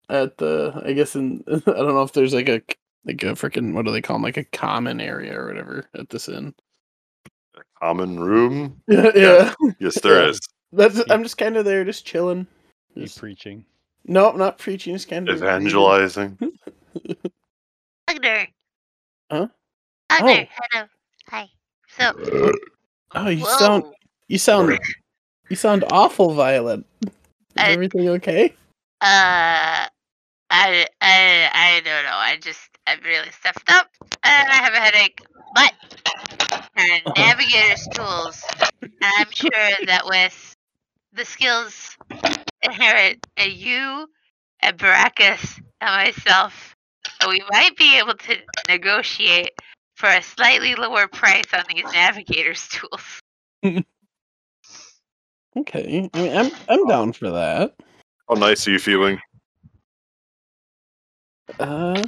at 0.09 0.37
the. 0.37 0.81
I 0.85 0.93
guess 0.93 1.15
in 1.15 1.43
I 1.47 1.59
don't 1.59 1.95
know 1.95 2.03
if 2.03 2.13
there's 2.13 2.33
like 2.33 2.49
a 2.49 2.61
like 3.05 3.23
a 3.23 3.33
freaking 3.33 3.73
what 3.73 3.85
do 3.85 3.91
they 3.91 4.01
call 4.01 4.17
'em, 4.17 4.23
like 4.23 4.37
a 4.37 4.43
common 4.43 5.01
area 5.01 5.39
or 5.39 5.47
whatever 5.47 5.89
at 5.95 6.09
this 6.09 6.29
inn. 6.29 6.53
Common 7.81 8.19
room? 8.19 8.81
Yeah, 8.87 9.11
yeah. 9.15 9.53
Yes, 9.79 9.99
there 10.01 10.27
is. 10.27 10.39
Yeah. 10.71 10.85
is. 10.85 10.93
That's 10.95 11.11
I'm 11.11 11.23
just 11.23 11.37
kind 11.37 11.57
of 11.57 11.65
there, 11.65 11.83
just 11.83 12.05
chilling. 12.05 12.47
You 12.93 13.03
Just- 13.03 13.19
preaching. 13.19 13.65
no, 14.05 14.29
I'm 14.29 14.37
not 14.37 14.57
preaching. 14.57 14.93
Just 14.93 15.09
kind 15.09 15.27
of 15.27 15.37
Evangelizing. 15.37 16.37
Ogner. 18.09 18.47
Huh? 19.31 19.47
Ogner, 20.09 20.47
oh. 20.47 20.55
hello. 20.71 20.87
Hi. 21.29 21.49
So, 21.97 22.53
Oh, 23.13 23.27
you 23.27 23.43
Whoa. 23.43 23.57
sound 23.57 23.83
you 24.27 24.37
sound 24.37 24.79
you 25.51 25.57
sound 25.57 25.83
awful, 25.91 26.33
Violet. 26.33 26.83
Is 27.05 27.11
I- 27.57 27.71
everything 27.71 28.07
okay? 28.09 28.55
Uh, 29.01 29.85
I, 30.49 30.85
I, 31.01 31.49
I 31.53 31.81
don't 31.83 32.03
know. 32.03 32.15
I 32.15 32.37
just, 32.41 32.69
I'm 32.87 32.99
really 33.03 33.29
stuffed 33.31 33.69
up, 33.69 33.87
and 34.23 34.49
I 34.49 34.53
have 34.53 34.73
a 34.73 34.79
headache. 34.79 35.19
But 35.53 35.73
are 36.77 37.13
navigator's 37.17 37.87
tools, 37.93 38.43
and 38.81 38.91
I'm 39.01 39.31
sure 39.31 39.85
that 39.85 40.03
with 40.05 40.55
the 41.13 41.25
skills 41.25 41.97
inherent 42.63 43.25
in 43.37 43.51
you 43.51 44.07
and 44.61 44.77
Baracus 44.77 45.59
and 45.81 46.05
myself, 46.05 46.75
we 47.27 47.43
might 47.49 47.75
be 47.75 47.97
able 47.97 48.13
to 48.13 48.37
negotiate 48.69 49.51
for 49.95 50.07
a 50.07 50.21
slightly 50.21 50.75
lower 50.75 51.07
price 51.07 51.53
on 51.53 51.63
these 51.73 51.91
navigator's 51.91 52.67
tools. 52.69 53.83
Okay. 55.57 56.09
I 56.13 56.21
mean, 56.21 56.37
I'm 56.37 56.51
I'm 56.69 56.87
down 56.87 57.13
for 57.13 57.29
that. 57.29 57.75
How 58.29 58.35
nice 58.35 58.67
are 58.67 58.71
you 58.71 58.79
feeling? 58.79 59.19
Uh, 61.59 62.05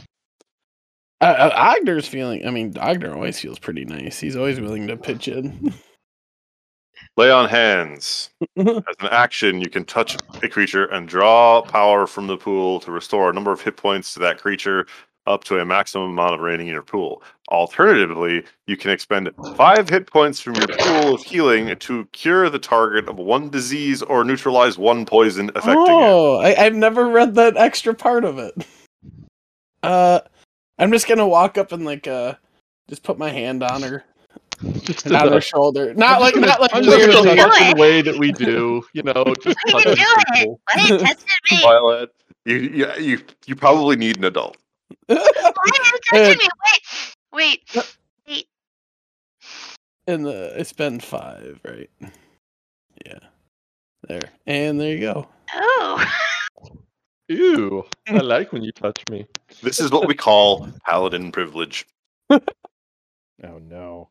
uh, 1.19 1.23
uh, 1.23 1.75
Ogner's 1.75 2.07
feeling. 2.07 2.45
I 2.47 2.51
mean, 2.51 2.73
Ogner 2.73 3.13
always 3.13 3.39
feels 3.39 3.59
pretty 3.59 3.85
nice. 3.85 4.19
He's 4.19 4.35
always 4.35 4.59
willing 4.59 4.87
to 4.87 4.97
pitch 4.97 5.27
in. 5.27 5.73
Lay 7.17 7.29
on 7.29 7.49
hands. 7.49 8.29
As 8.57 8.67
an 8.67 9.09
action, 9.11 9.61
you 9.61 9.69
can 9.69 9.85
touch 9.85 10.17
a 10.41 10.49
creature 10.49 10.85
and 10.85 11.07
draw 11.07 11.61
power 11.61 12.07
from 12.07 12.27
the 12.27 12.37
pool 12.37 12.79
to 12.81 12.91
restore 12.91 13.29
a 13.29 13.33
number 13.33 13.51
of 13.51 13.61
hit 13.61 13.77
points 13.77 14.13
to 14.13 14.19
that 14.19 14.39
creature 14.39 14.87
up 15.25 15.43
to 15.45 15.59
a 15.59 15.65
maximum 15.65 16.11
amount 16.11 16.33
of 16.33 16.39
remaining 16.39 16.67
in 16.67 16.73
your 16.73 16.81
pool. 16.81 17.21
Alternatively, 17.49 18.43
you 18.67 18.77
can 18.77 18.89
expend 18.89 19.29
five 19.55 19.89
hit 19.89 20.09
points 20.09 20.39
from 20.39 20.55
your 20.55 20.67
pool 20.67 21.15
of 21.15 21.23
healing 21.23 21.75
to 21.77 22.05
cure 22.13 22.49
the 22.49 22.57
target 22.57 23.07
of 23.09 23.17
one 23.17 23.49
disease 23.49 24.01
or 24.01 24.23
neutralize 24.23 24.77
one 24.77 25.05
poison 25.05 25.49
affecting 25.55 25.81
it. 25.81 25.89
oh, 25.89 26.37
I, 26.39 26.55
I've 26.55 26.73
never 26.75 27.07
read 27.09 27.35
that 27.35 27.57
extra 27.57 27.93
part 27.93 28.23
of 28.23 28.37
it. 28.39 28.53
Uh, 29.83 30.21
I'm 30.79 30.91
just 30.93 31.07
gonna 31.07 31.27
walk 31.27 31.57
up 31.57 31.73
and 31.73 31.83
like 31.83 32.07
uh, 32.07 32.35
just 32.89 33.03
put 33.03 33.17
my 33.17 33.29
hand 33.29 33.61
on 33.61 33.81
her, 33.83 34.05
Just 34.79 35.05
on 35.11 35.31
her 35.33 35.41
shoulder. 35.41 35.93
Not 35.93 36.21
like 36.21 36.37
not 36.37 36.61
like 36.61 36.73
I'm 36.73 36.83
just 36.85 36.97
in 36.97 37.09
weirdly. 37.09 37.35
the 37.35 37.73
Do 37.75 37.81
way 37.81 38.01
that 38.01 38.17
we 38.17 38.31
do, 38.31 38.81
you 38.93 39.03
know. 39.03 39.25
Just 39.43 39.57
You 39.65 39.73
can 39.73 39.83
touching 39.83 39.95
do 39.95 40.01
it! 40.01 40.27
people. 40.35 40.61
Why 40.73 40.81
are 40.81 40.87
you 40.87 40.97
testing 40.99 41.27
me? 41.51 41.61
Violet, 41.61 42.09
you, 42.45 42.55
you, 42.55 42.91
you, 42.99 43.19
you 43.45 43.55
probably 43.57 43.97
need 43.97 44.17
an 44.17 44.23
adult. 44.23 44.55
Why 45.07 45.17
are 45.17 45.19
you 45.19 45.99
touching 46.09 46.37
me? 46.37 46.47
Wait, 46.47 47.12
wait. 47.33 47.61
Wait. 48.27 48.47
And 50.07 50.25
uh, 50.25 50.51
it's 50.55 50.73
been 50.73 50.99
five, 50.99 51.59
right? 51.65 51.89
Yeah. 53.05 53.19
There 54.07 54.21
and 54.45 54.79
there 54.79 54.93
you 54.93 54.99
go. 54.99 55.27
Oh. 55.53 56.05
Ew, 57.29 57.85
I 58.07 58.17
like 58.17 58.51
when 58.51 58.63
you 58.63 58.71
touch 58.71 59.01
me. 59.09 59.25
This 59.61 59.79
is 59.79 59.91
what 59.91 60.07
we 60.07 60.13
call 60.13 60.67
paladin 60.85 61.31
privilege. 61.31 61.87
Oh 62.29 63.59
no. 63.61 64.09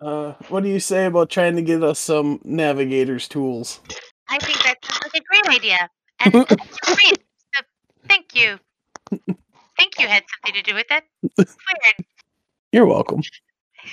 Uh, 0.00 0.34
what 0.48 0.62
do 0.62 0.68
you 0.68 0.80
say 0.80 1.06
about 1.06 1.30
trying 1.30 1.56
to 1.56 1.62
get 1.62 1.82
us 1.82 1.98
some 1.98 2.40
navigator's 2.44 3.28
tools? 3.28 3.80
I 4.28 4.38
think 4.38 4.58
that's 4.62 5.02
like 5.02 5.22
a 5.22 5.24
great 5.24 5.56
idea. 5.56 5.88
And 6.20 6.34
it's 6.34 6.78
free. 6.94 7.12
So 7.54 7.62
thank 8.08 8.34
you. 8.34 8.58
Think 9.76 9.98
you 9.98 10.06
had 10.06 10.22
something 10.34 10.62
to 10.62 10.70
do 10.70 10.74
with 10.74 10.86
that. 10.88 11.04
It's 11.22 11.56
weird. 11.72 12.06
You're 12.72 12.86
welcome. 12.86 13.22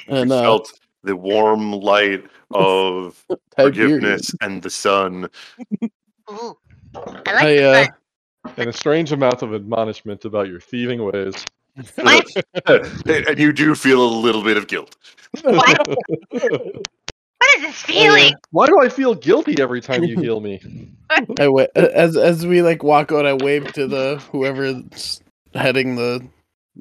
And 0.07 0.31
uh, 0.31 0.41
Felt 0.41 0.71
the 1.03 1.15
warm 1.15 1.71
light 1.71 2.23
of 2.51 3.23
forgiveness 3.55 4.33
and 4.41 4.61
the 4.61 4.69
sun. 4.69 5.29
Ooh. 6.31 6.57
I 6.95 6.99
like 7.09 7.27
I, 7.27 7.53
the 7.55 7.63
uh, 7.63 7.83
sun. 7.83 7.93
And 8.57 8.69
a 8.69 8.73
strange 8.73 9.11
amount 9.11 9.43
of 9.43 9.53
admonishment 9.53 10.25
about 10.25 10.47
your 10.47 10.59
thieving 10.59 11.03
ways. 11.03 11.45
And 12.67 13.39
you 13.39 13.53
do 13.53 13.75
feel 13.75 14.03
a 14.03 14.11
little 14.11 14.43
bit 14.43 14.57
of 14.57 14.67
guilt. 14.67 14.97
What? 15.41 15.87
What 17.41 17.57
is 17.57 17.63
this 17.63 17.81
feeling? 17.81 18.35
Why 18.51 18.67
do 18.67 18.79
I 18.81 18.87
feel 18.87 19.15
guilty 19.15 19.59
every 19.59 19.81
time 19.81 20.03
you 20.03 20.19
heal 20.19 20.41
me? 20.41 20.61
I 21.39 21.47
wa- 21.47 21.65
as 21.75 22.15
as 22.15 22.45
we 22.45 22.61
like 22.61 22.83
walk 22.83 23.11
out, 23.11 23.25
I 23.25 23.33
wave 23.33 23.73
to 23.73 23.87
the 23.87 24.21
whoever's 24.31 25.21
heading 25.53 25.95
the 25.95 26.25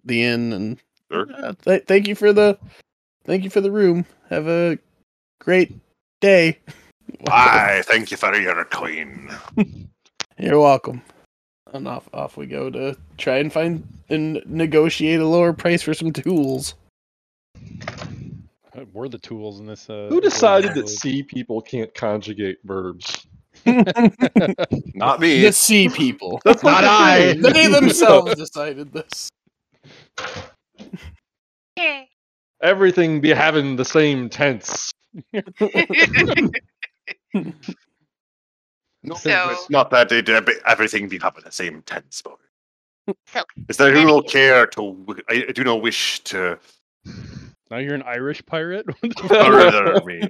the 0.05 0.23
inn, 0.23 0.53
and 0.53 0.79
Sure. 1.11 1.27
uh, 1.35 1.53
th- 1.65 1.85
thank 1.87 2.07
you 2.09 2.15
for 2.15 2.33
the 2.33 2.59
thank 3.25 3.45
you 3.45 3.51
for 3.51 3.61
the 3.61 3.71
room. 3.71 4.05
Have 4.29 4.47
a 4.49 4.79
great 5.41 5.73
day. 6.21 6.59
Why, 7.21 7.83
thank 7.87 8.11
you 8.11 8.17
for 8.17 8.35
your 8.37 8.65
coin. 8.67 9.31
You're 10.39 10.61
welcome. 10.61 11.03
And 11.73 11.87
off 11.89 12.09
off 12.13 12.37
we 12.37 12.47
go 12.47 12.71
to 12.71 12.97
try 13.19 13.39
and 13.39 13.53
find 13.53 13.87
and 14.09 14.43
negotiate 14.47 15.21
a 15.21 15.27
lower 15.27 15.53
price 15.53 15.83
for 15.83 15.95
some 15.95 16.13
tools. 16.13 16.75
Uh, 18.77 18.85
We're 18.93 19.09
the 19.09 19.19
tools 19.19 19.59
in 19.61 19.67
this. 19.67 19.89
Uh, 19.91 20.07
Who 20.11 20.21
decided 20.21 20.71
that 20.71 20.77
world. 20.77 20.89
sea 20.89 21.23
people 21.23 21.61
can't 21.61 21.93
conjugate 21.95 22.59
verbs? 22.65 23.27
Not 24.95 25.20
me. 25.20 25.41
the 25.43 25.53
sea 25.53 25.89
people. 25.89 26.41
Not 26.45 26.65
I. 26.65 27.32
They 27.41 27.66
themselves 27.69 28.35
decided 28.37 28.93
this. 28.93 29.31
Yeah. 31.77 32.05
Everything 32.62 33.20
be 33.23 33.31
having 33.31 33.77
the 33.77 33.85
same 33.87 34.28
tense. 34.28 34.93
No, 35.32 35.43
So- 39.15 39.51
it's 39.51 39.70
not 39.70 39.89
that 39.91 40.12
it, 40.12 40.28
everything 40.66 41.09
be 41.09 41.19
up 41.20 41.39
in 41.39 41.45
the 41.45 41.53
same 41.53 41.81
tense, 41.82 42.20
boy. 42.20 42.35
So- 43.27 43.45
Is 43.69 43.78
that 43.78 43.93
I 43.93 43.95
do 43.95 44.05
not 44.05 44.28
care 44.28 44.66
to, 44.69 45.07
I 45.28 45.53
do 45.55 45.65
not 45.65 45.81
wish 45.81 46.20
to 46.24 46.59
Now 47.70 47.78
you're 47.78 47.95
an 47.95 48.03
Irish 48.03 48.45
pirate. 48.45 48.85
Other 49.31 49.70
than 49.70 50.05
me. 50.07 50.20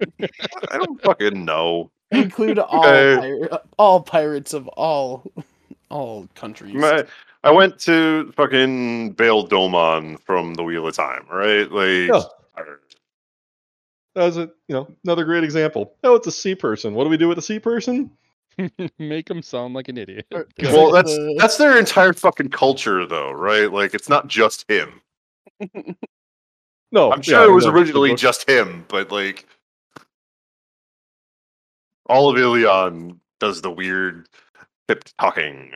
Seven- 0.00 0.30
I 0.70 0.78
don't 0.78 1.02
fucking 1.02 1.44
know. 1.44 1.90
Include 2.10 2.58
all 2.60 2.80
Okay. 2.86 3.16
pir- 3.20 3.48
uh, 3.52 3.58
all 3.78 4.00
pirates 4.02 4.52
of 4.54 4.68
all 4.68 5.24
all 5.90 6.28
countries. 6.34 6.74
My, 6.74 7.04
I 7.44 7.50
went 7.50 7.78
to 7.80 8.32
fucking 8.36 9.12
Bayle 9.12 9.46
Domon 9.46 10.18
from 10.20 10.54
the 10.54 10.62
Wheel 10.64 10.86
of 10.86 10.94
Time, 10.94 11.24
right? 11.30 11.70
Like, 11.70 12.08
Yeah. 12.08 12.22
That 14.14 14.24
was 14.24 14.38
a 14.38 14.50
you 14.68 14.74
know 14.74 14.88
another 15.04 15.24
great 15.24 15.44
example. 15.44 15.92
Oh, 16.02 16.14
it's 16.14 16.26
a 16.26 16.32
sea 16.32 16.54
person. 16.54 16.94
What 16.94 17.04
do 17.04 17.10
we 17.10 17.18
do 17.18 17.28
with 17.28 17.36
a 17.36 17.42
sea 17.42 17.58
person? 17.58 18.10
Make 18.98 19.28
him 19.30 19.42
sound 19.42 19.74
like 19.74 19.88
an 19.88 19.98
idiot. 19.98 20.26
Well, 20.62 20.90
that's 20.90 21.14
that's 21.36 21.58
their 21.58 21.78
entire 21.78 22.14
fucking 22.14 22.48
culture, 22.48 23.04
though, 23.04 23.30
right? 23.32 23.70
Like, 23.70 23.92
it's 23.92 24.08
not 24.08 24.26
just 24.28 24.64
him. 24.70 25.02
No, 26.92 27.12
I'm 27.12 27.18
yeah, 27.18 27.22
sure 27.22 27.50
it 27.50 27.52
was 27.52 27.64
the- 27.64 27.70
the 27.72 27.76
originally 27.76 28.14
just 28.14 28.48
him, 28.48 28.86
but 28.88 29.10
like, 29.12 29.46
all 32.08 32.28
of 32.28 32.36
Illian 32.36 33.18
does 33.40 33.62
the 33.62 33.70
weird 33.70 34.28
hip 34.88 35.04
talking. 35.18 35.72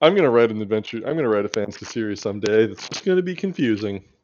I'm 0.00 0.14
gonna 0.14 0.30
write 0.30 0.50
an 0.50 0.62
adventure. 0.62 0.98
I'm 0.98 1.16
gonna 1.16 1.28
write 1.28 1.44
a 1.44 1.48
fantasy 1.48 1.84
series 1.84 2.20
someday. 2.20 2.66
That's 2.66 2.88
just 2.88 3.04
gonna 3.04 3.22
be 3.22 3.34
confusing. 3.34 4.04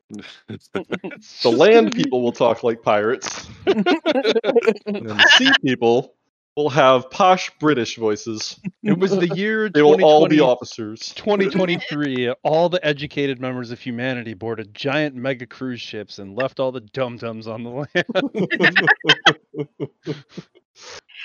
The 1.42 1.50
land 1.50 1.92
people 1.92 2.22
will 2.22 2.32
talk 2.32 2.62
like 2.62 2.80
pirates, 2.80 3.48
and 3.66 3.84
the 3.84 5.32
sea 5.36 5.52
people 5.62 6.15
will 6.56 6.70
have 6.70 7.10
posh 7.10 7.50
British 7.60 7.96
voices. 7.96 8.58
It 8.82 8.98
was 8.98 9.10
the 9.10 9.28
year 9.34 9.68
They 9.68 9.82
will 9.82 10.04
all 10.04 10.28
be 10.28 10.38
officers. 10.40 11.12
2023. 11.16 12.30
All 12.44 12.68
the 12.68 12.84
educated 12.86 13.40
members 13.40 13.72
of 13.72 13.80
humanity 13.80 14.32
boarded 14.32 14.72
giant 14.74 15.16
mega 15.16 15.44
cruise 15.44 15.80
ships 15.80 16.20
and 16.20 16.36
left 16.36 16.60
all 16.60 16.70
the 16.70 16.82
dum 16.82 17.16
dums 17.16 17.48
on 17.48 17.64
the 17.64 17.70
land. 17.70 18.06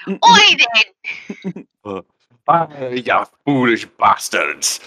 Oi 0.10 0.58
then! 1.84 2.04
Ah, 2.48 2.90
you 2.90 3.04
foolish 3.46 3.86
bastards! 4.00 4.80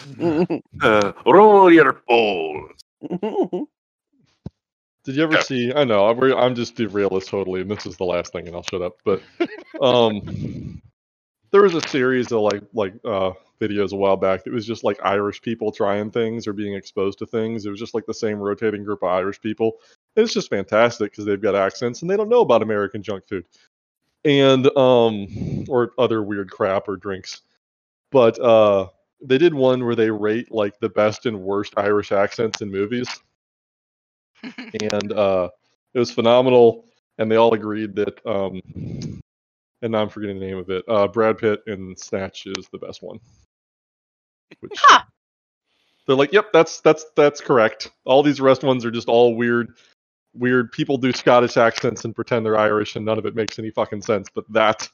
Uh, 0.83 1.13
roll 1.25 1.73
your 1.73 2.03
balls. 2.09 2.73
Did 5.05 5.17
you 5.17 5.23
ever 5.23 5.35
Yeah. 5.35 5.43
see? 5.43 5.73
I 5.75 5.85
know 5.85 6.09
I'm, 6.09 6.19
re- 6.19 6.33
I'm 6.35 6.55
just 6.55 6.77
derailist 6.77 7.29
totally, 7.29 7.61
and 7.61 7.71
this 7.71 7.87
is 7.87 7.97
the 7.97 8.05
last 8.05 8.33
thing, 8.33 8.47
and 8.47 8.57
I'll 8.57 8.63
shut 8.63 8.83
up. 8.83 8.97
But 9.05 9.23
um, 9.83 10.81
there 11.51 11.63
was 11.63 11.75
a 11.75 11.87
series 11.89 12.33
of 12.33 12.41
like 12.41 12.63
like 12.73 12.95
uh, 13.05 13.33
videos 13.61 13.93
a 13.93 13.97
while 13.97 14.17
back. 14.17 14.43
It 14.47 14.53
was 14.53 14.67
just 14.67 14.83
like 14.83 14.99
Irish 15.05 15.43
people 15.43 15.71
trying 15.71 16.11
things 16.11 16.47
or 16.47 16.53
being 16.55 16.75
exposed 16.75 17.19
to 17.19 17.27
things. 17.27 17.67
It 17.67 17.71
was 17.71 17.79
just 17.79 17.95
like 17.95 18.07
the 18.07 18.15
same 18.15 18.39
rotating 18.39 18.83
group 18.83 19.03
of 19.03 19.11
Irish 19.11 19.41
people. 19.41 19.73
And 20.17 20.25
it's 20.25 20.35
just 20.35 20.51
fantastic 20.51 21.13
because 21.13 21.27
they've 21.27 21.41
got 21.41 21.55
accents 21.55 22.01
and 22.03 22.11
they 22.11 22.17
don't 22.17 22.31
know 22.31 22.41
about 22.41 22.63
American 22.63 23.03
junk 23.03 23.27
food 23.29 23.45
and 24.25 24.67
um 24.77 25.65
or 25.69 25.93
other 25.99 26.23
weird 26.23 26.51
crap 26.51 26.89
or 26.89 26.97
drinks. 26.97 27.43
But 28.11 28.39
uh, 28.41 28.89
they 29.21 29.39
did 29.39 29.53
one 29.55 29.85
where 29.85 29.97
they 29.97 30.11
rate 30.11 30.51
like 30.51 30.79
the 30.81 30.89
best 30.89 31.27
and 31.27 31.41
worst 31.43 31.75
Irish 31.77 32.11
accents 32.11 32.63
in 32.63 32.71
movies 32.71 33.09
and 34.93 35.13
uh, 35.13 35.49
it 35.95 35.99
was 35.99 36.11
phenomenal. 36.11 36.85
And 37.19 37.31
they 37.31 37.37
all 37.37 37.55
agreed 37.55 37.95
that, 37.95 38.19
um, 38.27 38.61
and 39.83 39.93
now 39.93 40.03
I'm 40.03 40.09
forgetting 40.09 40.41
the 40.41 40.47
name 40.47 40.59
of 40.59 40.69
it. 40.69 40.85
Uh, 40.89 41.07
Brad 41.07 41.39
Pitt 41.39 41.63
in 41.69 41.95
Snatch 41.97 42.47
is 42.47 42.67
the 42.73 42.79
best 42.79 43.03
one. 43.05 43.21
Which 44.59 44.73
Huh. 44.77 45.03
they're 46.07 46.17
like, 46.17 46.33
yep, 46.33 46.47
that's 46.53 46.81
that's 46.81 47.07
that's 47.15 47.41
correct. 47.41 47.93
All 48.05 48.25
these 48.25 48.41
rest 48.41 48.65
ones 48.65 48.85
are 48.85 48.91
just 48.91 49.07
all 49.09 49.37
weird, 49.37 49.77
weird. 50.35 50.73
People 50.73 50.97
do 50.97 51.13
Scottish 51.13 51.57
accents 51.57 52.05
and 52.05 52.17
pretend 52.17 52.45
they're 52.45 52.59
Irish, 52.59 52.97
and 52.97 53.05
none 53.05 53.19
of 53.19 53.27
it 53.27 53.37
makes 53.37 53.61
any 53.61 53.71
fucking 53.71 54.03
sense. 54.03 54.29
But 54.35 54.45
that 54.53 54.89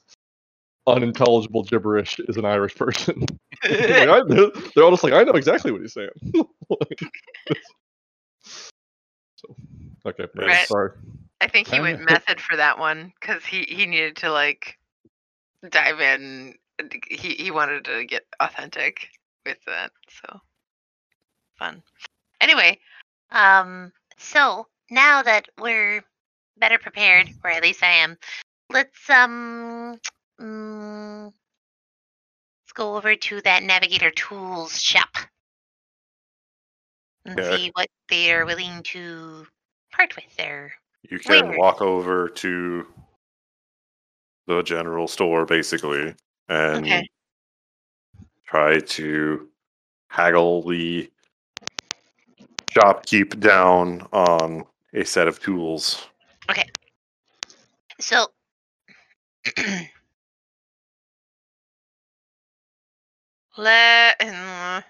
unintelligible 0.85 1.63
gibberish 1.63 2.19
is 2.27 2.37
an 2.37 2.45
Irish 2.45 2.75
person. 2.75 3.25
Like, 3.63 4.09
I, 4.09 4.21
they're, 4.27 4.83
all 4.83 4.89
just 4.89 5.03
like, 5.03 5.13
I 5.13 5.21
know 5.21 5.33
exactly 5.33 5.71
what 5.71 5.81
he's 5.81 5.93
saying. 5.93 6.09
Like, 6.69 6.99
okay, 10.05 10.25
Right. 10.35 10.67
sorry. 10.67 10.91
I 11.41 11.47
think 11.47 11.67
he 11.67 11.79
went 11.79 12.01
method 12.05 12.39
for 12.39 12.55
that 12.57 12.77
one 12.79 13.13
because 13.19 13.43
he 13.45 13.63
he 13.63 13.85
needed 13.85 14.17
to 14.17 14.31
like 14.31 14.77
dive 15.69 15.99
in. 15.99 16.55
He 17.09 17.35
he 17.35 17.51
wanted 17.51 17.85
to 17.85 18.05
get 18.05 18.23
authentic 18.39 19.09
with 19.45 19.57
that. 19.65 19.91
So 20.09 20.39
fun. 21.57 21.83
Anyway, 22.39 22.79
um, 23.31 23.91
so 24.17 24.67
now 24.89 25.21
that 25.23 25.47
we're 25.59 26.03
better 26.57 26.77
prepared, 26.77 27.29
or 27.43 27.51
at 27.51 27.63
least 27.63 27.83
I 27.83 27.91
am, 27.91 28.17
let's 28.69 29.09
um, 29.09 29.99
mm, 30.39 31.25
let's 31.25 32.73
go 32.73 32.95
over 32.97 33.15
to 33.15 33.41
that 33.41 33.63
Navigator 33.63 34.11
Tools 34.11 34.79
shop 34.79 35.17
and 37.25 37.39
Okay. 37.39 37.57
see 37.57 37.71
what 37.75 37.87
they 38.09 38.33
are 38.33 38.45
willing 38.45 38.83
to 38.83 39.45
part 39.91 40.15
with 40.15 40.35
there. 40.37 40.73
You 41.09 41.19
can 41.19 41.57
walk 41.57 41.81
over 41.81 42.29
to 42.29 42.87
the 44.47 44.61
general 44.63 45.07
store 45.07 45.45
basically 45.45 46.15
and 46.49 46.85
Okay. 46.85 47.07
try 48.45 48.79
to 48.79 49.49
haggle 50.07 50.61
the 50.63 51.09
shopkeep 52.71 53.39
down 53.39 54.07
on 54.11 54.65
a 54.93 55.03
set 55.05 55.27
of 55.27 55.39
tools. 55.39 56.07
Okay. 56.49 56.69
So. 57.99 58.27
Let. 63.57 64.21
Uh, 64.21 64.81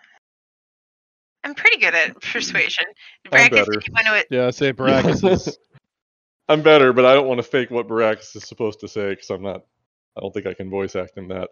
I'm 1.43 1.55
pretty 1.55 1.77
good 1.77 1.95
at 1.95 2.19
persuasion. 2.21 2.85
I'm 3.31 3.49
Baracus, 3.49 3.51
better. 3.51 3.73
you 3.73 3.93
want 3.93 4.07
to 4.07 4.25
yeah, 4.35 4.49
say 4.51 4.73
Baracus 4.73 5.29
is. 5.29 5.57
I'm 6.49 6.61
better, 6.61 6.91
but 6.91 7.05
I 7.05 7.13
don't 7.13 7.27
want 7.27 7.37
to 7.37 7.43
fake 7.43 7.71
what 7.71 7.87
Baracus 7.87 8.35
is 8.35 8.43
supposed 8.43 8.79
to 8.81 8.87
say 8.87 9.11
because 9.11 9.29
I'm 9.29 9.41
not. 9.41 9.63
I 10.17 10.21
don't 10.21 10.33
think 10.33 10.45
I 10.45 10.53
can 10.53 10.69
voice 10.69 10.95
act 10.95 11.17
him 11.17 11.27
that. 11.29 11.49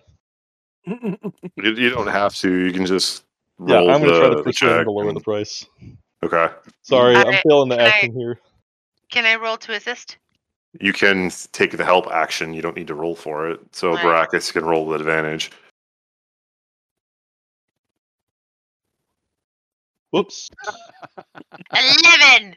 You, 1.56 1.74
you 1.74 1.90
don't 1.90 2.08
have 2.08 2.36
to. 2.36 2.54
You 2.54 2.72
can 2.72 2.86
just 2.86 3.24
Yeah, 3.66 3.80
I'm 3.80 4.02
going 4.02 4.14
to 4.14 4.20
try 4.20 4.30
to 4.30 4.36
the 4.36 4.44
persuade 4.44 4.80
him 4.80 4.86
to 4.86 4.92
lower 4.92 5.14
the 5.14 5.20
price. 5.20 5.66
Okay. 6.24 6.48
Sorry, 6.82 7.16
I'm 7.16 7.40
feeling 7.44 7.70
the 7.70 7.80
action 7.80 8.12
I- 8.12 8.18
here. 8.18 8.40
Can 9.12 9.26
I 9.26 9.36
roll 9.36 9.58
to 9.58 9.74
assist? 9.74 10.18
You 10.80 10.94
can 10.94 11.32
take 11.52 11.76
the 11.76 11.84
help 11.84 12.08
action. 12.12 12.54
You 12.54 12.62
don't 12.62 12.76
need 12.76 12.88
to 12.88 12.96
roll 12.96 13.16
for 13.16 13.50
it. 13.50 13.60
So 13.72 13.94
Right. 13.94 14.06
Baracus 14.32 14.54
can 14.54 14.64
roll 14.64 14.86
with 14.86 15.02
advantage. 15.02 15.52
Whoops. 20.12 20.50
Eleven. 21.74 22.56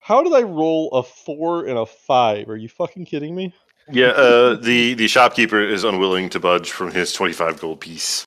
How 0.00 0.22
did 0.22 0.32
I 0.32 0.42
roll 0.42 0.90
a 0.92 1.02
four 1.02 1.66
and 1.66 1.78
a 1.78 1.86
five? 1.86 2.48
Are 2.48 2.56
you 2.56 2.68
fucking 2.68 3.04
kidding 3.04 3.34
me? 3.34 3.52
Yeah, 3.90 4.08
uh, 4.08 4.54
the 4.54 4.94
the 4.94 5.08
shopkeeper 5.08 5.62
is 5.62 5.84
unwilling 5.84 6.28
to 6.30 6.40
budge 6.40 6.70
from 6.70 6.90
his 6.90 7.12
twenty 7.12 7.32
five 7.32 7.60
gold 7.60 7.80
piece 7.80 8.24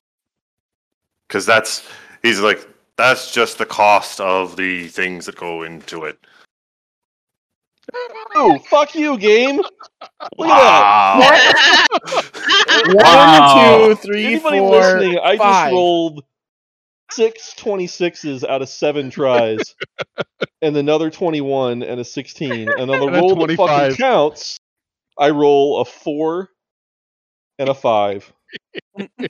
because 1.28 1.46
that's 1.46 1.88
he's 2.22 2.40
like 2.40 2.68
that's 2.96 3.32
just 3.32 3.58
the 3.58 3.66
cost 3.66 4.20
of 4.20 4.56
the 4.56 4.88
things 4.88 5.26
that 5.26 5.36
go 5.36 5.62
into 5.62 6.04
it. 6.04 6.18
Oh, 8.34 8.58
fuck 8.70 8.94
you, 8.94 9.18
game. 9.18 9.56
Look 9.56 10.48
at 10.48 11.18
that. 11.18 12.21
Wow. 12.86 12.94
One, 12.94 13.04
Wow. 13.04 13.88
two, 13.88 13.94
three, 13.96 14.24
Anybody 14.26 14.58
four, 14.58 14.70
listening, 14.70 15.18
I 15.22 15.36
just 15.36 15.72
rolled 15.72 16.24
six 17.10 17.54
26s 17.58 18.44
out 18.48 18.62
of 18.62 18.68
seven 18.68 19.10
tries, 19.10 19.74
and 20.62 20.76
another 20.76 21.10
21 21.10 21.82
and 21.82 22.00
a 22.00 22.04
16. 22.04 22.68
And 22.70 22.78
on 22.78 22.86
the 22.88 22.94
And 23.06 23.16
roll 23.16 23.46
that 23.46 23.56
fucking 23.56 23.96
counts, 23.96 24.58
I 25.18 25.30
roll 25.30 25.80
a 25.80 25.84
four 25.84 26.48
and 27.58 27.68
a 27.68 27.74
five. 27.74 28.32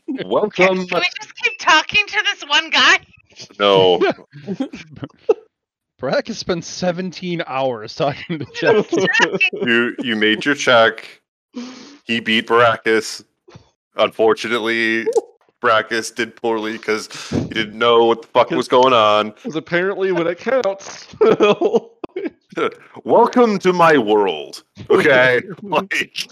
Welcome. 0.09 0.87
Can 0.87 0.99
we 0.99 1.07
just 1.21 1.35
keep 1.43 1.59
talking 1.59 2.07
to 2.07 2.25
this 2.25 2.43
one 2.49 2.71
guy? 2.71 2.99
No, 3.59 3.99
Baracus 6.01 6.35
spent 6.37 6.65
17 6.65 7.43
hours 7.47 7.95
talking 7.95 8.41
to 8.41 8.47
Jeff. 8.55 8.93
you 9.53 9.95
you 10.01 10.17
made 10.17 10.45
your 10.45 10.55
check. 10.55 11.21
He 12.05 12.21
beat 12.21 12.47
Baracus. 12.49 13.25
Unfortunately, 13.97 15.07
Baracus 15.63 16.15
did 16.15 16.35
poorly 16.35 16.73
because 16.73 17.09
he 17.31 17.49
didn't 17.49 17.79
know 17.79 18.05
what 18.05 18.23
the 18.23 18.29
fuck 18.29 18.51
was 18.51 18.69
going 18.69 18.93
on. 18.93 19.31
Because 19.31 19.57
apparently, 19.57 20.13
when 20.13 20.27
it 20.27 20.39
counts, 20.39 21.07
Welcome 23.05 23.59
to 23.61 23.73
my 23.73 23.97
world. 23.97 24.65
Okay, 24.91 25.43
like 25.63 26.29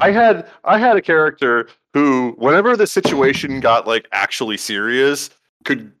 I 0.00 0.10
had 0.10 0.50
I 0.64 0.78
had 0.78 0.96
a 0.96 1.02
character 1.02 1.68
who, 1.92 2.34
whenever 2.38 2.76
the 2.76 2.86
situation 2.86 3.60
got 3.60 3.86
like 3.86 4.08
actually 4.12 4.56
serious, 4.56 5.30
could 5.64 5.92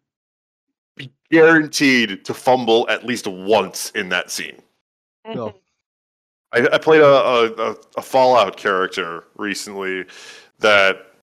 be 0.96 1.12
guaranteed 1.30 2.24
to 2.24 2.34
fumble 2.34 2.86
at 2.88 3.04
least 3.04 3.26
once 3.26 3.90
in 3.90 4.08
that 4.08 4.30
scene. 4.30 4.60
No. 5.26 5.54
I, 6.54 6.68
I 6.72 6.78
played 6.78 7.00
a, 7.00 7.04
a, 7.04 7.76
a, 7.96 8.02
Fallout 8.02 8.56
character 8.56 9.24
recently 9.36 10.04
that 10.60 11.14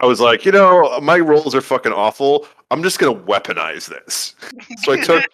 I 0.00 0.06
was 0.06 0.20
like, 0.20 0.44
you 0.44 0.52
know, 0.52 1.00
my 1.00 1.18
rolls 1.18 1.54
are 1.54 1.62
fucking 1.62 1.92
awful. 1.92 2.46
I'm 2.70 2.82
just 2.82 2.98
gonna 2.98 3.18
weaponize 3.18 3.88
this. 3.88 4.34
So 4.82 4.92
I 4.92 5.00
took 5.00 5.24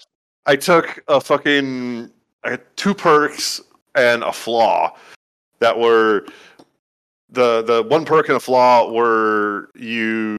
I 0.47 0.57
took 0.57 1.05
a 1.09 1.21
fucking 1.21 2.11
I 2.45 2.51
had 2.51 2.77
two 2.77 2.95
perks 2.95 3.61
and 3.95 4.23
a 4.23 4.33
flaw 4.33 4.97
that 5.59 5.79
were 5.79 6.27
the 7.31 7.63
the 7.63 7.83
one 7.83 8.05
perk 8.05 8.29
and 8.29 8.37
a 8.37 8.41
flaw 8.41 8.91
were 8.91 9.71
you 9.75 10.37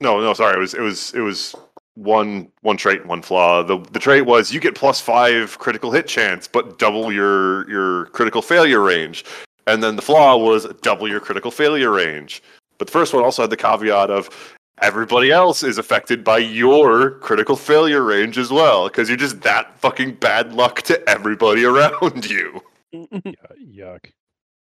no 0.00 0.20
no 0.20 0.32
sorry 0.32 0.56
it 0.56 0.60
was 0.60 0.74
it 0.74 0.80
was 0.80 1.12
it 1.14 1.20
was 1.20 1.54
one 1.94 2.50
one 2.62 2.76
trait 2.76 3.00
and 3.00 3.08
one 3.08 3.22
flaw. 3.22 3.62
The 3.62 3.78
the 3.90 3.98
trait 3.98 4.26
was 4.26 4.52
you 4.52 4.60
get 4.60 4.74
plus 4.74 5.00
five 5.00 5.58
critical 5.58 5.92
hit 5.92 6.06
chance 6.06 6.48
but 6.48 6.78
double 6.78 7.12
your 7.12 7.68
your 7.70 8.06
critical 8.06 8.42
failure 8.42 8.80
range. 8.80 9.24
And 9.66 9.82
then 9.82 9.96
the 9.96 10.02
flaw 10.02 10.36
was 10.36 10.66
double 10.82 11.08
your 11.08 11.20
critical 11.20 11.50
failure 11.50 11.90
range. 11.90 12.42
But 12.78 12.88
the 12.88 12.92
first 12.92 13.14
one 13.14 13.22
also 13.22 13.42
had 13.42 13.50
the 13.50 13.56
caveat 13.56 14.10
of 14.10 14.56
everybody 14.80 15.30
else 15.30 15.62
is 15.62 15.78
affected 15.78 16.24
by 16.24 16.38
your 16.38 17.12
critical 17.20 17.54
failure 17.56 18.02
range 18.02 18.38
as 18.38 18.50
well 18.50 18.88
because 18.88 19.08
you're 19.08 19.16
just 19.16 19.40
that 19.42 19.78
fucking 19.78 20.14
bad 20.14 20.52
luck 20.52 20.82
to 20.82 21.08
everybody 21.08 21.64
around 21.72 22.28
you. 22.28 22.60
Yeah, 22.92 23.96
yuck. 23.96 24.10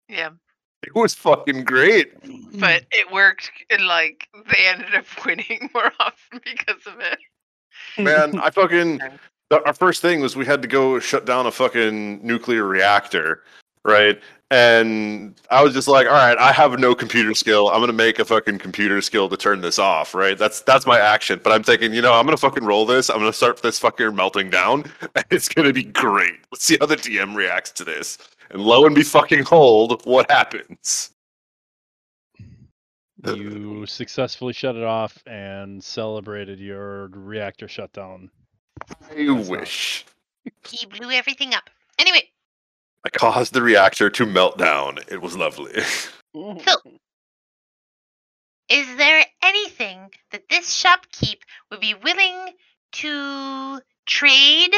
Yeah, 0.09 0.31
it 0.94 0.94
was 0.94 1.15
fucking 1.15 1.65
great. 1.65 2.12
But 2.59 2.85
it 2.93 3.11
worked. 3.12 3.51
And 3.70 3.86
like 3.86 4.28
they 4.51 4.66
ended 4.66 4.94
up 4.94 5.06
winning 5.27 5.70
more 5.74 5.93
often 6.01 6.40
because 6.44 6.86
of 6.86 7.01
it. 7.01 7.19
man 7.98 8.39
i 8.40 8.51
fucking 8.51 9.01
our 9.66 9.74
first 9.74 10.02
thing 10.02 10.20
was 10.20 10.36
we 10.36 10.47
had 10.47 10.62
to 10.62 10.69
go 10.69 10.98
shut 10.98 11.24
down 11.27 11.47
a 11.47 11.51
fucking 11.51 12.24
nuclear 12.27 12.65
reactor 12.65 13.43
right? 13.85 14.19
And 14.51 15.35
i 15.51 15.62
was 15.62 15.74
just 15.74 15.89
like 15.89 16.06
all 16.06 16.12
right 16.12 16.36
i 16.39 16.52
have 16.52 16.78
no 16.78 16.94
computer 16.94 17.35
skill. 17.35 17.69
I'm 17.69 17.81
gonna 17.81 17.93
make 17.93 18.19
a 18.19 18.24
fucking 18.24 18.59
computer 18.59 19.01
skill 19.01 19.28
to 19.28 19.36
turn 19.36 19.61
this 19.61 19.78
off 19.78 20.15
right? 20.15 20.39
That's 20.39 20.61
that's 20.61 20.86
my 20.86 20.98
action. 21.01 21.40
But 21.43 21.52
i'm 21.52 21.62
thinking 21.62 21.93
you 21.94 22.02
know 22.02 22.12
i'm 22.12 22.24
gonna 22.24 22.36
fucking 22.36 22.65
roll 22.65 22.86
this. 22.86 23.11
I'm 23.11 23.19
gonna 23.19 23.32
start 23.32 23.62
this 23.62 23.78
fucking 23.78 24.15
melting 24.15 24.51
down 24.51 24.85
and 25.15 25.24
it's 25.31 25.48
gonna 25.48 25.73
be 25.73 25.85
great. 25.85 26.35
Let's 26.52 26.65
see 26.65 26.77
how 26.78 26.86
the 26.86 26.97
dm 26.97 27.35
reacts 27.35 27.73
to 27.73 27.85
this 27.85 28.19
and 28.55 28.62
lo 28.62 28.86
and 28.86 28.94
be 28.94 29.02
fucking 29.02 29.43
hold 29.43 30.06
what 30.06 30.31
happens? 30.31 31.10
You 33.24 33.85
successfully 33.86 34.52
shut 34.52 34.76
it 34.76 34.85
off 34.85 35.18
and 35.26 35.82
celebrated 35.82 36.60
your 36.60 37.09
reactor 37.09 37.68
shutdown. 37.68 38.31
i 39.10 39.22
not- 39.22 39.47
wish. 39.47 40.05
He 40.68 40.86
blew 40.86 41.10
everything 41.10 41.55
up. 41.55 41.70
Anyway, 41.98 42.31
i 43.05 43.09
caused 43.09 43.55
the 43.55 43.62
reactor 43.62 44.10
to 44.10 44.26
melt 44.26 44.59
down. 44.59 44.98
It 45.09 45.20
was 45.20 45.36
lovely. 45.36 45.74
So 46.35 46.74
is 48.68 48.97
there 48.97 49.24
anything 49.40 50.10
that 50.32 50.48
this 50.51 50.82
shopkeep 50.82 51.36
would 51.70 51.78
be 51.78 51.94
willing 51.94 52.55
to 52.90 53.81
trade 54.05 54.74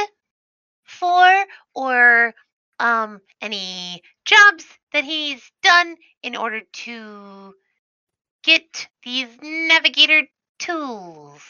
for 0.85 1.45
or 1.75 2.35
um 2.81 3.21
any 3.41 4.03
jobs 4.25 4.65
that 4.93 5.05
he's 5.05 5.51
done 5.63 5.97
in 6.23 6.37
order 6.37 6.61
to 6.73 7.55
get 8.43 8.89
these 9.05 9.29
navigator 9.43 10.23
tools? 10.59 11.43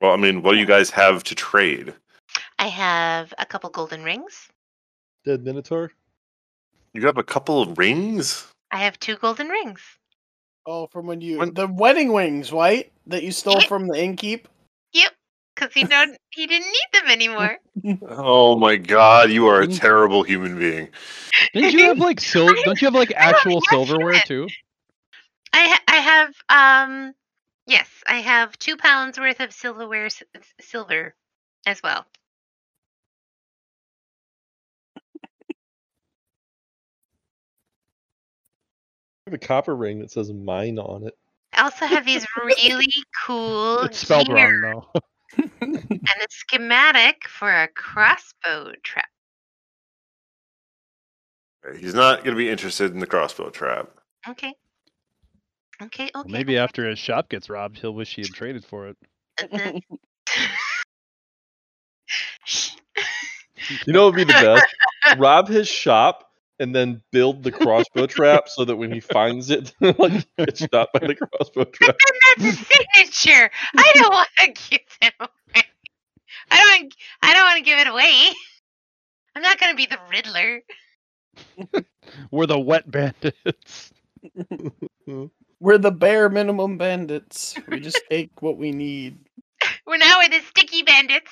well 0.00 0.12
i 0.12 0.16
mean 0.16 0.42
what 0.42 0.52
do 0.52 0.58
you 0.58 0.66
guys 0.66 0.90
have 0.90 1.22
to 1.22 1.34
trade 1.34 1.94
I 2.58 2.66
have 2.66 3.34
a 3.38 3.46
couple 3.46 3.70
golden 3.70 4.04
rings. 4.04 4.48
Dead 5.24 5.44
Minotaur? 5.44 5.90
You 6.92 7.06
have 7.06 7.18
a 7.18 7.24
couple 7.24 7.60
of 7.60 7.76
rings? 7.76 8.46
I 8.70 8.78
have 8.78 9.00
two 9.00 9.16
golden 9.16 9.48
rings. 9.48 9.80
Oh, 10.66 10.86
from 10.88 11.06
when 11.06 11.20
you 11.20 11.38
When- 11.38 11.54
the 11.54 11.66
wedding 11.66 12.12
wings, 12.12 12.52
right? 12.52 12.90
That 13.06 13.22
you 13.22 13.32
stole 13.32 13.60
Yeah. 13.60 13.66
from 13.66 13.88
the 13.88 13.94
innkeep. 13.94 14.44
Yep, 14.92 15.12
because 15.54 15.72
he 15.74 15.84
don't 15.84 16.16
he 16.30 16.46
didn't 16.46 16.66
need 16.68 17.00
them 17.00 17.10
anymore. 17.10 17.58
Oh 18.08 18.56
my 18.58 18.76
god, 18.76 19.30
you 19.30 19.46
are 19.48 19.62
a 19.62 19.66
terrible 19.66 20.22
human 20.22 20.58
being. 20.58 20.88
Didn't 21.52 21.72
you 21.72 21.84
have 21.86 21.98
like 21.98 22.20
sil- 22.20 22.46
Don't 22.64 22.80
you 22.80 22.86
have 22.86 22.94
like 22.94 23.12
actual 23.16 23.54
have 23.54 23.64
silverware 23.70 24.14
shit. 24.14 24.26
too? 24.26 24.48
I 25.52 25.66
ha- 25.68 25.82
I 25.88 25.96
have 25.96 26.34
um 26.48 27.14
yes, 27.66 27.88
I 28.06 28.20
have 28.20 28.56
two 28.58 28.76
pounds 28.76 29.18
worth 29.18 29.40
of 29.40 29.52
silverware 29.52 30.06
s- 30.06 30.22
s- 30.34 30.54
silver 30.60 31.14
as 31.66 31.82
well. 31.82 32.06
Have 39.32 39.42
a 39.42 39.46
copper 39.46 39.74
ring 39.74 40.00
that 40.00 40.10
says 40.10 40.30
mine 40.32 40.78
on 40.78 41.06
it. 41.06 41.14
I 41.54 41.62
also 41.62 41.86
have 41.86 42.04
these 42.04 42.26
really 42.36 42.92
cool 43.26 43.80
It's 43.80 43.98
spelled 43.98 44.28
gear 44.28 44.62
wrong 44.62 44.84
though. 44.94 45.00
and 45.60 46.00
a 46.04 46.26
schematic 46.30 47.26
for 47.28 47.50
a 47.50 47.68
crossbow 47.68 48.72
trap. 48.82 49.08
He's 51.78 51.94
not 51.94 52.18
going 52.18 52.34
to 52.34 52.38
be 52.38 52.50
interested 52.50 52.92
in 52.92 52.98
the 52.98 53.06
crossbow 53.06 53.50
trap. 53.50 53.88
Okay. 54.28 54.54
Okay, 55.80 56.04
okay. 56.04 56.10
Well, 56.14 56.24
maybe 56.28 56.58
after 56.58 56.88
his 56.88 56.98
shop 56.98 57.28
gets 57.28 57.48
robbed, 57.48 57.78
he'll 57.78 57.94
wish 57.94 58.14
he 58.14 58.22
had 58.22 58.30
traded 58.30 58.64
for 58.64 58.88
it. 58.88 58.96
You 63.86 63.92
know 63.92 64.06
what 64.06 64.16
would 64.16 64.26
be 64.26 64.32
the 64.32 64.32
best? 64.32 64.66
Rob 65.18 65.48
his 65.48 65.68
shop 65.68 66.31
and 66.62 66.74
then 66.74 67.02
build 67.10 67.42
the 67.42 67.50
crossbow 67.60 68.06
trap 68.06 68.48
so 68.48 68.64
that 68.64 68.76
when 68.76 68.92
he 68.92 69.00
finds 69.00 69.50
it, 69.50 69.74
like 69.80 70.12
he 70.12 70.24
gets 70.38 70.60
shot 70.60 70.90
by 70.94 71.00
the 71.00 71.16
crossbow 71.16 71.64
trap. 71.72 71.96
Then 71.98 72.44
that's 72.44 72.60
a 72.60 72.64
signature. 72.64 73.50
I 73.76 73.92
don't 73.94 74.12
want 74.12 74.28
to 74.38 74.46
give 74.70 74.80
it 75.02 75.12
away. 75.20 75.64
I 76.50 76.78
don't. 76.78 76.94
I 77.22 77.34
don't 77.34 77.44
want 77.44 77.58
to 77.58 77.64
give 77.64 77.78
it 77.78 77.86
away. 77.88 78.32
I'm 79.34 79.42
not 79.42 79.58
gonna 79.58 79.74
be 79.74 79.86
the 79.86 79.98
Riddler. 80.10 80.62
We're 82.30 82.46
the 82.46 82.58
wet 82.58 82.90
bandits. 82.90 83.92
We're 85.60 85.78
the 85.78 85.90
bare 85.90 86.28
minimum 86.28 86.76
bandits. 86.78 87.54
We 87.68 87.80
just 87.80 88.02
take 88.10 88.42
what 88.42 88.58
we 88.58 88.70
need. 88.70 89.18
We're 89.86 89.96
now 89.96 90.18
we're 90.20 90.28
the 90.28 90.40
sticky 90.40 90.82
bandits. 90.82 91.30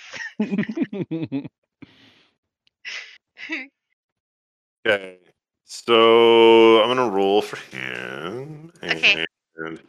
Okay. 4.87 5.19
So 5.65 6.83
I'm 6.83 6.95
going 6.95 7.11
to 7.11 7.15
roll 7.15 7.43
for 7.43 7.57
him. 7.77 8.73
Okay. 8.83 9.25
And 9.57 9.81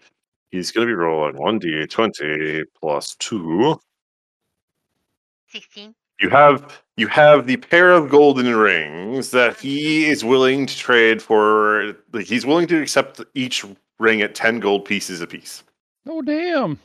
he's 0.52 0.72
going 0.72 0.88
to 0.88 0.92
be 0.92 0.96
rolling 0.96 1.36
1d20 1.36 2.64
plus 2.80 3.16
2. 3.16 3.80
Sixteen. 5.48 5.96
You 6.22 6.30
have 6.30 6.84
you 6.98 7.08
have 7.08 7.48
the 7.48 7.58
pair 7.58 7.92
of 7.92 8.10
golden 8.10 8.56
rings 8.56 9.32
that 9.32 9.60
he 9.60 10.04
mm-hmm. 10.04 10.12
is 10.12 10.24
willing 10.24 10.68
to 10.68 10.78
trade 10.78 11.22
for 11.22 11.96
like 12.14 12.28
he's 12.28 12.46
willing 12.46 12.68
to 12.68 12.82
accept 12.82 13.20
each 13.34 13.66
ring 14.00 14.22
at 14.22 14.36
10 14.36 14.60
gold 14.60 14.86
pieces 14.86 15.20
apiece. 15.20 15.64
oh 16.08 16.22
damn! 16.22 16.80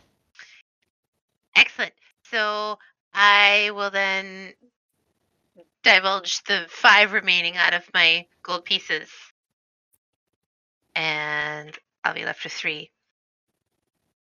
Excellent. 1.54 1.92
So 2.24 2.78
I 3.14 3.70
will 3.74 3.90
then 3.90 4.54
divulge 5.86 6.42
the 6.44 6.66
five 6.68 7.12
remaining 7.12 7.56
out 7.56 7.72
of 7.72 7.88
my 7.94 8.26
gold 8.42 8.64
pieces. 8.64 9.08
And 10.96 11.78
I'll 12.02 12.14
be 12.14 12.24
left 12.24 12.42
with 12.42 12.52
three. 12.52 12.90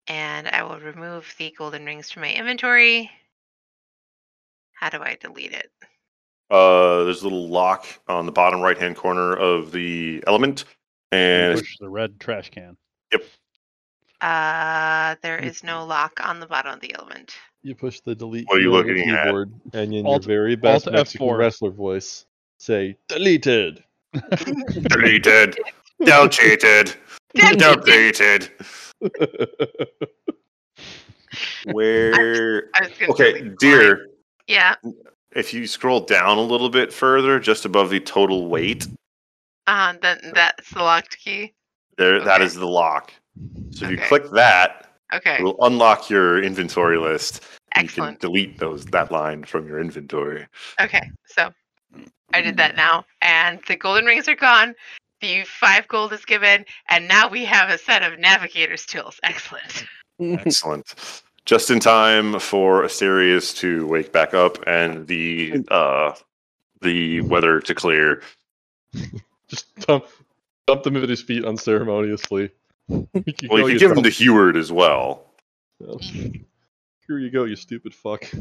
And 0.07 0.48
I 0.49 0.64
will 0.64 0.80
remove 0.80 1.34
the 1.38 1.56
golden 1.57 1.85
rings 1.85 2.11
from 2.11 2.23
my 2.23 2.34
inventory. 2.34 3.10
How 4.73 4.90
do 4.90 4.98
I 4.98 5.18
delete 5.22 5.53
it? 5.53 5.72
Uh, 6.49 7.06
there's 7.06 7.22
a 7.22 7.23
little 7.23 7.48
lock 7.48 7.85
on 8.10 8.26
the 8.26 8.34
bottom 8.34 8.60
right 8.60 8.77
hand 8.77 8.98
corner 8.98 9.34
of 9.34 9.72
the 9.72 10.22
element, 10.27 10.65
and 11.14 11.57
push 11.57 11.77
the 11.80 11.88
red 11.90 12.19
trash 12.19 12.49
can. 12.49 12.76
Uh, 14.24 15.16
there 15.22 15.38
Mm. 15.40 15.64
no 15.66 15.86
lock 15.86 16.20
on 16.26 16.40
the 16.40 16.45
bottom 16.48 16.74
of 16.74 16.80
the 16.80 16.95
element. 16.95 17.36
You 17.62 17.76
push 17.76 18.00
the 18.00 18.16
delete 18.16 18.48
What 18.48 18.58
are 18.58 18.62
you 18.62 18.72
key 18.72 18.78
on 18.78 18.86
the 18.88 18.94
looking 18.94 19.10
at? 19.12 19.24
keyboard, 19.26 19.54
and 19.74 19.94
in 19.94 20.06
Alt- 20.06 20.24
your 20.26 20.28
very 20.38 20.56
best 20.56 20.88
Alt 20.88 20.94
Mexican 20.95 21.28
F4. 21.28 21.38
wrestler 21.38 21.72
voice, 21.72 22.26
say 22.58 22.95
deleted. 23.10 23.84
deleted. 24.90 25.58
Don't 26.06 26.32
cheated. 26.32 26.95
Damn 27.36 27.58
Don't 27.58 27.86
cheated. 27.86 28.52
cheated. 29.02 29.78
Where? 31.74 32.70
I 32.76 32.88
was 32.88 32.98
gonna 32.98 33.12
Okay, 33.12 33.32
delete 33.34 33.45
mine. 33.45 33.56
dear. 33.60 34.08
Yeah. 34.48 34.76
If 35.36 35.54
you 35.54 35.66
scroll 35.68 36.02
down 36.02 36.38
a 36.38 36.41
little 36.41 36.70
bit 36.70 36.94
further, 36.94 37.40
just 37.40 37.66
above 37.66 37.90
the 37.90 38.00
total 38.00 38.48
weight, 38.48 38.88
Uh, 39.68 39.94
then 40.02 40.32
that's 40.36 40.70
the 40.70 40.80
locked 40.84 41.18
key. 41.18 41.54
there 41.98 42.20
that 42.20 42.36
Okay. 42.36 42.45
is 42.45 42.54
the 42.56 42.68
lock. 42.68 43.12
So 43.72 43.86
if 43.86 43.92
you 43.92 43.98
click 43.98 44.30
that, 44.32 44.90
Okay. 45.14 45.38
it 45.38 45.44
will 45.44 45.58
unlock 45.64 46.10
your 46.10 46.42
inventory 46.44 46.98
list. 46.98 47.44
and 47.74 47.88
You 47.88 48.04
can 48.04 48.18
delete 48.20 48.58
those 48.58 48.86
that 48.86 49.12
line 49.12 49.44
from 49.44 49.68
your 49.68 49.80
inventory. 49.80 50.48
Okay. 50.80 51.10
So 51.26 51.54
I 52.34 52.42
did 52.42 52.58
that 52.58 52.76
now, 52.76 53.06
and 53.22 53.60
the 53.68 53.76
golden 53.76 54.06
rings 54.06 54.28
are 54.28 54.36
gone. 54.36 54.74
The 55.22 55.44
five 55.44 55.88
gold 55.88 56.12
is 56.14 56.26
given, 56.26 56.66
and 56.90 57.08
now 57.08 57.30
we 57.30 57.46
have 57.46 57.70
a 57.70 57.78
set 57.78 58.02
of 58.04 58.20
navigator's 58.20 58.86
tools. 58.86 59.20
Excellent. 59.24 59.86
Excellent. 60.20 61.22
Just 61.46 61.70
in 61.72 61.80
time 61.80 62.40
for 62.40 62.84
Asterius 62.84 63.56
to 63.58 63.86
wake 63.88 64.12
back 64.12 64.34
up 64.34 64.58
and 64.68 65.06
the 65.08 65.64
uh 65.70 66.14
the 66.82 67.22
weather 67.22 67.60
to 67.62 67.74
clear. 67.76 68.22
Just 69.48 69.74
dump, 69.82 70.06
dump 70.68 70.84
them 70.84 70.98
at 70.98 71.08
his 71.10 71.22
feet 71.22 71.46
unceremoniously. 71.46 72.50
You 72.90 73.34
can 73.34 73.50
Well, 73.50 73.60
go, 73.62 73.68
you 73.68 73.74
could 73.74 73.80
give 73.80 73.92
him 73.92 73.96
dumb- 73.96 74.04
to 74.04 74.10
Heward 74.10 74.58
as 74.58 74.72
well. 74.72 75.34
Yeah. 75.80 75.96
Here 77.08 77.20
you 77.20 77.30
go, 77.30 77.44
you 77.46 77.56
stupid 77.56 77.94
fuck. 77.94 78.26
I 78.34 78.38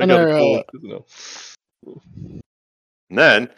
And 0.00 0.10
got 0.10 0.10
our, 0.10 0.28
a 0.28 0.54
uh, 0.54 0.62
you. 0.82 1.04
And 3.10 3.18
then, 3.18 3.50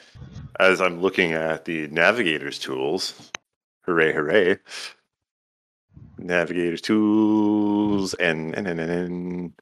as 0.60 0.80
I'm 0.80 1.00
looking 1.00 1.32
at 1.32 1.64
the 1.64 1.86
navigator's 1.88 2.58
tools, 2.58 3.30
hooray, 3.86 4.12
hooray! 4.12 4.58
Navigator's 6.18 6.82
tools 6.82 8.12
and 8.14 8.54
and 8.54 8.66
and 8.68 8.80
and. 8.80 8.90
and 8.90 9.52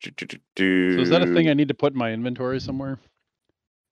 do, 0.00 0.10
do, 0.12 0.26
do, 0.26 0.38
do, 0.56 0.96
So 0.96 1.02
is 1.02 1.10
that 1.10 1.22
a 1.22 1.26
thing. 1.26 1.48
I 1.48 1.54
need 1.54 1.68
to 1.68 1.74
put 1.74 1.92
in 1.92 1.98
my 1.98 2.12
inventory 2.12 2.60
somewhere? 2.60 2.98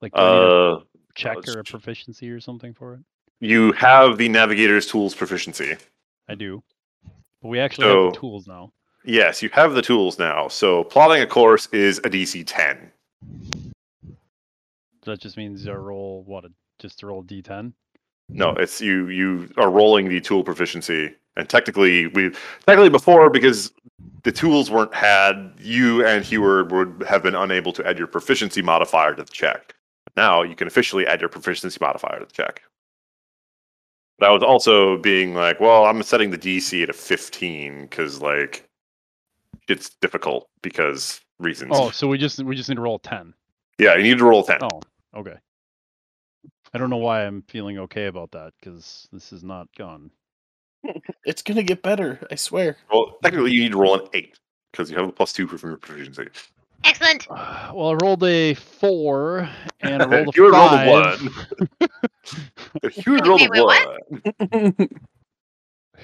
Like, 0.01 0.13
do 0.13 0.21
I 0.21 0.31
need 0.33 0.39
a 0.39 0.75
Uh, 0.77 0.81
check 1.15 1.39
it's 1.39 1.55
or 1.55 1.61
a 1.61 1.65
proficiency 1.65 2.31
or 2.31 2.41
something 2.41 2.75
for 2.75 2.95
it? 2.95 3.01
You 3.43 3.73
have 3.73 4.19
the 4.19 4.29
navigator's 4.29 4.87
tools 4.87 5.15
proficiency. 5.15 5.77
I 6.29 6.37
do. 6.37 6.63
But 7.43 7.49
we 7.49 7.59
actually 7.59 7.89
have 7.89 8.13
the 8.15 8.19
tools 8.19 8.47
now. 8.47 8.73
Yes, 9.05 9.43
you 9.43 9.49
have 9.53 9.75
the 9.75 9.83
tools 9.83 10.17
now. 10.17 10.47
So 10.47 10.85
plotting 10.85 11.23
a 11.23 11.27
course 11.27 11.67
is 11.73 11.99
a 11.99 12.03
DC 12.03 12.45
10. 12.47 12.93
That 15.05 15.19
just 15.19 15.37
means 15.37 15.67
I 15.67 15.73
roll 15.73 16.23
what? 16.25 16.45
A, 16.45 16.51
just 16.79 17.01
to 17.01 17.09
roll 17.09 17.25
D10. 17.25 17.73
No, 18.29 18.51
it's 18.51 18.81
you. 18.81 19.09
You 19.09 19.53
are 19.57 19.69
rolling 19.69 20.09
the 20.09 20.21
tool 20.21 20.45
proficiency, 20.45 21.13
and 21.37 21.49
technically, 21.49 22.07
we 22.07 22.31
technically 22.65 22.89
before 22.89 23.29
because 23.29 23.73
the 24.23 24.31
tools 24.31 24.71
weren't 24.71 24.95
had, 24.95 25.53
you 25.59 26.07
and 26.07 26.25
Heward 26.25 26.71
would 26.71 27.05
have 27.09 27.25
been 27.25 27.35
unable 27.35 27.73
to 27.73 27.85
add 27.87 27.99
your 27.99 28.07
proficiency 28.07 28.63
modifier 28.63 29.17
to 29.17 29.25
the 29.25 29.33
check. 29.33 29.75
Now 30.17 30.43
you 30.43 30.55
can 30.55 30.69
officially 30.69 31.09
add 31.09 31.21
your 31.21 31.29
proficiency 31.29 31.79
modifier 31.81 32.21
to 32.21 32.25
the 32.25 32.33
check. 32.33 32.63
But 34.23 34.29
I 34.29 34.33
was 34.35 34.45
also 34.45 34.99
being 34.99 35.35
like, 35.35 35.59
well, 35.59 35.85
I'm 35.85 36.01
setting 36.05 36.31
the 36.31 36.39
DC 36.39 36.81
at 36.81 36.89
a 36.89 36.93
15 36.93 37.83
because 37.83 38.23
like 38.23 38.65
it's 39.67 39.91
difficult 40.01 40.49
because 40.63 41.21
reasons. 41.41 41.73
Oh, 41.75 41.91
so 41.91 42.07
we 42.07 42.19
just 42.19 42.41
we 42.45 42.55
just 42.55 42.69
need 42.69 42.77
to 42.77 42.83
roll 42.83 42.95
a 42.95 43.01
10. 43.01 43.35
yeah, 43.81 43.97
you 43.97 44.05
need 44.05 44.19
to 44.19 44.25
roll 44.25 44.45
a 44.45 44.47
10. 44.47 44.59
Oh, 44.63 44.81
okay. 45.17 45.35
I 46.73 46.79
don't 46.79 46.89
know 46.89 46.99
why 46.99 47.27
I'm 47.27 47.43
feeling 47.49 47.81
okay 47.81 48.07
about 48.07 48.31
that 48.31 48.53
because 48.61 49.09
this 49.13 49.33
is 49.33 49.43
not 49.43 49.67
gone. 49.77 50.13
it's 51.25 51.43
gonna 51.43 51.65
get 51.65 51.83
better, 51.83 52.25
I 52.31 52.37
swear. 52.37 52.77
Well, 52.93 53.19
technically, 53.25 53.51
you 53.51 53.63
need 53.65 53.73
to 53.73 53.79
roll 53.79 53.97
an 53.97 54.07
eight 54.13 54.39
because 54.71 54.89
you 54.89 54.97
have 54.99 55.09
a 55.09 55.13
plus 55.13 55.33
two 55.33 55.49
from 55.49 55.71
your 55.71 55.79
proficiency. 55.79 56.29
Excellent. 56.85 57.27
Well, 57.75 57.89
I 57.91 57.95
rolled 58.03 58.23
a 58.25 58.53
four 58.55 59.49
and 59.81 60.03
I 60.03 60.07
rolled 60.25 60.29
a 60.29 60.33
You 60.37 60.43
would 60.45 60.53
roll 60.53 60.69
the 60.69 61.31
five. 61.81 61.89
You 63.07 63.13
would 63.13 63.27
roll 63.27 63.39
Wait, 63.39 63.51
the 63.53 63.65
wait, 63.65 63.65
what? 63.65 64.53
one. 64.53 64.89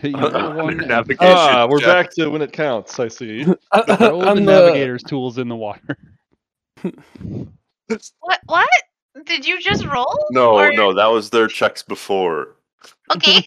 You 0.02 0.14
On 0.16 0.32
roll 0.32 0.54
your 0.54 0.64
one 0.64 0.76
navigation 0.78 1.34
Ah, 1.36 1.66
we're 1.68 1.78
check. 1.80 1.86
back 2.06 2.10
to 2.14 2.28
when 2.28 2.40
it 2.42 2.52
counts. 2.52 2.98
I 3.00 3.08
see. 3.08 3.44
I 3.72 3.78
rolled 4.08 4.22
the 4.22 4.28
On 4.28 4.36
the- 4.36 4.42
navigator's 4.42 5.02
tools 5.02 5.38
in 5.38 5.48
the 5.48 5.56
water. 5.56 5.96
What? 6.80 8.40
What? 8.46 8.68
Did 9.26 9.46
you 9.46 9.60
just 9.60 9.84
roll? 9.84 10.26
No, 10.30 10.54
Or- 10.58 10.72
no, 10.72 10.92
that 10.94 11.06
was 11.06 11.30
their 11.30 11.48
checks 11.48 11.82
before. 11.82 12.56
Okay. 13.14 13.46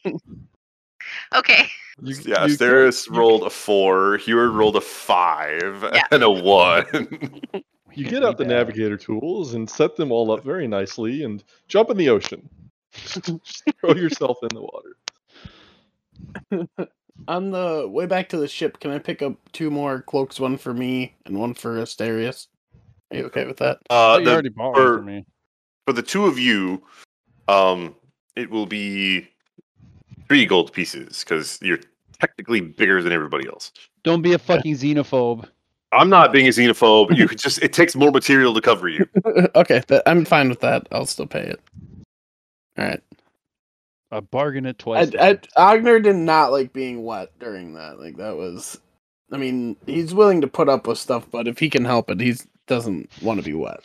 Okay. 1.34 1.68
You, 2.02 2.16
Yeah, 2.26 2.45
you- 2.45 2.56
Asterius 2.58 3.08
you- 3.08 3.16
rolled 3.16 3.44
a 3.44 3.49
four, 3.49 4.18
Heward 4.18 4.52
rolled 4.52 4.76
a 4.76 4.82
five, 4.82 5.84
Yeah. 5.94 6.03
and 6.12 6.24
a 6.24 6.30
one. 6.30 7.41
You 7.94 8.06
get 8.08 8.24
out 8.24 8.38
the 8.38 8.45
navigator 8.45 8.95
tools 8.95 9.53
and 9.53 9.70
set 9.70 9.98
them 9.98 10.14
all 10.14 10.32
up 10.32 10.45
very 10.45 10.66
nicely 10.66 11.24
and 11.26 11.44
jump 11.68 11.90
in 11.90 11.98
the 11.98 12.08
ocean. 12.08 12.48
Just 12.94 13.64
throw 13.82 13.94
yourself 13.95 14.38
in 14.44 14.48
the 14.53 14.62
water. 14.62 14.95
On 17.28 17.52
the 17.52 17.86
way 17.90 18.06
back 18.06 18.30
to 18.30 18.38
the 18.38 18.48
ship, 18.48 18.80
can 18.80 18.91
I 18.91 18.98
pick 18.99 19.22
up 19.22 19.34
two 19.52 19.70
more 19.70 20.02
cloaks, 20.03 20.40
one 20.40 20.58
for 20.58 20.74
me 20.74 21.16
and 21.26 21.38
one 21.38 21.53
for 21.53 21.82
Asterius? 21.82 22.48
Are 23.12 23.18
you 23.18 23.26
okay 23.26 23.45
with 23.45 23.58
that? 23.58 23.80
Uh, 23.90 24.14
Oh, 24.14 24.18
you 24.20 24.26
the- 24.26 24.32
already 24.32 24.49
bought 24.49 24.76
for- 24.76 24.91
one 24.91 24.99
for 24.99 25.03
me. 25.03 25.26
for 25.86 25.91
the 25.94 26.02
two 26.02 26.26
of 26.28 26.40
you, 26.40 26.82
um, 27.49 27.94
it 28.38 28.49
will 28.49 28.66
be 28.68 29.28
three 30.32 30.45
gold 30.45 30.72
pieces 30.72 31.26
because 31.26 31.60
you're 31.62 31.80
technically 32.18 32.62
bigger 32.62 33.03
than 33.03 33.12
everybody 33.12 33.45
else. 33.48 33.74
Don't 34.03 34.22
be 34.22 34.32
a 34.32 34.40
fucking 34.40 34.76
xenophobe. 34.76 35.45
I'm 35.91 36.08
not 36.08 36.32
being 36.32 36.48
a 36.48 36.52
xenophobe. 36.52 37.18
You 37.18 37.28
could 37.28 37.38
just 37.38 37.62
it 37.62 37.74
takes 37.74 37.98
more 37.98 38.12
material 38.12 38.53
to 38.53 38.62
cover 38.62 38.88
you. 38.88 39.06
okay, 39.56 39.84
that, 39.90 40.03
I'm 40.06 40.24
fine 40.24 40.48
with 40.48 40.62
that. 40.62 40.88
I'll 40.90 41.06
still 41.06 41.28
pay 41.28 41.41
it. 41.41 41.60
All 42.78 42.86
right. 42.86 43.03
I 44.10 44.22
bargain 44.22 44.66
it 44.66 44.80
twice. 44.80 45.12
I, 45.20 45.36
Ogner 45.58 46.02
did 46.02 46.16
not 46.16 46.53
like 46.53 46.72
being 46.72 47.03
wet 47.03 47.38
during 47.40 47.74
that. 47.74 47.99
Like 47.99 48.16
that 48.16 48.38
was, 48.38 48.80
I 49.34 49.38
mean, 49.38 49.76
he's 49.86 50.14
willing 50.14 50.40
to 50.40 50.48
put 50.48 50.70
up 50.70 50.88
with 50.88 50.98
stuff, 50.98 51.28
but 51.30 51.45
if 51.45 51.60
he 51.60 51.70
can 51.70 51.84
help 51.84 52.10
it, 52.10 52.22
he 52.22 52.36
doesn't 52.68 53.10
want 53.22 53.40
to 53.40 53.45
be 53.45 53.53
wet. 53.53 53.82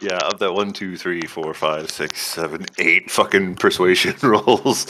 Yeah, 0.00 0.18
of 0.18 0.38
that 0.38 0.52
one, 0.52 0.72
two, 0.72 0.96
three, 0.96 1.22
four, 1.22 1.52
five, 1.54 1.90
six, 1.90 2.20
seven, 2.20 2.66
eight 2.78 3.10
fucking 3.10 3.56
persuasion 3.56 4.14
rolls, 4.22 4.84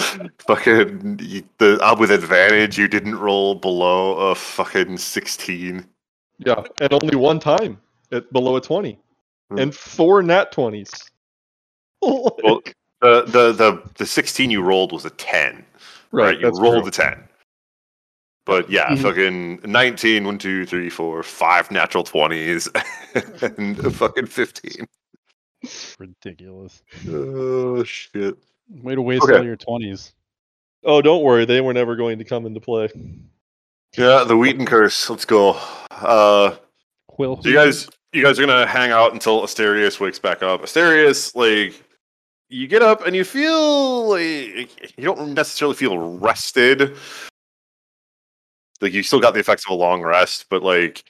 fucking 0.46 1.16
the 1.58 1.78
uh, 1.82 1.96
with 1.98 2.10
advantage, 2.10 2.78
you 2.78 2.88
didn't 2.88 3.16
roll 3.18 3.54
below 3.54 4.18
a 4.30 4.34
fucking 4.34 4.98
sixteen. 4.98 5.86
Yeah, 6.38 6.62
and 6.80 6.92
only 6.92 7.16
one 7.16 7.40
time 7.40 7.80
at 8.12 8.32
below 8.32 8.56
a 8.56 8.60
20. 8.60 8.98
Hmm. 9.50 9.58
And 9.58 9.74
four 9.74 10.22
nat 10.22 10.52
20s. 10.52 11.10
Well, 12.00 12.62
the 13.00 13.22
the 13.22 13.52
the 13.52 13.82
the 13.94 14.06
sixteen 14.06 14.50
you 14.50 14.62
rolled 14.62 14.92
was 14.92 15.04
a 15.04 15.10
ten. 15.10 15.64
Right, 16.12 16.38
you 16.38 16.48
rolled 16.50 16.82
true. 16.82 16.88
a 16.88 16.90
ten. 16.90 17.27
But 18.48 18.70
yeah, 18.70 18.88
Mhm. 18.88 19.02
fucking 19.02 19.60
19, 19.70 20.24
1, 20.24 20.38
2, 20.38 20.64
3, 20.64 20.88
4, 20.88 21.22
5 21.22 21.70
natural 21.70 22.02
20s, 22.02 22.66
and 23.58 23.94
fucking 23.94 24.24
15. 24.24 24.88
Ridiculous. 25.98 26.82
Oh, 27.10 27.84
shit. 27.84 28.36
Way 28.70 28.94
to 28.94 29.02
waste 29.02 29.24
Okay. 29.24 29.36
all 29.36 29.44
your 29.44 29.56
twenties. 29.56 30.12
Oh, 30.82 31.02
don't 31.02 31.22
worry, 31.22 31.44
they 31.44 31.60
were 31.60 31.74
never 31.74 31.94
going 31.94 32.18
to 32.20 32.24
come 32.24 32.46
into 32.46 32.58
play. 32.60 32.88
Yeah, 33.98 34.24
the 34.24 34.36
Wheaton 34.36 34.64
curse. 34.64 35.10
Let's 35.10 35.24
go. 35.26 35.58
Uh, 35.90 36.56
Quill. 37.08 37.42
so 37.42 37.48
you 37.50 37.54
guys, 37.54 37.86
you 38.14 38.22
guys 38.22 38.38
are 38.38 38.46
gonna 38.46 38.66
hang 38.66 38.90
out 38.92 39.12
until 39.12 39.42
Asterius 39.42 40.00
wakes 40.00 40.18
back 40.18 40.42
up. 40.42 40.62
Asterius, 40.62 41.34
like, 41.34 41.74
you 42.48 42.66
get 42.66 42.80
up 42.80 43.06
and 43.06 43.14
you 43.14 43.24
feel 43.24 44.08
like 44.08 44.96
you 44.96 45.04
don't 45.04 45.34
necessarily 45.34 45.74
feel 45.76 45.98
rested. 46.18 46.96
Like 48.80 48.92
you 48.92 49.02
still 49.02 49.20
got 49.20 49.34
the 49.34 49.40
effects 49.40 49.64
of 49.66 49.72
a 49.72 49.74
long 49.74 50.02
rest, 50.02 50.46
but 50.50 50.62
like 50.62 51.04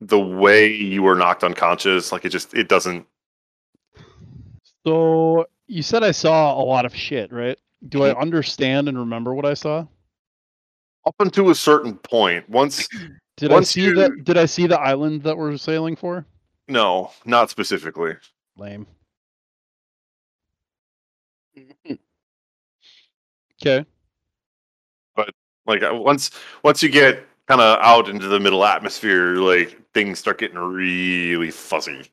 the 0.00 0.18
way 0.20 0.70
you 0.72 1.02
were 1.02 1.14
knocked 1.14 1.42
unconscious, 1.44 2.12
like 2.12 2.24
it 2.24 2.30
just 2.30 2.52
it 2.54 2.68
doesn't. 2.68 3.06
So 4.86 5.46
you 5.66 5.82
said 5.82 6.02
I 6.02 6.10
saw 6.10 6.60
a 6.60 6.64
lot 6.64 6.84
of 6.84 6.94
shit, 6.94 7.32
right? 7.32 7.58
Do 7.88 7.98
Mm-hmm. 7.98 8.18
I 8.18 8.20
understand 8.20 8.88
and 8.88 8.98
remember 8.98 9.34
what 9.34 9.46
I 9.46 9.54
saw? 9.54 9.86
Up 11.06 11.14
until 11.20 11.50
a 11.50 11.54
certain 11.54 11.96
point, 11.96 12.48
once 12.48 12.88
Did 13.36 13.52
I 13.52 13.62
see 13.62 13.82
you- 13.82 13.94
that? 13.96 14.24
Did 14.24 14.36
I 14.38 14.46
see 14.46 14.66
the 14.66 14.78
island 14.80 15.22
that 15.24 15.36
we're 15.36 15.56
sailing 15.56 15.96
for? 15.96 16.26
no, 16.68 17.10
not 17.26 17.50
specifically. 17.50 18.14
Lame. 18.56 18.86
Okay. 23.62 23.86
Like 25.66 25.82
uh, 25.82 25.94
once 25.94 26.30
once 26.62 26.82
you 26.82 26.88
get 26.88 27.24
kind 27.48 27.60
of 27.60 27.78
out 27.80 28.08
into 28.08 28.26
the 28.28 28.40
middle 28.40 28.64
atmosphere 28.64 29.36
like 29.36 29.78
things 29.92 30.18
start 30.18 30.38
getting 30.38 30.58
really 30.58 31.50
fuzzy 31.50 32.10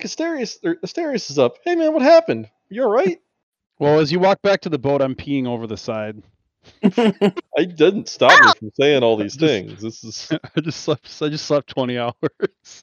Asterius, 0.00 0.58
or 0.64 0.76
Asterius 0.76 1.30
is 1.30 1.38
up. 1.38 1.56
Hey 1.64 1.74
man, 1.74 1.92
what 1.92 2.02
happened? 2.02 2.48
You 2.68 2.84
all 2.84 2.90
right? 2.90 3.20
Well, 3.78 3.98
as 3.98 4.12
you 4.12 4.18
walk 4.18 4.42
back 4.42 4.60
to 4.60 4.68
the 4.68 4.78
boat, 4.78 5.00
I'm 5.00 5.14
peeing 5.14 5.46
over 5.46 5.66
the 5.66 5.78
side. 5.78 6.22
I 6.84 7.64
didn't 7.64 8.10
stop 8.10 8.30
you 8.44 8.52
from 8.58 8.70
saying 8.78 9.02
all 9.02 9.16
these 9.16 9.36
Just- 9.36 9.40
things. 9.40 9.80
This 9.80 10.04
is 10.04 10.30
I 10.54 10.60
just 10.60 10.82
slept. 10.82 11.10
I 11.22 11.30
just 11.30 11.46
slept 11.46 11.70
20 11.70 11.96
hours. 11.96 12.12
Is 12.60 12.82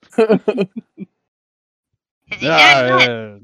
he 2.30 2.48
done 2.48 3.00
yet? 3.00 3.42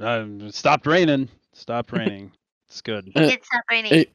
Yeah, 0.00 0.04
uh, 0.04 0.26
it 0.40 0.54
stopped 0.56 0.88
raining. 0.88 1.28
Stopped 1.52 1.92
raining. 1.92 2.32
It's 2.66 2.80
good. 2.80 3.12
It's 3.14 3.48
not 3.52 3.62
raining. 3.70 3.92
Hey. 3.92 4.06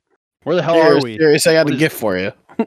Where 0.44 0.56
the 0.56 0.64
hell 0.64 0.76
are 0.80 1.00
we? 1.02 1.18
serious, 1.18 1.46
I 1.48 1.54
got 1.54 1.66
What 1.66 1.74
a 1.74 1.76
is- 1.76 1.80
gift 1.80 1.96
for 1.98 2.18
you. 2.18 2.32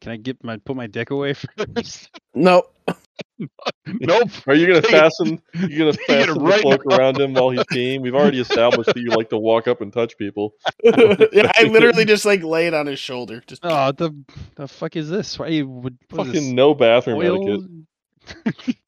Can 0.00 0.12
I 0.12 0.16
get 0.16 0.42
my 0.42 0.56
put 0.56 0.74
my 0.76 0.86
dick 0.88 1.10
away 1.10 1.34
first? 1.76 2.10
Nope. 2.34 2.74
nope. 3.86 4.28
Are 4.48 4.54
you 4.54 4.66
gonna 4.66 4.82
fasten? 4.82 5.40
You 5.54 5.78
gonna 5.78 5.92
Take 5.92 6.00
it 6.08 6.26
fasten 6.26 6.42
right 6.42 6.60
cloak 6.62 6.82
now. 6.86 6.96
around 6.96 7.20
him 7.20 7.32
while 7.34 7.50
he's 7.50 7.62
peeing? 7.64 8.00
We've 8.00 8.14
already 8.14 8.40
established 8.40 8.86
that 8.92 8.98
you 9.00 9.10
like 9.10 9.30
to 9.30 9.38
walk 9.38 9.68
up 9.68 9.80
and 9.80 9.92
touch 9.92 10.16
people. 10.18 10.54
yeah, 10.82 11.50
I 11.56 11.64
literally 11.70 12.04
just 12.04 12.24
like 12.24 12.42
lay 12.42 12.66
it 12.66 12.74
on 12.74 12.86
his 12.86 12.98
shoulder. 12.98 13.40
Just 13.46 13.60
Oh, 13.64 13.92
the 13.92 14.12
the 14.56 14.66
fuck 14.66 14.96
is 14.96 15.08
this? 15.08 15.38
Why 15.38 15.48
you 15.48 15.68
would 15.68 15.96
Fucking 16.10 16.54
no 16.56 16.74
bathroom 16.74 17.18
oil? 17.18 17.68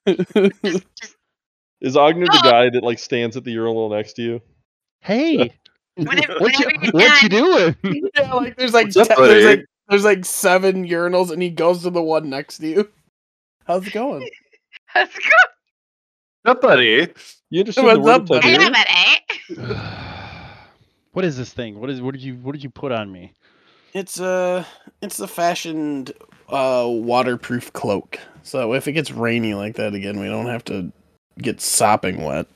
etiquette. 0.07 0.35
Just, 0.35 0.55
just 0.65 0.85
Is 1.81 1.95
Ogner 1.97 2.27
the 2.27 2.43
Oh. 2.45 2.51
guy 2.51 2.71
that 2.71 2.83
like 2.83 2.99
stands 2.99 3.37
at 3.37 3.45
the 3.45 3.53
urinal 3.53 3.89
next 3.91 4.15
to 4.15 4.23
you? 4.23 4.43
Hey, 5.01 5.53
whenever, 5.97 6.39
what 6.39 6.59
you 6.59 6.67
whenever 6.67 6.85
you're 6.85 6.93
what 6.93 7.23
you 7.23 7.29
doing? 7.29 8.11
yeah, 8.17 8.33
like 8.33 8.57
there's 8.57 8.75
like, 8.75 8.91
te- 8.91 9.05
there's 9.05 9.45
like 9.45 9.65
there's 9.89 10.05
like 10.05 10.25
seven 10.25 10.87
urinals, 10.87 11.31
and 11.31 11.43
he 11.43 11.51
goes 11.51 11.83
to 11.83 11.91
the 11.91 12.03
one 12.03 12.31
next 12.31 12.59
to 12.59 12.69
you. 12.69 12.91
How's 13.65 13.87
it 13.87 13.93
going? 13.93 14.29
Let's 14.95 15.17
go. 15.17 15.25
Yeah, 16.47 16.55
buddy. 16.55 17.09
You 17.51 17.61
understand 17.61 17.89
the 17.89 18.01
What's 18.01 18.07
word 18.07 18.13
up, 18.13 18.27
buddy? 18.27 18.57
touch 18.57 18.61
I 18.61 18.69
love 18.69 18.87
eh? 18.89 20.11
what 21.13 21.25
is 21.25 21.37
this 21.37 21.53
thing? 21.53 21.79
What 21.79 21.91
is 21.91 22.01
what 22.01 22.13
did 22.13 22.23
you 22.23 22.37
what 22.37 22.53
did 22.53 22.63
you 22.63 22.71
put 22.71 22.93
on 22.93 23.13
me? 23.13 23.33
It's 23.93 24.21
a 24.21 24.67
it's 25.03 25.21
a 25.21 25.27
fashioned 25.27 26.13
uh 26.49 26.87
waterproof 26.89 27.73
cloak. 27.73 28.19
So 28.43 28.75
if 28.75 28.89
it 28.89 28.93
gets 28.93 29.11
rainy 29.11 29.55
like 29.55 29.77
that 29.77 29.95
again, 29.95 30.21
we 30.21 30.29
don't 30.29 30.47
have 30.47 30.65
to 30.67 30.93
get 31.39 31.61
sopping 31.61 32.23
wet. 32.23 32.47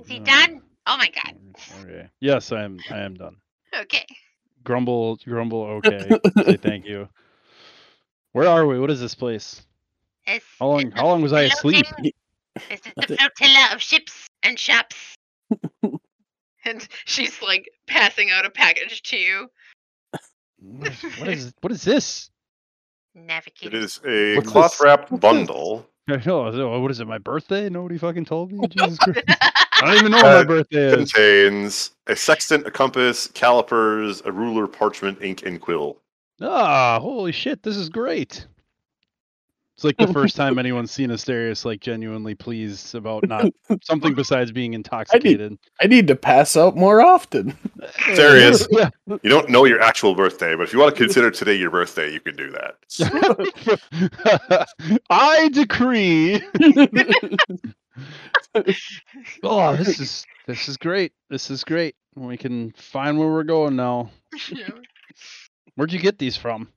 is 0.00 0.08
he 0.08 0.20
done? 0.20 0.62
Oh 0.86 0.96
my 0.96 1.10
god. 1.10 1.36
Okay. 1.82 2.08
Yes, 2.20 2.52
I 2.52 2.62
am. 2.64 2.78
I 2.90 2.98
am 3.00 3.14
done. 3.14 3.36
Okay. 3.80 4.04
Grumble, 4.64 5.16
grumble. 5.16 5.62
Okay. 5.84 6.18
Say 6.44 6.56
thank 6.56 6.86
you. 6.86 7.08
Where 8.32 8.48
are 8.48 8.66
we? 8.66 8.78
What 8.80 8.90
is 8.90 9.00
this 9.00 9.14
place? 9.14 9.62
It's, 10.26 10.44
How 10.58 10.66
long? 10.68 10.90
How 10.92 11.06
long 11.06 11.22
was 11.22 11.32
I 11.32 11.42
asleep? 11.42 11.86
floating- 11.86 12.12
This 12.54 12.70
is 12.70 12.80
the 12.82 12.92
That's 12.96 13.14
flotilla 13.16 13.68
of 13.74 13.82
ships 13.82 14.26
and 14.42 14.58
shops. 14.58 14.96
And 16.66 16.88
she's 17.04 17.42
like 17.42 17.68
passing 17.86 18.30
out 18.30 18.46
a 18.46 18.50
package 18.50 19.02
to 19.02 19.18
you. 19.18 19.50
What 20.62 20.88
is, 20.92 21.02
what 21.18 21.28
is 21.36 21.52
what 21.60 21.72
is 21.72 21.82
this? 21.82 22.30
It 23.14 23.52
It 23.62 23.74
is 23.74 24.00
a 24.06 24.36
What's 24.36 24.48
cloth 24.48 24.70
this? 24.72 24.80
wrapped 24.80 25.20
bundle. 25.20 25.86
I 26.08 26.16
know, 26.24 26.80
What 26.80 26.90
is 26.90 27.00
it? 27.00 27.06
My 27.06 27.18
birthday? 27.18 27.68
Nobody 27.68 27.98
fucking 27.98 28.24
told 28.24 28.50
me. 28.50 28.66
Jesus 28.68 28.98
Christ! 28.98 29.20
I 29.76 29.80
don't 29.86 29.96
even 29.96 30.10
know 30.12 30.16
when 30.18 30.24
my 30.24 30.30
Uh, 30.40 30.44
birthday 30.44 30.86
is. 30.86 30.94
Contains 31.12 31.90
a 32.06 32.16
sextant, 32.16 32.66
a 32.66 32.70
compass, 32.70 33.28
calipers, 33.28 34.22
a 34.24 34.32
ruler, 34.32 34.66
parchment, 34.66 35.20
ink, 35.22 35.44
and 35.44 35.60
quill. 35.60 35.98
Ah, 36.40 36.98
holy 37.00 37.32
shit! 37.32 37.62
This 37.62 37.76
is 37.76 37.88
great. 37.88 38.46
It's 39.76 39.82
like 39.82 39.96
the 39.96 40.06
first 40.12 40.36
time 40.36 40.56
anyone's 40.60 40.92
seen 40.92 41.10
Asterius 41.10 41.64
like 41.64 41.80
genuinely 41.80 42.36
pleased 42.36 42.94
about 42.94 43.26
not 43.26 43.46
something 43.82 44.14
besides 44.22 44.52
being 44.52 44.72
intoxicated. 44.74 45.58
I 45.80 45.88
need 45.88 46.06
to 46.06 46.14
pass 46.14 46.56
out 46.56 46.76
more 46.76 47.00
often. 47.00 47.56
Serious. 48.14 48.68
Yeah. 48.72 48.90
You 49.08 49.30
don't 49.30 49.48
know 49.50 49.64
your 49.64 49.80
actual 49.80 50.14
birthday, 50.14 50.54
but 50.54 50.62
if 50.62 50.72
you 50.72 50.78
want 50.78 50.94
to 50.94 51.02
consider 51.02 51.30
today 51.32 51.54
your 51.56 51.70
birthday, 51.70 52.12
you 52.12 52.20
can 52.20 52.36
do 52.36 52.52
that. 52.52 52.76
I 55.10 55.48
decree. 55.48 56.40
Oh, 59.42 59.76
this 59.76 60.00
is 60.00 60.26
this 60.46 60.68
is 60.68 60.76
great. 60.76 61.12
This 61.30 61.50
is 61.50 61.64
great. 61.64 61.94
We 62.14 62.36
can 62.36 62.72
find 62.72 63.18
where 63.18 63.28
we're 63.28 63.42
going 63.44 63.76
now. 63.76 64.10
Where'd 65.74 65.92
you 65.92 65.98
get 65.98 66.18
these 66.18 66.36
from? 66.36 66.68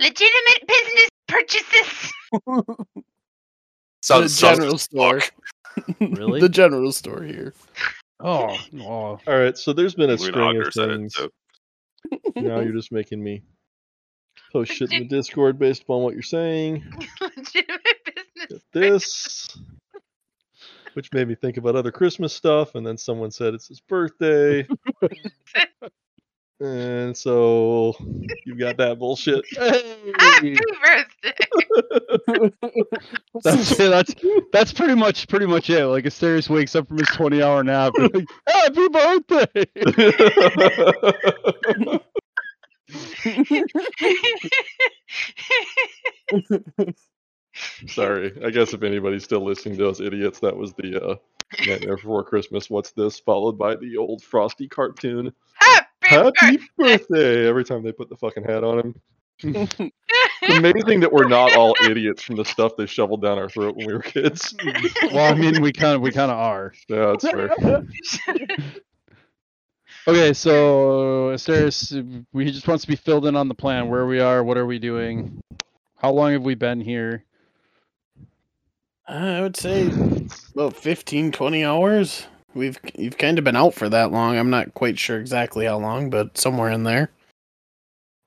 Legitimate 0.00 0.66
business 0.66 1.08
purchases. 1.28 2.12
so 4.02 4.20
the 4.22 4.28
general 4.28 4.78
store. 4.78 5.20
Really? 6.00 6.40
the 6.40 6.48
general 6.48 6.92
store 6.92 7.22
here. 7.22 7.54
Oh, 8.20 8.56
oh. 8.80 8.84
All 8.84 9.20
right, 9.26 9.56
so 9.56 9.72
there's 9.72 9.94
been 9.94 10.10
a 10.10 10.18
string 10.18 10.60
of 10.60 10.72
said 10.72 10.90
it, 10.90 10.96
things. 10.96 11.14
so- 11.14 11.28
Now 12.36 12.60
you're 12.60 12.72
just 12.76 12.92
making 12.92 13.22
me 13.22 13.42
post 14.52 14.72
shit 14.72 14.92
in 14.92 15.02
the 15.02 15.08
Discord 15.08 15.58
based 15.58 15.82
upon 15.82 16.02
what 16.02 16.14
you're 16.14 16.22
saying. 16.22 16.82
Legitimate 17.20 17.42
business. 17.44 17.52
Get 17.52 17.95
this, 18.76 19.48
which 20.92 21.10
made 21.12 21.26
me 21.28 21.34
think 21.34 21.56
about 21.56 21.76
other 21.76 21.90
Christmas 21.90 22.34
stuff, 22.34 22.74
and 22.74 22.86
then 22.86 22.98
someone 22.98 23.30
said 23.30 23.54
it's 23.54 23.68
his 23.68 23.80
birthday, 23.80 24.66
and 26.60 27.16
so 27.16 27.94
you've 28.44 28.58
got 28.58 28.76
that 28.76 28.98
bullshit. 28.98 29.42
Happy 29.56 30.58
birthday. 30.84 31.32
That's 33.42 33.76
that's 33.78 34.14
that's 34.52 34.72
pretty 34.74 34.94
much 34.94 35.26
pretty 35.28 35.46
much 35.46 35.70
it. 35.70 35.86
Like 35.86 36.04
Asterius 36.04 36.50
wakes 36.50 36.76
up 36.76 36.86
from 36.86 36.98
his 36.98 37.08
twenty 37.08 37.42
hour 37.42 37.64
nap. 37.64 37.94
and 37.96 38.14
like, 38.14 38.26
Happy 38.46 38.88
birthday! 38.88 39.64
Sorry, 47.88 48.32
I 48.44 48.50
guess 48.50 48.72
if 48.72 48.82
anybody's 48.82 49.24
still 49.24 49.44
listening 49.44 49.78
to 49.78 49.88
us 49.88 50.00
idiots, 50.00 50.40
that 50.40 50.56
was 50.56 50.72
the 50.74 51.02
uh, 51.02 51.16
Nightmare 51.66 51.96
Before 51.96 52.24
Christmas. 52.24 52.68
What's 52.70 52.92
this? 52.92 53.18
Followed 53.20 53.58
by 53.58 53.76
the 53.76 53.96
old 53.96 54.22
Frosty 54.22 54.68
cartoon. 54.68 55.32
Happy, 55.54 55.86
Happy 56.02 56.30
birthday. 56.40 56.58
birthday! 56.78 57.48
Every 57.48 57.64
time 57.64 57.82
they 57.82 57.92
put 57.92 58.08
the 58.08 58.16
fucking 58.16 58.44
hat 58.44 58.64
on 58.64 58.78
him. 59.42 59.90
It's 60.42 60.58
amazing 60.58 61.00
that 61.00 61.12
we're 61.12 61.28
not 61.28 61.56
all 61.56 61.74
idiots 61.84 62.22
from 62.22 62.36
the 62.36 62.44
stuff 62.44 62.76
they 62.76 62.86
shoveled 62.86 63.22
down 63.22 63.38
our 63.38 63.48
throat 63.48 63.74
when 63.74 63.86
we 63.86 63.92
were 63.92 64.00
kids. 64.02 64.54
well, 65.12 65.32
I 65.32 65.34
mean, 65.34 65.60
we 65.60 65.72
kind 65.72 65.94
of 65.96 66.02
we 66.02 66.12
kind 66.12 66.30
of 66.30 66.36
are. 66.38 66.72
Yeah, 66.88 67.16
that's 67.18 67.28
fair. 67.28 67.82
Okay, 70.08 70.32
so 70.34 71.32
Asterius, 71.34 72.24
we 72.32 72.44
just 72.52 72.68
wants 72.68 72.82
to 72.84 72.88
be 72.88 72.94
filled 72.94 73.26
in 73.26 73.34
on 73.34 73.48
the 73.48 73.54
plan. 73.56 73.88
Where 73.88 74.06
we 74.06 74.20
are, 74.20 74.44
what 74.44 74.56
are 74.56 74.66
we 74.66 74.78
doing? 74.78 75.40
How 75.96 76.12
long 76.12 76.32
have 76.32 76.44
we 76.44 76.54
been 76.54 76.80
here? 76.80 77.24
I 79.08 79.40
would 79.40 79.56
say 79.56 79.90
about 80.54 80.76
15, 80.76 81.32
20 81.32 81.64
hours. 81.64 82.26
We've 82.54 82.78
you've 82.96 83.18
kind 83.18 83.38
of 83.38 83.44
been 83.44 83.56
out 83.56 83.74
for 83.74 83.88
that 83.88 84.10
long. 84.10 84.36
I'm 84.36 84.50
not 84.50 84.74
quite 84.74 84.98
sure 84.98 85.20
exactly 85.20 85.66
how 85.66 85.78
long, 85.78 86.10
but 86.10 86.38
somewhere 86.38 86.70
in 86.70 86.84
there. 86.84 87.10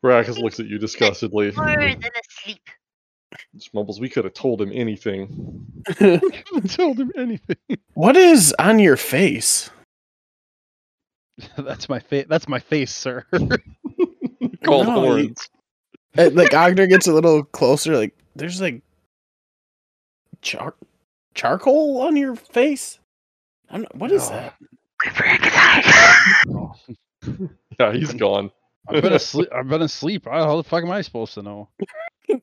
Baracus 0.03 0.38
looks 0.38 0.60
at 0.60 0.68
you 0.68 0.77
disgustedly. 0.77 1.51
More 1.56 1.76
than 1.76 1.99
asleep. 2.30 2.61
Just 3.56 3.73
mumbles, 3.73 3.99
we 3.99 4.10
could 4.10 4.23
have 4.23 4.34
told 4.34 4.61
him 4.61 4.72
anything. 4.73 5.65
told 6.69 6.99
him 6.99 7.11
anything. 7.18 7.57
what 7.93 8.15
is 8.15 8.56
on 8.60 8.80
your 8.80 8.97
face? 8.97 9.69
that's 11.57 11.89
my 11.89 11.99
face. 11.99 12.26
That's 12.30 12.47
my 12.47 12.60
face, 12.60 12.93
sir. 12.93 13.26
Called 14.64 14.88
No, 14.88 15.01
horns. 15.01 15.49
Uh, 16.18 16.30
like 16.34 16.51
Ogner 16.51 16.88
gets 16.89 17.07
a 17.07 17.14
little 17.14 17.43
closer. 17.43 17.97
Like 17.97 18.15
there's 18.35 18.61
like 18.61 18.81
char- 20.41 20.76
charcoal 21.34 22.02
on 22.02 22.16
your 22.16 22.36
face. 22.36 22.99
I'm 23.70 23.82
not, 23.84 23.95
what 23.95 24.11
is 24.11 24.30
Oh. 24.32 24.34
that? 24.34 24.56
Yeah, 27.80 27.94
he's 27.94 28.14
gone. 28.14 28.52
I've 28.90 29.02
been 29.03 29.14
asleep. 29.14 29.48
I've 29.56 29.68
been 29.70 29.82
asleep. 29.82 30.26
How 30.26 30.44
how 30.44 30.57
the 30.57 30.64
fuck 30.64 30.84
am 30.84 30.91
I 30.91 31.02
supposed 31.02 31.34
to 31.36 31.41
know? 31.44 31.70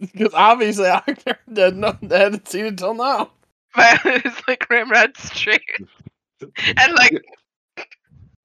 Because 0.00 0.34
obviously 0.34 0.88
I 0.88 1.02
didn't 1.52 1.78
know, 1.80 1.96
hadn't 2.10 2.48
seen 2.48 2.64
it 2.66 2.76
till 2.78 2.94
now. 2.94 3.30
Violet 3.76 4.26
is 4.26 4.34
like 4.48 4.68
Ramrod 4.68 5.16
straight. 5.16 5.62
And 6.40 6.92
like 6.96 7.22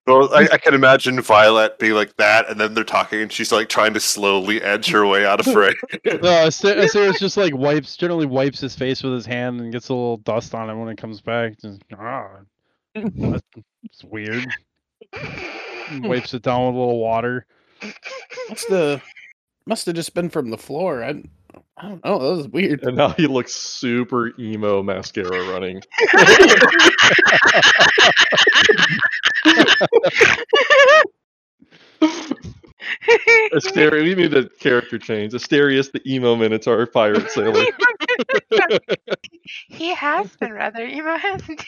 Well, 0.08 0.34
I, 0.34 0.48
I 0.54 0.58
can 0.58 0.74
imagine 0.74 1.22
Violet 1.22 1.78
being 1.78 1.94
like 1.94 2.16
that, 2.18 2.50
and 2.50 2.60
then 2.60 2.74
they're 2.74 2.84
talking, 2.84 3.22
and 3.22 3.32
she's 3.32 3.52
like 3.52 3.70
trying 3.70 3.94
to 3.94 4.00
slowly 4.00 4.62
edge 4.62 4.90
her 4.90 5.06
way 5.06 5.26
out 5.26 5.40
of 5.40 5.54
frame. 5.54 5.76
No, 6.06 6.48
Asterius 6.48 7.20
just 7.20 7.38
like 7.38 7.56
wipes, 7.56 7.96
generally 7.96 8.26
wipes 8.26 8.60
his 8.60 8.76
face 8.76 9.04
with 9.04 9.14
his 9.14 9.28
hand 9.28 9.62
and 9.62 9.72
gets 9.72 9.90
a 9.90 9.94
little 9.94 10.18
dust 10.18 10.56
on 10.56 10.70
it 10.70 10.76
when 10.76 10.90
it 10.90 10.98
comes 10.98 11.22
back. 11.22 11.60
Just, 11.60 11.84
ah, 11.98 12.30
that's 12.96 13.44
it's 13.84 14.04
weird. 14.04 14.48
Wipes 16.02 16.34
it 16.34 16.42
down 16.42 16.68
with 16.68 16.76
a 16.76 16.80
little 16.80 17.00
water. 17.00 17.46
Must 18.50 18.70
have 18.70 19.04
must 19.66 19.86
have 19.86 19.96
just 19.96 20.14
been 20.14 20.30
from 20.30 20.50
the 20.50 20.58
floor. 20.58 21.04
I 21.04 21.24
I 21.78 21.90
don't 21.90 22.06
know. 22.06 22.20
That 22.20 22.38
was 22.38 22.48
weird. 22.50 22.84
And 22.84 22.98
now 22.98 23.10
he 23.10 23.28
looks 23.28 23.54
super 23.54 24.32
emo 24.40 24.84
mascara 24.84 25.50
running. 25.50 25.82
Asterius, 33.54 34.04
we 34.04 34.16
need 34.16 34.34
a 34.36 34.50
character 34.50 35.00
change. 35.00 35.34
Asterius, 35.34 35.92
the 35.92 36.02
emo 36.12 36.36
Minotaur 36.36 36.86
pirate 36.88 37.30
sailor. 37.32 37.68
he 39.70 39.94
has 39.96 40.28
been 40.38 40.54
rather 40.54 40.86
emo, 40.86 41.18
hasn't 41.18 41.62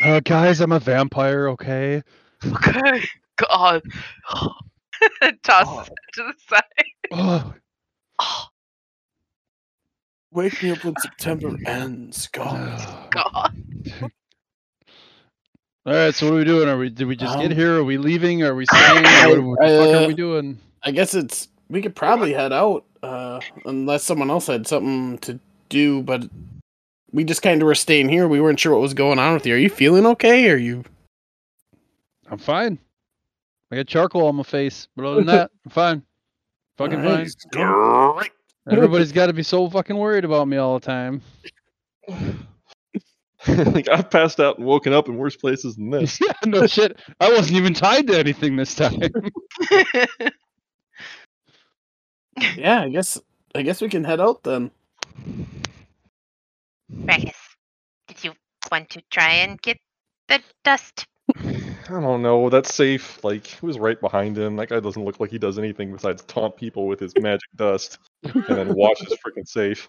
Uh, 0.00 0.20
guys, 0.20 0.60
I'm 0.60 0.72
a 0.72 0.80
vampire. 0.80 1.48
Okay. 1.50 2.02
he? 2.42 2.50
Okay. 2.52 3.08
God. 3.36 3.82
Toss 5.44 5.68
it 5.78 5.94
to 6.14 6.22
the 6.24 6.34
side. 6.48 6.62
Oh, 7.12 7.54
Wake 10.32 10.62
me 10.62 10.70
up 10.72 10.84
when 10.84 10.96
September 10.98 11.58
ends. 11.66 12.28
God. 12.28 12.88
God. 13.10 13.52
All 15.86 15.92
right. 15.92 16.14
So 16.14 16.26
what 16.26 16.34
are 16.34 16.38
we 16.38 16.44
doing? 16.44 16.68
Are 16.68 16.78
we? 16.78 16.88
Did 16.90 17.06
we 17.06 17.16
just 17.16 17.38
get 17.38 17.50
Um, 17.52 17.56
here? 17.56 17.76
Are 17.78 17.84
we 17.84 17.98
leaving? 17.98 18.42
Are 18.42 18.54
we 18.54 18.66
staying? 18.66 19.04
What, 19.28 19.42
what 19.42 19.60
the 19.60 19.66
fuck 19.78 19.94
uh, 19.94 20.04
are 20.04 20.06
we 20.08 20.14
doing? 20.14 20.58
I 20.82 20.90
guess 20.90 21.14
it's 21.14 21.48
we 21.68 21.82
could 21.82 21.94
probably 21.94 22.32
head 22.32 22.52
out, 22.52 22.84
uh, 23.02 23.40
unless 23.64 24.04
someone 24.04 24.30
else 24.30 24.46
had 24.46 24.66
something 24.66 25.18
to 25.18 25.38
do. 25.68 26.02
But 26.02 26.28
we 27.12 27.24
just 27.24 27.42
kind 27.42 27.60
of 27.62 27.66
were 27.66 27.74
staying 27.74 28.08
here. 28.08 28.26
We 28.28 28.40
weren't 28.40 28.60
sure 28.60 28.72
what 28.72 28.80
was 28.80 28.94
going 28.94 29.18
on 29.18 29.34
with 29.34 29.46
you. 29.46 29.54
Are 29.54 29.58
you 29.58 29.70
feeling 29.70 30.06
okay? 30.06 30.48
Are 30.50 30.56
you? 30.56 30.84
I'm 32.30 32.38
fine. 32.38 32.78
I 33.70 33.76
got 33.76 33.86
charcoal 33.86 34.26
on 34.28 34.36
my 34.36 34.42
face, 34.42 34.88
but 34.96 35.04
other 35.04 35.16
than 35.16 35.26
that, 35.26 35.50
I'm 35.64 35.70
fine. 35.70 36.02
Fucking 36.78 37.02
fine. 37.02 37.28
Everybody's 38.70 39.12
got 39.12 39.26
to 39.26 39.32
be 39.32 39.42
so 39.42 39.68
fucking 39.68 39.96
worried 39.96 40.24
about 40.24 40.48
me 40.48 40.56
all 40.56 40.78
the 40.78 40.86
time. 40.86 41.20
like 43.72 43.88
I've 43.88 44.10
passed 44.10 44.40
out 44.40 44.58
and 44.58 44.66
woken 44.66 44.92
up 44.92 45.08
in 45.08 45.16
worse 45.16 45.36
places 45.36 45.76
than 45.76 45.90
this. 45.90 46.20
yeah, 46.26 46.32
no 46.46 46.66
shit. 46.66 46.98
I 47.20 47.30
wasn't 47.32 47.56
even 47.56 47.74
tied 47.74 48.06
to 48.08 48.18
anything 48.18 48.56
this 48.56 48.74
time. 48.74 49.00
Yeah, 52.56 52.80
I 52.82 52.88
guess. 52.88 53.20
I 53.54 53.62
guess 53.62 53.80
we 53.80 53.88
can 53.88 54.02
head 54.02 54.20
out 54.20 54.42
then. 54.42 54.72
Ragus, 56.92 57.36
did 58.08 58.24
you 58.24 58.32
want 58.72 58.90
to 58.90 59.02
try 59.10 59.34
and 59.34 59.60
get 59.62 59.78
the 60.26 60.40
dust? 60.64 61.06
I 61.36 62.00
don't 62.00 62.22
know. 62.22 62.50
That's 62.50 62.74
safe. 62.74 63.22
Like 63.22 63.46
he 63.46 63.64
was 63.64 63.78
right 63.78 64.00
behind 64.00 64.36
him. 64.36 64.56
That 64.56 64.68
guy 64.70 64.80
doesn't 64.80 65.04
look 65.04 65.20
like 65.20 65.30
he 65.30 65.38
does 65.38 65.58
anything 65.60 65.92
besides 65.92 66.22
taunt 66.24 66.56
people 66.56 66.88
with 66.88 66.98
his 66.98 67.12
magic 67.18 67.48
dust, 67.54 67.98
and 68.24 68.44
then 68.48 68.74
watch 68.74 68.98
his 68.98 69.16
freaking 69.24 69.46
safe. 69.46 69.88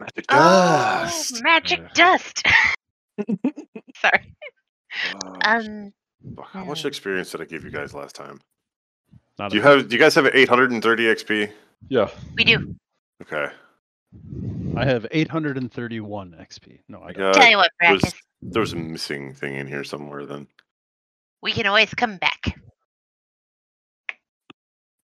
Magic 0.00 0.24
Oh, 0.30 1.02
dust. 1.02 1.42
magic 1.42 1.80
Yeah. 1.80 1.88
dust. 1.92 2.42
Sorry. 3.96 4.34
Uh, 5.24 5.38
Um, 5.44 5.92
fuck, 6.36 6.48
how 6.50 6.64
much 6.64 6.84
experience 6.84 7.30
did 7.32 7.40
I 7.40 7.44
give 7.44 7.64
you 7.64 7.70
guys 7.70 7.94
last 7.94 8.14
time? 8.14 8.40
Not 9.38 9.50
Do 9.50 9.56
you 9.58 9.62
a- 9.62 9.66
have? 9.66 9.88
Do 9.88 9.96
you 9.96 10.00
guys 10.00 10.14
have 10.14 10.26
830 10.26 11.04
XP? 11.04 11.52
Yeah. 11.88 12.10
we 12.36 12.44
do. 12.44 12.74
Okay. 13.22 13.52
I 14.76 14.84
have 14.84 15.06
831 15.10 16.34
XP. 16.40 16.80
No, 16.88 17.00
I 17.00 17.08
I 17.08 17.12
don't. 17.12 17.32
got, 17.32 17.34
Tell 17.40 17.50
you 17.50 17.56
what, 17.58 17.70
there 17.80 17.92
was, 17.92 18.02
Ragus, 18.02 18.14
there 18.42 18.60
was 18.60 18.72
a 18.72 18.76
missing 18.76 19.34
thing 19.34 19.54
in 19.56 19.66
here 19.66 19.84
somewhere. 19.84 20.24
Then 20.26 20.46
we 21.42 21.52
can 21.52 21.66
always 21.66 21.92
come 21.94 22.16
back. 22.16 22.58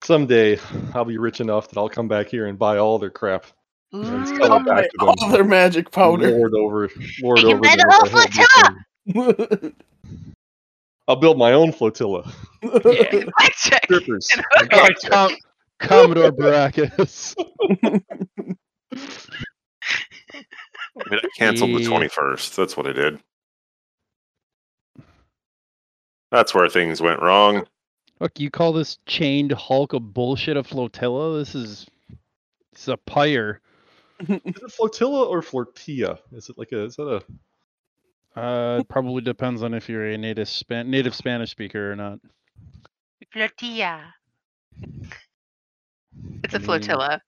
Someday 0.03 0.59
I'll 0.93 1.05
be 1.05 1.17
rich 1.17 1.41
enough 1.41 1.67
that 1.69 1.77
I'll 1.79 1.89
come 1.89 2.07
back 2.07 2.27
here 2.27 2.47
and 2.47 2.57
buy 2.57 2.77
all 2.77 2.97
their 2.99 3.09
crap. 3.11 3.45
And 3.93 4.05
Ooh. 4.05 4.09
Mm. 4.09 4.37
sell 4.37 4.57
it 4.57 4.65
back 4.65 4.89
to 4.89 5.05
All 5.05 5.29
their 5.29 5.43
magic 5.43 5.91
powder. 5.91 6.31
Lord 6.31 6.53
over, 6.53 6.89
lord 7.21 7.39
You 7.39 7.45
can 7.47 7.53
over 7.53 7.61
buy 7.61 7.75
the 7.75 7.85
whole 7.89 8.07
a 8.07 8.09
whole 8.09 9.29
flotilla! 9.35 9.73
I'll 11.07 11.15
build 11.17 11.37
my 11.37 11.51
own 11.51 11.73
flotilla. 11.73 12.31
Blackjack. 12.61 13.33
Strippers. 13.85 14.29
and. 14.71 14.95
Com- 15.09 15.35
Commodore 15.79 16.31
Baracus. 16.31 17.35
I 17.83 17.99
mean, 21.09 21.19
I 21.23 21.27
canceled 21.37 21.71
the 21.71 21.79
21st. 21.79 22.55
That's 22.55 22.77
what 22.77 22.87
I 22.87 22.93
did. 22.93 23.19
That's 26.31 26.53
where 26.53 26.69
things 26.69 27.01
went 27.01 27.21
wrong. 27.21 27.65
Look, 28.19 28.39
you 28.39 28.49
call 28.51 28.71
this 28.71 28.99
chained 29.05 29.51
hulk 29.51 29.93
a 29.93 29.99
bullshit 29.99 30.55
a 30.55 30.63
flotilla? 30.63 31.39
This 31.39 31.55
is 31.55 31.87
it's 32.71 32.87
a 32.87 32.95
pyre. 32.95 33.59
Is 34.45 34.61
it 34.61 34.71
flotilla 34.71 35.25
or 35.25 35.41
flotilla? 35.41 36.19
Is 36.31 36.49
it 36.49 36.57
like 36.57 36.71
a? 36.71 36.83
Is 36.85 36.95
that 36.97 37.23
a? 38.35 38.39
Uh, 38.39 38.79
it 38.79 38.87
probably 38.87 39.21
depends 39.21 39.61
on 39.61 39.73
if 39.73 39.89
you're 39.89 40.07
a 40.07 40.17
native 40.17 40.47
Span- 40.47 40.89
native 40.89 41.13
Spanish 41.13 41.51
speaker 41.51 41.91
or 41.91 41.95
not. 41.95 42.19
Flotilla. 43.33 44.13
It's 46.43 46.53
a 46.55 46.59
flotilla. 46.59 47.21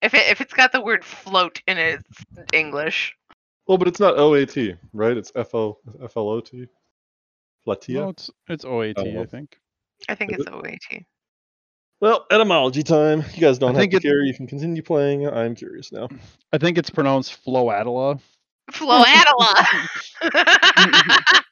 If 0.00 0.14
it 0.14 0.26
if 0.30 0.40
it's 0.40 0.54
got 0.54 0.72
the 0.72 0.80
word 0.80 1.04
float 1.04 1.60
in 1.66 1.78
it, 1.78 2.00
it's 2.10 2.52
English. 2.52 3.14
Well, 3.66 3.78
but 3.78 3.88
it's 3.88 4.00
not 4.00 4.18
O 4.18 4.34
A 4.34 4.44
T, 4.44 4.74
right? 4.92 5.16
It's 5.16 5.30
F 5.36 5.54
O 5.54 5.78
F 6.02 6.16
L 6.16 6.28
O 6.28 6.40
T. 6.40 6.66
Flotilla. 7.64 8.02
No, 8.04 8.08
it's 8.08 8.30
it's 8.48 8.64
OAT, 8.64 8.94
Oh, 8.96 9.02
I 9.02 9.14
well. 9.14 9.26
think. 9.26 9.58
I 10.08 10.14
think 10.14 10.32
Is 10.32 10.40
it's 10.40 10.48
OAT. 10.48 11.04
Well, 12.02 12.26
etymology 12.32 12.82
time. 12.82 13.22
You 13.32 13.40
guys 13.40 13.58
don't 13.60 13.76
I 13.76 13.82
have 13.82 13.90
to 13.90 13.96
it- 13.98 14.02
care. 14.02 14.24
You 14.24 14.34
can 14.34 14.48
continue 14.48 14.82
playing. 14.82 15.24
I'm 15.28 15.54
curious 15.54 15.92
now. 15.92 16.08
I 16.52 16.58
think 16.58 16.76
it's 16.76 16.90
pronounced 16.90 17.38
Floatilla. 17.44 18.18
Floatilla. 18.72 19.66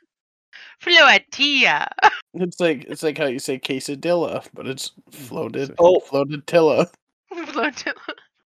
Floatilla. 0.83 1.87
It's 2.35 2.59
like 2.59 2.85
it's 2.89 3.05
like 3.05 3.17
how 3.17 3.27
you 3.27 3.39
say 3.39 3.61
quesadilla, 3.61 4.45
but 4.53 4.67
it's 4.67 4.91
floated. 5.13 5.73
Oh. 5.79 6.01
floatedilla. 6.01 6.91
Flotilla. 7.33 7.95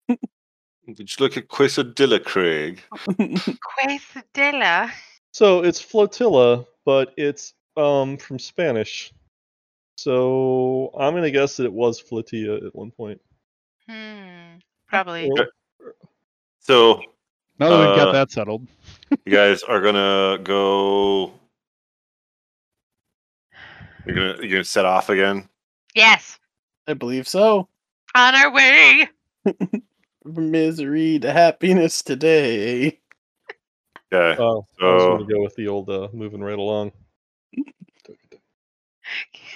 Did 0.08 0.20
you 0.98 1.06
look 1.20 1.38
at 1.38 1.48
Quesadilla, 1.48 2.24
Craig? 2.24 2.82
Quesadilla. 3.08 4.90
So 5.32 5.64
it's 5.64 5.80
flotilla, 5.80 6.66
but 6.86 7.14
it's 7.18 7.54
um 7.78 8.18
from 8.18 8.40
Spanish. 8.40 9.14
So 9.96 10.92
I'm 10.98 11.14
gonna 11.14 11.32
guess 11.32 11.58
that 11.58 11.66
it 11.66 11.74
was 11.74 12.00
flotilla 12.00 12.58
at 12.66 12.76
one 12.76 12.92
point. 12.92 13.22
Hmm. 13.90 14.58
Probably. 14.88 15.30
Or- 15.30 15.52
So 16.60 17.02
Now 17.60 17.70
that 17.70 17.80
we've 17.80 17.88
Uh, 17.90 17.96
got 18.06 18.12
that 18.14 18.32
settled. 18.32 18.68
you 19.26 19.32
guys 19.32 19.64
are 19.64 19.82
gonna 19.82 20.40
go. 20.44 21.34
You're 24.06 24.16
gonna 24.16 24.36
you're 24.42 24.50
gonna 24.52 24.64
set 24.64 24.86
off 24.86 25.10
again. 25.10 25.48
Yes. 25.96 26.40
I 26.88 26.94
believe 26.94 27.28
so. 27.28 27.68
On 28.16 28.36
our 28.36 28.52
way. 28.52 29.08
Misery 30.26 31.20
to 31.20 31.32
happiness 31.32 32.02
today. 32.02 33.00
Okay. 34.14 34.36
Uh, 34.42 34.46
I 34.46 34.56
was 34.56 34.66
So- 34.80 35.18
gonna 35.18 35.26
go 35.34 35.42
with 35.44 35.56
the 35.56 35.68
old 35.68 35.90
uh, 35.90 36.08
moving 36.14 36.42
right 36.42 36.58
along. 36.58 36.92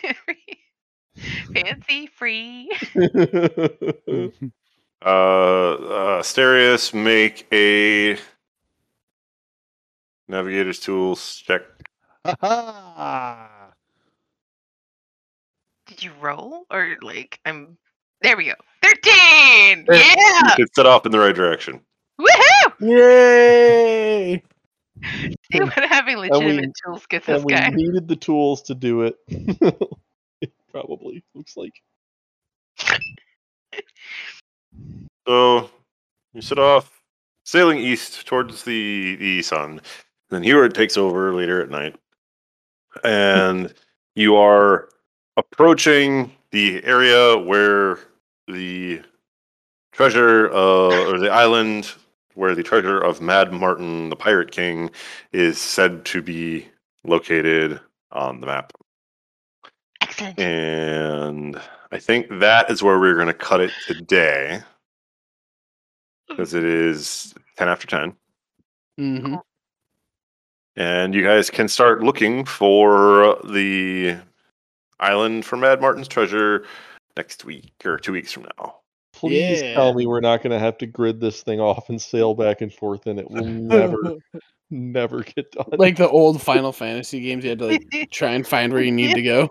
Fancy 1.53 2.07
free. 2.07 2.71
Uh, 5.05 5.73
uh, 5.73 6.21
Asterius, 6.21 6.91
make 6.91 7.45
a 7.53 8.17
navigator's 10.27 10.79
tools 10.79 11.35
check. 11.45 11.61
Did 15.85 16.03
you 16.03 16.11
roll 16.19 16.65
or 16.71 16.97
like 17.01 17.39
I'm? 17.45 17.77
There 18.21 18.35
we 18.35 18.45
go. 18.45 18.53
Thirteen. 18.81 19.85
Yeah. 19.89 20.55
set 20.73 20.87
off 20.87 21.05
in 21.05 21.11
the 21.11 21.19
right 21.19 21.35
direction. 21.35 21.81
Woohoo! 22.19 22.73
Yay! 22.79 24.43
See 25.51 25.59
what 25.59 25.73
having 25.73 26.19
we- 26.19 26.29
legitimate 26.29 26.71
tools 26.85 27.05
get 27.07 27.25
this 27.25 27.37
and 27.37 27.45
we 27.45 27.53
guy. 27.53 27.69
needed 27.69 28.07
the 28.07 28.15
tools 28.15 28.61
to 28.63 28.75
do 28.75 29.01
it. 29.03 29.15
Probably 30.71 31.23
looks 31.33 31.55
like. 31.57 31.73
So 35.27 35.69
you 36.33 36.41
set 36.41 36.59
off, 36.59 37.01
sailing 37.43 37.79
east 37.79 38.25
towards 38.27 38.63
the 38.63 39.15
the 39.15 39.41
sun. 39.41 39.81
Then 40.29 40.43
Heward 40.43 40.75
takes 40.75 40.97
over 40.97 41.33
later 41.33 41.61
at 41.61 41.69
night, 41.69 41.95
and 43.03 43.73
you 44.15 44.35
are 44.35 44.89
approaching 45.37 46.31
the 46.51 46.83
area 46.83 47.37
where 47.37 47.99
the 48.47 49.01
treasure 49.91 50.49
uh, 50.51 51.09
or 51.11 51.19
the 51.19 51.29
island 51.29 51.91
where 52.37 52.53
the 52.55 52.63
treasure 52.63 52.99
of 52.99 53.19
Mad 53.19 53.51
Martin, 53.51 54.09
the 54.09 54.15
Pirate 54.15 54.51
King, 54.51 54.91
is 55.33 55.59
said 55.59 56.05
to 56.05 56.21
be 56.21 56.67
located 57.03 57.79
on 58.11 58.39
the 58.39 58.45
map. 58.47 58.73
Excellent. 60.01 60.39
And 60.39 61.61
I 61.91 61.97
think 61.97 62.27
that 62.39 62.69
is 62.69 62.83
where 62.83 62.99
we're 62.99 63.15
going 63.15 63.27
to 63.27 63.33
cut 63.33 63.59
it 63.59 63.71
today. 63.87 64.61
because 66.29 66.53
it 66.53 66.63
is 66.63 67.33
ten 67.57 67.67
after 67.69 67.87
ten, 67.87 68.13
Mm-hmm. 68.99 69.35
and 70.75 71.13
you 71.15 71.23
guys 71.23 71.49
can 71.49 71.67
start 71.67 72.03
looking 72.03 72.45
for 72.45 73.37
the 73.45 74.15
island 74.99 75.45
for 75.45 75.57
Mad 75.57 75.81
Martin's 75.81 76.07
treasure 76.07 76.65
next 77.15 77.45
week 77.45 77.71
or 77.85 77.97
two 77.97 78.11
weeks 78.11 78.31
from 78.31 78.43
now. 78.57 78.75
Please 79.19 79.61
Yeah. 79.61 79.73
tell 79.73 79.93
me 79.93 80.05
we're 80.05 80.19
not 80.19 80.41
going 80.43 80.51
to 80.51 80.59
have 80.59 80.77
to 80.79 80.85
grid 80.85 81.19
this 81.19 81.41
thing 81.41 81.59
off 81.59 81.89
and 81.89 82.01
sail 82.01 82.33
back 82.33 82.61
and 82.61 82.71
forth, 82.73 83.07
and 83.07 83.19
it 83.19 83.29
will 83.29 83.43
never, 83.45 83.97
never 84.69 85.23
get 85.23 85.51
done. 85.51 85.65
like 85.77 85.97
the 85.97 86.07
old 86.09 86.41
Final 86.41 86.71
Fantasy 86.71 87.21
games, 87.21 87.43
you 87.43 87.49
had 87.51 87.59
to 87.59 87.65
like 87.67 88.09
try 88.11 88.31
and 88.31 88.45
find 88.47 88.71
where 88.71 88.81
you 88.81 88.91
need 88.91 89.15
to 89.15 89.21
go. 89.23 89.49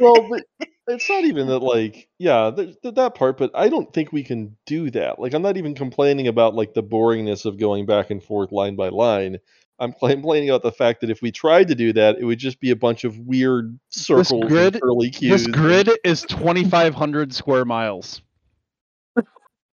well, 0.00 0.28
but 0.30 0.44
it's 0.88 1.08
not 1.08 1.24
even 1.24 1.46
that. 1.48 1.58
Like, 1.60 2.08
yeah, 2.18 2.50
th- 2.54 2.76
th- 2.82 2.94
that 2.94 3.14
part. 3.14 3.36
But 3.38 3.50
I 3.54 3.68
don't 3.68 3.92
think 3.92 4.12
we 4.12 4.22
can 4.22 4.56
do 4.66 4.90
that. 4.90 5.18
Like, 5.18 5.34
I'm 5.34 5.42
not 5.42 5.56
even 5.56 5.74
complaining 5.74 6.28
about 6.28 6.54
like 6.54 6.74
the 6.74 6.82
boringness 6.82 7.44
of 7.44 7.58
going 7.58 7.86
back 7.86 8.10
and 8.10 8.22
forth 8.22 8.52
line 8.52 8.76
by 8.76 8.88
line. 8.90 9.38
I'm 9.78 9.92
complaining 9.94 10.48
about 10.48 10.62
the 10.62 10.70
fact 10.70 11.00
that 11.00 11.10
if 11.10 11.22
we 11.22 11.32
tried 11.32 11.66
to 11.68 11.74
do 11.74 11.92
that, 11.94 12.16
it 12.20 12.24
would 12.24 12.38
just 12.38 12.60
be 12.60 12.70
a 12.70 12.76
bunch 12.76 13.02
of 13.02 13.18
weird 13.18 13.76
circles 13.88 14.44
grid- 14.46 14.74
and 14.74 14.82
curly 14.82 15.10
cues. 15.10 15.44
This 15.44 15.46
grid 15.52 15.90
is 16.04 16.22
2,500 16.22 17.34
square 17.34 17.64
miles. 17.64 18.22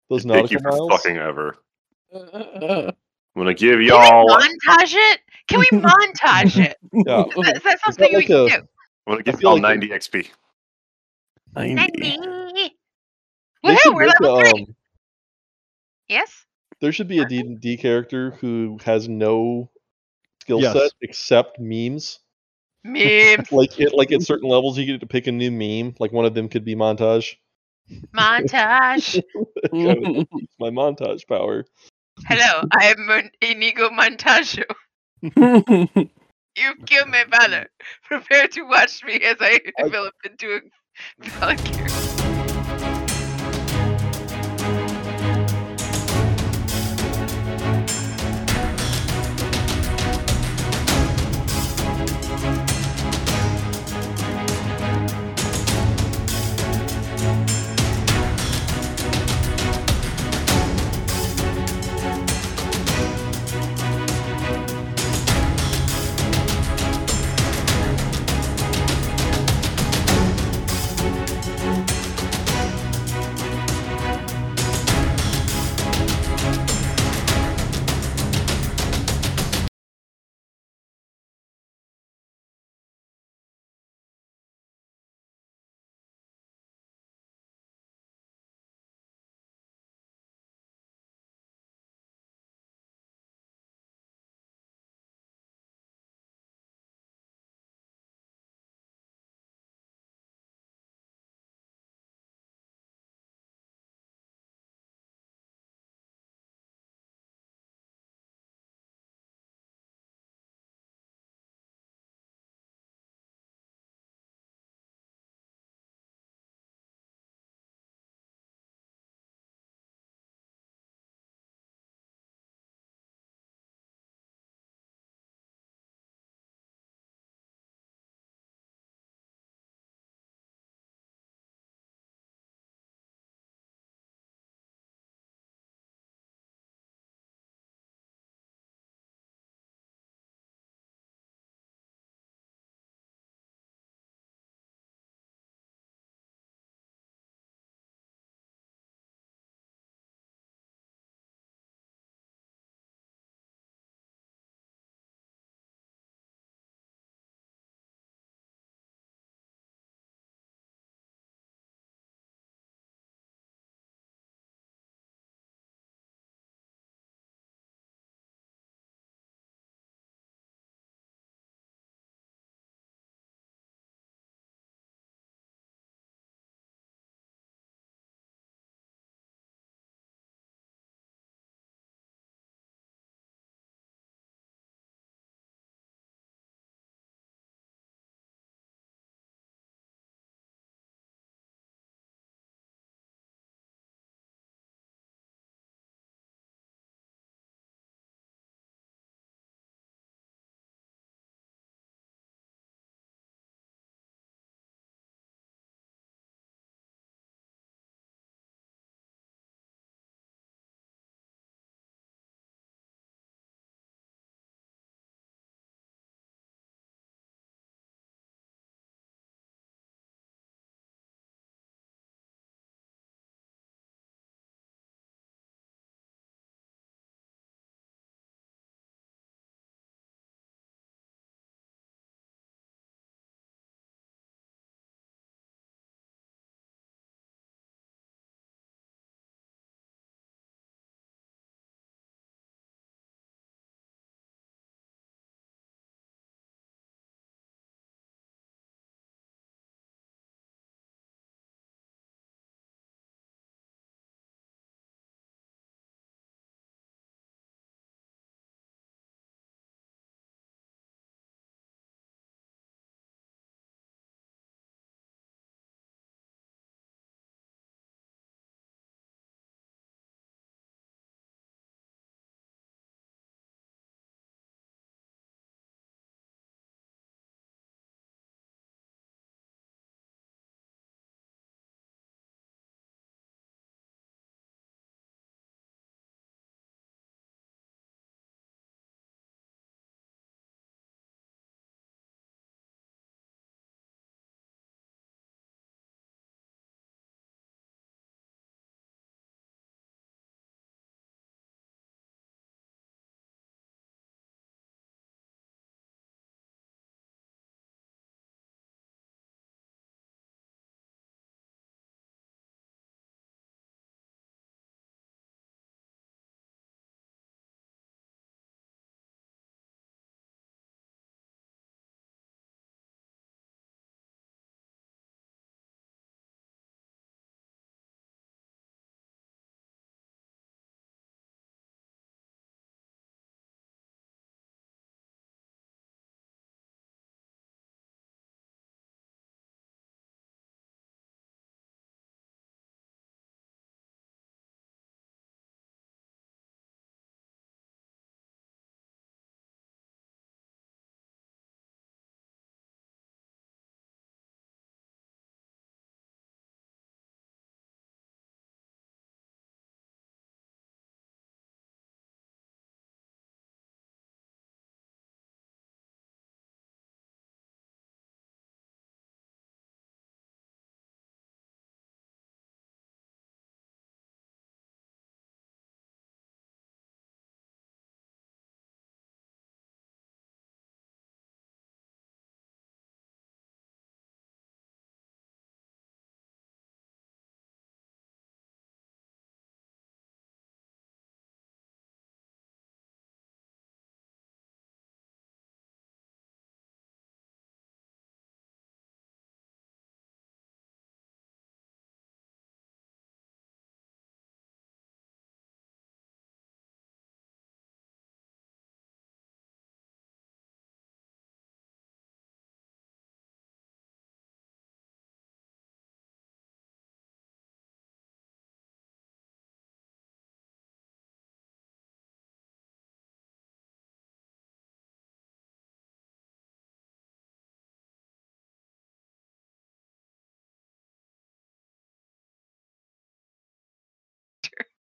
Those 0.08 0.24
Thank 0.24 0.50
you 0.50 0.58
for 0.58 0.68
miles. 0.70 0.90
fucking 0.90 1.16
ever. 1.16 1.56
I'm 2.14 2.92
gonna 3.36 3.54
give 3.54 3.80
y'all. 3.82 4.26
we 4.26 4.32
montage 4.32 4.94
it? 4.94 5.20
Can 5.48 5.60
we 5.60 5.66
montage 5.66 6.58
it? 6.64 6.76
Yeah. 7.06 7.24
Is 7.26 7.34
that, 7.34 7.56
is 7.56 7.62
that 7.62 7.62
that 7.64 7.80
something 7.84 8.08
we 8.10 8.16
like 8.16 8.26
can 8.26 8.36
a- 8.36 8.48
do? 8.48 8.54
I'm 9.06 9.12
gonna 9.12 9.22
give 9.22 9.40
y'all 9.42 9.52
like 9.54 9.62
90 9.62 9.88
XP. 9.90 10.28
90. 11.54 11.74
Ninety. 11.74 12.76
Woohoo, 13.64 13.94
we're 13.94 14.06
make 14.06 14.20
level 14.20 14.38
a, 14.38 14.40
three. 14.50 14.62
um, 14.62 14.76
Yes. 16.08 16.46
there 16.80 16.92
should 16.92 17.08
be 17.08 17.18
a 17.18 17.24
D&D 17.24 17.76
character 17.78 18.30
who 18.40 18.78
has 18.84 19.08
no 19.08 19.68
skill 20.42 20.60
Yes. 20.60 20.72
set 20.74 20.92
except 21.02 21.58
memes. 21.58 22.20
Memes. 22.84 23.50
Like 23.50 23.80
it, 23.80 23.92
like 23.94 24.12
at 24.12 24.22
certain 24.22 24.48
levels, 24.48 24.78
you 24.78 24.86
get 24.86 25.00
to 25.00 25.06
pick 25.08 25.26
a 25.26 25.32
new 25.32 25.50
meme. 25.50 25.96
Like 25.98 26.12
one 26.12 26.24
of 26.24 26.34
them 26.34 26.48
could 26.48 26.64
be 26.64 26.76
montage. 26.76 27.34
Montage. 28.14 29.22
Kind 29.70 30.06
of 30.06 30.16
use 30.16 30.48
my 30.58 30.70
montage 30.70 31.26
power. 31.26 31.64
Hello, 32.26 32.66
I 32.78 32.86
am 32.86 33.06
Mon- 33.06 33.30
Inigo 33.42 33.90
Montaggio. 33.90 34.64
You've 35.22 35.36
killed 36.86 37.08
my 37.08 37.24
father. 37.30 37.68
Prepare 38.04 38.48
to 38.48 38.62
watch 38.62 39.04
me 39.04 39.14
as 39.20 39.36
I 39.40 39.60
develop 39.78 40.14
into 40.24 40.56
a 40.56 40.60
Valkyrie. 41.38 42.15